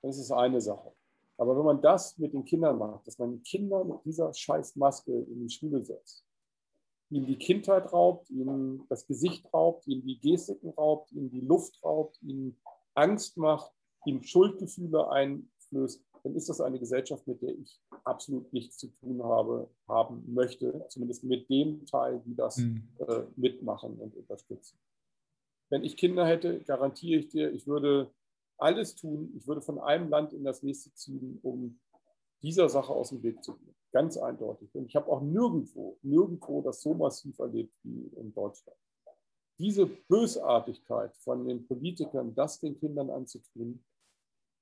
Das 0.03 0.19
ist 0.19 0.31
eine 0.31 0.61
Sache. 0.61 0.93
Aber 1.39 1.57
wenn 1.57 1.65
man 1.65 1.83
das 1.83 2.17
mit 2.19 2.33
den 2.33 2.45
Kindern 2.45 2.79
macht, 2.79 3.07
dass 3.07 3.19
man 3.19 3.43
Kinder 3.43 3.85
mit 3.85 4.05
dieser 4.05 4.33
Scheißmaske 4.33 5.13
in 5.13 5.47
die 5.47 5.51
Schule 5.51 5.85
setzt, 5.85 6.25
ihnen 7.11 7.27
die 7.27 7.39
Kindheit 7.39 7.93
raubt, 7.93 8.31
ihnen 8.31 8.87
das 8.89 9.07
Gesicht 9.07 9.53
raubt, 9.53 9.87
ihnen 9.87 10.03
die 10.03 10.19
Gestiken 10.19 10.71
raubt, 10.71 11.13
ihnen 11.13 11.31
die 11.31 11.41
Luft 11.41 11.83
raubt, 11.85 12.21
ihnen 12.23 12.59
Angst 12.95 13.37
macht, 13.37 13.73
ihnen 14.05 14.23
Schuldgefühle 14.23 15.11
einflößt, 15.11 16.05
dann 16.25 16.35
ist 16.35 16.49
das 16.49 16.61
eine 16.61 16.79
Gesellschaft, 16.79 17.27
mit 17.27 17.43
der 17.43 17.57
ich 17.57 17.81
absolut 18.05 18.53
nichts 18.53 18.79
zu 18.79 18.89
tun 18.89 19.23
habe, 19.23 19.71
haben 19.87 20.25
möchte, 20.33 20.85
zumindest 20.89 21.23
mit 21.25 21.49
dem 21.49 21.87
Teil, 21.87 22.21
die 22.27 22.35
das 22.35 22.57
mhm. 22.57 22.89
äh, 23.07 23.23
mitmachen 23.37 23.97
und 23.99 24.17
unterstützen 24.17 24.79
wenn 25.69 25.85
ich 25.85 25.97
Kinder 25.97 26.27
hätte, 26.27 26.61
garantiere 26.61 27.21
ich 27.21 27.29
dir, 27.29 27.53
ich 27.53 27.67
würde 27.67 28.11
alles 28.59 28.95
tun, 28.95 29.33
ich 29.37 29.47
würde 29.47 29.61
von 29.61 29.79
einem 29.79 30.09
Land 30.09 30.33
in 30.33 30.45
das 30.45 30.63
nächste 30.63 30.93
ziehen, 30.95 31.39
um 31.43 31.79
dieser 32.43 32.69
Sache 32.69 32.93
aus 32.93 33.11
dem 33.11 33.23
Weg 33.23 33.43
zu 33.43 33.57
gehen. 33.57 33.75
Ganz 33.93 34.17
eindeutig. 34.17 34.75
Und 34.75 34.87
ich 34.87 34.97
habe 34.97 35.11
auch 35.11 35.23
nirgendwo, 35.23 35.99
nirgendwo 36.03 36.63
das 36.63 36.83
so 36.83 36.95
massiv 36.95 37.39
erlebt 37.39 37.73
wie 37.83 38.11
in 38.17 38.33
Deutschland. 38.35 38.79
Diese 39.59 39.87
Bösartigkeit 39.87 41.17
von 41.17 41.47
den 41.47 41.67
Politikern, 41.67 42.35
das 42.35 42.61
den 42.61 42.79
Kindern 42.79 43.09
anzutun, 43.11 43.83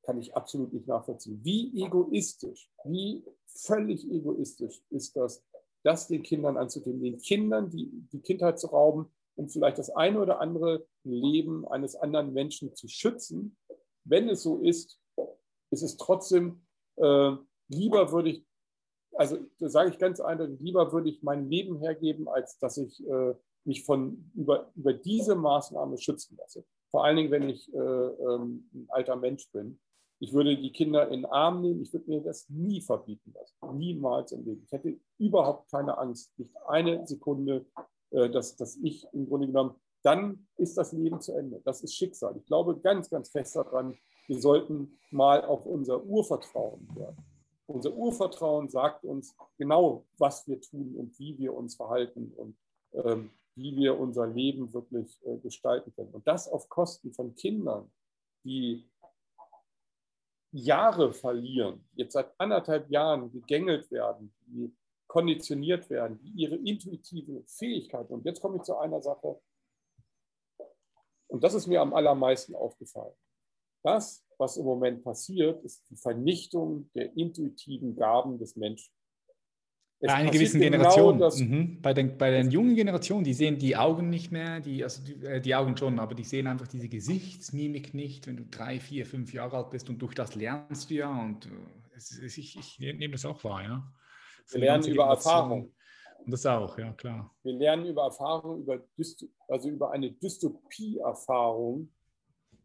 kann 0.04 0.20
ich 0.20 0.36
absolut 0.36 0.72
nicht 0.72 0.86
nachvollziehen. 0.86 1.40
Wie 1.42 1.82
egoistisch, 1.82 2.70
wie 2.84 3.24
völlig 3.46 4.08
egoistisch 4.08 4.82
ist 4.90 5.16
das, 5.16 5.44
das 5.82 6.06
den 6.08 6.22
Kindern 6.22 6.56
anzutun, 6.56 7.00
den 7.02 7.18
Kindern 7.18 7.70
die, 7.70 7.90
die 8.12 8.20
Kindheit 8.20 8.58
zu 8.58 8.68
rauben, 8.68 9.10
um 9.36 9.48
vielleicht 9.48 9.78
das 9.78 9.90
eine 9.90 10.20
oder 10.20 10.40
andere 10.40 10.86
Leben 11.02 11.66
eines 11.66 11.96
anderen 11.96 12.32
Menschen 12.32 12.74
zu 12.74 12.86
schützen. 12.88 13.56
Wenn 14.04 14.28
es 14.28 14.42
so 14.42 14.58
ist, 14.58 15.00
ist 15.70 15.82
es 15.82 15.96
trotzdem, 15.96 16.62
äh, 16.96 17.32
lieber 17.68 18.12
würde 18.12 18.30
ich, 18.30 18.46
also 19.14 19.38
sage 19.58 19.90
ich 19.90 19.98
ganz 19.98 20.20
eindeutig, 20.20 20.60
lieber 20.60 20.92
würde 20.92 21.08
ich 21.08 21.22
mein 21.22 21.48
Leben 21.48 21.78
hergeben, 21.78 22.28
als 22.28 22.58
dass 22.58 22.76
ich 22.76 23.06
äh, 23.06 23.34
mich 23.64 23.84
von 23.84 24.30
über, 24.34 24.70
über 24.74 24.92
diese 24.92 25.34
Maßnahme 25.34 25.98
schützen 25.98 26.36
lasse. 26.38 26.64
vor 26.90 27.04
allen 27.04 27.16
Dingen, 27.16 27.30
wenn 27.30 27.48
ich 27.48 27.72
äh, 27.74 27.78
ähm, 27.78 28.68
ein 28.72 28.86
alter 28.90 29.16
Mensch 29.16 29.50
bin. 29.50 29.80
Ich 30.20 30.32
würde 30.32 30.56
die 30.56 30.72
Kinder 30.72 31.08
in 31.08 31.22
den 31.22 31.26
Arm 31.26 31.60
nehmen, 31.60 31.82
ich 31.82 31.92
würde 31.92 32.08
mir 32.08 32.20
das 32.20 32.48
nie 32.48 32.80
verbieten 32.80 33.34
lassen. 33.34 33.76
Niemals 33.76 34.32
im 34.32 34.44
Leben. 34.44 34.62
Ich 34.64 34.72
hätte 34.72 34.98
überhaupt 35.18 35.70
keine 35.70 35.98
Angst, 35.98 36.32
nicht 36.38 36.54
eine 36.68 37.06
Sekunde, 37.06 37.66
äh, 38.10 38.30
dass, 38.30 38.56
dass 38.56 38.76
ich 38.76 39.06
im 39.12 39.28
Grunde 39.28 39.48
genommen, 39.48 39.74
dann 40.02 40.46
ist 40.56 40.76
das 40.76 40.92
Leben 40.92 41.20
zu 41.20 41.32
Ende. 41.32 41.60
Das 41.64 41.82
ist 41.82 41.94
Schicksal. 41.94 42.36
Ich 42.36 42.46
glaube 42.46 42.78
ganz, 42.78 43.10
ganz 43.10 43.30
fest 43.30 43.56
daran, 43.56 43.96
wir 44.26 44.40
sollten 44.40 44.98
mal 45.10 45.44
auf 45.44 45.66
unser 45.66 46.04
Urvertrauen 46.04 46.88
hören. 46.94 47.16
Unser 47.66 47.94
Urvertrauen 47.94 48.68
sagt 48.68 49.04
uns 49.04 49.34
genau, 49.56 50.04
was 50.18 50.46
wir 50.46 50.60
tun 50.60 50.94
und 50.96 51.18
wie 51.18 51.38
wir 51.38 51.54
uns 51.54 51.76
verhalten 51.76 52.32
und 52.36 52.56
ähm, 52.92 53.30
wie 53.56 53.76
wir 53.76 53.98
unser 53.98 54.26
Leben 54.26 54.72
wirklich 54.72 55.18
äh, 55.24 55.38
gestalten 55.38 55.92
können. 55.94 56.12
Und 56.12 56.26
das 56.26 56.48
auf 56.48 56.68
Kosten 56.68 57.12
von 57.12 57.34
Kindern, 57.34 57.90
die 58.44 58.88
Jahre 60.52 61.12
verlieren, 61.12 61.88
jetzt 61.94 62.12
seit 62.12 62.32
anderthalb 62.38 62.90
Jahren 62.90 63.32
gegängelt 63.32 63.90
werden, 63.90 64.34
die 64.46 64.74
konditioniert 65.06 65.88
werden, 65.90 66.18
die 66.20 66.42
ihre 66.42 66.56
intuitive 66.56 67.42
Fähigkeit, 67.46 68.10
und 68.10 68.24
jetzt 68.24 68.40
komme 68.40 68.56
ich 68.56 68.62
zu 68.62 68.76
einer 68.76 69.00
Sache, 69.02 69.40
und 71.28 71.42
das 71.42 71.54
ist 71.54 71.66
mir 71.66 71.80
am 71.80 71.94
allermeisten 71.94 72.54
aufgefallen. 72.54 73.14
Das, 73.82 74.23
was 74.38 74.56
im 74.56 74.64
Moment 74.64 75.02
passiert, 75.02 75.62
ist 75.64 75.88
die 75.90 75.96
Vernichtung 75.96 76.90
der 76.94 77.16
intuitiven 77.16 77.96
Gaben 77.96 78.38
des 78.38 78.56
Menschen. 78.56 78.92
Es 80.00 80.08
bei 80.08 80.14
einer 80.14 80.30
gewissen 80.30 80.60
genau 80.60 80.76
Generation, 80.76 81.18
mhm. 81.48 81.80
bei, 81.80 81.94
den, 81.94 82.18
bei 82.18 82.30
den 82.30 82.50
jungen 82.50 82.74
Generationen, 82.74 83.24
die 83.24 83.32
sehen 83.32 83.58
die 83.58 83.76
Augen 83.76 84.10
nicht 84.10 84.32
mehr, 84.32 84.60
die, 84.60 84.82
also 84.82 85.02
die, 85.02 85.24
äh, 85.24 85.40
die, 85.40 85.54
Augen 85.54 85.76
schon, 85.76 85.98
aber 85.98 86.14
die 86.14 86.24
sehen 86.24 86.46
einfach 86.46 86.66
diese 86.66 86.88
Gesichtsmimik 86.88 87.94
nicht, 87.94 88.26
wenn 88.26 88.36
du 88.36 88.44
drei, 88.44 88.80
vier, 88.80 89.06
fünf 89.06 89.32
Jahre 89.32 89.56
alt 89.56 89.70
bist 89.70 89.88
und 89.88 90.02
durch 90.02 90.14
das 90.14 90.34
lernst 90.34 90.90
du 90.90 90.94
ja 90.94 91.22
und 91.22 91.46
äh, 91.46 91.50
es, 91.96 92.18
es, 92.18 92.36
ich, 92.36 92.58
ich, 92.58 92.78
nehme 92.78 93.12
das 93.12 93.24
auch 93.24 93.42
wahr, 93.44 93.62
ja. 93.62 93.92
Wir 94.50 94.60
lernen 94.60 94.84
über 94.84 95.04
Erfahrung. 95.06 95.72
Und 96.18 96.30
das 96.30 96.44
auch, 96.44 96.78
ja 96.78 96.92
klar. 96.92 97.34
Wir 97.42 97.54
lernen 97.54 97.86
über 97.86 98.04
Erfahrung, 98.04 98.60
über 98.60 98.82
also 99.48 99.68
über 99.70 99.90
eine 99.92 100.10
Dystopie-Erfahrung, 100.10 101.90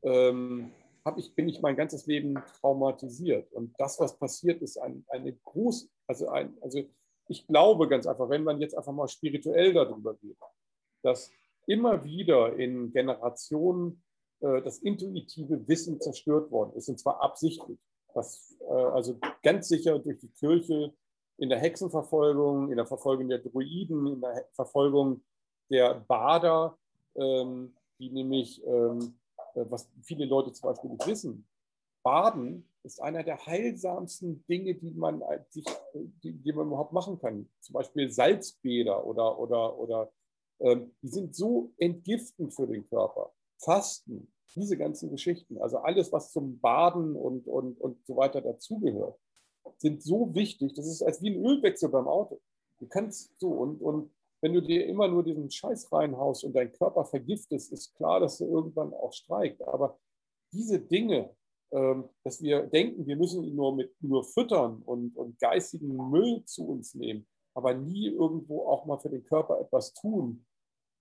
ähm, 0.04 0.72
ich, 1.18 1.36
bin 1.36 1.50
ich 1.50 1.62
mein 1.62 1.76
ganzes 1.76 2.06
Leben 2.06 2.36
traumatisiert. 2.60 3.52
Und 3.54 3.74
das, 3.78 4.00
was 4.00 4.18
passiert, 4.18 4.62
ist 4.62 4.78
ein, 4.78 5.06
eine 5.10 5.34
groß, 5.34 5.90
also 6.08 6.30
ein, 6.30 6.58
also 6.62 6.84
ich 7.28 7.48
glaube 7.48 7.88
ganz 7.88 8.08
einfach, 8.08 8.30
wenn 8.30 8.44
man 8.44 8.60
jetzt 8.60 8.76
einfach 8.76 8.94
mal 8.94 9.08
spirituell 9.08 9.74
darüber 9.74 10.16
geht, 10.16 10.38
dass 11.04 11.32
immer 11.68 12.04
wieder 12.04 12.56
in 12.58 12.92
Generationen 12.92 14.04
äh, 14.42 14.62
das 14.62 14.80
intuitive 14.80 15.68
Wissen 15.68 16.02
zerstört 16.02 16.52
worden 16.52 16.74
ist, 16.76 16.90
und 16.90 17.00
zwar 17.00 17.22
absichtlich. 17.22 17.78
Das, 18.14 18.58
äh, 18.62 18.74
also 18.74 19.20
ganz 19.44 19.68
sicher 19.68 20.00
durch 20.00 20.18
die 20.20 20.32
Kirche 20.32 20.94
in 21.38 21.50
der 21.50 21.60
Hexenverfolgung, 21.60 22.70
in 22.70 22.78
der 22.78 22.86
Verfolgung 22.86 23.30
der 23.30 23.40
Druiden, 23.40 24.08
in 24.08 24.22
der 24.22 24.46
Verfolgung 24.54 25.22
der 25.70 25.96
Bader, 26.08 26.78
ähm, 27.16 27.76
die 28.00 28.10
nämlich, 28.10 28.66
ähm, 28.66 29.00
äh, 29.00 29.19
was 29.70 29.90
viele 30.04 30.26
Leute 30.26 30.52
zum 30.54 30.70
Beispiel 30.70 30.92
nicht 30.92 31.08
wissen, 31.08 31.48
Baden 32.04 32.68
ist 32.84 33.02
einer 33.02 33.24
der 33.24 33.46
heilsamsten 33.46 34.46
Dinge, 34.48 34.76
die 34.76 34.92
man, 34.92 35.22
sich, 35.50 35.66
die, 36.24 36.34
die 36.34 36.54
man 36.54 36.68
überhaupt 36.68 36.94
machen 36.94 37.20
kann. 37.20 37.50
Zum 37.60 37.74
Beispiel 37.74 38.10
Salzbäder 38.10 39.06
oder, 39.06 39.38
oder, 39.38 39.78
oder 39.78 40.12
ähm, 40.60 40.94
die 41.02 41.10
sind 41.10 41.36
so 41.36 41.72
entgiftend 41.78 42.54
für 42.54 42.68
den 42.68 42.88
Körper. 42.88 43.34
Fasten, 43.58 44.32
diese 44.56 44.78
ganzen 44.78 45.12
Geschichten, 45.12 45.58
also 45.58 45.80
alles, 45.80 46.12
was 46.12 46.32
zum 46.32 46.60
Baden 46.60 47.16
und, 47.16 47.48
und, 47.48 47.80
und 47.80 48.06
so 48.06 48.16
weiter 48.16 48.42
dazugehört, 48.42 49.20
sind 49.78 50.02
so 50.02 50.34
wichtig. 50.34 50.74
Das 50.74 50.88
ist 50.88 51.02
als 51.02 51.22
wie 51.22 51.32
ein 51.32 51.46
Ölwechsel 51.46 51.90
beim 51.90 52.08
Auto. 52.08 52.40
Du 52.80 52.88
kannst 52.88 53.38
so 53.40 53.50
und, 53.50 53.82
und 53.82 54.12
wenn 54.42 54.54
du 54.54 54.62
dir 54.62 54.86
immer 54.86 55.08
nur 55.08 55.24
diesen 55.24 55.50
Scheiß 55.52 55.92
reinhaust 55.92 56.44
und 56.44 56.54
dein 56.54 56.72
Körper 56.72 57.06
vergiftest, 57.06 57.72
ist 57.72 57.96
klar, 57.96 58.20
dass 58.20 58.40
er 58.40 58.48
irgendwann 58.48 58.94
auch 58.94 59.14
streikt. 59.14 59.62
Aber 59.68 60.00
diese 60.54 60.80
Dinge, 60.80 61.36
ähm, 61.72 62.10
dass 62.24 62.42
wir 62.42 62.64
denken, 62.64 63.06
wir 63.06 63.16
müssen 63.16 63.44
ihn 63.44 63.56
nur 63.56 63.76
mit 63.76 63.94
nur 64.02 64.24
füttern 64.24 64.82
und, 64.84 65.16
und 65.16 65.40
geistigen 65.40 65.96
Müll 66.10 66.44
zu 66.46 66.68
uns 66.68 66.96
nehmen, 66.96 67.28
aber 67.54 67.74
nie 67.74 68.08
irgendwo 68.08 68.68
auch 68.68 68.86
mal 68.86 68.98
für 68.98 69.10
den 69.10 69.26
Körper 69.26 69.60
etwas 69.60 69.94
tun. 69.94 70.46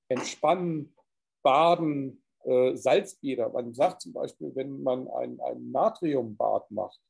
Entspannen, 0.08 0.94
baden, 1.42 2.22
äh, 2.44 2.76
Salzbäder. 2.76 3.50
Man 3.50 3.72
sagt 3.72 4.02
zum 4.02 4.12
Beispiel, 4.12 4.54
wenn 4.54 4.82
man 4.82 5.08
ein, 5.08 5.40
ein 5.40 5.70
Natriumbad 5.70 6.70
macht, 6.70 7.00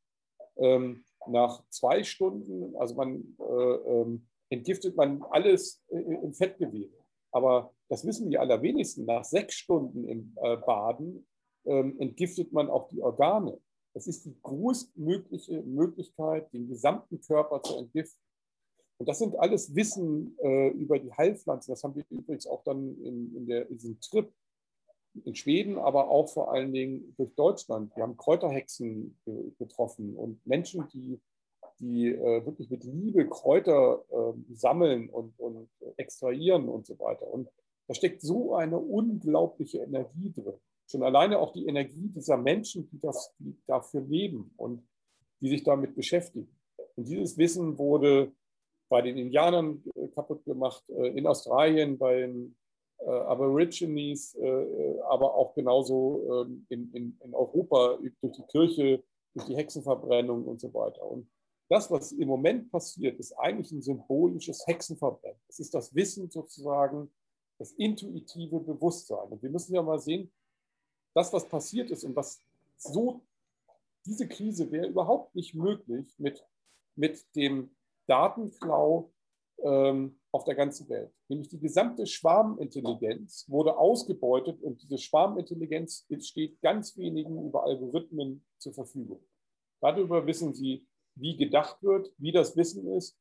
ähm, 0.57 1.05
nach 1.26 1.62
zwei 1.70 2.05
Stunden, 2.05 2.76
also 2.76 2.95
man 2.95 3.37
äh, 3.41 3.43
ähm, 3.43 4.28
entgiftet 4.51 4.96
man 4.96 5.22
alles 5.30 5.82
im 5.88 6.32
Fettgewebe. 6.32 6.96
Aber 7.32 7.72
das 7.88 8.07
wissen 8.07 8.30
die 8.30 8.38
allerwenigsten. 8.38 9.05
Nach 9.05 9.24
sechs 9.24 9.55
Stunden 9.55 10.07
im 10.09 10.34
äh, 10.42 10.57
Baden 10.57 11.26
ähm, 11.66 11.99
entgiftet 11.99 12.53
man 12.53 12.70
auch 12.70 12.88
die 12.88 13.03
Organe. 13.03 13.61
Das 13.94 14.07
ist 14.07 14.24
die 14.24 14.36
größtmögliche 14.42 15.62
Möglichkeit, 15.62 16.53
den 16.53 16.68
gesamten 16.68 17.20
Körper 17.20 17.62
zu 17.62 17.76
entgiften. 17.76 18.20
Und 18.99 19.09
das 19.09 19.18
sind 19.18 19.38
alles 19.38 19.74
Wissen 19.74 20.36
äh, 20.38 20.68
über 20.68 20.99
die 20.99 21.12
Heilpflanzen. 21.12 21.72
Das 21.72 21.84
haben 21.84 21.94
wir 21.94 22.05
übrigens 22.11 22.46
auch 22.46 22.64
dann 22.64 22.96
in, 23.03 23.34
in, 23.36 23.46
der, 23.46 23.68
in 23.68 23.76
diesem 23.76 24.01
Trip 24.01 24.32
in 25.24 25.34
Schweden, 25.34 25.78
aber 25.78 26.11
auch 26.11 26.28
vor 26.28 26.53
allen 26.53 26.72
Dingen 26.72 27.14
durch 27.16 27.34
Deutschland. 27.34 27.94
Wir 27.96 28.03
haben 28.03 28.16
Kräuterhexen 28.16 29.18
getroffen 29.59 30.14
und 30.14 30.44
Menschen, 30.46 30.86
die, 30.92 31.20
die 31.81 32.09
äh, 32.09 32.45
wirklich 32.45 32.70
mit 32.70 32.85
Liebe 32.85 33.29
Kräuter 33.29 34.05
äh, 34.11 34.55
sammeln 34.55 35.09
und, 35.11 35.39
und 35.39 35.68
extrahieren 35.97 36.68
und 36.68 36.87
so 36.87 36.99
weiter. 36.99 37.26
Und 37.26 37.49
da 37.87 37.95
steckt 37.95 38.20
so 38.22 38.55
eine 38.55 38.79
unglaubliche 38.79 39.79
Energie 39.79 40.33
drin 40.33 40.59
schon 40.91 41.03
alleine 41.03 41.39
auch 41.39 41.53
die 41.53 41.66
Energie 41.66 42.09
dieser 42.09 42.37
Menschen, 42.37 42.89
die, 42.91 43.01
das, 43.01 43.35
die 43.39 43.57
dafür 43.66 44.01
leben 44.01 44.53
und 44.57 44.87
die 45.41 45.49
sich 45.49 45.62
damit 45.62 45.95
beschäftigen. 45.95 46.49
Und 46.97 47.07
dieses 47.09 47.37
Wissen 47.39 47.79
wurde 47.79 48.33
bei 48.89 49.03
den 49.03 49.18
Indianern 49.18 49.85
äh, 49.95 50.09
kaputt 50.09 50.45
gemacht, 50.45 50.83
äh, 50.89 51.09
in 51.09 51.26
Australien, 51.26 51.99
bei 51.99 52.20
den 52.20 52.57
äh, 53.01 53.11
Aborigines, 53.11 54.37
aber 55.09 55.35
auch 55.35 55.55
genauso 55.55 56.45
ähm, 56.47 56.66
in, 56.68 56.91
in, 56.93 57.18
in 57.22 57.35
Europa 57.35 57.99
durch 58.20 58.33
die 58.33 58.43
Kirche, 58.51 59.05
durch 59.35 59.47
die 59.47 59.57
Hexenverbrennung 59.57 60.45
und 60.45 60.61
so 60.61 60.72
weiter. 60.74 61.09
Und 61.09 61.29
das, 61.69 61.91
was 61.91 62.12
im 62.12 62.29
Moment 62.29 62.71
passiert, 62.71 63.19
ist 63.19 63.33
eigentlich 63.33 63.71
ein 63.73 63.83
symbolisches 63.83 64.66
Hexenverbrennen. 64.66 65.41
Es 65.49 65.59
ist 65.59 65.75
das 65.75 65.95
Wissen 65.95 66.31
sozusagen, 66.31 67.11
das 67.59 67.73
intuitive 67.73 68.61
Bewusstsein. 68.61 69.29
Und 69.29 69.43
wir 69.43 69.51
müssen 69.51 69.75
ja 69.75 69.83
mal 69.83 69.99
sehen, 69.99 70.33
das, 71.14 71.33
was 71.33 71.49
passiert 71.49 71.91
ist 71.91 72.05
und 72.05 72.16
was 72.16 72.43
so, 72.77 73.23
diese 74.07 74.29
Krise 74.29 74.71
wäre 74.71 74.87
überhaupt 74.87 75.34
nicht 75.34 75.55
möglich 75.55 76.14
mit, 76.18 76.45
mit 76.97 77.26
dem 77.34 77.71
Datenklau 78.07 79.13
ähm, 79.63 80.18
auf 80.33 80.45
der 80.45 80.55
ganzen 80.55 80.88
Welt. 80.88 81.13
Nämlich 81.29 81.49
die 81.49 81.59
gesamte 81.59 82.07
Schwarmintelligenz 82.07 83.45
wurde 83.49 83.76
ausgebeutet 83.76 84.63
und 84.63 84.83
diese 84.83 84.99
Schwarmintelligenz 84.99 86.07
steht 86.21 86.61
ganz 86.63 86.97
wenigen 86.97 87.45
über 87.45 87.64
Algorithmen 87.64 88.45
zur 88.59 88.72
Verfügung. 88.72 89.21
Darüber 89.80 90.26
wissen 90.26 90.55
sie, 90.55 90.87
wie 91.20 91.36
gedacht 91.36 91.82
wird, 91.82 92.12
wie 92.18 92.32
das 92.32 92.57
Wissen 92.57 92.86
ist, 92.92 93.16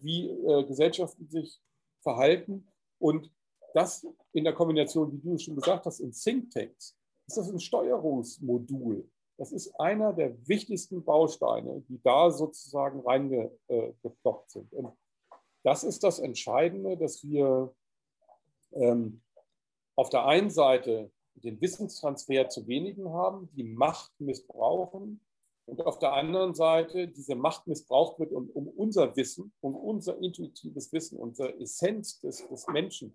wie 0.00 0.30
äh, 0.30 0.64
Gesellschaften 0.64 1.28
sich 1.28 1.60
verhalten 2.02 2.68
und 2.98 3.32
das 3.74 4.06
in 4.32 4.44
der 4.44 4.54
Kombination, 4.54 5.12
wie 5.12 5.18
du 5.18 5.38
schon 5.38 5.56
gesagt 5.56 5.86
hast, 5.86 6.00
in 6.00 6.12
Thinktanks 6.12 6.96
ist 7.26 7.36
das 7.36 7.50
ein 7.50 7.60
Steuerungsmodul. 7.60 9.08
Das 9.36 9.52
ist 9.52 9.78
einer 9.78 10.12
der 10.12 10.34
wichtigsten 10.48 11.04
Bausteine, 11.04 11.82
die 11.88 12.00
da 12.02 12.30
sozusagen 12.30 13.00
reingeploppt 13.00 14.50
sind. 14.50 14.72
Und 14.72 14.96
das 15.62 15.84
ist 15.84 16.02
das 16.02 16.18
Entscheidende, 16.18 16.96
dass 16.96 17.22
wir 17.22 17.72
ähm, 18.72 19.20
auf 19.94 20.08
der 20.08 20.26
einen 20.26 20.50
Seite 20.50 21.12
den 21.34 21.60
Wissenstransfer 21.60 22.48
zu 22.48 22.66
wenigen 22.66 23.10
haben, 23.12 23.48
die 23.52 23.64
Macht 23.64 24.12
missbrauchen 24.18 25.20
und 25.68 25.84
auf 25.84 25.98
der 25.98 26.14
anderen 26.14 26.54
Seite 26.54 27.08
diese 27.08 27.34
Macht 27.34 27.66
missbraucht 27.66 28.18
wird, 28.18 28.32
um, 28.32 28.48
um 28.54 28.68
unser 28.68 29.14
Wissen, 29.16 29.52
um 29.60 29.76
unser 29.76 30.16
intuitives 30.18 30.90
Wissen, 30.94 31.18
unsere 31.18 31.60
Essenz 31.60 32.20
des, 32.20 32.48
des 32.48 32.66
Menschen, 32.68 33.14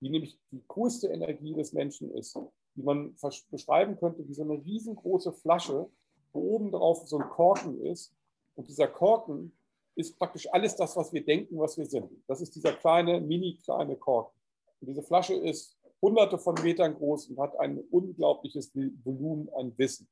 die 0.00 0.10
nämlich 0.10 0.36
die 0.50 0.62
größte 0.66 1.06
Energie 1.08 1.54
des 1.54 1.72
Menschen 1.72 2.12
ist, 2.12 2.36
die 2.74 2.82
man 2.82 3.14
beschreiben 3.50 3.96
könnte 3.98 4.26
wie 4.26 4.34
so 4.34 4.42
eine 4.42 4.64
riesengroße 4.64 5.32
Flasche, 5.32 5.88
wo 6.32 6.40
oben 6.40 6.72
drauf 6.72 7.06
so 7.06 7.18
ein 7.18 7.28
Korken 7.28 7.80
ist. 7.82 8.12
Und 8.56 8.68
dieser 8.68 8.88
Korken 8.88 9.52
ist 9.94 10.18
praktisch 10.18 10.52
alles 10.52 10.74
das, 10.74 10.96
was 10.96 11.12
wir 11.12 11.24
denken, 11.24 11.56
was 11.58 11.78
wir 11.78 11.86
sind. 11.86 12.10
Das 12.26 12.40
ist 12.40 12.56
dieser 12.56 12.72
kleine, 12.72 13.20
mini 13.20 13.58
kleine 13.62 13.94
Korken. 13.94 14.36
Und 14.80 14.88
diese 14.88 15.04
Flasche 15.04 15.34
ist 15.34 15.78
hunderte 16.00 16.36
von 16.36 16.56
Metern 16.64 16.96
groß 16.96 17.28
und 17.28 17.38
hat 17.38 17.56
ein 17.60 17.78
unglaubliches 17.78 18.72
Volumen 18.74 19.48
an 19.54 19.72
Wissen. 19.78 20.08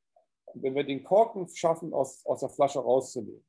Und 0.54 0.62
wenn 0.62 0.74
wir 0.74 0.84
den 0.84 1.04
Korken 1.04 1.48
schaffen, 1.48 1.92
aus, 1.92 2.24
aus 2.26 2.40
der 2.40 2.48
Flasche 2.48 2.80
rauszunehmen, 2.80 3.44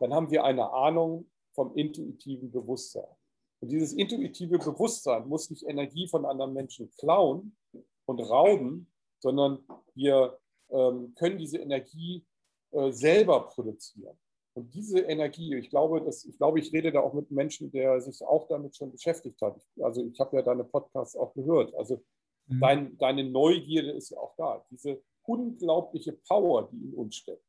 dann 0.00 0.12
haben 0.14 0.30
wir 0.30 0.44
eine 0.44 0.72
Ahnung 0.72 1.30
vom 1.54 1.74
intuitiven 1.74 2.50
Bewusstsein. 2.50 3.06
Und 3.60 3.70
dieses 3.70 3.92
intuitive 3.92 4.58
Bewusstsein 4.58 5.28
muss 5.28 5.50
nicht 5.50 5.64
Energie 5.64 6.08
von 6.08 6.24
anderen 6.24 6.52
Menschen 6.52 6.90
klauen 6.98 7.56
und 8.06 8.20
rauben, 8.20 8.90
sondern 9.20 9.64
wir 9.94 10.38
ähm, 10.70 11.14
können 11.14 11.38
diese 11.38 11.58
Energie 11.58 12.24
äh, 12.72 12.90
selber 12.90 13.48
produzieren. 13.48 14.18
Und 14.54 14.74
diese 14.74 15.00
Energie, 15.00 15.54
ich 15.54 15.70
glaube, 15.70 16.02
dass, 16.02 16.24
ich 16.24 16.36
glaube, 16.36 16.58
ich 16.58 16.72
rede 16.72 16.92
da 16.92 17.00
auch 17.00 17.14
mit 17.14 17.30
Menschen, 17.30 17.70
der 17.70 18.00
sich 18.00 18.22
auch 18.22 18.48
damit 18.48 18.76
schon 18.76 18.90
beschäftigt 18.92 19.40
hat. 19.40 19.56
Also 19.80 20.04
ich 20.04 20.18
habe 20.20 20.36
ja 20.36 20.42
deine 20.42 20.64
Podcasts 20.64 21.16
auch 21.16 21.32
gehört. 21.32 21.74
Also 21.74 22.02
mhm. 22.48 22.60
dein, 22.60 22.98
deine 22.98 23.24
Neugierde 23.24 23.92
ist 23.92 24.10
ja 24.10 24.18
auch 24.18 24.34
da. 24.36 24.64
Diese 24.70 25.02
unglaubliche 25.24 26.12
Power, 26.12 26.68
die 26.72 26.84
in 26.84 26.94
uns 26.94 27.16
steckt, 27.16 27.44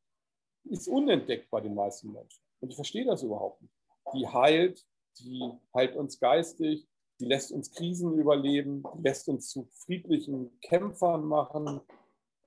ist 0.64 0.88
unentdeckt 0.88 1.50
bei 1.50 1.60
den 1.60 1.74
meisten 1.74 2.12
Menschen. 2.12 2.40
Und 2.60 2.70
ich 2.70 2.76
verstehe 2.76 3.04
das 3.04 3.22
überhaupt 3.22 3.60
nicht. 3.62 3.74
Die 4.14 4.26
heilt, 4.26 4.84
die 5.18 5.52
heilt 5.74 5.96
uns 5.96 6.18
geistig, 6.18 6.86
die 7.20 7.26
lässt 7.26 7.52
uns 7.52 7.70
Krisen 7.70 8.18
überleben, 8.18 8.82
die 8.96 9.02
lässt 9.02 9.28
uns 9.28 9.48
zu 9.48 9.68
friedlichen 9.70 10.58
Kämpfern 10.60 11.24
machen 11.24 11.80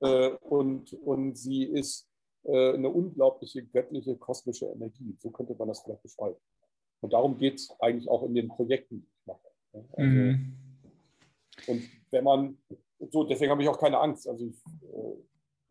äh, 0.01 0.29
und, 0.41 0.93
und 0.93 1.37
sie 1.37 1.63
ist 1.63 2.07
äh, 2.43 2.73
eine 2.73 2.89
unglaubliche 2.89 3.63
göttliche 3.63 4.15
kosmische 4.17 4.65
Energie. 4.65 5.15
So 5.19 5.31
könnte 5.31 5.55
man 5.55 5.69
das 5.69 5.81
vielleicht 5.81 6.03
beschreiben. 6.03 6.37
Und 7.01 7.13
darum 7.13 7.37
geht 7.37 7.55
es 7.55 7.71
eigentlich 7.79 8.09
auch 8.09 8.23
in 8.23 8.33
den 8.33 8.47
Projekten, 8.47 9.01
die 9.01 9.07
ich 9.07 9.25
mache. 9.25 9.47
Also, 9.73 9.93
mhm. 9.97 10.57
Und 11.67 11.89
wenn 12.11 12.23
man, 12.23 12.57
so 12.99 13.23
deswegen 13.23 13.51
habe 13.51 13.61
ich 13.61 13.69
auch 13.69 13.79
keine 13.79 13.99
Angst. 13.99 14.27
Also 14.27 14.45
ich, 14.45 14.63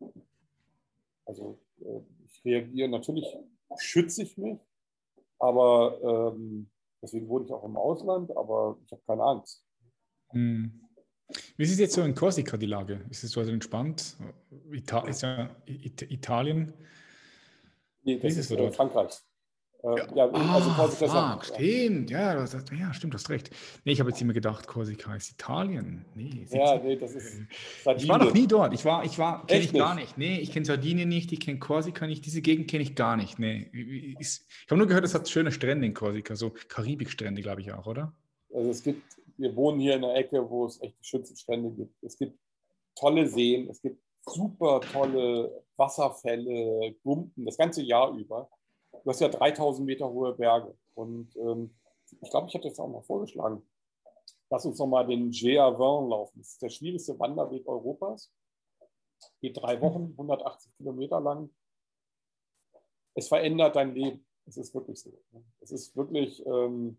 äh, 0.01 0.05
also, 1.25 1.59
äh, 1.81 1.99
ich 2.25 2.45
reagiere 2.45 2.89
natürlich, 2.89 3.25
schütze 3.77 4.23
ich 4.23 4.37
mich, 4.37 4.59
aber 5.39 6.33
ähm, 6.35 6.69
deswegen 7.01 7.27
wohne 7.27 7.45
ich 7.45 7.51
auch 7.51 7.63
im 7.63 7.77
Ausland, 7.77 8.35
aber 8.35 8.77
ich 8.85 8.91
habe 8.91 9.01
keine 9.05 9.23
Angst. 9.23 9.63
Hm. 10.29 10.81
Wie 11.57 11.63
ist 11.63 11.71
es 11.71 11.79
jetzt 11.79 11.93
so 11.93 12.03
in 12.03 12.15
Korsika 12.15 12.55
die 12.55 12.67
Lage? 12.67 13.05
Ist 13.09 13.23
es 13.23 13.31
so 13.31 13.41
entspannt? 13.41 14.15
Ita 14.71 15.05
ist 15.07 15.23
ja 15.23 15.49
Italien? 15.65 16.73
Nee, 18.03 18.17
das 18.19 18.33
ist, 18.33 18.37
ist 18.37 18.51
es 18.51 18.57
äh, 18.57 18.71
Frankreich. 18.71 19.19
Äh, 19.83 20.15
ja, 20.15 20.29
ah, 20.33 20.55
also 20.55 20.69
Korsika 20.71 21.05
ah, 21.13 21.39
stimmt, 21.43 22.09
ja, 22.09 22.33
das, 22.33 22.53
ja, 22.53 22.93
stimmt, 22.93 23.13
du 23.13 23.17
hast 23.17 23.29
recht. 23.29 23.51
Nee, 23.85 23.91
ich 23.91 23.99
habe 23.99 24.09
jetzt 24.09 24.19
immer 24.19 24.33
gedacht, 24.33 24.65
Korsika 24.65 25.15
ist 25.15 25.31
Italien. 25.31 26.03
Nee, 26.15 26.47
ja, 26.49 26.79
nee, 26.79 26.95
das 26.95 27.13
ist 27.13 27.43
Sardinien. 27.83 28.03
Ich 28.03 28.09
war 28.09 28.17
noch 28.17 28.33
nie 28.33 28.47
dort. 28.47 28.73
Ich 28.73 28.83
war, 28.85 29.05
ich 29.05 29.19
war, 29.19 29.45
kenne 29.45 29.63
ich 29.63 29.73
gar 29.73 29.93
nicht. 29.93 30.17
Nee, 30.17 30.39
ich 30.39 30.51
kenne 30.51 30.65
Sardinien 30.65 31.07
nicht, 31.07 31.31
ich 31.31 31.39
kenne 31.39 31.59
Korsika 31.59 32.07
nicht, 32.07 32.25
diese 32.25 32.41
Gegend 32.41 32.69
kenne 32.69 32.83
ich 32.83 32.95
gar 32.95 33.17
nicht. 33.17 33.37
Nee. 33.37 33.69
Ich 34.19 34.41
habe 34.65 34.77
nur 34.77 34.87
gehört, 34.87 35.05
es 35.05 35.13
hat 35.13 35.29
schöne 35.29 35.51
Strände 35.51 35.85
in 35.85 35.93
Korsika, 35.93 36.35
so 36.35 36.51
Karibikstrände, 36.69 37.43
glaube 37.43 37.61
ich 37.61 37.71
auch, 37.71 37.85
oder? 37.85 38.13
Also 38.53 38.71
es 38.71 38.81
gibt, 38.81 39.03
wir 39.37 39.55
wohnen 39.55 39.79
hier 39.79 39.95
in 39.95 40.03
einer 40.03 40.15
Ecke, 40.15 40.49
wo 40.49 40.65
es 40.65 40.81
echt 40.81 40.95
Schützenstrände 41.05 41.69
gibt. 41.69 41.93
Es 42.01 42.17
gibt 42.17 42.37
tolle 42.95 43.27
Seen, 43.27 43.69
es 43.69 43.79
gibt 43.79 44.01
super 44.25 44.81
tolle 44.91 45.63
Wasserfälle, 45.75 46.95
Gumpen, 47.03 47.45
das 47.45 47.57
ganze 47.57 47.83
Jahr 47.83 48.11
über. 48.17 48.49
Du 49.07 49.11
hast 49.11 49.21
ja 49.21 49.29
3000 49.29 49.85
Meter 49.87 50.11
hohe 50.11 50.33
Berge. 50.33 50.75
Und 50.93 51.33
ähm, 51.37 51.73
ich 52.19 52.29
glaube, 52.29 52.49
ich 52.49 52.55
hatte 52.55 52.67
das 52.67 52.77
auch 52.77 52.89
mal 52.89 53.01
vorgeschlagen. 53.03 53.65
Lass 54.49 54.65
uns 54.65 54.79
noch 54.79 54.87
mal 54.87 55.07
den 55.07 55.31
Géavin 55.31 56.09
laufen. 56.09 56.39
Das 56.39 56.49
ist 56.49 56.61
der 56.61 56.67
schwierigste 56.67 57.17
Wanderweg 57.17 57.65
Europas. 57.69 58.29
Geht 59.39 59.55
drei 59.61 59.79
Wochen, 59.79 60.11
180 60.11 60.75
Kilometer 60.75 61.21
lang. 61.21 61.49
Es 63.13 63.29
verändert 63.29 63.77
dein 63.77 63.95
Leben. 63.95 64.25
Es 64.45 64.57
ist 64.57 64.75
wirklich 64.75 64.99
so. 64.99 65.17
Es 65.61 65.71
ist 65.71 65.95
wirklich, 65.95 66.45
ähm, 66.45 66.97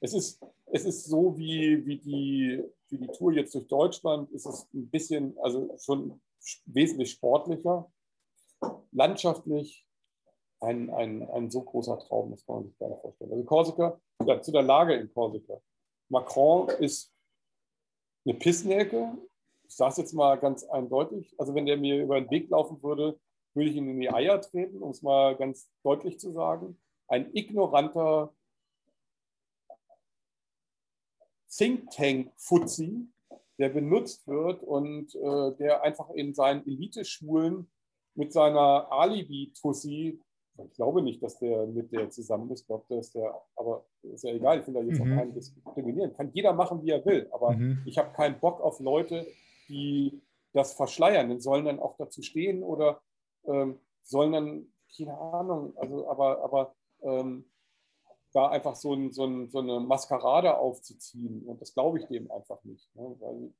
es 0.00 0.14
ist, 0.14 0.42
es 0.64 0.86
ist 0.86 1.04
so 1.04 1.36
wie, 1.36 1.84
wie, 1.84 1.98
die, 1.98 2.64
wie 2.88 2.96
die 2.96 3.08
Tour 3.08 3.34
jetzt 3.34 3.54
durch 3.54 3.66
Deutschland. 3.66 4.32
Es 4.32 4.46
ist 4.46 4.72
ein 4.72 4.88
bisschen, 4.88 5.36
also 5.42 5.76
schon 5.76 6.18
wesentlich 6.64 7.10
sportlicher, 7.10 7.92
landschaftlich 8.92 9.84
ein, 10.60 10.90
ein, 10.90 11.28
ein 11.30 11.50
so 11.50 11.62
großer 11.62 11.98
Traum, 12.00 12.30
das 12.30 12.44
kann 12.44 12.56
man 12.56 12.64
sich 12.66 12.78
gar 12.78 12.88
nicht 12.88 13.00
vorstellen. 13.00 13.32
Also 13.32 13.44
Korsika, 13.44 14.00
ja, 14.24 14.40
zu 14.40 14.52
der 14.52 14.62
Lage 14.62 14.94
in 14.94 15.12
Korsika. 15.12 15.60
Macron 16.08 16.68
ist 16.80 17.12
eine 18.24 18.34
Pissnelke. 18.34 19.16
Ich 19.66 19.76
sage 19.76 19.92
es 19.92 19.96
jetzt 19.98 20.12
mal 20.14 20.36
ganz 20.36 20.64
eindeutig. 20.64 21.34
Also 21.38 21.54
wenn 21.54 21.66
der 21.66 21.76
mir 21.76 22.02
über 22.02 22.20
den 22.20 22.30
Weg 22.30 22.50
laufen 22.50 22.82
würde, 22.82 23.18
würde 23.54 23.70
ich 23.70 23.76
ihn 23.76 23.88
in 23.88 24.00
die 24.00 24.10
Eier 24.10 24.40
treten, 24.40 24.82
um 24.82 24.90
es 24.90 25.02
mal 25.02 25.36
ganz 25.36 25.70
deutlich 25.82 26.18
zu 26.18 26.32
sagen. 26.32 26.80
Ein 27.06 27.34
ignoranter 27.34 28.34
Think 31.50 31.90
Tank-Fuzzi, 31.90 33.08
der 33.58 33.68
benutzt 33.70 34.26
wird 34.26 34.62
und 34.62 35.14
äh, 35.14 35.56
der 35.56 35.82
einfach 35.82 36.10
in 36.10 36.34
seinen 36.34 36.66
Eliteschulen 36.66 37.70
mit 38.14 38.32
seiner 38.32 38.90
Alibi-Tussi 38.92 40.20
ich 40.64 40.74
glaube 40.74 41.02
nicht, 41.02 41.22
dass 41.22 41.38
der 41.38 41.66
mit 41.66 41.92
der 41.92 42.10
zusammen 42.10 42.50
ist. 42.50 42.62
Ich 42.62 42.66
glaube, 42.66 42.84
dass 42.88 43.10
der, 43.12 43.40
aber 43.56 43.84
ist 44.02 44.24
ja 44.24 44.32
egal, 44.32 44.60
ich 44.60 44.66
will 44.66 44.74
da 44.74 44.80
jetzt 44.80 45.00
mhm. 45.00 45.12
auch 45.12 45.16
keinen 45.16 45.34
diskriminieren. 45.34 46.12
Kann 46.14 46.30
jeder 46.32 46.52
machen, 46.52 46.82
wie 46.82 46.90
er 46.90 47.04
will. 47.04 47.28
Aber 47.32 47.52
mhm. 47.52 47.82
ich 47.84 47.98
habe 47.98 48.12
keinen 48.12 48.40
Bock 48.40 48.60
auf 48.60 48.80
Leute, 48.80 49.26
die 49.68 50.20
das 50.52 50.72
verschleiern. 50.74 51.30
Die 51.30 51.40
sollen 51.40 51.64
dann 51.64 51.78
auch 51.78 51.96
dazu 51.96 52.22
stehen 52.22 52.62
oder 52.62 53.00
ähm, 53.46 53.78
sollen 54.02 54.32
dann, 54.32 54.72
keine 54.96 55.18
Ahnung, 55.18 55.76
also 55.76 56.08
aber, 56.08 56.42
aber 56.42 56.74
ähm, 57.02 57.44
da 58.32 58.48
einfach 58.48 58.74
so, 58.74 58.94
ein, 58.94 59.12
so, 59.12 59.24
ein, 59.24 59.48
so, 59.48 59.58
eine 59.58 59.80
Maskerade 59.80 60.56
aufzuziehen. 60.58 61.44
Und 61.46 61.60
das 61.60 61.74
glaube 61.74 61.98
ich 61.98 62.06
dem 62.06 62.30
einfach 62.30 62.62
nicht. 62.64 62.94
Ne? 62.94 63.16
Weil, 63.20 63.54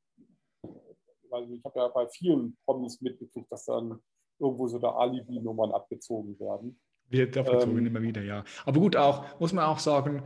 weil 1.30 1.52
ich 1.52 1.64
habe 1.64 1.78
ja 1.78 1.88
bei 1.88 2.08
vielen 2.08 2.56
Promis 2.64 3.00
mitgekriegt, 3.00 3.50
dass 3.50 3.64
dann 3.64 4.00
irgendwo 4.38 4.68
so 4.68 4.78
da 4.78 4.94
Alibi-Nummern 4.94 5.72
abgezogen 5.72 6.38
werden. 6.38 6.80
Wird 7.10 7.36
abgezogen 7.36 7.78
ähm, 7.78 7.86
immer 7.86 8.02
wieder, 8.02 8.22
ja. 8.22 8.44
Aber 8.66 8.80
gut, 8.80 8.96
auch, 8.96 9.40
muss 9.40 9.52
man 9.52 9.64
auch 9.64 9.78
sagen, 9.78 10.22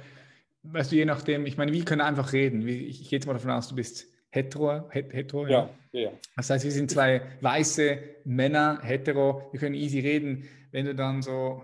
weißt 0.64 0.92
du, 0.92 0.96
je 0.96 1.04
nachdem, 1.04 1.46
ich 1.46 1.56
meine, 1.56 1.72
wir 1.72 1.84
können 1.84 2.00
einfach 2.00 2.32
reden. 2.32 2.66
Ich, 2.66 3.08
gehe 3.08 3.18
jetzt 3.18 3.26
mal 3.26 3.34
davon 3.34 3.50
aus, 3.50 3.68
du 3.68 3.74
bist 3.74 4.06
hetero, 4.30 4.88
hetero 4.90 5.46
ja. 5.46 5.70
ja. 5.92 6.00
ja. 6.00 6.10
Das 6.36 6.50
heißt, 6.50 6.64
wir 6.64 6.72
sind 6.72 6.90
zwei 6.90 7.22
weiße 7.40 7.98
Männer, 8.24 8.80
hetero, 8.82 9.48
wir 9.52 9.60
können 9.60 9.74
easy 9.74 10.00
reden. 10.00 10.48
Wenn 10.70 10.86
du 10.86 10.94
dann 10.94 11.22
so 11.22 11.62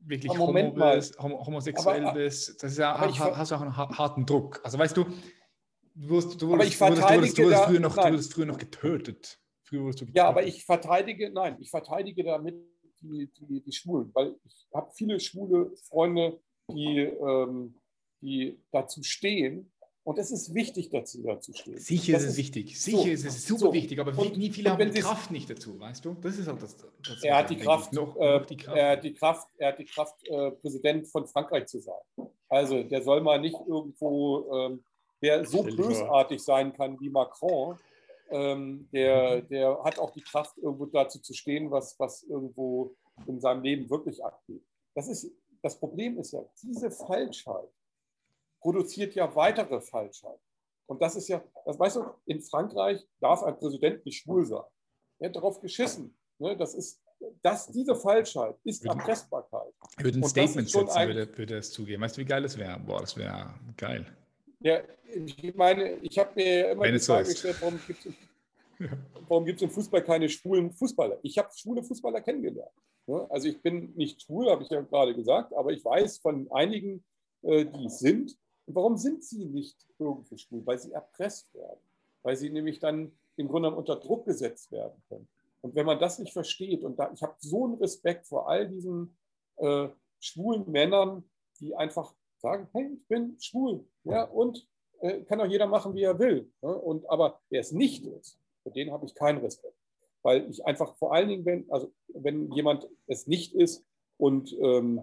wirklich 0.00 0.38
homo 0.38 0.70
bist, 0.72 1.18
homosexuell 1.18 2.04
aber, 2.04 2.14
bist, 2.14 2.62
das 2.62 2.72
ist 2.72 2.78
ja, 2.78 2.98
hast 2.98 3.50
du 3.50 3.54
auch 3.54 3.60
einen 3.60 3.76
harten 3.76 4.24
Druck. 4.24 4.60
Also 4.64 4.78
weißt 4.78 4.96
du, 4.96 5.04
du 5.94 6.08
wurdest, 6.08 6.40
du 6.40 6.48
wurdest, 6.48 6.80
du 6.80 6.86
wurdest, 6.86 7.38
du 7.38 7.44
wurdest, 7.44 7.64
früher, 7.64 7.80
noch, 7.80 7.94
früher 7.94 8.46
noch 8.46 8.58
getötet. 8.58 9.38
Früher 9.62 9.82
wurdest 9.82 10.00
du 10.00 10.06
getötet. 10.06 10.16
Ja, 10.16 10.28
aber 10.28 10.44
ich 10.44 10.64
verteidige, 10.64 11.30
nein, 11.30 11.56
ich 11.60 11.70
verteidige 11.70 12.24
damit 12.24 12.54
die, 13.00 13.30
die, 13.38 13.60
die 13.60 13.72
Schwulen, 13.72 14.10
weil 14.14 14.36
ich 14.44 14.66
habe 14.74 14.90
viele 14.92 15.20
schwule 15.20 15.72
Freunde, 15.88 16.38
die, 16.70 16.98
ähm, 17.00 17.74
die 18.20 18.58
dazu 18.70 19.02
stehen. 19.02 19.70
Und 20.04 20.18
es 20.18 20.30
ist 20.30 20.54
wichtig, 20.54 20.88
dazu, 20.90 21.20
dazu 21.24 21.52
stehen. 21.52 21.78
Sicher 21.78 22.12
das 22.12 22.22
ist 22.22 22.30
es 22.30 22.36
wichtig. 22.36 22.80
Sicher 22.80 22.98
so, 22.98 23.08
ist 23.08 23.24
es 23.24 23.44
super 23.44 23.58
so. 23.58 23.72
wichtig, 23.72 23.98
aber 23.98 24.16
und, 24.16 24.36
nie 24.36 24.50
viele 24.50 24.70
haben 24.70 24.92
die 24.92 25.00
Kraft 25.00 25.32
nicht 25.32 25.50
dazu, 25.50 25.80
weißt 25.80 26.04
du? 26.04 26.14
Das 26.20 26.38
ist 26.38 26.46
halt 26.46 26.62
das. 26.62 26.76
das 26.76 27.24
er, 27.24 27.38
hat 27.38 27.50
die 27.50 27.56
Kraft, 27.56 27.92
noch, 27.92 28.16
äh, 28.16 28.38
noch 28.38 28.46
die 28.46 28.56
Kraft, 28.56 28.76
er 28.78 28.90
hat 28.92 29.02
die 29.02 29.12
Kraft, 29.12 29.48
er 29.58 29.68
hat 29.68 29.78
die 29.80 29.84
Kraft, 29.84 30.14
äh, 30.28 30.52
Präsident 30.52 31.08
von 31.08 31.26
Frankreich 31.26 31.66
zu 31.66 31.80
sein. 31.80 32.28
Also 32.48 32.84
der 32.84 33.02
soll 33.02 33.20
mal 33.20 33.40
nicht 33.40 33.56
irgendwo, 33.66 34.48
ähm, 34.54 34.84
der 35.20 35.44
so 35.44 35.64
bösartig 35.64 36.40
sein 36.40 36.72
kann 36.72 37.00
wie 37.00 37.08
Macron, 37.08 37.76
ähm, 38.30 38.88
der, 38.92 39.42
der 39.42 39.82
hat 39.84 39.98
auch 39.98 40.10
die 40.10 40.22
Kraft, 40.22 40.56
irgendwo 40.58 40.86
dazu 40.86 41.20
zu 41.20 41.34
stehen, 41.34 41.70
was, 41.70 41.98
was 41.98 42.22
irgendwo 42.22 42.94
in 43.26 43.40
seinem 43.40 43.62
Leben 43.62 43.88
wirklich 43.88 44.24
abgeht. 44.24 44.64
Das, 44.94 45.08
ist, 45.08 45.30
das 45.62 45.78
Problem 45.78 46.18
ist 46.18 46.32
ja, 46.32 46.44
diese 46.62 46.90
Falschheit 46.90 47.68
produziert 48.60 49.14
ja 49.14 49.34
weitere 49.34 49.80
Falschheit. 49.80 50.40
Und 50.86 51.02
das 51.02 51.16
ist 51.16 51.28
ja, 51.28 51.42
das 51.64 51.78
weißt 51.78 51.96
du, 51.96 52.04
in 52.26 52.40
Frankreich 52.40 53.04
darf 53.20 53.42
ein 53.42 53.58
Präsident 53.58 54.04
nicht 54.06 54.22
schwul 54.22 54.44
sein. 54.44 54.64
Er 55.18 55.28
hat 55.28 55.36
darauf 55.36 55.60
geschissen. 55.60 56.16
Ne? 56.38 56.56
Das 56.56 56.74
ist, 56.74 57.02
das, 57.42 57.68
diese 57.68 57.94
Falschheit 57.94 58.56
ist 58.64 58.84
Erpressbarkeit. 58.84 59.72
Ich 59.98 60.04
würde 60.04 60.18
ein 60.20 60.24
Statement 60.24 60.70
setzen, 60.70 61.06
würde, 61.06 61.38
würde 61.38 61.58
es 61.58 61.72
zugeben. 61.72 62.02
Weißt 62.02 62.16
du, 62.16 62.20
wie 62.20 62.26
geil 62.26 62.42
das 62.42 62.56
wäre? 62.56 62.78
Boah, 62.78 63.00
das 63.00 63.16
wäre 63.16 63.54
geil. 63.76 64.06
Ja, 64.66 64.80
ich 65.14 65.54
meine, 65.54 65.92
ich 66.02 66.18
habe 66.18 66.32
mir 66.34 66.72
immer 66.72 66.82
Wenn 66.82 66.94
die 66.94 66.98
Frage 66.98 67.28
gestellt, 67.28 67.56
warum 67.60 67.78
gibt 67.86 68.04
es 68.04 68.12
warum 69.28 69.46
im 69.46 69.70
Fußball 69.70 70.02
keine 70.02 70.28
schwulen 70.28 70.72
Fußballer? 70.72 71.20
Ich 71.22 71.38
habe 71.38 71.48
schwule 71.54 71.84
Fußballer 71.84 72.20
kennengelernt. 72.20 72.72
Also 73.28 73.46
ich 73.46 73.62
bin 73.62 73.94
nicht 73.94 74.22
schwul, 74.22 74.50
habe 74.50 74.64
ich 74.64 74.70
ja 74.70 74.80
gerade 74.80 75.14
gesagt, 75.14 75.54
aber 75.54 75.70
ich 75.70 75.84
weiß 75.84 76.18
von 76.18 76.50
einigen, 76.50 77.04
äh, 77.42 77.64
die 77.64 77.86
es 77.86 78.00
sind. 78.00 78.36
Und 78.66 78.74
warum 78.74 78.96
sind 78.96 79.22
sie 79.22 79.44
nicht 79.44 79.76
irgendwo 80.00 80.36
schwul? 80.36 80.66
Weil 80.66 80.80
sie 80.80 80.90
erpresst 80.90 81.54
werden, 81.54 81.78
weil 82.24 82.34
sie 82.34 82.50
nämlich 82.50 82.80
dann 82.80 83.12
im 83.36 83.46
Grunde 83.46 83.70
unter 83.70 83.94
Druck 83.94 84.24
gesetzt 84.24 84.72
werden 84.72 85.00
können. 85.08 85.28
Und 85.60 85.76
wenn 85.76 85.86
man 85.86 86.00
das 86.00 86.18
nicht 86.18 86.32
versteht, 86.32 86.82
und 86.82 86.98
da, 86.98 87.12
ich 87.14 87.22
habe 87.22 87.36
so 87.38 87.66
einen 87.66 87.74
Respekt 87.74 88.26
vor 88.26 88.48
all 88.48 88.68
diesen 88.68 89.16
äh, 89.58 89.86
schwulen 90.18 90.68
Männern, 90.68 91.22
die 91.60 91.76
einfach 91.76 92.12
sagen, 92.38 92.68
hey, 92.72 92.90
ich 92.94 93.06
bin 93.08 93.36
schwul, 93.40 93.84
ja, 94.04 94.24
und 94.24 94.66
äh, 95.00 95.22
kann 95.22 95.40
auch 95.40 95.46
jeder 95.46 95.66
machen, 95.66 95.94
wie 95.94 96.02
er 96.02 96.18
will. 96.18 96.50
Ne? 96.62 96.74
Und, 96.74 97.08
aber 97.10 97.40
wer 97.50 97.60
es 97.60 97.72
nicht 97.72 98.04
ist, 98.04 98.38
für 98.62 98.70
den 98.70 98.92
habe 98.92 99.06
ich 99.06 99.14
keinen 99.14 99.38
Respekt. 99.38 99.76
Weil 100.22 100.50
ich 100.50 100.64
einfach 100.64 100.96
vor 100.96 101.14
allen 101.14 101.28
Dingen, 101.28 101.44
wenn, 101.44 101.70
also 101.70 101.92
wenn 102.08 102.50
jemand 102.52 102.88
es 103.06 103.26
nicht 103.26 103.54
ist 103.54 103.84
und 104.16 104.52
ähm, 104.60 105.02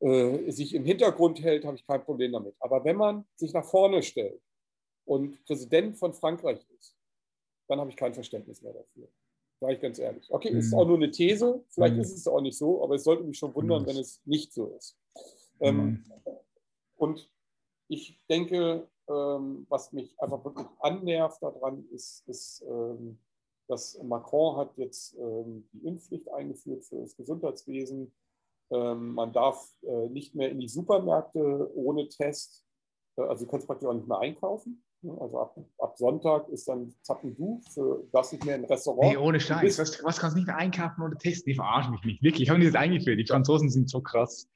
äh, 0.00 0.50
sich 0.50 0.74
im 0.74 0.84
Hintergrund 0.84 1.42
hält, 1.42 1.64
habe 1.64 1.76
ich 1.76 1.86
kein 1.86 2.02
Problem 2.02 2.32
damit. 2.32 2.54
Aber 2.60 2.84
wenn 2.84 2.96
man 2.96 3.26
sich 3.36 3.52
nach 3.52 3.64
vorne 3.64 4.02
stellt 4.02 4.40
und 5.04 5.44
Präsident 5.44 5.98
von 5.98 6.14
Frankreich 6.14 6.64
ist, 6.78 6.96
dann 7.68 7.80
habe 7.80 7.90
ich 7.90 7.96
kein 7.96 8.14
Verständnis 8.14 8.62
mehr 8.62 8.72
dafür. 8.72 9.08
Sage 9.60 9.74
ich 9.74 9.80
ganz 9.80 9.98
ehrlich. 9.98 10.26
Okay, 10.30 10.52
mhm. 10.52 10.58
ist 10.60 10.72
auch 10.72 10.86
nur 10.86 10.96
eine 10.96 11.10
These, 11.10 11.62
vielleicht 11.68 11.96
mhm. 11.96 12.00
ist 12.00 12.16
es 12.16 12.26
auch 12.26 12.40
nicht 12.40 12.56
so, 12.56 12.82
aber 12.82 12.94
es 12.94 13.04
sollte 13.04 13.24
mich 13.24 13.36
schon 13.36 13.54
wundern, 13.54 13.82
mhm. 13.82 13.86
wenn 13.88 13.96
es 13.98 14.22
nicht 14.24 14.54
so 14.54 14.68
ist. 14.68 14.96
Ähm, 15.60 15.76
mhm. 15.76 16.04
und 16.96 17.30
ich 17.88 18.20
denke, 18.28 18.88
ähm, 19.08 19.66
was 19.68 19.92
mich 19.92 20.18
einfach 20.20 20.44
wirklich 20.44 20.66
annervt 20.80 21.42
daran, 21.42 21.84
ist, 21.90 22.26
ist 22.28 22.64
ähm, 22.68 23.18
dass 23.68 24.02
Macron 24.02 24.56
hat 24.56 24.76
jetzt 24.78 25.16
die 25.16 25.86
Impfpflicht 25.86 26.28
eingeführt 26.32 26.84
für 26.84 27.02
das 27.02 27.16
Gesundheitswesen. 27.16 28.12
Man 28.68 29.32
darf 29.32 29.64
äh, 29.82 30.08
nicht 30.08 30.34
mehr 30.34 30.50
in 30.50 30.58
die 30.58 30.66
Supermärkte 30.66 31.70
ohne 31.76 32.08
Test, 32.08 32.66
äh, 33.16 33.22
also 33.22 33.44
du 33.44 33.50
kannst 33.50 33.66
praktisch 33.66 33.88
auch 33.88 33.94
nicht 33.94 34.08
mehr 34.08 34.18
einkaufen. 34.18 34.82
Also 35.18 35.38
ab, 35.38 35.56
ab 35.78 35.96
Sonntag 35.96 36.48
ist 36.50 36.68
dann 36.68 36.94
Zappendu, 37.00 37.62
für 37.72 38.06
das 38.12 38.32
nicht 38.32 38.44
mehr 38.44 38.56
in 38.56 38.66
Restaurant. 38.66 39.10
Nee, 39.10 39.16
ohne 39.16 39.40
Scheiß. 39.40 39.78
Was, 39.78 40.04
was 40.04 40.18
kannst 40.18 40.36
du 40.36 40.40
nicht 40.40 40.46
mehr 40.46 40.58
einkaufen 40.58 41.02
ohne 41.02 41.16
Testen? 41.16 41.50
Die 41.50 41.54
verarschen 41.54 41.92
mich 41.92 42.04
nicht. 42.04 42.22
Wirklich, 42.22 42.50
haben 42.50 42.60
die 42.60 42.66
das 42.66 42.74
eingeführt. 42.74 43.18
Die 43.18 43.26
Franzosen 43.26 43.70
sind 43.70 43.88
so 43.88 44.02
krass. 44.02 44.46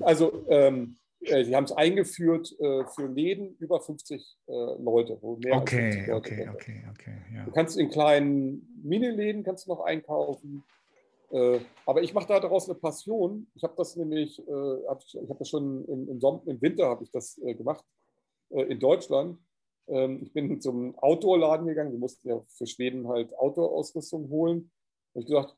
Also, 0.00 0.44
ähm, 0.48 0.96
äh, 1.20 1.44
sie 1.44 1.54
haben 1.56 1.64
es 1.64 1.72
eingeführt 1.72 2.54
äh, 2.60 2.84
für 2.84 3.06
Läden 3.06 3.56
über 3.58 3.80
50 3.80 4.36
äh, 4.46 4.52
Leute. 4.52 5.18
Wo 5.20 5.36
mehr 5.36 5.56
okay, 5.56 6.06
Leute 6.06 6.14
okay, 6.14 6.48
okay, 6.52 6.84
okay, 6.92 7.16
ja. 7.34 7.44
Du 7.44 7.50
kannst 7.52 7.78
in 7.78 7.90
kleinen 7.90 8.80
Miniläden 8.82 9.42
kannst 9.42 9.66
noch 9.66 9.80
einkaufen. 9.80 10.64
Äh, 11.30 11.60
aber 11.84 12.02
ich 12.02 12.14
mache 12.14 12.28
da 12.28 12.40
daraus 12.40 12.68
eine 12.68 12.78
Passion. 12.78 13.48
Ich 13.54 13.62
habe 13.62 13.74
das 13.76 13.96
nämlich, 13.96 14.38
äh, 14.46 14.86
hab 14.86 15.02
ich, 15.02 15.14
ich 15.14 15.28
habe 15.28 15.38
das 15.38 15.48
schon 15.48 15.84
im, 15.86 16.08
im, 16.08 16.20
Sommer, 16.20 16.42
im 16.46 16.60
Winter 16.62 16.86
habe 16.86 17.04
ich 17.04 17.10
das 17.10 17.40
gemacht 17.56 17.84
in 18.50 18.80
Deutschland 18.80 19.38
ähm, 19.88 20.20
ich 20.22 20.32
bin 20.32 20.60
zum 20.60 20.96
Outdoor-Laden 20.98 21.66
gegangen. 21.66 21.92
Wir 21.92 21.98
mussten 21.98 22.28
ja 22.28 22.40
für 22.48 22.66
Schweden 22.66 23.08
halt 23.08 23.36
Outdoor-Ausrüstung 23.38 24.28
holen. 24.28 24.70
Und 25.14 25.22
ich 25.22 25.26
gesagt, 25.26 25.56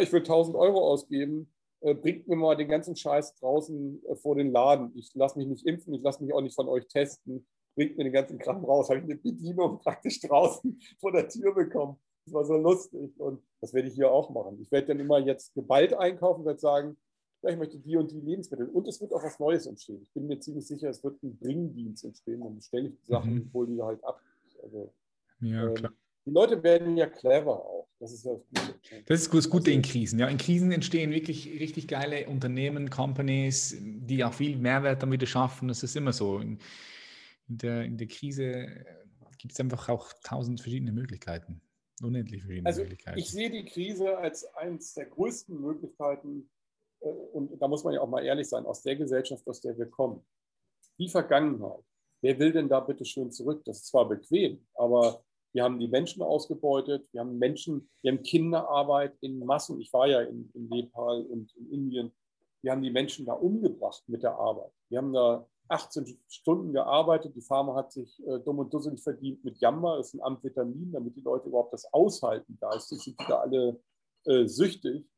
ich 0.00 0.12
will 0.12 0.20
1000 0.20 0.56
Euro 0.56 0.90
ausgeben. 0.90 1.52
Äh, 1.80 1.94
bringt 1.94 2.26
mir 2.26 2.36
mal 2.36 2.56
den 2.56 2.68
ganzen 2.68 2.96
Scheiß 2.96 3.34
draußen 3.36 4.02
äh, 4.06 4.16
vor 4.16 4.36
den 4.36 4.50
Laden. 4.50 4.92
Ich 4.94 5.14
lasse 5.14 5.38
mich 5.38 5.46
nicht 5.46 5.66
impfen, 5.66 5.94
ich 5.94 6.02
lasse 6.02 6.22
mich 6.22 6.32
auch 6.32 6.40
nicht 6.40 6.54
von 6.54 6.68
euch 6.68 6.86
testen. 6.86 7.46
Bringt 7.74 7.98
mir 7.98 8.04
den 8.04 8.12
ganzen 8.12 8.38
Kram 8.38 8.64
raus. 8.64 8.88
Habe 8.88 9.00
ich 9.00 9.04
eine 9.04 9.16
Bedienung 9.16 9.78
praktisch 9.82 10.20
draußen 10.20 10.80
vor 10.98 11.12
der 11.12 11.28
Tür 11.28 11.54
bekommen. 11.54 11.98
Das 12.24 12.34
war 12.34 12.44
so 12.44 12.56
lustig. 12.56 13.18
Und 13.20 13.42
das 13.60 13.74
werde 13.74 13.88
ich 13.88 13.94
hier 13.94 14.10
auch 14.10 14.30
machen. 14.30 14.58
Ich 14.60 14.70
werde 14.72 14.88
dann 14.88 15.00
immer 15.00 15.18
jetzt 15.18 15.54
geballt 15.54 15.92
einkaufen, 15.92 16.44
werde 16.44 16.58
sagen, 16.58 16.96
ja, 17.42 17.50
ich 17.50 17.58
möchte 17.58 17.78
die 17.78 17.96
und 17.96 18.10
die 18.10 18.20
Lebensmittel. 18.20 18.68
Und 18.68 18.88
es 18.88 19.00
wird 19.00 19.12
auch 19.12 19.22
was 19.22 19.38
Neues 19.38 19.66
entstehen. 19.66 20.00
Ich 20.02 20.12
bin 20.12 20.26
mir 20.26 20.40
ziemlich 20.40 20.66
sicher, 20.66 20.88
es 20.88 21.04
wird 21.04 21.22
ein 21.22 21.36
Bringdienst 21.36 22.04
entstehen. 22.04 22.40
Dann 22.40 22.56
bestelle 22.56 22.88
ich 22.88 22.96
die 22.96 23.06
Sachen, 23.06 23.34
mhm. 23.34 23.50
hole 23.52 23.68
die 23.68 23.82
halt 23.82 24.02
ab. 24.02 24.20
Also, 24.62 24.92
ja, 25.40 25.68
ähm, 25.68 25.74
klar. 25.74 25.92
Die 26.26 26.32
Leute 26.32 26.62
werden 26.62 26.96
ja 26.96 27.06
clever 27.06 27.64
auch. 27.64 27.88
Das 27.98 28.12
ist 28.12 28.24
ja 28.24 28.32
das 28.34 28.66
Gute. 28.66 29.02
Das 29.06 29.20
ist 29.20 29.32
das 29.32 29.48
Gute 29.48 29.70
in 29.70 29.80
Krisen. 29.80 30.18
Ja, 30.18 30.28
in 30.28 30.38
Krisen 30.38 30.70
entstehen 30.72 31.12
wirklich 31.12 31.46
richtig 31.60 31.88
geile 31.88 32.26
Unternehmen, 32.26 32.90
Companies, 32.90 33.76
die 33.80 34.22
auch 34.24 34.34
viel 34.34 34.56
Mehrwert 34.56 35.02
damit 35.02 35.26
schaffen. 35.28 35.68
Das 35.68 35.82
ist 35.82 35.96
immer 35.96 36.12
so. 36.12 36.38
In, 36.40 36.58
der, 37.48 37.84
in 37.84 37.96
der 37.96 38.08
Krise 38.08 38.84
gibt 39.38 39.52
es 39.52 39.60
einfach 39.60 39.88
auch 39.88 40.12
tausend 40.24 40.60
verschiedene 40.60 40.92
Möglichkeiten. 40.92 41.62
Unendlich 42.02 42.42
verschiedene 42.42 42.66
also 42.66 42.82
Möglichkeiten. 42.82 43.18
Ich 43.18 43.30
sehe 43.30 43.50
die 43.50 43.64
Krise 43.64 44.18
als 44.18 44.44
eines 44.56 44.94
der 44.94 45.06
größten 45.06 45.58
Möglichkeiten, 45.58 46.50
äh, 47.00 47.08
und 47.08 47.58
da 47.60 47.68
muss 47.68 47.84
man 47.84 47.94
ja 47.94 48.00
auch 48.00 48.08
mal 48.08 48.24
ehrlich 48.24 48.48
sein, 48.48 48.66
aus 48.66 48.82
der 48.82 48.96
Gesellschaft, 48.96 49.46
aus 49.46 49.60
der 49.60 49.78
wir 49.78 49.86
kommen. 49.86 50.26
Die 50.98 51.08
Vergangenheit. 51.08 51.84
Wer 52.20 52.38
will 52.38 52.52
denn 52.52 52.68
da 52.68 52.80
bitte 52.80 53.04
schön 53.04 53.30
zurück? 53.30 53.62
Das 53.64 53.78
ist 53.78 53.86
zwar 53.86 54.08
bequem, 54.08 54.66
aber 54.74 55.24
wir 55.56 55.64
haben 55.64 55.78
die 55.78 55.88
Menschen 55.88 56.22
ausgebeutet, 56.22 57.08
wir 57.12 57.22
haben 57.22 57.38
Menschen, 57.38 57.88
wir 58.02 58.12
haben 58.12 58.22
Kinderarbeit 58.22 59.16
in 59.22 59.38
Massen. 59.38 59.80
Ich 59.80 59.90
war 59.90 60.06
ja 60.06 60.20
in, 60.20 60.50
in 60.52 60.68
Nepal 60.68 61.22
und 61.22 61.50
in 61.56 61.70
Indien. 61.70 62.12
Wir 62.62 62.72
haben 62.72 62.82
die 62.82 62.90
Menschen 62.90 63.24
da 63.24 63.32
umgebracht 63.32 64.02
mit 64.06 64.22
der 64.22 64.34
Arbeit. 64.34 64.70
Wir 64.90 64.98
haben 64.98 65.14
da 65.14 65.48
18 65.68 66.20
Stunden 66.28 66.74
gearbeitet. 66.74 67.34
Die 67.34 67.40
Pharma 67.40 67.74
hat 67.74 67.90
sich 67.90 68.22
äh, 68.26 68.38
dumm 68.40 68.58
und 68.58 68.74
dusselig 68.74 69.02
verdient 69.02 69.42
mit 69.44 69.58
Jammer, 69.58 69.96
das 69.96 70.08
ist 70.08 70.20
ein 70.20 70.22
Amphetamin, 70.24 70.92
damit 70.92 71.16
die 71.16 71.22
Leute 71.22 71.48
überhaupt 71.48 71.72
das 71.72 71.90
aushalten. 71.90 72.58
Da 72.60 72.74
ist, 72.74 72.90
sind 72.90 73.18
wieder 73.18 73.40
alle 73.40 73.80
äh, 74.26 74.44
süchtig. 74.44 75.08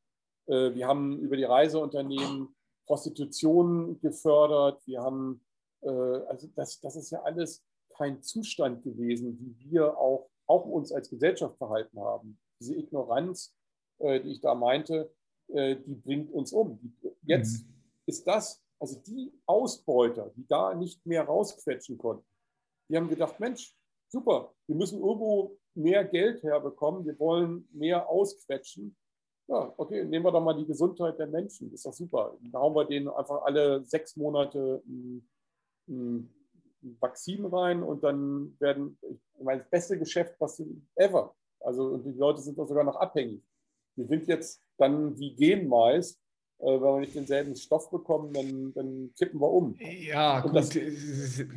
Äh, 0.46 0.72
wir 0.72 0.86
haben 0.86 1.18
über 1.18 1.36
die 1.36 1.44
Reiseunternehmen 1.44 2.54
Prostitution 2.86 3.98
gefördert. 3.98 4.86
Wir 4.86 5.02
haben, 5.02 5.44
äh, 5.80 5.88
also 5.88 6.46
das, 6.54 6.78
das 6.78 6.94
ist 6.94 7.10
ja 7.10 7.22
alles 7.22 7.64
kein 7.98 8.22
Zustand 8.22 8.82
gewesen, 8.82 9.38
wie 9.38 9.70
wir 9.70 9.98
auch, 9.98 10.30
auch 10.46 10.64
uns 10.64 10.92
als 10.92 11.10
Gesellschaft 11.10 11.56
verhalten 11.58 12.00
haben. 12.00 12.38
Diese 12.60 12.76
Ignoranz, 12.76 13.54
äh, 13.98 14.20
die 14.20 14.32
ich 14.32 14.40
da 14.40 14.54
meinte, 14.54 15.12
die 15.50 15.94
bringt 16.04 16.30
uns 16.30 16.52
um. 16.52 16.78
Jetzt 17.22 17.64
mhm. 17.64 17.72
ist 18.04 18.26
das, 18.26 18.62
also 18.78 19.00
die 19.00 19.32
Ausbeuter, 19.46 20.30
die 20.36 20.46
da 20.46 20.74
nicht 20.74 21.06
mehr 21.06 21.24
rausquetschen 21.24 21.96
konnten, 21.96 22.26
die 22.90 22.98
haben 22.98 23.08
gedacht, 23.08 23.40
Mensch, 23.40 23.74
super, 24.08 24.52
wir 24.66 24.76
müssen 24.76 25.00
irgendwo 25.00 25.56
mehr 25.74 26.04
Geld 26.04 26.42
herbekommen, 26.42 27.06
wir 27.06 27.18
wollen 27.18 27.66
mehr 27.72 28.10
ausquetschen 28.10 28.94
ja, 29.48 29.72
okay, 29.78 30.04
nehmen 30.04 30.26
wir 30.26 30.32
doch 30.32 30.42
mal 30.42 30.54
die 30.54 30.66
Gesundheit 30.66 31.18
der 31.18 31.26
Menschen. 31.26 31.72
Ist 31.72 31.86
doch 31.86 31.92
super. 31.92 32.36
Da 32.52 32.58
hauen 32.60 32.74
wir 32.74 32.84
denen 32.84 33.08
einfach 33.08 33.42
alle 33.42 33.82
sechs 33.86 34.14
Monate 34.14 34.82
ein, 34.86 35.26
ein 35.88 36.34
Vakzin 36.80 37.44
rein 37.46 37.82
und 37.82 38.02
dann 38.04 38.56
werden, 38.60 38.98
ich 39.02 39.44
meine, 39.44 39.60
das 39.60 39.70
beste 39.70 39.98
Geschäft, 39.98 40.34
was 40.38 40.62
ever. 40.96 41.34
Also 41.60 41.88
und 41.88 42.04
die 42.04 42.12
Leute 42.12 42.40
sind 42.40 42.58
doch 42.58 42.66
sogar 42.66 42.84
noch 42.84 42.96
abhängig. 42.96 43.42
Die 43.96 44.04
sind 44.04 44.26
jetzt 44.28 44.62
dann 44.76 45.18
wie 45.18 45.34
Genmais, 45.34 46.12
äh, 46.12 46.18
wenn 46.60 46.80
wir 46.80 47.00
nicht 47.00 47.14
denselben 47.14 47.54
Stoff 47.54 47.88
bekommen, 47.90 48.32
dann, 48.32 48.72
dann 48.74 49.10
kippen 49.16 49.40
wir 49.40 49.48
um. 49.48 49.76
Ja, 49.78 50.42
und 50.42 50.52
gut. 50.52 50.74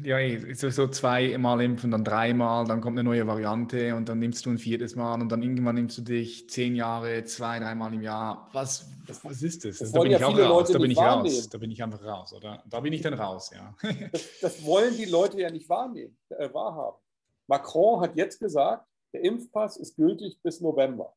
Ja, 0.03 0.17
so, 0.55 0.69
so 0.69 0.87
zweimal 0.87 1.61
impfen, 1.61 1.89
dann 1.91 2.03
dreimal, 2.03 2.65
dann 2.65 2.81
kommt 2.81 2.99
eine 2.99 3.09
neue 3.09 3.25
Variante 3.25 3.95
und 3.95 4.07
dann 4.07 4.19
nimmst 4.19 4.45
du 4.45 4.51
ein 4.51 4.59
viertes 4.59 4.95
Mal 4.95 5.19
und 5.19 5.31
dann 5.31 5.41
irgendwann 5.41 5.75
nimmst 5.75 5.97
du 5.97 6.03
dich 6.03 6.47
zehn 6.49 6.75
Jahre, 6.75 7.23
zwei, 7.23 7.59
dreimal 7.59 7.93
im 7.93 8.01
Jahr. 8.01 8.49
Was, 8.53 8.91
was, 9.07 9.25
was 9.25 9.41
ist 9.41 9.65
das? 9.65 9.79
das 9.79 9.91
da 9.91 10.01
bin 10.01 10.11
ja 10.11 10.19
ich 10.19 10.23
auch 10.23 10.37
raus. 10.37 10.71
da 10.71 10.77
bin 10.77 10.91
ich 10.91 10.97
raus. 10.97 11.49
Da 11.49 11.57
bin 11.57 11.71
ich 11.71 11.81
einfach 11.81 12.03
raus, 12.03 12.33
oder? 12.33 12.63
Da 12.69 12.79
bin 12.79 12.93
ich 12.93 13.01
dann 13.01 13.15
raus, 13.15 13.51
ja. 13.53 13.73
das, 14.11 14.39
das 14.39 14.65
wollen 14.65 14.95
die 14.95 15.05
Leute 15.05 15.41
ja 15.41 15.49
nicht 15.49 15.67
wahrnehmen, 15.67 16.15
äh, 16.29 16.53
wahrhaben. 16.53 16.97
Macron 17.47 18.01
hat 18.01 18.15
jetzt 18.15 18.39
gesagt, 18.39 18.85
der 19.13 19.23
Impfpass 19.23 19.77
ist 19.77 19.95
gültig 19.95 20.39
bis 20.43 20.61
November. 20.61 21.13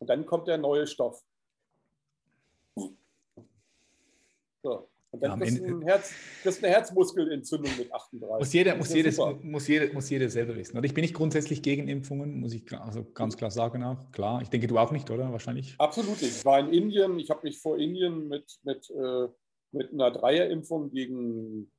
Und 0.00 0.10
dann 0.10 0.26
kommt 0.26 0.48
der 0.48 0.58
neue 0.58 0.86
Stoff. 0.86 1.22
So. 4.62 4.88
Und 5.10 5.22
dann 5.22 5.40
ja, 5.40 5.46
kriegst, 5.46 5.60
du 5.60 5.64
ein 5.64 5.82
Herz, 5.82 6.12
kriegst 6.42 6.62
eine 6.62 6.74
Herzmuskelentzündung 6.74 7.70
mit 7.78 7.90
38. 7.90 8.38
Muss 8.40 8.52
jeder, 8.52 8.76
muss, 8.76 8.92
jedes, 8.92 9.18
muss, 9.42 9.66
jeder, 9.66 9.92
muss 9.94 10.10
jeder 10.10 10.28
selber 10.28 10.54
wissen. 10.54 10.76
Und 10.76 10.84
ich 10.84 10.92
bin 10.92 11.00
nicht 11.00 11.14
grundsätzlich 11.14 11.62
gegen 11.62 11.88
Impfungen, 11.88 12.40
muss 12.40 12.52
ich 12.52 12.70
also 12.72 13.04
ganz 13.14 13.38
klar 13.38 13.50
sagen 13.50 13.82
auch. 13.84 14.10
Klar, 14.12 14.42
ich 14.42 14.50
denke, 14.50 14.66
du 14.66 14.76
auch 14.76 14.92
nicht, 14.92 15.10
oder? 15.10 15.32
Wahrscheinlich. 15.32 15.74
Absolut 15.78 16.20
nicht. 16.20 16.36
Ich 16.36 16.44
war 16.44 16.60
in 16.60 16.74
Indien, 16.74 17.18
ich 17.18 17.30
habe 17.30 17.40
mich 17.44 17.58
vor 17.58 17.78
Indien 17.78 18.28
mit, 18.28 18.58
mit, 18.64 18.90
äh, 18.90 19.28
mit 19.72 19.92
einer 19.92 20.10
Dreierimpfung 20.10 20.90
gegen, 20.90 21.72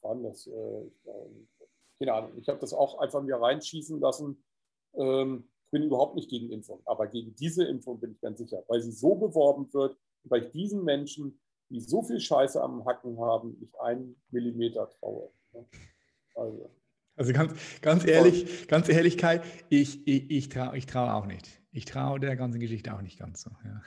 wann 0.00 0.22
das, 0.22 0.46
äh, 0.46 0.90
keine 1.98 2.14
Ahnung, 2.14 2.32
ich 2.40 2.48
habe 2.48 2.58
das 2.60 2.72
auch 2.72 2.98
einfach 3.00 3.22
mir 3.22 3.36
reinschießen 3.36 4.00
lassen. 4.00 4.42
Ähm, 4.94 5.44
ich 5.66 5.70
bin 5.72 5.82
überhaupt 5.82 6.14
nicht 6.14 6.30
gegen 6.30 6.50
Impfung, 6.50 6.80
aber 6.86 7.06
gegen 7.06 7.34
diese 7.34 7.64
Impfung 7.64 8.00
bin 8.00 8.12
ich 8.12 8.20
ganz 8.22 8.38
sicher, 8.38 8.64
weil 8.68 8.80
sie 8.80 8.92
so 8.92 9.14
beworben 9.14 9.70
wird, 9.74 9.98
weil 10.24 10.44
ich 10.44 10.52
diesen 10.52 10.84
Menschen 10.84 11.38
die 11.70 11.80
so 11.80 12.02
viel 12.02 12.20
Scheiße 12.20 12.62
am 12.62 12.84
Hacken 12.84 13.18
haben, 13.18 13.58
nicht 13.58 13.74
einen 13.80 14.16
Millimeter 14.30 14.88
traue. 14.90 15.30
Also, 16.34 16.70
also 17.16 17.32
ganz, 17.32 17.54
ganz 17.80 18.06
ehrlich, 18.06 18.68
ganz 18.68 18.88
ehrlich, 18.88 19.16
Kai, 19.16 19.40
ich, 19.68 20.06
ich, 20.06 20.30
ich 20.30 20.48
traue 20.48 20.76
ich 20.76 20.86
trau 20.86 21.08
auch 21.08 21.26
nicht. 21.26 21.48
Ich 21.72 21.86
traue 21.86 22.20
der 22.20 22.36
ganzen 22.36 22.60
Geschichte 22.60 22.94
auch 22.94 23.02
nicht 23.02 23.18
ganz 23.18 23.42
so. 23.42 23.50
Ja. 23.64 23.82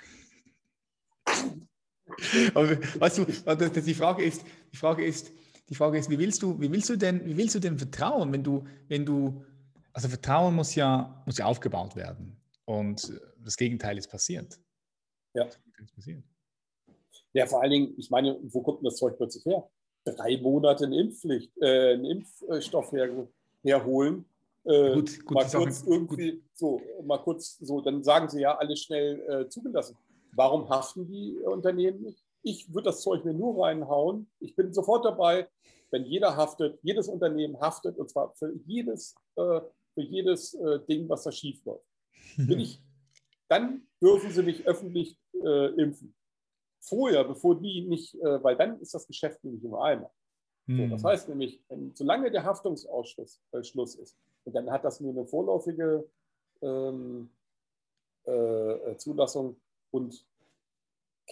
Aber 2.53 2.69
weißt 2.99 3.19
du, 3.19 3.25
die 3.81 3.93
Frage 3.93 4.23
ist, 4.23 4.43
die 4.73 4.77
Frage 4.77 5.05
ist, 5.05 5.31
die 5.69 5.75
Frage 5.75 5.99
ist, 5.99 6.09
wie 6.09 6.17
willst 6.17 6.41
du, 6.41 6.59
wie 6.59 6.71
willst 6.71 6.89
du 6.89 6.95
denn, 6.95 7.23
wie 7.25 7.37
willst 7.37 7.53
du 7.53 7.59
denn 7.59 7.77
vertrauen, 7.77 8.31
wenn 8.33 8.43
du, 8.43 8.65
wenn 8.87 9.05
du, 9.05 9.45
also 9.93 10.09
Vertrauen 10.09 10.55
muss 10.55 10.73
ja, 10.73 11.21
muss 11.25 11.37
ja 11.37 11.45
aufgebaut 11.45 11.95
werden. 11.95 12.35
Und 12.65 13.13
das 13.43 13.55
Gegenteil 13.57 13.97
ist 13.97 14.09
passiert. 14.09 14.59
Ja. 15.33 15.45
Ist 15.45 15.93
passiert. 15.93 16.23
Ja, 17.33 17.45
vor 17.45 17.61
allen 17.61 17.71
Dingen, 17.71 17.93
ich 17.97 18.09
meine, 18.09 18.39
wo 18.43 18.61
kommt 18.61 18.79
denn 18.79 18.85
das 18.85 18.97
Zeug 18.97 19.17
plötzlich 19.17 19.45
her? 19.45 19.69
Drei 20.03 20.37
Monate 20.37 20.85
eine 20.85 20.99
Impfpflicht, 20.99 21.51
äh, 21.61 21.93
einen 21.93 22.05
Impfstoff 22.05 22.91
her, 22.91 23.27
herholen. 23.63 24.25
Äh, 24.63 24.93
gut, 24.95 25.25
gut, 25.25 25.31
mal 25.31 25.45
kurz 25.45 25.83
irgendwie, 25.85 26.31
gut. 26.31 26.43
so, 26.53 26.81
mal 27.03 27.17
kurz 27.19 27.57
so, 27.59 27.81
dann 27.81 28.03
sagen 28.03 28.29
sie 28.29 28.41
ja 28.41 28.57
alles 28.57 28.81
schnell 28.81 29.21
äh, 29.29 29.49
zugelassen. 29.49 29.97
Warum 30.33 30.69
haften 30.69 31.07
die 31.07 31.37
Unternehmen 31.39 32.01
nicht? 32.01 32.23
Ich 32.41 32.73
würde 32.73 32.85
das 32.85 33.01
Zeug 33.01 33.25
mir 33.25 33.33
nur 33.33 33.63
reinhauen. 33.63 34.29
Ich 34.39 34.55
bin 34.55 34.73
sofort 34.73 35.05
dabei, 35.05 35.47
wenn 35.91 36.05
jeder 36.05 36.35
haftet, 36.35 36.79
jedes 36.81 37.07
Unternehmen 37.07 37.59
haftet, 37.59 37.97
und 37.97 38.09
zwar 38.09 38.33
für 38.35 38.53
jedes, 38.65 39.15
äh, 39.35 39.61
für 39.93 40.01
jedes 40.01 40.53
äh, 40.53 40.79
Ding, 40.87 41.09
was 41.09 41.23
da 41.23 41.31
schief 41.31 41.63
läuft. 41.65 41.85
Bin 42.37 42.59
ich, 42.59 42.81
dann 43.47 43.87
dürfen 44.01 44.31
sie 44.31 44.43
mich 44.43 44.65
öffentlich 44.67 45.17
äh, 45.43 45.67
impfen. 45.81 46.13
Vorher, 46.79 47.23
bevor 47.23 47.59
die 47.59 47.81
nicht, 47.81 48.15
äh, 48.15 48.43
weil 48.43 48.55
dann 48.55 48.79
ist 48.79 48.93
das 48.93 49.07
Geschäft 49.07 49.43
nämlich 49.43 49.63
im 49.63 49.75
Eimer. 49.75 50.11
So, 50.67 50.87
das 50.87 51.01
hm. 51.01 51.09
heißt 51.09 51.29
nämlich, 51.29 51.61
wenn, 51.67 51.95
solange 51.95 52.29
der 52.31 52.43
Haftungsausschluss 52.43 53.41
äh, 53.51 53.63
Schluss 53.63 53.95
ist, 53.95 54.17
und 54.45 54.53
dann 54.53 54.69
hat 54.71 54.85
das 54.85 54.99
nur 54.99 55.11
eine 55.11 55.25
vorläufige 55.25 56.07
ähm, 56.61 57.29
äh, 58.25 58.95
Zulassung 58.97 59.59
und 59.91 60.25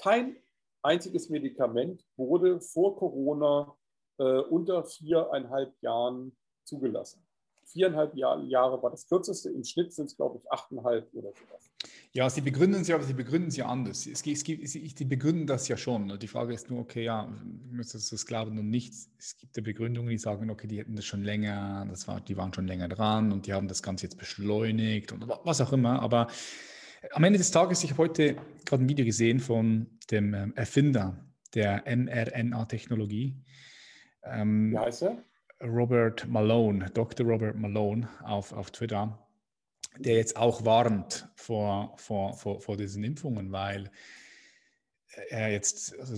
kein 0.02 0.38
einziges 0.82 1.30
Medikament 1.30 2.04
wurde 2.18 2.60
vor 2.62 2.98
Corona 2.98 3.76
äh, 4.18 4.24
unter 4.24 4.84
viereinhalb 4.84 5.74
Jahren 5.82 6.36
zugelassen 6.64 7.28
viereinhalb 7.68 8.16
Jahr, 8.16 8.42
Jahre 8.44 8.82
war 8.82 8.92
das 8.92 9.08
kürzeste. 9.08 9.50
Im 9.50 9.64
Schnitt 9.64 9.94
sind 9.94 10.06
es, 10.06 10.16
glaube 10.16 10.40
ich, 10.40 10.52
achteinhalb 10.52 11.14
oder 11.14 11.30
sowas. 11.30 11.67
Ja, 12.14 12.30
sie 12.30 12.42
begründen 12.42 12.82
es 12.82 12.88
ja, 12.88 12.96
aber 12.96 13.04
sie 13.04 13.14
begründen 13.14 13.50
es 13.50 13.58
ja 13.58 13.68
anders. 13.68 14.08
Es, 14.08 14.26
es 14.26 14.44
gibt, 14.44 14.74
die 14.74 15.06
begründen 15.06 15.46
das 15.46 15.68
ja 15.68 15.78
schon. 15.78 16.18
Die 16.18 16.28
Frage 16.28 16.54
ist 16.54 16.70
nur, 16.70 16.80
okay, 16.80 17.04
ja, 17.04 17.32
ist 17.78 17.94
das 17.94 18.08
Sklaven 18.08 18.58
und 18.58 18.70
nichts? 18.70 19.12
Es 19.20 19.38
gibt 19.38 19.56
ja 19.56 19.62
Begründungen, 19.62 20.10
die 20.10 20.18
sagen, 20.18 20.50
okay, 20.50 20.68
die 20.68 20.80
hätten 20.80 20.96
das 20.96 21.06
schon 21.06 21.22
länger, 21.24 21.86
das 21.90 22.08
war, 22.08 22.20
die 22.22 22.36
waren 22.36 22.54
schon 22.54 22.66
länger 22.66 22.88
dran 22.88 23.32
und 23.32 23.46
die 23.46 23.54
haben 23.54 23.68
das 23.68 23.84
Ganze 23.84 24.06
jetzt 24.06 24.18
beschleunigt 24.18 25.12
und 25.12 25.28
was 25.28 25.62
auch 25.62 25.74
immer. 25.74 26.02
Aber 26.02 26.28
am 27.12 27.24
Ende 27.24 27.38
des 27.38 27.52
Tages, 27.52 27.84
ich 27.84 27.92
habe 27.92 28.04
heute 28.04 28.36
gerade 28.66 28.84
ein 28.84 28.90
Video 28.90 29.06
gesehen 29.06 29.40
von 29.40 29.88
dem 30.10 30.34
ähm, 30.34 30.54
Erfinder 30.56 31.24
der 31.54 31.84
mRNA-Technologie. 31.86 33.36
Ähm, 34.24 34.72
Wie 34.72 34.78
heißt 34.78 35.04
er? 35.04 35.24
Robert 35.62 36.28
Malone, 36.28 36.90
Dr. 36.92 37.26
Robert 37.26 37.56
Malone 37.56 38.08
auf, 38.24 38.54
auf 38.54 38.72
Twitter, 38.72 39.27
der 40.00 40.16
jetzt 40.16 40.38
auch 40.38 40.66
warnt 40.66 41.30
vor, 41.36 41.94
vor, 41.98 42.34
vor, 42.38 42.62
vor 42.62 42.78
diesen 42.78 43.04
Impfungen, 43.04 43.52
weil 43.52 43.92
er 45.30 45.52
jetzt, 45.52 45.98
also 46.00 46.18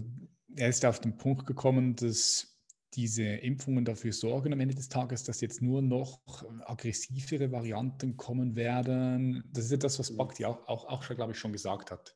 er 0.56 0.70
ist 0.70 0.86
auf 0.86 1.00
den 1.00 1.18
Punkt 1.18 1.46
gekommen, 1.46 1.96
dass 1.96 2.50
diese 2.94 3.24
Impfungen 3.24 3.86
dafür 3.86 4.14
sorgen 4.14 4.52
am 4.52 4.60
Ende 4.60 4.76
des 4.76 4.90
Tages, 4.90 5.24
dass 5.24 5.42
jetzt 5.42 5.62
nur 5.62 5.82
noch 5.82 6.20
aggressivere 6.66 7.52
Varianten 7.52 8.18
kommen 8.18 8.56
werden. 8.56 9.44
Das 9.54 9.66
ist 9.66 9.72
etwas, 9.72 10.00
was 10.00 10.16
Bakti 10.16 10.46
auch, 10.46 10.68
auch, 10.68 10.86
auch 10.86 11.04
schon, 11.04 11.16
glaube 11.16 11.34
ich, 11.34 11.38
schon 11.38 11.54
gesagt 11.54 11.92
hat. 11.92 12.16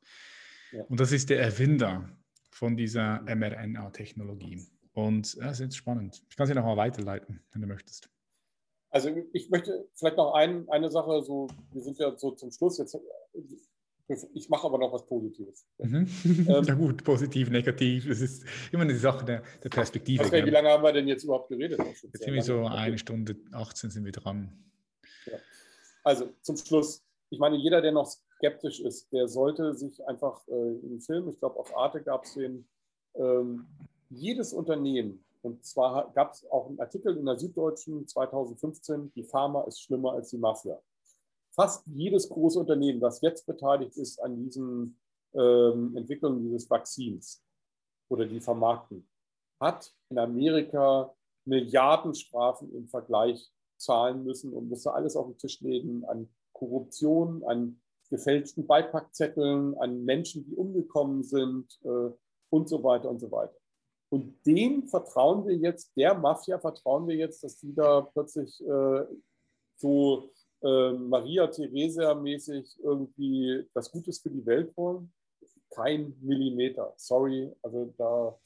Ja. 0.72 0.84
Und 0.86 1.00
das 1.00 1.12
ist 1.12 1.30
der 1.30 1.40
Erfinder 1.40 2.10
von 2.50 2.76
dieser 2.76 3.22
mRNA-Technologie. 3.22 4.66
Und 4.94 5.36
ja, 5.36 5.46
das 5.46 5.60
ist 5.60 5.76
spannend. 5.76 6.24
Ich 6.30 6.36
kann 6.36 6.48
sie 6.48 6.54
noch 6.54 6.66
mal 6.66 6.78
weiterleiten, 6.78 7.42
wenn 7.52 7.62
du 7.62 7.68
möchtest. 7.68 8.10
Also 8.94 9.10
ich 9.34 9.50
möchte 9.50 9.90
vielleicht 9.96 10.18
noch 10.18 10.36
ein, 10.36 10.70
eine 10.70 10.92
Sache, 10.92 11.24
so, 11.24 11.48
wir 11.72 11.82
sind 11.82 11.98
ja 11.98 12.16
so 12.16 12.30
zum 12.30 12.52
Schluss 12.52 12.78
jetzt. 12.78 12.96
Ich 14.36 14.50
mache 14.50 14.68
aber 14.68 14.78
noch 14.78 14.94
was 14.94 15.04
Positives. 15.08 15.66
Mhm. 15.80 16.08
Ähm, 16.48 16.64
ja 16.64 16.76
gut, 16.76 17.04
positiv, 17.04 17.50
negativ, 17.50 18.08
das 18.08 18.22
ist 18.22 18.46
immer 18.72 18.84
eine 18.84 18.96
Sache 18.96 19.26
der, 19.26 19.42
der 19.64 19.70
Perspektive. 19.70 20.22
Nicht, 20.24 20.46
wie 20.46 20.50
lange 20.52 20.70
haben 20.70 20.84
wir 20.84 20.94
denn 20.94 21.08
jetzt 21.08 21.24
überhaupt 21.24 21.50
geredet? 21.50 21.80
Jetzt 21.80 22.24
sind 22.24 22.34
wir 22.36 22.44
so 22.44 22.68
eine 22.68 23.00
Stunde 23.00 23.36
18 23.52 23.90
sind 23.90 24.06
wir 24.06 24.12
dran. 24.12 24.64
Ja. 25.26 25.40
Also 26.04 26.30
zum 26.44 26.58
Schluss, 26.58 27.04
ich 27.32 27.40
meine, 27.40 27.56
jeder, 27.56 27.82
der 27.82 27.94
noch 27.94 28.06
skeptisch 28.06 28.80
ist, 28.80 29.12
der 29.12 29.28
sollte 29.28 29.74
sich 29.74 30.08
einfach 30.08 30.48
äh, 30.48 30.52
einen 30.52 31.02
Film, 31.02 31.30
ich 31.30 31.40
glaube 31.40 31.58
auf 31.60 31.76
Arte 31.76 32.04
gab 32.04 32.26
es 32.26 32.36
den, 32.36 32.68
ähm, 33.16 33.66
jedes 34.12 34.54
Unternehmen, 34.54 35.26
und 35.44 35.66
zwar 35.66 36.12
gab 36.14 36.32
es 36.32 36.46
auch 36.50 36.68
einen 36.68 36.80
Artikel 36.80 37.18
in 37.18 37.26
der 37.26 37.38
Süddeutschen 37.38 38.08
2015, 38.08 39.12
die 39.14 39.24
Pharma 39.24 39.64
ist 39.66 39.82
schlimmer 39.82 40.14
als 40.14 40.30
die 40.30 40.38
Mafia. 40.38 40.82
Fast 41.52 41.86
jedes 41.86 42.30
große 42.30 42.60
Unternehmen, 42.60 43.02
das 43.02 43.22
jetzt 43.22 43.46
beteiligt 43.46 43.98
ist 43.98 44.20
an 44.20 44.42
diesen 44.42 44.98
ähm, 45.34 45.96
Entwicklungen 45.98 46.44
dieses 46.44 46.70
Vakzins 46.70 47.44
oder 48.10 48.26
die 48.26 48.40
vermarkten, 48.40 49.08
hat 49.60 49.94
in 50.10 50.18
Amerika 50.18 51.14
Milliardenstrafen 51.46 52.74
im 52.74 52.88
Vergleich 52.88 53.52
zahlen 53.78 54.24
müssen 54.24 54.54
und 54.54 54.70
musste 54.70 54.94
alles 54.94 55.18
auf 55.18 55.28
den 55.28 55.38
Tisch 55.38 55.60
legen 55.60 56.06
an 56.06 56.30
Korruption, 56.54 57.44
an 57.44 57.82
gefälschten 58.10 58.66
Beipackzetteln, 58.66 59.78
an 59.78 60.06
Menschen, 60.06 60.46
die 60.46 60.56
umgekommen 60.56 61.24
sind 61.24 61.80
äh, 61.84 62.12
und 62.50 62.70
so 62.70 62.82
weiter 62.84 63.10
und 63.10 63.20
so 63.20 63.30
weiter. 63.30 63.58
Und 64.14 64.46
dem 64.46 64.88
vertrauen 64.88 65.48
wir 65.48 65.56
jetzt, 65.56 65.92
der 65.98 66.14
Mafia 66.14 66.60
vertrauen 66.60 67.08
wir 67.08 67.16
jetzt, 67.16 67.44
dass 67.44 67.58
die 67.58 67.74
da 67.74 68.02
plötzlich 68.02 68.62
äh, 68.62 69.06
so 69.78 70.30
äh, 70.62 70.92
Maria 70.92 71.48
Theresia-mäßig 71.48 72.80
irgendwie 72.84 73.68
das 73.74 73.92
Gutes 73.92 74.20
für 74.20 74.30
die 74.30 74.46
Welt 74.46 74.72
wollen. 74.78 75.12
Kein 75.72 76.14
Millimeter. 76.22 76.94
Sorry, 76.96 77.52
also 77.64 77.92
da 77.98 78.38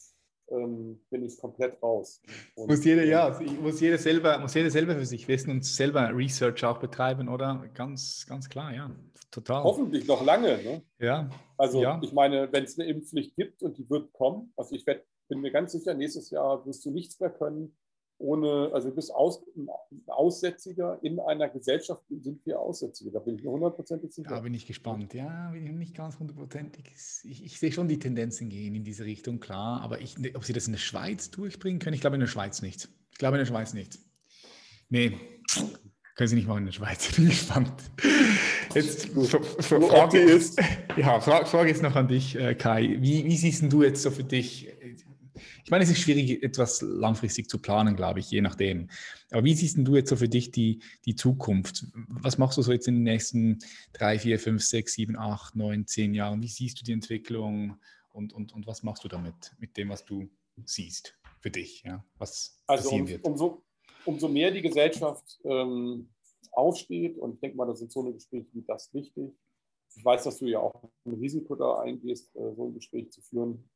ähm, 0.51 1.01
bin 1.09 1.25
ich 1.25 1.37
komplett 1.37 1.83
raus. 1.83 2.21
Und, 2.55 2.69
muss 2.69 2.85
jeder, 2.85 3.03
ja, 3.03 3.37
muss 3.61 3.81
jeder 3.81 3.97
selber, 3.97 4.39
muss 4.39 4.53
jeder 4.53 4.71
selber 4.71 4.95
für 4.95 5.05
sich 5.05 5.27
wissen 5.27 5.51
und 5.51 5.65
selber 5.65 6.15
Research 6.15 6.63
auch 6.63 6.77
betreiben, 6.77 7.27
oder? 7.27 7.67
Ganz, 7.73 8.25
ganz 8.25 8.47
klar, 8.47 8.73
ja. 8.73 8.89
Total. 9.31 9.61
Hoffentlich 9.65 10.07
noch 10.07 10.23
lange, 10.23 10.63
ne? 10.63 10.81
Ja. 10.97 11.29
Also 11.57 11.81
ja. 11.81 11.99
ich 12.01 12.13
meine, 12.13 12.47
wenn 12.53 12.63
es 12.63 12.79
eine 12.79 12.87
Impfpflicht 12.87 13.35
gibt 13.35 13.61
und 13.63 13.77
die 13.77 13.89
wird 13.89 14.13
kommen, 14.13 14.53
also 14.55 14.73
ich 14.73 14.87
werde 14.87 15.03
bin 15.27 15.41
mir 15.41 15.51
ganz 15.51 15.71
sicher, 15.71 15.93
nächstes 15.93 16.29
Jahr 16.29 16.65
wirst 16.65 16.85
du 16.85 16.91
nichts 16.91 17.19
mehr 17.19 17.29
können, 17.29 17.75
ohne, 18.19 18.71
also 18.73 18.89
du 18.89 18.95
bist 18.95 19.13
aus, 19.13 19.43
Aussätziger 20.07 20.99
in 21.03 21.19
einer 21.19 21.49
Gesellschaft, 21.49 22.01
sind 22.09 22.43
wir 22.45 22.59
Aussätzige. 22.59 23.11
Da 23.11 23.19
bin 23.19 23.35
ich 23.35 23.43
mir 23.43 23.51
hundertprozentig 23.51 24.11
sicher. 24.11 24.29
Da 24.29 24.39
bin 24.39 24.53
ich 24.53 24.65
gespannt. 24.65 25.13
Ja, 25.13 25.51
bin 25.51 25.67
ich 25.67 25.73
nicht 25.73 25.95
ganz 25.95 26.17
hundertprozentig. 26.17 26.91
Ich, 27.23 27.45
ich, 27.45 27.59
sehe 27.59 27.71
schon 27.71 27.87
die 27.87 27.99
Tendenzen 27.99 28.49
gehen 28.49 28.73
in 28.73 28.83
diese 28.83 29.05
Richtung, 29.05 29.39
klar. 29.39 29.81
Aber 29.81 30.01
ich, 30.01 30.15
ob 30.35 30.43
sie 30.45 30.53
das 30.53 30.65
in 30.65 30.73
der 30.73 30.79
Schweiz 30.79 31.29
durchbringen 31.29 31.79
können, 31.79 31.93
ich 31.93 32.01
glaube 32.01 32.15
in 32.15 32.21
der 32.21 32.27
Schweiz 32.27 32.61
nicht. 32.63 32.89
Ich 33.11 33.19
glaube 33.19 33.37
in 33.37 33.39
der 33.39 33.45
Schweiz 33.45 33.73
nicht. 33.73 33.99
Nee, 34.89 35.13
können 36.15 36.29
sie 36.29 36.35
nicht 36.35 36.47
machen 36.47 36.59
in 36.59 36.65
der 36.65 36.73
Schweiz. 36.73 37.11
Bin 37.15 37.27
gespannt. 37.27 37.73
Jetzt 38.73 39.09
Frage 39.09 40.19
ist, 40.19 40.59
ja, 40.97 41.19
Frage 41.19 41.69
ist 41.69 41.83
noch 41.83 41.95
an 41.95 42.07
dich, 42.07 42.35
äh, 42.35 42.55
Kai. 42.55 42.97
Wie, 42.99 43.25
wie 43.25 43.37
siehst 43.37 43.71
du 43.71 43.83
jetzt 43.83 44.01
so 44.01 44.09
für 44.09 44.23
dich 44.23 44.69
ich 45.67 45.71
meine, 45.71 45.83
es 45.83 45.89
ist 45.89 45.99
schwierig, 45.99 46.43
etwas 46.43 46.81
langfristig 46.81 47.49
zu 47.49 47.59
planen, 47.59 47.97
glaube 47.97 48.21
ich, 48.21 48.31
je 48.31 48.39
nachdem. 48.39 48.87
Aber 49.31 49.43
wie 49.43 49.53
siehst 49.53 49.77
du 49.77 49.97
jetzt 49.97 50.09
so 50.09 50.15
für 50.15 50.29
dich 50.29 50.49
die, 50.49 50.81
die 51.03 51.15
Zukunft? 51.15 51.85
Was 52.07 52.37
machst 52.37 52.57
du 52.57 52.61
so 52.61 52.71
jetzt 52.71 52.87
in 52.87 52.95
den 52.95 53.03
nächsten 53.03 53.59
drei, 53.91 54.17
vier, 54.17 54.39
fünf, 54.39 54.63
sechs, 54.63 54.93
sieben, 54.93 55.17
acht, 55.17 55.57
neun, 55.57 55.85
zehn 55.85 56.13
Jahren? 56.13 56.41
Wie 56.41 56.47
siehst 56.47 56.79
du 56.79 56.85
die 56.85 56.93
Entwicklung 56.93 57.75
und, 58.13 58.31
und, 58.31 58.53
und 58.53 58.65
was 58.65 58.81
machst 58.81 59.03
du 59.03 59.09
damit, 59.09 59.51
mit 59.59 59.75
dem, 59.75 59.89
was 59.89 60.05
du 60.05 60.29
siehst 60.63 61.19
für 61.41 61.51
dich? 61.51 61.83
Ja? 61.83 62.01
Was 62.17 62.61
also 62.65 62.83
passieren 62.83 63.01
um, 63.01 63.09
wird? 63.09 63.25
Umso, 63.25 63.65
umso 64.05 64.29
mehr 64.29 64.51
die 64.51 64.61
Gesellschaft 64.61 65.37
ähm, 65.43 66.07
aufsteht, 66.53 67.17
und 67.17 67.33
ich 67.33 67.39
denke 67.41 67.57
mal, 67.57 67.67
das 67.67 67.79
sind 67.79 67.91
so 67.91 67.99
eine 67.99 68.13
Gespräche 68.13 68.47
wie 68.53 68.63
das 68.65 68.93
wichtig. 68.93 69.33
Ich 69.97 70.05
weiß, 70.05 70.23
dass 70.23 70.39
du 70.39 70.45
ja 70.45 70.59
auch 70.59 70.89
ein 71.03 71.15
Risiko 71.15 71.55
da 71.55 71.81
eingehst, 71.81 72.33
äh, 72.37 72.55
so 72.55 72.67
ein 72.67 72.73
Gespräch 72.73 73.11
zu 73.11 73.21
führen. 73.21 73.69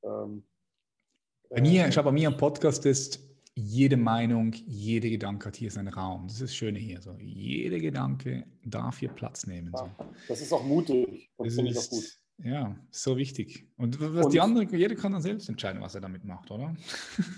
Bei 1.54 1.60
mir, 1.60 1.86
ich 1.86 1.92
glaube, 1.92 2.08
bei 2.08 2.14
mir 2.14 2.30
am 2.30 2.38
Podcast 2.38 2.86
ist 2.86 3.20
jede 3.56 3.98
Meinung, 3.98 4.54
jeder 4.66 5.10
Gedanke 5.10 5.48
hat 5.48 5.58
hier 5.58 5.70
seinen 5.70 5.90
Raum. 5.90 6.24
Das 6.28 6.36
ist 6.36 6.44
das 6.44 6.56
Schöne 6.56 6.80
hier. 6.80 7.02
So. 7.02 7.18
Jeder 7.20 7.78
Gedanke 7.78 8.46
darf 8.64 9.00
hier 9.00 9.10
Platz 9.10 9.46
nehmen. 9.46 9.74
So. 9.76 9.90
das 10.30 10.40
ist 10.40 10.54
auch 10.54 10.64
mutig 10.64 11.30
und 11.36 11.48
das 11.48 11.56
finde 11.56 11.72
ich 11.72 11.78
auch 11.78 11.90
gut. 11.90 12.18
Ja, 12.44 12.76
so 12.90 13.18
wichtig. 13.18 13.68
Und 13.76 14.00
was 14.00 14.26
und, 14.26 14.34
die 14.34 14.40
anderen, 14.40 14.70
jeder 14.74 14.96
kann 14.96 15.12
dann 15.12 15.22
selbst 15.22 15.50
entscheiden, 15.50 15.82
was 15.82 15.94
er 15.94 16.00
damit 16.00 16.24
macht, 16.24 16.50
oder? 16.52 16.74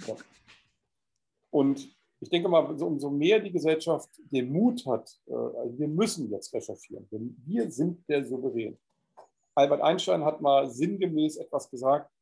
Ja. 0.07 0.15
Und 1.49 1.90
ich 2.19 2.30
denke 2.30 2.48
mal, 2.49 2.65
umso 2.65 3.10
mehr 3.10 3.40
die 3.40 3.52
Gesellschaft 3.52 4.10
den 4.31 4.52
Mut 4.53 4.85
hat, 4.85 5.10
äh, 5.27 5.34
also 5.34 5.77
wir 5.77 5.88
müssen 5.88 6.30
jetzt 6.30 6.53
recherchieren, 6.53 7.07
denn 7.11 7.35
wir 7.45 7.69
sind 7.69 8.07
der 8.07 8.23
Souverän. 8.23 8.77
Albert 9.56 9.81
Einstein 9.81 10.23
hat 10.23 10.40
mal 10.40 10.69
sinngemäß 10.69 11.38
etwas 11.38 11.69
gesagt, 11.69 12.12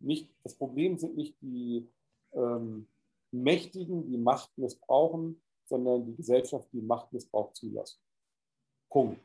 nicht, 0.00 0.30
das 0.42 0.54
Problem 0.54 0.98
sind 0.98 1.16
nicht 1.16 1.34
die, 1.40 1.88
ähm, 2.32 2.86
Mächtigen, 3.30 4.06
die 4.06 4.16
Macht 4.16 4.56
missbrauchen, 4.56 5.40
sondern 5.64 6.06
die 6.06 6.16
Gesellschaft, 6.16 6.68
die 6.72 6.80
Machtmissbrauch 6.80 7.52
zulassen. 7.52 8.00
Punkt. 8.90 9.20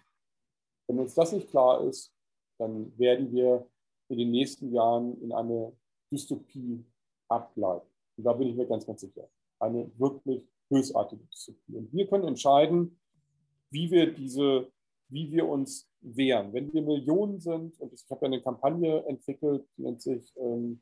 Wenn 0.88 1.00
uns 1.00 1.14
das 1.14 1.32
nicht 1.32 1.50
klar 1.50 1.82
ist, 1.86 2.14
dann 2.58 2.98
werden 2.98 3.32
wir 3.32 3.66
in 4.10 4.18
den 4.18 4.32
nächsten 4.32 4.74
Jahren 4.74 5.20
in 5.22 5.32
eine 5.32 5.72
Dystopie 6.12 6.84
abgleiten. 7.30 7.88
Und 8.18 8.26
da 8.26 8.34
bin 8.34 8.50
ich 8.50 8.56
mir 8.56 8.68
ganz, 8.68 8.86
ganz 8.86 9.02
sicher. 9.02 9.30
Eine 9.60 9.90
wirklich 9.98 10.46
bösartige 10.70 11.24
Dystopie. 11.26 11.78
Und 11.78 11.94
wir 11.94 12.08
können 12.08 12.28
entscheiden, 12.28 13.00
wie 13.72 13.90
wir 13.90 14.14
diese, 14.14 14.70
wie 15.10 15.32
wir 15.32 15.48
uns 15.48 15.90
wehren. 16.02 16.54
Wenn 16.54 16.74
wir 16.74 16.82
Millionen 16.82 17.40
sind, 17.40 17.80
und 17.80 17.94
ich 17.94 18.04
habe 18.10 18.22
ja 18.22 18.28
eine 18.28 18.42
Kampagne 18.42 19.06
entwickelt, 19.06 19.66
die 19.78 19.84
nennt 19.84 20.02
sich 20.02 20.34
ähm, 20.38 20.82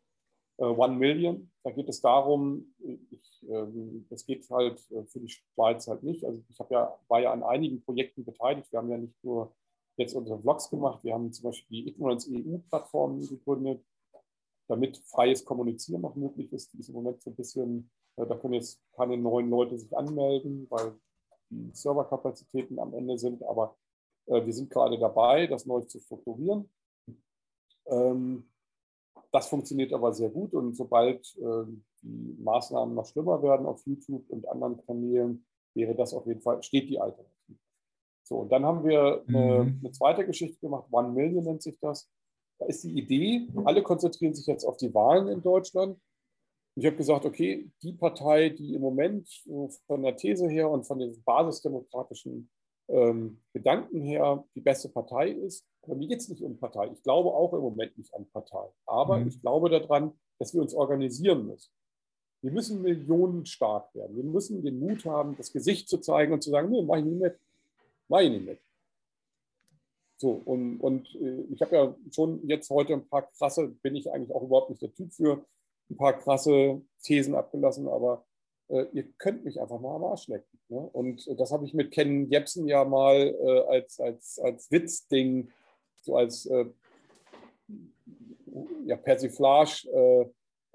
äh, 0.58 0.66
One 0.66 0.96
Million. 0.96 1.52
Da 1.64 1.72
geht 1.72 1.90
es 1.90 2.02
darum, 2.02 2.74
ich, 2.80 3.46
ähm, 3.50 4.06
das 4.10 4.26
geht 4.26 4.50
halt 4.50 4.80
äh, 4.92 5.04
für 5.06 5.20
die 5.20 5.30
Schweiz 5.30 5.88
halt 5.88 6.04
nicht. 6.04 6.24
Also 6.26 6.42
ich 6.48 6.58
ja, 6.70 6.98
war 7.08 7.20
ja 7.20 7.32
an 7.32 7.44
einigen 7.44 7.84
Projekten 7.84 8.24
beteiligt. 8.24 8.72
Wir 8.72 8.80
haben 8.80 8.90
ja 8.90 8.98
nicht 8.98 9.24
nur 9.24 9.54
jetzt 9.98 10.16
unsere 10.16 10.40
Vlogs 10.40 10.70
gemacht, 10.70 11.04
wir 11.04 11.14
haben 11.14 11.32
zum 11.34 11.44
Beispiel 11.44 11.84
die 11.84 11.90
Ignorance 11.90 12.30
EU-Plattform 12.32 13.20
gegründet, 13.22 13.84
damit 14.68 14.98
freies 14.98 15.44
Kommunizieren 15.44 16.02
noch 16.02 16.16
möglich 16.16 16.52
ist. 16.54 16.74
Die 16.74 16.80
ist 16.80 16.90
im 16.90 16.96
Moment 16.96 17.22
so 17.22 17.30
ein 17.30 17.36
bisschen, 17.36 17.90
äh, 18.16 18.26
da 18.26 18.36
können 18.36 18.54
jetzt 18.54 18.82
keine 18.94 19.18
neuen 19.18 19.50
Leute 19.50 19.78
sich 19.78 19.96
anmelden, 19.96 20.68
weil 20.70 20.94
die 21.50 21.72
Serverkapazitäten 21.74 22.80
am 22.80 22.94
Ende 22.94 23.18
sind. 23.18 23.44
Aber 23.44 23.78
wir 24.28 24.54
sind 24.54 24.70
gerade 24.70 24.98
dabei, 24.98 25.48
das 25.48 25.66
neu 25.66 25.82
zu 25.82 26.00
strukturieren. 26.00 26.70
Ähm, 27.88 28.50
das 29.32 29.48
funktioniert 29.48 29.94
aber 29.94 30.14
sehr 30.14 30.30
gut 30.30 30.54
und 30.54 30.76
sobald 30.76 31.26
äh, 31.38 31.66
die 32.02 32.36
Maßnahmen 32.40 32.96
noch 32.96 33.06
schlimmer 33.06 33.42
werden 33.42 33.66
auf 33.66 33.86
YouTube 33.86 34.30
und 34.30 34.48
anderen 34.48 34.78
Kanälen, 34.86 35.46
wäre 35.74 35.96
das 35.96 36.14
auf 36.14 36.26
jeden 36.28 36.42
Fall, 36.42 36.62
steht 36.64 36.90
die 36.90 37.00
Alternative. 37.00 37.32
So, 38.24 38.40
und 38.40 38.52
dann 38.52 38.66
haben 38.66 38.84
wir 38.84 39.24
eine, 39.28 39.64
mhm. 39.64 39.80
eine 39.82 39.92
zweite 39.92 40.26
Geschichte 40.26 40.60
gemacht, 40.60 40.88
One 40.92 41.12
Million 41.12 41.44
nennt 41.44 41.62
sich 41.62 41.80
das. 41.80 42.10
Da 42.60 42.66
ist 42.66 42.84
die 42.84 42.98
Idee, 42.98 43.48
alle 43.66 43.82
konzentrieren 43.84 44.34
sich 44.34 44.46
jetzt 44.46 44.66
auf 44.66 44.78
die 44.78 44.94
Wahlen 44.94 45.28
in 45.28 45.42
Deutschland. 45.42 46.00
Ich 46.76 46.86
habe 46.86 46.96
gesagt, 46.96 47.26
okay, 47.26 47.70
die 47.82 47.94
Partei, 47.94 48.50
die 48.50 48.76
im 48.76 48.82
Moment 48.82 49.28
von 49.88 50.04
der 50.04 50.16
These 50.16 50.48
her 50.48 50.70
und 50.70 50.86
von 50.86 51.00
den 51.00 51.22
basisdemokratischen 51.24 52.50
ähm, 52.88 53.42
Gedanken 53.54 54.02
her 54.02 54.44
die 54.56 54.62
beste 54.62 54.90
Partei 54.90 55.30
ist. 55.30 55.66
Aber 55.84 55.96
mir 55.96 56.08
geht 56.08 56.20
es 56.20 56.30
nicht 56.30 56.44
um 56.44 56.58
Partei. 56.58 56.90
Ich 56.94 57.02
glaube 57.04 57.30
auch 57.30 57.54
im 57.54 57.62
Moment 57.62 57.98
nicht 57.98 58.14
an 58.14 58.28
Partei. 58.32 58.68
Aber 58.86 59.18
mhm. 59.18 59.28
ich 59.28 59.42
glaube 59.42 59.70
daran, 59.70 60.14
dass 60.40 60.54
wir 60.54 60.62
uns 60.62 60.74
organisieren 60.74 61.48
müssen. 61.48 61.72
Wir 62.42 62.52
müssen 62.52 62.82
Millionen 62.82 63.46
stark 63.46 63.94
werden. 63.94 64.16
Wir 64.16 64.24
müssen 64.24 64.64
den 64.64 64.80
Mut 64.80 65.06
haben, 65.06 65.36
das 65.38 65.52
Gesicht 65.52 65.88
zu 65.88 66.00
zeigen 66.00 66.34
und 66.34 66.44
zu 66.44 66.50
sagen, 66.50 66.70
nee, 66.70 66.82
mach 66.82 66.98
ich 66.98 67.06
nicht 67.06 67.22
mit. 67.22 67.40
Mach 68.08 68.22
ich 68.22 68.32
nicht 68.32 68.46
mit. 68.46 68.60
So, 70.18 70.42
und, 70.46 70.80
und 70.80 71.16
äh, 71.16 71.42
ich 71.52 71.62
habe 71.62 71.76
ja 71.76 71.96
schon 72.12 72.48
jetzt 72.48 72.70
heute 72.70 72.94
ein 72.94 73.08
paar 73.08 73.24
krasse, 73.32 73.70
bin 73.82 73.96
ich 73.96 74.12
eigentlich 74.12 74.36
auch 74.36 74.44
überhaupt 74.44 74.70
nicht 74.70 74.82
der 74.82 74.94
Typ 74.94 75.12
für, 75.14 75.44
ein 75.90 75.98
paar 75.98 76.14
krasse 76.14 76.82
Thesen 77.04 77.36
abgelassen, 77.36 77.88
aber 77.88 78.26
ihr 78.94 79.08
könnt 79.18 79.44
mich 79.44 79.60
einfach 79.60 79.80
mal 79.80 79.96
am 79.96 80.04
Arsch 80.06 80.28
lecken. 80.28 80.60
Ne? 80.70 80.80
Und 80.80 81.28
das 81.40 81.52
habe 81.52 81.66
ich 81.66 81.74
mit 81.74 81.92
Ken 81.92 82.30
Jebsen 82.30 82.68
ja 82.68 82.86
mal 82.86 83.16
äh, 83.16 83.60
als, 83.68 84.00
als, 84.00 84.40
als 84.40 84.72
Witzding, 84.72 85.50
so 86.02 86.16
als 86.16 86.46
äh, 86.46 86.66
ja, 88.86 88.96
Persiflage 88.96 89.88
äh, 89.92 90.26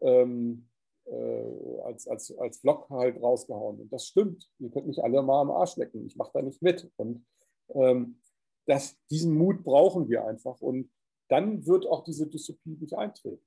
ähm, 0.00 0.68
äh, 1.06 1.80
als, 1.84 2.06
als, 2.06 2.36
als 2.38 2.58
Vlog 2.58 2.88
halt 2.90 3.22
rausgehauen. 3.22 3.80
Und 3.80 3.92
das 3.92 4.06
stimmt. 4.06 4.50
Ihr 4.58 4.70
könnt 4.70 4.86
mich 4.86 5.02
alle 5.02 5.22
mal 5.22 5.40
am 5.40 5.50
Arsch 5.50 5.76
lecken. 5.76 6.06
Ich 6.06 6.16
mache 6.16 6.32
da 6.34 6.42
nicht 6.42 6.62
mit. 6.62 6.90
Und 6.96 7.24
ähm, 7.70 8.20
das, 8.66 8.96
diesen 9.10 9.36
Mut 9.36 9.64
brauchen 9.64 10.08
wir 10.08 10.26
einfach. 10.26 10.60
Und 10.60 10.90
dann 11.28 11.66
wird 11.66 11.86
auch 11.86 12.04
diese 12.04 12.26
Dystopie 12.26 12.76
nicht 12.80 12.94
eintreten 12.94 13.44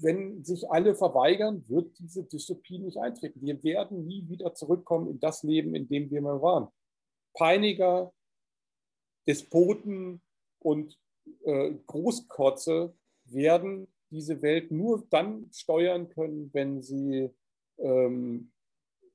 wenn 0.00 0.44
sich 0.44 0.70
alle 0.70 0.94
verweigern, 0.94 1.64
wird 1.68 1.98
diese 1.98 2.24
Dystopie 2.24 2.78
nicht 2.78 2.98
eintreten. 2.98 3.40
Wir 3.40 3.62
werden 3.62 4.06
nie 4.06 4.28
wieder 4.28 4.54
zurückkommen 4.54 5.08
in 5.08 5.20
das 5.20 5.42
Leben, 5.42 5.74
in 5.74 5.88
dem 5.88 6.10
wir 6.10 6.20
mal 6.20 6.40
waren. 6.42 6.68
Peiniger, 7.34 8.12
Despoten 9.26 10.20
und 10.60 10.98
äh, 11.44 11.72
Großkotze 11.86 12.94
werden 13.24 13.88
diese 14.10 14.42
Welt 14.42 14.70
nur 14.70 15.06
dann 15.10 15.50
steuern 15.52 16.08
können, 16.08 16.50
wenn 16.52 16.82
sie, 16.82 17.30
ähm, 17.78 18.52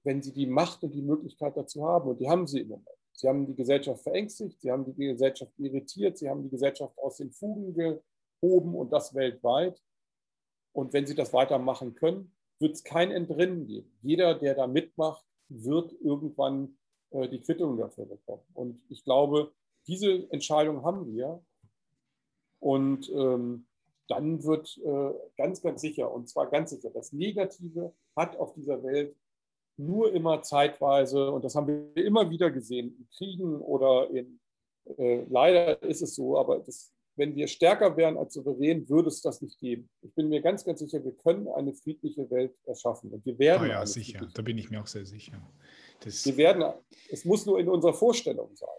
wenn 0.03 0.22
sie 0.22 0.34
die 0.34 0.47
Macht 0.47 0.84
und 0.84 0.93
die 0.93 1.01
Möglichkeit 1.01 1.56
dazu 1.56 1.85
haben. 1.85 2.10
Und 2.10 2.19
die 2.19 2.30
haben 2.30 2.47
sie 2.47 2.61
im 2.61 2.69
Moment. 2.69 2.88
Sie 3.14 3.27
haben 3.27 3.45
die 3.45 3.56
Gesellschaft 3.56 4.01
verängstigt, 4.01 4.61
sie 4.61 4.72
haben 4.72 4.85
die 4.85 4.93
Gesellschaft 4.93 5.51
irritiert, 5.57 6.18
sie 6.18 6.30
haben 6.30 6.41
die 6.41 6.49
Gesellschaft 6.49 6.97
aus 6.97 7.18
den 7.18 7.31
Fugen 7.31 7.73
gehoben 7.73 8.76
und 8.76 8.91
das 8.93 9.14
weltweit. 9.14 9.81
Und 10.74 10.94
wenn 10.94 11.06
sie 11.06 11.16
das 11.16 11.34
weitermachen 11.34 11.96
können, 11.96 12.32
wird 12.60 12.76
es 12.76 12.84
kein 12.84 13.12
Entrinnen 13.12 13.66
geben. 13.66 13.91
Jeder, 14.02 14.36
der 14.36 14.56
da 14.56 14.68
mitmacht, 14.68 15.24
wird 15.48 15.94
irgendwann 16.02 16.78
äh, 17.12 17.28
die 17.28 17.40
Quittung 17.40 17.78
dafür 17.78 18.06
bekommen. 18.06 18.44
Und 18.54 18.82
ich 18.90 19.04
glaube, 19.04 19.52
diese 19.88 20.32
Entscheidung 20.32 20.84
haben 20.84 21.08
wir. 21.08 21.44
Und 22.60 23.10
ähm, 23.10 23.66
dann 24.08 24.44
wird 24.44 24.78
äh, 24.84 25.14
ganz, 25.38 25.62
ganz 25.62 25.82
sicher, 25.82 26.12
und 26.12 26.28
zwar 26.28 26.50
ganz 26.50 26.72
sicher, 26.72 26.90
das 26.90 27.14
Negative 27.14 27.94
hat 28.16 28.38
auf 28.38 28.54
dieser 28.54 28.84
Welt 28.84 29.16
nur 29.78 30.12
immer 30.12 30.41
zeitweise, 30.41 31.32
und 31.32 31.46
das 31.46 31.56
haben 31.56 31.68
wir 31.68 32.06
immer 32.06 32.30
wieder 32.30 32.52
gesehen, 32.52 32.98
in 32.98 33.08
Kriegen 33.16 33.62
oder 33.62 34.10
in, 34.10 34.40
äh, 34.98 35.24
leider 35.30 35.82
ist 35.84 36.02
es 36.02 36.16
so, 36.16 36.38
aber 36.38 36.60
das 36.60 36.91
wenn 37.20 37.36
wir 37.36 37.48
stärker 37.48 37.98
wären 37.98 38.18
als 38.18 38.34
souverän, 38.34 38.88
würde 38.90 39.10
es 39.10 39.22
das 39.22 39.41
nicht 39.41 39.60
geben. 39.60 39.90
Ich 40.02 40.16
bin 40.16 40.30
mir 40.30 40.41
ganz, 40.41 40.64
ganz 40.64 40.80
sicher, 40.80 41.04
wir 41.04 41.12
können 41.12 41.50
eine 41.50 41.74
friedliche 41.74 42.32
Welt 42.32 42.56
erschaffen. 42.66 43.12
Und 43.12 43.26
wir 43.26 43.38
werden. 43.38 43.68
Oh 43.68 43.72
ja, 43.72 43.86
sicher. 43.86 44.28
Da 44.34 44.41
bin 44.41 44.58
ich 44.58 44.72
mir 44.72 44.82
auch 44.82 44.88
sehr 44.88 45.06
sicher. 45.06 45.40
Das 46.00 46.26
wir 46.26 46.38
werden, 46.38 46.64
es 47.12 47.26
muss 47.26 47.46
nur 47.46 47.60
in 47.60 47.68
unserer 47.68 47.94
Vorstellung 47.94 48.56
sein. 48.56 48.70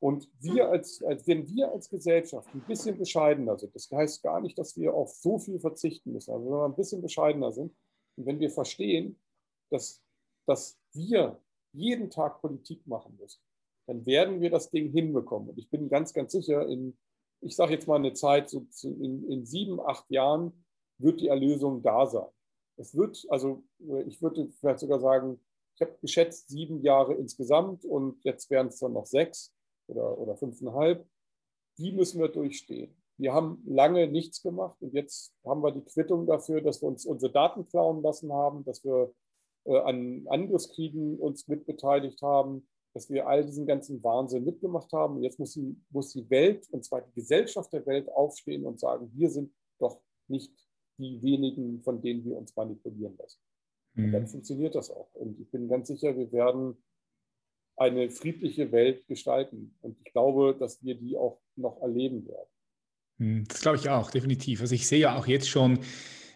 Und 0.00 0.28
wir 0.38 0.68
als, 0.68 1.02
als, 1.02 1.26
wenn 1.26 1.48
wir 1.48 1.72
als 1.72 1.90
Gesellschaft 1.90 2.48
ein 2.54 2.60
bisschen 2.60 2.96
bescheidener 2.96 3.58
sind, 3.58 3.74
das 3.74 3.90
heißt 3.90 4.22
gar 4.22 4.40
nicht, 4.40 4.56
dass 4.56 4.76
wir 4.76 4.94
auf 4.94 5.10
so 5.10 5.40
viel 5.40 5.58
verzichten 5.58 6.12
müssen, 6.12 6.30
aber 6.30 6.44
wenn 6.44 6.52
wir 6.52 6.64
ein 6.66 6.76
bisschen 6.76 7.02
bescheidener 7.02 7.50
sind 7.50 7.74
und 8.14 8.26
wenn 8.26 8.38
wir 8.38 8.50
verstehen, 8.50 9.18
dass, 9.70 10.00
dass 10.46 10.78
wir 10.92 11.40
jeden 11.72 12.10
Tag 12.10 12.40
Politik 12.40 12.86
machen 12.86 13.18
müssen, 13.20 13.40
dann 13.88 14.06
werden 14.06 14.40
wir 14.40 14.50
das 14.50 14.70
Ding 14.70 14.92
hinbekommen. 14.92 15.48
Und 15.48 15.58
ich 15.58 15.68
bin 15.68 15.88
ganz, 15.88 16.14
ganz 16.14 16.30
sicher, 16.30 16.68
in 16.68 16.96
ich 17.40 17.56
sage 17.56 17.72
jetzt 17.72 17.86
mal 17.86 17.96
eine 17.96 18.12
Zeit, 18.12 18.50
so 18.50 18.66
in, 18.82 19.28
in, 19.30 19.46
sieben, 19.46 19.80
acht 19.80 20.10
Jahren 20.10 20.64
wird 20.98 21.20
die 21.20 21.28
Erlösung 21.28 21.82
da 21.82 22.06
sein. 22.06 22.28
Es 22.76 22.96
wird, 22.96 23.24
also 23.28 23.64
ich 24.06 24.20
würde 24.22 24.50
vielleicht 24.60 24.80
sogar 24.80 25.00
sagen, 25.00 25.40
ich 25.74 25.80
habe 25.80 25.96
geschätzt 26.00 26.48
sieben 26.48 26.82
Jahre 26.82 27.14
insgesamt 27.14 27.84
und 27.84 28.22
jetzt 28.24 28.50
wären 28.50 28.68
es 28.68 28.78
dann 28.78 28.92
noch 28.92 29.06
sechs 29.06 29.54
oder, 29.86 30.18
oder 30.18 30.36
fünfeinhalb. 30.36 31.06
Die 31.78 31.92
müssen 31.92 32.20
wir 32.20 32.28
durchstehen. 32.28 32.96
Wir 33.16 33.32
haben 33.32 33.62
lange 33.66 34.06
nichts 34.08 34.42
gemacht 34.42 34.76
und 34.80 34.94
jetzt 34.94 35.34
haben 35.44 35.62
wir 35.62 35.72
die 35.72 35.84
Quittung 35.84 36.26
dafür, 36.26 36.60
dass 36.60 36.82
wir 36.82 36.88
uns 36.88 37.04
unsere 37.04 37.32
Daten 37.32 37.66
klauen 37.66 38.02
lassen 38.02 38.32
haben, 38.32 38.64
dass 38.64 38.84
wir 38.84 39.12
äh, 39.64 39.78
an 39.78 40.26
Angriffskriegen 40.28 41.18
uns 41.18 41.46
mitbeteiligt 41.48 42.22
haben, 42.22 42.68
dass 42.94 43.10
wir 43.10 43.26
all 43.26 43.44
diesen 43.44 43.66
ganzen 43.66 44.02
Wahnsinn 44.02 44.44
mitgemacht 44.44 44.92
haben. 44.92 45.16
Und 45.16 45.22
jetzt 45.22 45.38
muss 45.38 45.54
die, 45.54 45.76
muss 45.90 46.12
die 46.12 46.28
Welt, 46.30 46.66
und 46.70 46.84
zwar 46.84 47.02
die 47.02 47.12
Gesellschaft 47.14 47.72
der 47.72 47.86
Welt, 47.86 48.08
aufstehen 48.10 48.64
und 48.64 48.80
sagen, 48.80 49.10
wir 49.14 49.30
sind 49.30 49.52
doch 49.78 50.00
nicht 50.26 50.52
die 50.98 51.22
wenigen, 51.22 51.82
von 51.82 52.00
denen 52.00 52.24
wir 52.24 52.36
uns 52.36 52.54
manipulieren 52.56 53.16
lassen. 53.18 53.40
Mhm. 53.94 54.04
Und 54.04 54.12
dann 54.12 54.22
mhm. 54.22 54.28
funktioniert 54.28 54.74
das 54.74 54.90
auch. 54.90 55.14
Und 55.14 55.38
ich 55.40 55.50
bin 55.50 55.68
ganz 55.68 55.88
sicher, 55.88 56.16
wir 56.16 56.30
werden 56.32 56.76
eine 57.76 58.10
friedliche 58.10 58.72
Welt 58.72 59.06
gestalten. 59.06 59.76
Und 59.80 59.96
ich 59.98 60.12
glaube, 60.12 60.56
dass 60.58 60.82
wir 60.82 60.96
die 60.96 61.16
auch 61.16 61.40
noch 61.56 61.80
erleben 61.80 62.26
werden. 62.26 62.48
Mhm. 63.18 63.44
Das 63.48 63.60
glaube 63.60 63.76
ich 63.78 63.88
auch, 63.88 64.10
definitiv. 64.10 64.60
Also 64.60 64.74
ich 64.74 64.86
sehe 64.86 65.00
ja 65.00 65.16
auch 65.16 65.26
jetzt 65.26 65.48
schon, 65.48 65.78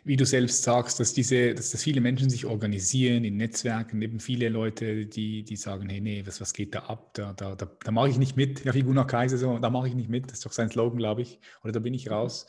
wie 0.04 0.16
du 0.16 0.26
selbst 0.26 0.64
sagst, 0.64 0.98
dass 0.98 1.14
diese, 1.14 1.54
dass, 1.54 1.70
dass 1.70 1.82
viele 1.82 2.00
Menschen 2.00 2.28
sich 2.28 2.44
organisieren 2.44 3.24
in 3.24 3.36
Netzwerken, 3.36 4.02
eben 4.02 4.18
viele 4.18 4.48
Leute, 4.48 5.06
die, 5.06 5.44
die 5.44 5.56
sagen, 5.56 5.88
hey, 5.88 6.00
nee, 6.00 6.26
was, 6.26 6.40
was 6.40 6.52
geht 6.52 6.74
da 6.74 6.80
ab? 6.80 7.14
Da, 7.14 7.32
da, 7.34 7.54
da, 7.54 7.70
da 7.84 7.90
mache 7.92 8.08
ich 8.08 8.18
nicht 8.18 8.36
mit. 8.36 8.64
Ja, 8.64 8.74
wie 8.74 8.82
Gunnar 8.82 9.06
Kaiser, 9.06 9.38
so, 9.38 9.58
da 9.58 9.70
mache 9.70 9.88
ich 9.88 9.94
nicht 9.94 10.08
mit. 10.08 10.26
Das 10.26 10.34
ist 10.38 10.46
doch 10.46 10.52
sein 10.52 10.70
Slogan, 10.70 10.98
glaube 10.98 11.22
ich. 11.22 11.38
Oder 11.62 11.72
da 11.72 11.80
bin 11.80 11.94
ich 11.94 12.10
raus. 12.10 12.46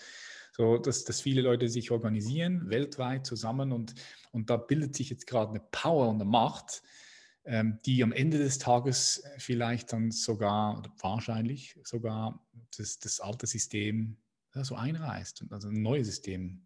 So, 0.55 0.77
dass, 0.77 1.03
dass 1.03 1.21
viele 1.21 1.41
Leute 1.41 1.67
sich 1.69 1.91
organisieren, 1.91 2.69
weltweit 2.69 3.25
zusammen 3.25 3.71
und, 3.71 3.95
und 4.31 4.49
da 4.49 4.57
bildet 4.57 4.95
sich 4.95 5.09
jetzt 5.09 5.25
gerade 5.25 5.49
eine 5.49 5.61
Power 5.71 6.09
und 6.09 6.15
eine 6.15 6.25
Macht, 6.25 6.83
ähm, 7.45 7.79
die 7.85 8.03
am 8.03 8.11
Ende 8.11 8.37
des 8.37 8.59
Tages 8.59 9.23
vielleicht 9.37 9.93
dann 9.93 10.11
sogar, 10.11 10.83
wahrscheinlich 11.01 11.75
sogar 11.83 12.39
das, 12.77 12.99
das 12.99 13.19
alte 13.19 13.47
System 13.47 14.17
ja, 14.53 14.63
so 14.63 14.75
einreißt 14.75 15.41
und 15.41 15.51
also 15.51 15.69
ein 15.69 15.81
neues 15.81 16.05
System 16.05 16.61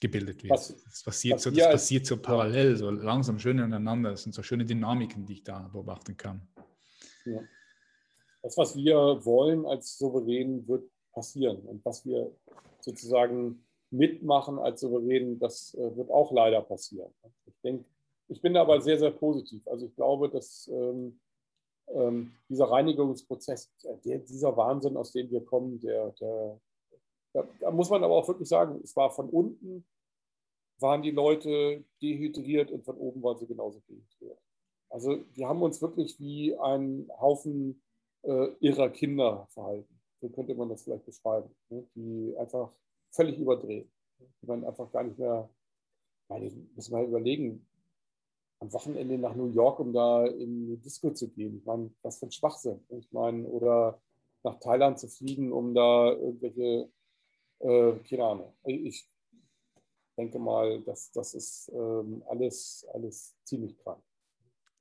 gebildet 0.00 0.42
wird. 0.42 0.52
Was, 0.52 0.74
das 0.84 1.02
passiert, 1.02 1.40
so, 1.40 1.50
das 1.50 1.70
passiert 1.70 2.06
so 2.06 2.16
parallel, 2.16 2.76
so 2.76 2.90
langsam 2.90 3.38
schön 3.38 3.58
ineinander. 3.58 4.10
Das 4.10 4.22
sind 4.22 4.34
so 4.34 4.42
schöne 4.42 4.64
Dynamiken, 4.64 5.26
die 5.26 5.34
ich 5.34 5.44
da 5.44 5.68
beobachten 5.72 6.16
kann. 6.16 6.40
Ja. 7.24 7.40
Das, 8.42 8.56
was 8.56 8.74
wir 8.74 8.96
wollen 9.24 9.66
als 9.66 9.98
Souverän, 9.98 10.66
wird 10.66 10.90
passieren. 11.12 11.58
Und 11.66 11.84
was 11.84 12.04
wir 12.06 12.34
sozusagen 12.80 13.66
mitmachen 13.90 14.58
als 14.58 14.80
Souverän, 14.80 15.38
das 15.38 15.74
äh, 15.74 15.96
wird 15.96 16.10
auch 16.10 16.32
leider 16.32 16.62
passieren. 16.62 17.12
Ich 17.46 17.60
denke, 17.62 17.84
ich 18.28 18.40
bin 18.40 18.56
aber 18.56 18.80
sehr, 18.80 18.98
sehr 18.98 19.10
positiv. 19.10 19.66
Also 19.68 19.86
ich 19.86 19.94
glaube, 19.96 20.30
dass 20.30 20.68
ähm, 20.72 21.18
ähm, 21.88 22.32
dieser 22.48 22.66
Reinigungsprozess, 22.70 23.72
der, 24.04 24.18
dieser 24.18 24.56
Wahnsinn, 24.56 24.96
aus 24.96 25.12
dem 25.12 25.30
wir 25.30 25.44
kommen, 25.44 25.80
der, 25.80 26.10
der, 26.12 26.60
da, 27.32 27.70
muss 27.70 27.90
man 27.90 28.02
aber 28.02 28.14
auch 28.14 28.28
wirklich 28.28 28.48
sagen, 28.48 28.80
es 28.82 28.94
war 28.96 29.10
von 29.10 29.28
unten, 29.28 29.86
waren 30.78 31.02
die 31.02 31.10
Leute 31.10 31.84
dehydriert 32.00 32.70
und 32.70 32.84
von 32.84 32.96
oben 32.96 33.22
waren 33.22 33.38
sie 33.38 33.46
genauso 33.46 33.80
dehydriert. 33.88 34.38
Also 34.88 35.24
wir 35.34 35.48
haben 35.48 35.62
uns 35.62 35.80
wirklich 35.80 36.18
wie 36.18 36.56
ein 36.58 37.08
Haufen 37.20 37.82
äh, 38.22 38.48
irrer 38.60 38.90
Kinder 38.90 39.46
verhalten. 39.50 40.00
So 40.20 40.28
könnte 40.28 40.54
man 40.54 40.68
das 40.68 40.82
vielleicht 40.82 41.06
beschreiben, 41.06 41.54
ne? 41.68 41.86
die 41.94 42.34
einfach 42.36 42.72
völlig 43.10 43.38
überdrehen. 43.38 43.90
Die 44.18 44.46
man 44.46 44.64
einfach 44.64 44.90
gar 44.90 45.04
nicht 45.04 45.18
mehr, 45.18 45.48
meine, 46.28 46.50
muss 46.74 46.90
man 46.90 47.06
überlegen, 47.06 47.66
am 48.60 48.72
Wochenende 48.72 49.16
nach 49.16 49.34
New 49.34 49.48
York, 49.48 49.80
um 49.80 49.92
da 49.92 50.26
in 50.26 50.66
die 50.66 50.76
Disco 50.76 51.10
zu 51.12 51.28
gehen. 51.30 51.58
Ich 51.58 51.64
meine, 51.64 51.90
was 52.02 52.18
für 52.18 52.26
ein 52.26 52.32
Schwachsinn. 52.32 52.84
Ich 52.90 53.10
meine, 53.10 53.46
oder 53.48 54.00
nach 54.42 54.58
Thailand 54.60 54.98
zu 54.98 55.08
fliegen, 55.08 55.52
um 55.52 55.74
da 55.74 56.12
irgendwelche, 56.12 56.90
äh, 57.60 57.92
keine 58.08 58.24
Ahnung. 58.24 58.52
Ich 58.64 59.08
denke 60.16 60.38
mal, 60.38 60.80
das, 60.82 61.10
das 61.12 61.34
ist 61.34 61.70
ähm, 61.74 62.22
alles, 62.28 62.86
alles 62.92 63.34
ziemlich 63.44 63.78
krank. 63.78 64.02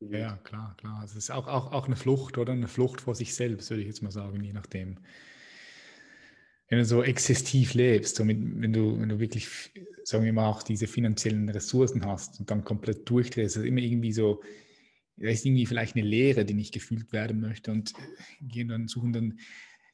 Ja, 0.01 0.37
klar, 0.37 0.75
klar. 0.77 1.03
Es 1.03 1.15
ist 1.15 1.29
auch, 1.29 1.47
auch, 1.47 1.71
auch 1.73 1.85
eine 1.85 1.95
Flucht 1.95 2.37
oder 2.37 2.53
eine 2.53 2.67
Flucht 2.67 3.01
vor 3.01 3.15
sich 3.15 3.35
selbst, 3.35 3.69
würde 3.69 3.81
ich 3.81 3.87
jetzt 3.87 4.01
mal 4.01 4.11
sagen, 4.11 4.41
je 4.43 4.53
nachdem 4.53 4.99
wenn 6.69 6.77
du 6.77 6.85
so 6.85 7.03
exzessiv 7.03 7.73
lebst, 7.73 8.15
so 8.15 8.23
mit, 8.23 8.37
wenn, 8.61 8.71
du, 8.71 8.99
wenn 8.99 9.09
du 9.09 9.19
wirklich, 9.19 9.47
sagen 10.03 10.23
wir 10.23 10.33
mal, 10.33 10.47
auch 10.47 10.61
diese 10.61 10.87
finanziellen 10.87 11.49
Ressourcen 11.49 12.05
hast 12.05 12.39
und 12.39 12.49
dann 12.51 12.63
komplett 12.63 13.09
durchdrehst, 13.09 13.57
ist 13.57 13.65
immer 13.65 13.81
irgendwie 13.81 14.13
so, 14.13 14.41
da 15.17 15.29
ist 15.29 15.45
irgendwie 15.45 15.65
vielleicht 15.65 15.95
eine 15.95 16.05
Leere, 16.05 16.45
die 16.45 16.53
nicht 16.53 16.73
gefüllt 16.73 17.11
werden 17.11 17.41
möchte 17.41 17.71
und 17.71 17.93
gehen 18.39 18.69
dann 18.69 18.87
suchen 18.87 19.13
dann 19.13 19.39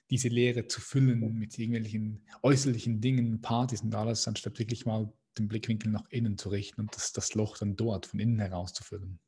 diese 0.10 0.30
Leere 0.30 0.68
zu 0.68 0.82
füllen 0.82 1.38
mit 1.40 1.57
irgendwelchen 1.57 2.26
äußerlichen 2.44 3.02
Dingen, 3.02 3.41
Partys 3.41 3.82
und 3.82 3.95
alles, 3.95 4.27
anstatt 4.27 4.60
wirklich 4.60 4.86
mal 4.86 5.11
den 5.38 5.48
Blickwinkel 5.48 5.91
nach 5.91 6.10
innen 6.10 6.38
zu 6.38 6.49
richten 6.49 6.82
und 6.82 6.95
das, 6.95 7.11
das 7.11 7.34
Loch 7.34 7.57
dann 7.57 7.76
dort 7.76 8.06
von 8.06 8.19
innen 8.19 8.40
heraus 8.40 8.73
zu 8.73 8.84
füllen. 8.84 9.19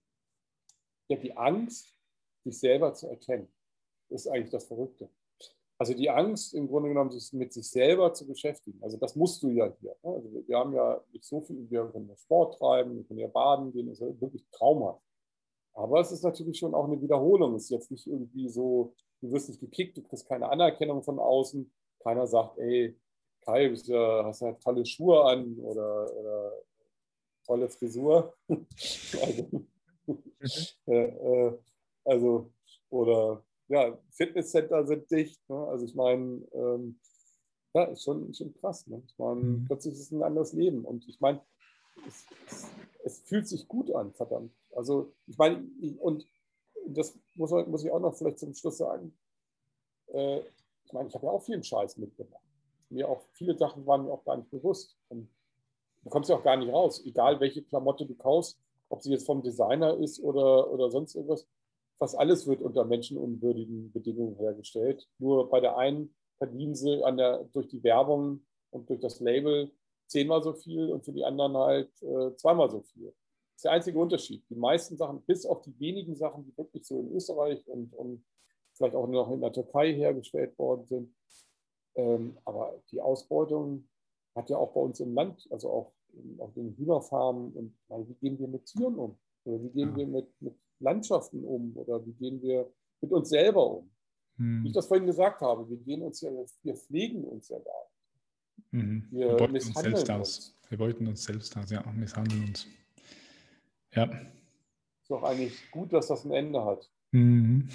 Ja, 1.09 1.17
die 1.17 1.35
Angst, 1.35 1.93
sich 2.43 2.59
selber 2.59 2.93
zu 2.93 3.07
erkennen, 3.07 3.47
ist 4.09 4.27
eigentlich 4.27 4.51
das 4.51 4.65
Verrückte. 4.65 5.09
Also 5.79 5.93
die 5.93 6.09
Angst, 6.09 6.55
im 6.55 6.67
Grunde 6.67 6.89
genommen, 6.89 7.11
sich 7.11 7.31
mit 7.33 7.53
sich 7.53 7.69
selber 7.69 8.11
zu 8.13 8.25
beschäftigen. 8.25 8.81
Also 8.81 8.97
das 8.97 9.15
musst 9.15 9.43
du 9.43 9.49
ja 9.49 9.71
hier. 9.79 9.95
Ne? 10.03 10.11
Also 10.11 10.43
wir 10.47 10.57
haben 10.57 10.73
ja 10.73 11.03
nicht 11.11 11.23
so 11.23 11.41
viel, 11.41 11.69
wir 11.69 11.85
können 11.91 12.09
ja 12.09 12.17
Sport 12.17 12.57
treiben, 12.57 12.95
wir 12.95 13.03
können 13.03 13.19
ja 13.19 13.27
baden 13.27 13.71
gehen, 13.71 13.87
das 13.87 13.99
ist 13.99 14.07
ja 14.07 14.21
wirklich 14.21 14.43
traumhaft. 14.51 15.03
Aber 15.73 15.99
es 15.99 16.11
ist 16.11 16.23
natürlich 16.23 16.57
schon 16.57 16.73
auch 16.73 16.85
eine 16.85 16.99
Wiederholung. 16.99 17.53
Es 17.55 17.65
ist 17.65 17.69
jetzt 17.69 17.91
nicht 17.91 18.07
irgendwie 18.07 18.49
so, 18.49 18.95
du 19.21 19.31
wirst 19.31 19.49
nicht 19.49 19.61
gekickt, 19.61 19.97
du 19.97 20.03
kriegst 20.03 20.27
keine 20.27 20.49
Anerkennung 20.49 21.03
von 21.03 21.19
außen. 21.19 21.71
Keiner 21.99 22.27
sagt, 22.27 22.57
ey, 22.59 22.97
Kai, 23.41 23.69
du 23.69 23.93
ja, 23.93 24.25
hast 24.25 24.41
ja 24.41 24.53
tolle 24.53 24.85
Schuhe 24.85 25.23
an 25.23 25.57
oder, 25.59 26.13
oder 26.13 26.51
tolle 27.45 27.69
Frisur. 27.69 28.35
also, 28.49 29.65
äh, 30.87 30.93
äh, 30.93 31.57
also, 32.03 32.51
oder 32.89 33.43
ja, 33.67 33.97
Fitnesscenter 34.11 34.85
sind 34.85 35.09
dicht. 35.11 35.41
Ne? 35.49 35.55
Also 35.67 35.85
ich 35.85 35.95
meine, 35.95 36.41
ähm, 36.53 36.99
ja, 37.73 37.85
ist 37.85 38.03
schon, 38.03 38.33
schon 38.33 38.53
krass. 38.55 38.87
Ne? 38.87 39.01
Ich 39.05 39.17
meine, 39.17 39.41
mhm. 39.41 39.65
plötzlich 39.65 39.93
ist 39.93 40.01
es 40.01 40.11
ein 40.11 40.23
anderes 40.23 40.53
Leben. 40.53 40.85
Und 40.85 41.07
ich 41.07 41.19
meine, 41.19 41.41
es, 42.07 42.25
es, 42.47 42.67
es, 43.03 43.19
fühlt 43.21 43.47
sich 43.47 43.67
gut 43.67 43.93
an, 43.93 44.13
verdammt. 44.13 44.53
Also 44.75 45.13
ich 45.25 45.37
meine, 45.37 45.65
und 45.99 46.25
das 46.89 47.17
muss, 47.35 47.51
muss 47.67 47.83
ich 47.83 47.91
auch 47.91 47.99
noch 47.99 48.15
vielleicht 48.15 48.39
zum 48.39 48.53
Schluss 48.53 48.77
sagen. 48.77 49.17
Äh, 50.07 50.39
ich 50.85 50.93
meine, 50.93 51.09
ich 51.09 51.15
habe 51.15 51.25
ja 51.25 51.31
auch 51.31 51.43
vielen 51.43 51.63
Scheiß 51.63 51.97
mitgemacht. 51.97 52.43
Mir 52.89 53.09
auch 53.09 53.21
viele 53.33 53.57
Sachen 53.57 53.85
waren 53.85 54.05
mir 54.05 54.13
auch 54.13 54.23
gar 54.23 54.37
nicht 54.37 54.49
bewusst. 54.49 54.97
Und 55.09 55.29
du 56.03 56.09
kommst 56.09 56.29
ja 56.29 56.37
auch 56.37 56.43
gar 56.43 56.55
nicht 56.55 56.71
raus, 56.71 57.03
egal 57.05 57.39
welche 57.39 57.63
Klamotte 57.63 58.05
du 58.05 58.15
kaufst, 58.15 58.57
ob 58.89 59.01
sie 59.01 59.11
jetzt 59.11 59.25
vom 59.25 59.43
Designer 59.43 59.97
ist 59.97 60.21
oder, 60.21 60.71
oder 60.71 60.89
sonst 60.89 61.15
irgendwas 61.15 61.45
fast 61.97 62.17
alles 62.17 62.47
wird 62.47 62.61
unter 62.61 62.85
menschenunwürdigen 62.85 63.91
Bedingungen 63.91 64.35
hergestellt. 64.35 65.07
Nur 65.17 65.49
bei 65.49 65.59
der 65.59 65.77
einen 65.77 66.13
verdienen 66.37 66.75
sie 66.75 67.01
der, 67.17 67.43
durch 67.53 67.67
die 67.67 67.83
Werbung 67.83 68.45
und 68.69 68.89
durch 68.89 68.99
das 68.99 69.19
Label 69.19 69.71
zehnmal 70.05 70.41
so 70.43 70.53
viel 70.53 70.91
und 70.91 71.03
für 71.03 71.11
die 71.11 71.25
anderen 71.25 71.57
halt 71.57 71.89
äh, 72.01 72.35
zweimal 72.35 72.69
so 72.69 72.81
viel. 72.81 73.13
Das 73.57 73.61
ist 73.61 73.65
der 73.65 73.71
einzige 73.71 73.97
Unterschied. 73.97 74.43
Die 74.51 74.55
meisten 74.55 74.97
Sachen, 74.97 75.19
bis 75.23 75.43
auf 75.43 75.63
die 75.63 75.79
wenigen 75.79 76.15
Sachen, 76.15 76.45
die 76.45 76.55
wirklich 76.55 76.85
so 76.85 76.99
in 76.99 77.11
Österreich 77.11 77.67
und, 77.67 77.91
und 77.95 78.23
vielleicht 78.73 78.93
auch 78.93 79.07
noch 79.07 79.31
in 79.31 79.41
der 79.41 79.51
Türkei 79.51 79.95
hergestellt 79.95 80.55
worden 80.59 80.85
sind. 80.85 81.15
Ähm, 81.95 82.37
aber 82.45 82.79
die 82.91 83.01
Ausbeutung 83.01 83.89
hat 84.35 84.51
ja 84.51 84.57
auch 84.57 84.73
bei 84.73 84.81
uns 84.81 84.99
im 84.99 85.15
Land, 85.15 85.47
also 85.49 85.71
auch 85.71 85.93
auf 86.37 86.53
den 86.53 86.77
Hühnerfarmen 86.77 87.51
und 87.53 88.07
wie 88.07 88.13
gehen 88.13 88.37
wir 88.37 88.47
mit 88.47 88.65
Tieren 88.67 88.93
um? 88.93 89.17
Oder 89.43 89.63
wie 89.63 89.69
gehen 89.69 89.89
ja. 89.89 89.97
wir 89.97 90.07
mit, 90.07 90.27
mit 90.39 90.55
Landschaften 90.77 91.43
um 91.43 91.75
oder 91.77 92.05
wie 92.05 92.13
gehen 92.13 92.39
wir 92.43 92.71
mit 93.01 93.11
uns 93.11 93.29
selber 93.29 93.77
um? 93.77 93.89
Hm. 94.35 94.63
Wie 94.63 94.67
ich 94.67 94.73
das 94.73 94.85
vorhin 94.85 95.07
gesagt 95.07 95.41
habe, 95.41 95.67
wir 95.67 95.77
gehen 95.77 96.03
uns 96.03 96.21
ja, 96.21 96.29
wir 96.61 96.75
pflegen 96.75 97.23
uns 97.23 97.49
ja 97.49 97.57
gar 97.57 97.73
nicht. 97.73 98.85
Mhm. 98.85 99.07
Wir, 99.09 99.29
wir 99.29 99.37
beuten 99.37 99.55
uns 99.55 99.73
selbst 99.73 100.01
uns. 100.01 100.09
aus. 100.09 100.55
Wir 100.69 100.77
beuten 100.77 101.07
uns 101.07 101.23
selbst 101.23 101.57
aus, 101.57 101.71
ja, 101.71 101.83
misshandeln 101.93 102.43
uns. 102.49 102.67
Ja. 103.93 104.05
Ist 104.05 105.09
doch 105.09 105.23
eigentlich 105.23 105.71
gut, 105.71 105.93
dass 105.93 106.07
das 106.07 106.25
ein 106.25 106.31
Ende 106.31 106.63
hat. 106.63 106.89
Mhm. 107.11 107.69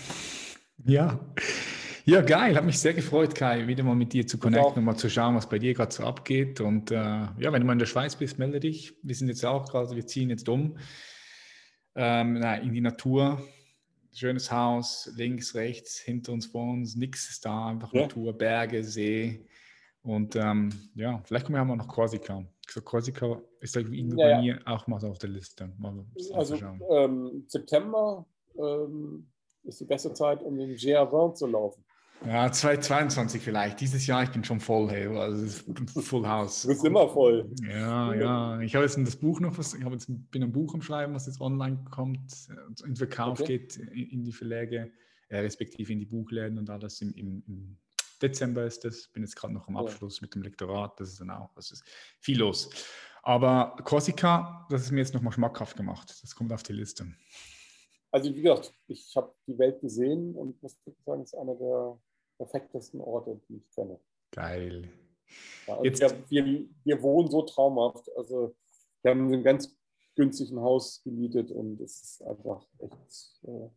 Ja. 0.84 1.18
Ja, 2.05 2.20
geil. 2.20 2.56
Hat 2.56 2.64
mich 2.64 2.78
sehr 2.78 2.94
gefreut, 2.94 3.34
Kai, 3.34 3.68
wieder 3.68 3.84
mal 3.84 3.94
mit 3.94 4.12
dir 4.12 4.26
zu 4.26 4.36
connecten 4.36 4.78
und 4.78 4.84
mal 4.84 4.97
zu 4.97 5.09
schauen, 5.09 5.36
was 5.36 5.48
bei 5.48 5.59
dir 5.59 5.72
gerade 5.72 5.93
so 5.93 6.02
abgeht. 6.02 6.60
Und 6.60 6.90
äh, 6.90 6.97
ja, 6.97 7.52
wenn 7.52 7.60
du 7.60 7.66
mal 7.66 7.74
in 7.74 7.78
der 7.78 7.86
Schweiz 7.86 8.16
bist, 8.16 8.39
melde 8.39 8.59
dich. 8.59 8.94
Wir 9.02 9.14
sind 9.14 9.28
jetzt 9.28 9.44
auch 9.44 9.68
gerade, 9.68 9.94
wir 9.94 10.06
ziehen 10.06 10.28
jetzt 10.28 10.48
um 10.48 10.76
ähm, 11.94 12.34
na, 12.34 12.56
in 12.56 12.72
die 12.72 12.80
Natur. 12.80 13.43
Schönes 14.14 14.51
Haus, 14.52 15.10
links, 15.16 15.55
rechts, 15.55 15.98
hinter 15.98 16.32
uns, 16.32 16.47
vor 16.47 16.70
uns, 16.70 16.97
nichts 16.97 17.30
ist 17.30 17.47
da, 17.47 17.68
einfach 17.68 17.93
ja. 17.94 18.02
Natur, 18.02 18.36
Berge, 18.36 18.84
See. 18.84 19.47
Und 20.03 20.35
ähm, 20.37 20.70
ja, 20.95 21.20
vielleicht 21.24 21.47
kommen 21.47 21.57
wir 21.57 21.62
auch 21.62 21.66
noch 21.66 21.77
nach 21.77 21.89
Korsika. 21.89 22.45
So, 22.69 22.81
Korsika 22.81 23.41
ist 23.61 23.77
irgendwie 23.77 24.01
ja, 24.16 24.37
bei 24.37 24.41
mir 24.41 24.61
auch 24.65 24.87
mal 24.87 25.05
auf 25.05 25.19
der 25.19 25.31
Liste. 25.31 25.70
Also 26.33 26.57
ähm, 26.91 27.45
September 27.47 28.27
ähm, 28.59 29.29
ist 29.62 29.81
die 29.81 29.85
beste 29.85 30.12
Zeit, 30.12 30.43
um 30.43 30.59
den 30.59 30.74
GR 30.74 31.35
zu 31.35 31.47
laufen. 31.47 31.85
Ja, 32.27 32.51
2022 32.51 33.43
vielleicht. 33.43 33.81
Dieses 33.81 34.07
Jahr, 34.07 34.23
ich 34.23 34.31
bin 34.31 34.45
schon 34.45 34.61
voll, 34.61 34.89
hey. 34.91 35.07
Also 35.07 35.65
Full 36.01 36.27
House. 36.27 36.62
Du 36.62 36.69
bist 36.69 36.85
immer 36.85 37.09
voll. 37.09 37.51
Ja, 37.69 38.15
ja. 38.15 38.61
Ich 38.61 38.74
habe 38.74 38.85
jetzt 38.85 38.97
das 38.97 39.16
Buch 39.16 39.41
noch, 39.41 39.59
was, 39.59 39.74
ich 39.74 39.85
jetzt, 39.85 40.07
bin 40.31 40.43
ein 40.43 40.53
Buch 40.53 40.74
am 40.74 40.83
Schreiben, 40.83 41.15
was 41.15 41.27
jetzt 41.27 41.41
online 41.41 41.85
kommt, 41.91 42.49
in 42.85 42.97
Verkauf 42.97 43.41
okay. 43.41 43.59
geht, 43.59 43.77
in, 43.77 44.24
die 44.24 44.33
Verläge, 44.33 44.93
äh, 45.29 45.39
respektive 45.39 45.93
in 45.93 45.99
die 45.99 46.07
Buchläden 46.07 46.59
und 46.59 46.70
alles. 46.70 47.01
Im, 47.01 47.12
im, 47.15 47.43
im 47.47 47.77
Dezember 48.23 48.65
ist 48.65 48.85
das. 48.85 49.09
Bin 49.09 49.23
jetzt 49.23 49.36
gerade 49.36 49.53
noch 49.53 49.69
am 49.69 49.77
Abschluss 49.77 50.20
mit 50.20 50.35
dem 50.35 50.43
Lektorat. 50.43 50.99
Das 51.01 51.09
ist 51.09 51.20
dann 51.20 51.31
auch, 51.31 51.53
das 51.55 51.70
ist 51.73 51.85
viel 52.20 52.39
los. 52.39 52.70
Aber 53.23 53.77
Korsika, 53.85 54.66
das 54.70 54.82
ist 54.82 54.90
mir 54.90 55.01
jetzt 55.01 55.15
nochmal 55.15 55.32
schmackhaft 55.32 55.77
gemacht. 55.77 56.19
Das 56.23 56.35
kommt 56.35 56.53
auf 56.53 56.62
die 56.62 56.73
Liste. 56.73 57.07
Also 58.11 58.35
wie 58.35 58.43
gesagt, 58.43 58.74
ich 58.89 59.15
habe 59.16 59.35
die 59.47 59.59
Welt 59.59 59.81
gesehen 59.81 60.35
und 60.36 60.61
muss 60.62 60.77
sagen, 61.05 61.23
es 61.23 61.32
ist 61.32 61.39
einer 61.39 61.55
der 61.55 61.99
perfektesten 62.36 63.01
Orte, 63.01 63.40
die 63.49 63.57
ich 63.57 63.70
kenne. 63.70 63.99
Geil. 64.32 64.90
Ja, 65.66 65.74
also 65.74 65.85
Jetzt, 65.85 66.01
wir, 66.01 66.44
wir, 66.44 66.66
wir, 66.85 67.03
wohnen 67.03 67.31
so 67.31 67.43
traumhaft. 67.43 68.11
Also 68.16 68.55
wir 69.03 69.11
haben 69.12 69.32
ein 69.32 69.43
ganz 69.43 69.74
günstigen 70.15 70.61
Haus 70.61 71.03
gemietet 71.03 71.51
und 71.51 71.81
es 71.81 72.03
ist 72.03 72.23
einfach 72.23 72.66
echt, 72.78 73.40
äh, 73.44 73.69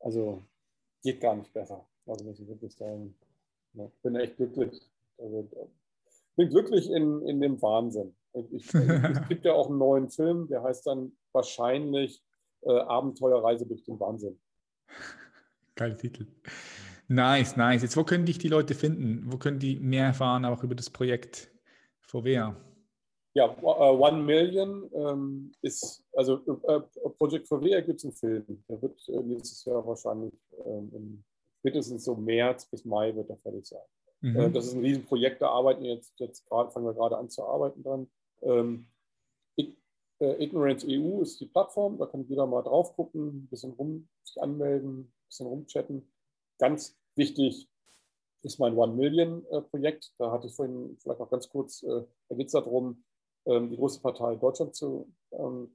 also 0.00 0.44
geht 1.02 1.20
gar 1.20 1.34
nicht 1.34 1.52
besser. 1.52 1.86
Also 2.06 2.24
muss 2.24 2.38
ich 2.38 2.46
wirklich 2.46 2.74
sagen. 2.74 3.16
Ja, 3.74 3.90
bin 4.02 4.16
echt 4.16 4.36
glücklich. 4.36 4.80
Also, 5.18 5.48
bin 6.36 6.48
glücklich 6.48 6.90
in, 6.90 7.22
in 7.22 7.40
dem 7.40 7.60
Wahnsinn. 7.62 8.14
Ich, 8.50 8.72
es 8.72 8.72
gibt 9.28 9.44
ja 9.44 9.52
auch 9.52 9.68
einen 9.68 9.78
neuen 9.78 10.10
Film, 10.10 10.48
der 10.48 10.62
heißt 10.62 10.86
dann 10.86 11.12
wahrscheinlich 11.32 12.22
äh, 12.62 12.72
Abenteuerreise 12.72 13.66
durch 13.66 13.84
den 13.84 13.98
Wahnsinn. 14.00 14.38
Geil 15.76 15.96
Titel. 15.96 16.26
Nice, 17.08 17.56
nice. 17.56 17.82
Jetzt, 17.82 17.96
wo 17.96 18.04
können 18.04 18.26
dich 18.26 18.38
die 18.38 18.48
Leute 18.48 18.74
finden? 18.74 19.30
Wo 19.30 19.36
können 19.36 19.58
die 19.58 19.78
mehr 19.78 20.06
erfahren, 20.06 20.44
auch 20.44 20.62
über 20.62 20.74
das 20.74 20.90
Projekt 20.90 21.50
VWA? 22.00 22.56
Ja, 23.34 23.50
uh, 23.62 24.00
One 24.00 24.22
Million 24.22 24.88
ähm, 24.94 25.52
ist, 25.60 26.04
also 26.12 26.40
äh, 26.68 26.80
Project 27.18 27.48
VR 27.48 27.82
gibt 27.82 27.98
es 27.98 28.04
einen 28.04 28.14
Film. 28.14 28.64
Der 28.68 28.80
wird 28.80 29.08
äh, 29.08 29.22
nächstes 29.22 29.64
Jahr 29.64 29.84
wahrscheinlich 29.84 30.32
ähm, 30.64 30.90
im, 30.94 31.24
spätestens 31.64 32.04
so 32.04 32.14
März 32.14 32.66
bis 32.66 32.84
Mai 32.84 33.16
wird 33.16 33.30
er 33.30 33.38
fertig 33.38 33.66
sein. 33.66 33.80
Mhm. 34.20 34.36
Äh, 34.36 34.50
das 34.50 34.66
ist 34.66 34.74
ein 34.74 34.80
Riesenprojekt, 34.80 35.40
da 35.40 35.48
arbeiten 35.48 35.82
wir 35.82 35.94
jetzt, 35.94 36.12
jetzt 36.20 36.46
grad, 36.46 36.74
fangen 36.74 36.84
wir 36.84 36.92
gerade 36.92 37.16
an 37.16 37.30
zu 37.30 37.42
arbeiten 37.42 37.82
dran. 37.82 38.10
Ähm, 38.42 38.86
äh, 40.20 40.44
Ignorance 40.44 40.86
EU 40.88 41.22
ist 41.22 41.40
die 41.40 41.46
Plattform, 41.46 41.98
da 41.98 42.06
kann 42.06 42.26
jeder 42.28 42.46
mal 42.46 42.62
drauf 42.62 42.94
gucken, 42.94 43.28
ein 43.28 43.48
bisschen 43.48 43.72
rum 43.72 44.08
sich 44.22 44.40
anmelden, 44.40 45.00
ein 45.00 45.12
bisschen 45.26 45.46
rumchatten. 45.46 46.06
Ganz 46.58 46.96
wichtig 47.16 47.68
ist 48.42 48.60
mein 48.60 48.76
One 48.76 48.92
Million 48.94 49.44
Projekt. 49.70 50.12
Da 50.18 50.30
hatte 50.30 50.46
ich 50.46 50.54
vorhin 50.54 50.96
vielleicht 51.00 51.18
noch 51.18 51.30
ganz 51.30 51.48
kurz, 51.48 51.80
da 51.80 52.06
geht 52.36 52.46
es 52.46 52.52
darum, 52.52 53.02
ähm, 53.46 53.70
die 53.70 53.76
große 53.76 54.00
Partei 54.00 54.36
Deutschland 54.36 54.74
zu, 54.76 55.12
ähm, 55.32 55.74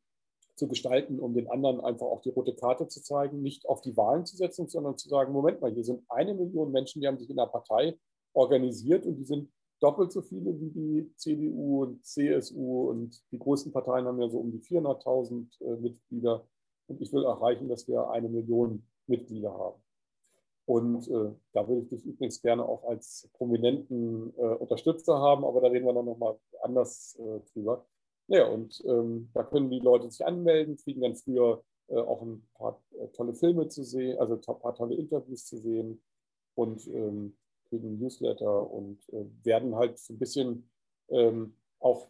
zu 0.59 0.67
gestalten, 0.67 1.19
um 1.19 1.33
den 1.33 1.49
anderen 1.49 1.79
einfach 1.79 2.05
auch 2.05 2.21
die 2.21 2.29
rote 2.29 2.53
Karte 2.53 2.87
zu 2.87 3.01
zeigen, 3.01 3.41
nicht 3.41 3.67
auf 3.67 3.81
die 3.81 3.95
Wahlen 3.97 4.25
zu 4.25 4.35
setzen, 4.35 4.67
sondern 4.67 4.97
zu 4.97 5.09
sagen, 5.09 5.33
Moment 5.33 5.61
mal, 5.61 5.71
hier 5.71 5.85
sind 5.85 6.03
eine 6.09 6.35
Million 6.35 6.71
Menschen, 6.71 7.01
die 7.01 7.07
haben 7.07 7.17
sich 7.17 7.29
in 7.29 7.37
der 7.37 7.47
Partei 7.47 7.97
organisiert 8.33 9.05
und 9.05 9.15
die 9.15 9.23
sind 9.23 9.49
doppelt 9.79 10.11
so 10.11 10.21
viele 10.21 10.59
wie 10.59 10.69
die 10.69 11.15
CDU 11.15 11.83
und 11.83 12.05
CSU 12.05 12.89
und 12.89 13.23
die 13.31 13.39
größten 13.39 13.71
Parteien 13.71 14.05
haben 14.05 14.21
ja 14.21 14.29
so 14.29 14.39
um 14.39 14.51
die 14.51 14.59
400.000 14.59 15.47
äh, 15.61 15.77
Mitglieder 15.77 16.45
und 16.87 17.01
ich 17.01 17.13
will 17.13 17.23
erreichen, 17.23 17.69
dass 17.69 17.87
wir 17.87 18.09
eine 18.09 18.27
Million 18.27 18.85
Mitglieder 19.07 19.53
haben. 19.53 19.81
Und 20.65 21.07
äh, 21.07 21.33
da 21.53 21.67
würde 21.67 21.81
ich 21.81 21.89
dich 21.89 22.05
übrigens 22.05 22.41
gerne 22.41 22.63
auch 22.63 22.83
als 22.83 23.29
prominenten 23.33 24.33
äh, 24.37 24.41
Unterstützer 24.41 25.17
haben, 25.17 25.43
aber 25.45 25.61
da 25.61 25.67
reden 25.67 25.85
wir 25.85 25.93
dann 25.93 26.05
nochmal 26.05 26.37
anders 26.61 27.17
äh, 27.19 27.39
drüber. 27.51 27.87
Ja, 28.29 28.45
und 28.45 28.83
ähm, 28.85 29.29
da 29.33 29.43
können 29.43 29.71
die 29.71 29.79
Leute 29.79 30.09
sich 30.11 30.23
anmelden, 30.23 30.77
kriegen 30.77 31.01
dann 31.01 31.15
früher 31.15 31.63
äh, 31.87 31.97
auch 31.97 32.21
ein 32.21 32.47
paar 32.53 32.79
äh, 32.99 33.07
tolle 33.07 33.33
Filme 33.33 33.67
zu 33.69 33.83
sehen, 33.83 34.19
also 34.19 34.35
ein 34.35 34.59
paar 34.59 34.75
tolle 34.75 34.95
Interviews 34.95 35.45
zu 35.47 35.57
sehen 35.57 35.99
und 36.53 36.85
ähm, 36.87 37.35
kriegen 37.69 37.97
Newsletter 37.97 38.71
und 38.71 38.99
äh, 39.09 39.25
werden 39.43 39.75
halt 39.75 39.97
so 39.97 40.13
ein 40.13 40.19
bisschen 40.19 40.69
ähm, 41.09 41.55
auch 41.79 42.07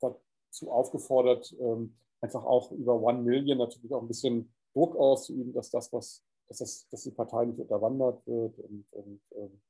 dazu 0.00 0.70
aufgefordert, 0.70 1.54
ähm, 1.60 1.94
einfach 2.22 2.44
auch 2.44 2.72
über 2.72 2.94
One 2.98 3.20
Million 3.20 3.58
natürlich 3.58 3.92
auch 3.92 4.00
ein 4.00 4.08
bisschen 4.08 4.50
Druck 4.72 4.96
auszuüben, 4.96 5.52
dass 5.52 5.68
das, 5.68 5.92
was 5.92 6.24
dass, 6.48 6.58
das, 6.58 6.88
dass 6.88 7.02
die 7.02 7.10
Partei 7.10 7.44
nicht 7.44 7.60
unterwandert 7.60 8.26
wird 8.26 8.58
und, 8.58 8.86
und 8.92 9.20
ähm, 9.36 9.60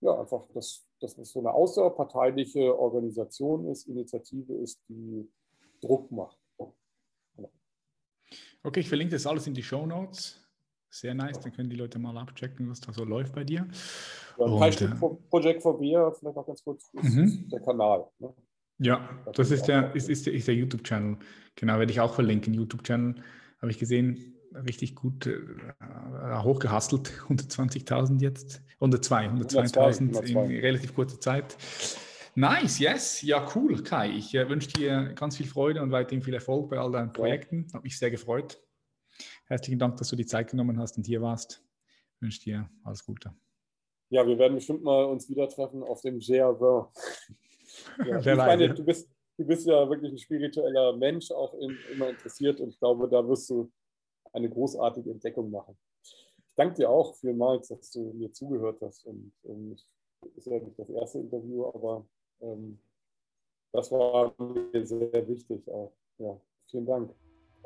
ja, 0.00 0.20
einfach, 0.20 0.46
dass, 0.52 0.86
dass 1.00 1.16
das 1.16 1.30
so 1.30 1.40
eine 1.40 1.52
außerparteiliche 1.52 2.78
Organisation 2.78 3.68
ist, 3.68 3.86
Initiative 3.86 4.54
ist, 4.54 4.80
die 4.88 5.28
Druck 5.80 6.10
macht. 6.10 6.38
Okay, 8.62 8.80
ich 8.80 8.88
verlinke 8.88 9.14
das 9.14 9.26
alles 9.26 9.46
in 9.46 9.54
die 9.54 9.62
Show 9.62 9.86
Notes. 9.86 10.42
Sehr 10.90 11.14
nice, 11.14 11.38
dann 11.40 11.52
können 11.52 11.70
die 11.70 11.76
Leute 11.76 11.98
mal 11.98 12.16
abchecken, 12.16 12.68
was 12.70 12.80
da 12.80 12.92
so 12.92 13.04
läuft 13.04 13.34
bei 13.34 13.44
dir. 13.44 13.68
Ja, 14.38 14.44
und, 14.44 14.80
äh, 14.80 14.88
Project 15.30 15.62
for 15.62 15.78
Beer, 15.78 16.12
vielleicht 16.18 16.36
auch 16.36 16.46
ganz 16.46 16.64
kurz, 16.64 16.90
ist 16.94 17.14
mhm. 17.14 17.48
der 17.48 17.60
Kanal. 17.60 18.08
Ne? 18.18 18.34
Ja, 18.78 19.22
das 19.34 19.50
ist 19.50 19.64
der, 19.64 19.94
ist, 19.94 20.08
ist 20.08 20.26
der, 20.26 20.34
ist 20.34 20.48
der 20.48 20.54
YouTube-Channel. 20.54 21.18
Genau, 21.54 21.78
werde 21.78 21.92
ich 21.92 22.00
auch 22.00 22.14
verlinken. 22.14 22.54
YouTube-Channel 22.54 23.14
habe 23.60 23.70
ich 23.70 23.78
gesehen, 23.78 24.34
richtig 24.64 24.94
gut 24.94 25.26
äh, 25.26 25.36
hochgehastelt. 26.42 27.12
120.000 27.28 28.20
jetzt, 28.20 28.62
102, 28.74 29.28
102.000 29.28 30.22
in 30.24 30.60
relativ 30.60 30.94
kurzer 30.94 31.20
Zeit. 31.20 31.56
Nice, 32.34 32.78
yes, 32.78 33.22
ja 33.22 33.48
cool, 33.54 33.82
Kai. 33.82 34.10
Ich 34.10 34.34
äh, 34.34 34.48
wünsche 34.48 34.68
dir 34.68 35.14
ganz 35.14 35.38
viel 35.38 35.46
Freude 35.46 35.82
und 35.82 35.90
weiterhin 35.90 36.22
viel 36.22 36.34
Erfolg 36.34 36.68
bei 36.68 36.78
all 36.78 36.92
deinen 36.92 37.12
Projekten. 37.12 37.66
Hat 37.72 37.82
mich 37.82 37.98
sehr 37.98 38.10
gefreut. 38.10 38.62
Herzlichen 39.46 39.78
Dank, 39.78 39.96
dass 39.96 40.08
du 40.08 40.16
die 40.16 40.26
Zeit 40.26 40.50
genommen 40.50 40.78
hast 40.78 40.98
und 40.98 41.06
hier 41.06 41.22
warst. 41.22 41.64
Ich 42.14 42.22
wünsche 42.22 42.40
dir 42.40 42.70
alles 42.84 43.04
Gute. 43.04 43.34
Ja, 44.10 44.26
wir 44.26 44.38
werden 44.38 44.54
bestimmt 44.54 44.82
mal 44.82 45.04
uns 45.04 45.28
wieder 45.28 45.48
treffen 45.48 45.82
auf 45.82 46.02
dem 46.02 46.18
GR 46.18 46.90
ja, 48.06 48.18
ich 48.20 48.36
meine, 48.36 48.74
du 48.74 48.84
bist, 48.84 49.08
du 49.36 49.44
bist 49.44 49.66
ja 49.66 49.88
wirklich 49.88 50.12
ein 50.12 50.18
spiritueller 50.18 50.96
Mensch, 50.96 51.30
auch 51.30 51.54
in, 51.54 51.76
immer 51.92 52.10
interessiert 52.10 52.60
und 52.60 52.68
ich 52.68 52.78
glaube, 52.78 53.08
da 53.08 53.26
wirst 53.26 53.50
du 53.50 53.70
eine 54.32 54.48
großartige 54.48 55.10
Entdeckung 55.10 55.50
machen. 55.50 55.76
Ich 56.02 56.54
danke 56.56 56.74
dir 56.74 56.90
auch 56.90 57.14
vielmals, 57.16 57.68
dass 57.68 57.90
du 57.90 58.12
mir 58.14 58.32
zugehört 58.32 58.80
hast. 58.82 59.06
Und 59.06 59.32
ähm, 59.44 59.76
ist 60.36 60.46
ja 60.46 60.58
nicht 60.58 60.78
das 60.78 60.88
erste 60.90 61.18
Interview, 61.18 61.66
aber 61.66 62.06
ähm, 62.40 62.78
das 63.72 63.90
war 63.92 64.34
mir 64.38 64.86
sehr 64.86 65.28
wichtig 65.28 65.68
auch. 65.68 65.92
Ja, 66.18 66.40
vielen 66.70 66.86
Dank. 66.86 67.14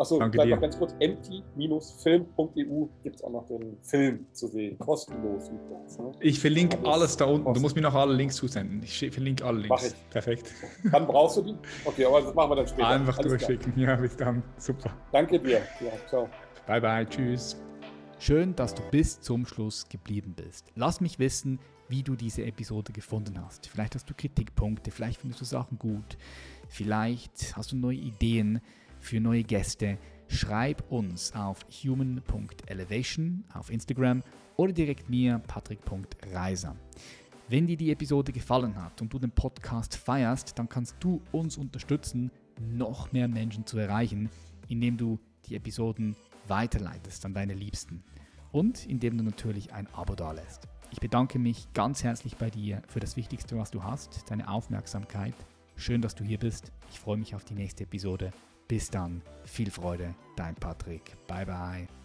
Achso, 0.01 0.19
vielleicht 0.19 0.51
noch 0.51 0.61
ganz 0.63 0.79
kurz, 0.79 0.95
empty-film.eu 0.99 2.87
gibt 3.03 3.17
es 3.17 3.23
auch 3.23 3.31
noch 3.31 3.47
den 3.47 3.77
Film 3.83 4.25
zu 4.33 4.47
sehen, 4.47 4.79
kostenlos. 4.79 5.51
Ne? 5.51 6.13
Ich 6.21 6.41
verlinke 6.41 6.79
alles, 6.79 6.89
alles 6.89 7.17
da 7.19 7.27
unten, 7.27 7.53
du 7.53 7.61
musst 7.61 7.77
mir 7.77 7.83
noch 7.83 7.95
alle 7.95 8.15
Links 8.15 8.37
zusenden. 8.37 8.83
Ich 8.83 8.99
verlinke 9.11 9.45
alle 9.45 9.59
Links. 9.59 9.69
Mach 9.69 9.83
ich. 9.83 10.11
Perfekt. 10.11 10.55
Dann 10.91 11.07
brauchst 11.07 11.37
du 11.37 11.43
die? 11.43 11.57
Okay, 11.85 12.07
aber 12.07 12.23
das 12.23 12.35
machen 12.35 12.51
wir 12.51 12.57
dann 12.57 12.67
später. 12.67 12.89
Einfach 12.89 13.19
Alles 13.19 13.29
durchschicken, 13.31 13.75
klar. 13.75 13.89
ja, 13.89 13.97
bis 13.97 14.17
dann. 14.17 14.43
Super. 14.57 14.91
Danke 15.13 15.39
dir. 15.39 15.59
Ja, 15.59 15.93
ciao. 16.09 16.31
Bye 16.71 16.81
bye, 16.81 17.05
tschüss. 17.05 17.57
Schön, 18.21 18.55
dass 18.55 18.77
du 18.77 18.83
bis 18.93 19.21
zum 19.21 19.45
Schluss 19.45 19.89
geblieben 19.89 20.35
bist. 20.37 20.71
Lass 20.77 21.01
mich 21.01 21.19
wissen, 21.19 21.59
wie 21.89 22.05
du 22.05 22.15
diese 22.15 22.45
Episode 22.45 22.93
gefunden 22.93 23.45
hast. 23.45 23.67
Vielleicht 23.67 23.97
hast 23.97 24.09
du 24.09 24.15
Kritikpunkte, 24.15 24.93
vielleicht 24.93 25.21
findest 25.21 25.41
du 25.41 25.45
Sachen 25.47 25.81
gut, 25.81 26.17
vielleicht 26.69 27.57
hast 27.57 27.73
du 27.73 27.77
neue 27.77 27.97
Ideen 27.97 28.61
für 29.01 29.19
neue 29.19 29.43
Gäste. 29.43 29.99
Schreib 30.29 30.89
uns 30.93 31.35
auf 31.35 31.67
human.elevation 31.83 33.43
auf 33.53 33.69
Instagram 33.69 34.23
oder 34.55 34.73
direkt 34.73 35.11
mir 35.11 35.41
patrick.reiser. 35.41 36.77
Wenn 37.49 37.67
dir 37.67 37.79
die 37.79 37.91
Episode 37.91 38.31
gefallen 38.31 38.81
hat 38.81 39.03
und 39.03 39.13
du 39.13 39.19
den 39.19 39.33
Podcast 39.33 39.97
feierst, 39.97 40.57
dann 40.57 40.69
kannst 40.69 40.95
du 41.01 41.21
uns 41.33 41.59
unterstützen, 41.59 42.31
noch 42.61 43.11
mehr 43.11 43.27
Menschen 43.27 43.67
zu 43.67 43.77
erreichen, 43.77 44.31
indem 44.69 44.97
du 44.97 45.19
die 45.47 45.57
Episoden 45.57 46.15
weiterleitest 46.51 47.25
an 47.25 47.33
deine 47.33 47.55
Liebsten 47.55 48.05
und 48.53 48.87
indem 48.87 49.17
du 49.17 49.25
natürlich 49.25 49.73
ein 49.73 49.87
Abo 49.95 50.15
dalässt. 50.15 50.69
Ich 50.93 51.01
bedanke 51.01 51.39
mich 51.39 51.73
ganz 51.73 52.03
herzlich 52.03 52.37
bei 52.37 52.51
dir 52.51 52.83
für 52.89 53.01
das 53.01 53.17
Wichtigste, 53.17 53.57
was 53.57 53.71
du 53.71 53.85
hast, 53.85 54.29
deine 54.29 54.49
Aufmerksamkeit. 54.49 55.35
Schön, 55.77 56.03
dass 56.03 56.15
du 56.15 56.25
hier 56.25 56.39
bist. 56.39 56.73
Ich 56.91 57.01
freue 57.01 57.17
mich 57.17 57.35
auf 57.35 57.45
die 57.45 57.55
nächste 57.55 57.85
Episode. 57.85 58.33
Bis 58.69 58.91
dann, 58.91 59.23
viel 59.45 59.71
Freude, 59.71 60.15
dein 60.37 60.55
Patrick. 60.57 61.17
Bye 61.27 61.47
bye. 61.47 62.00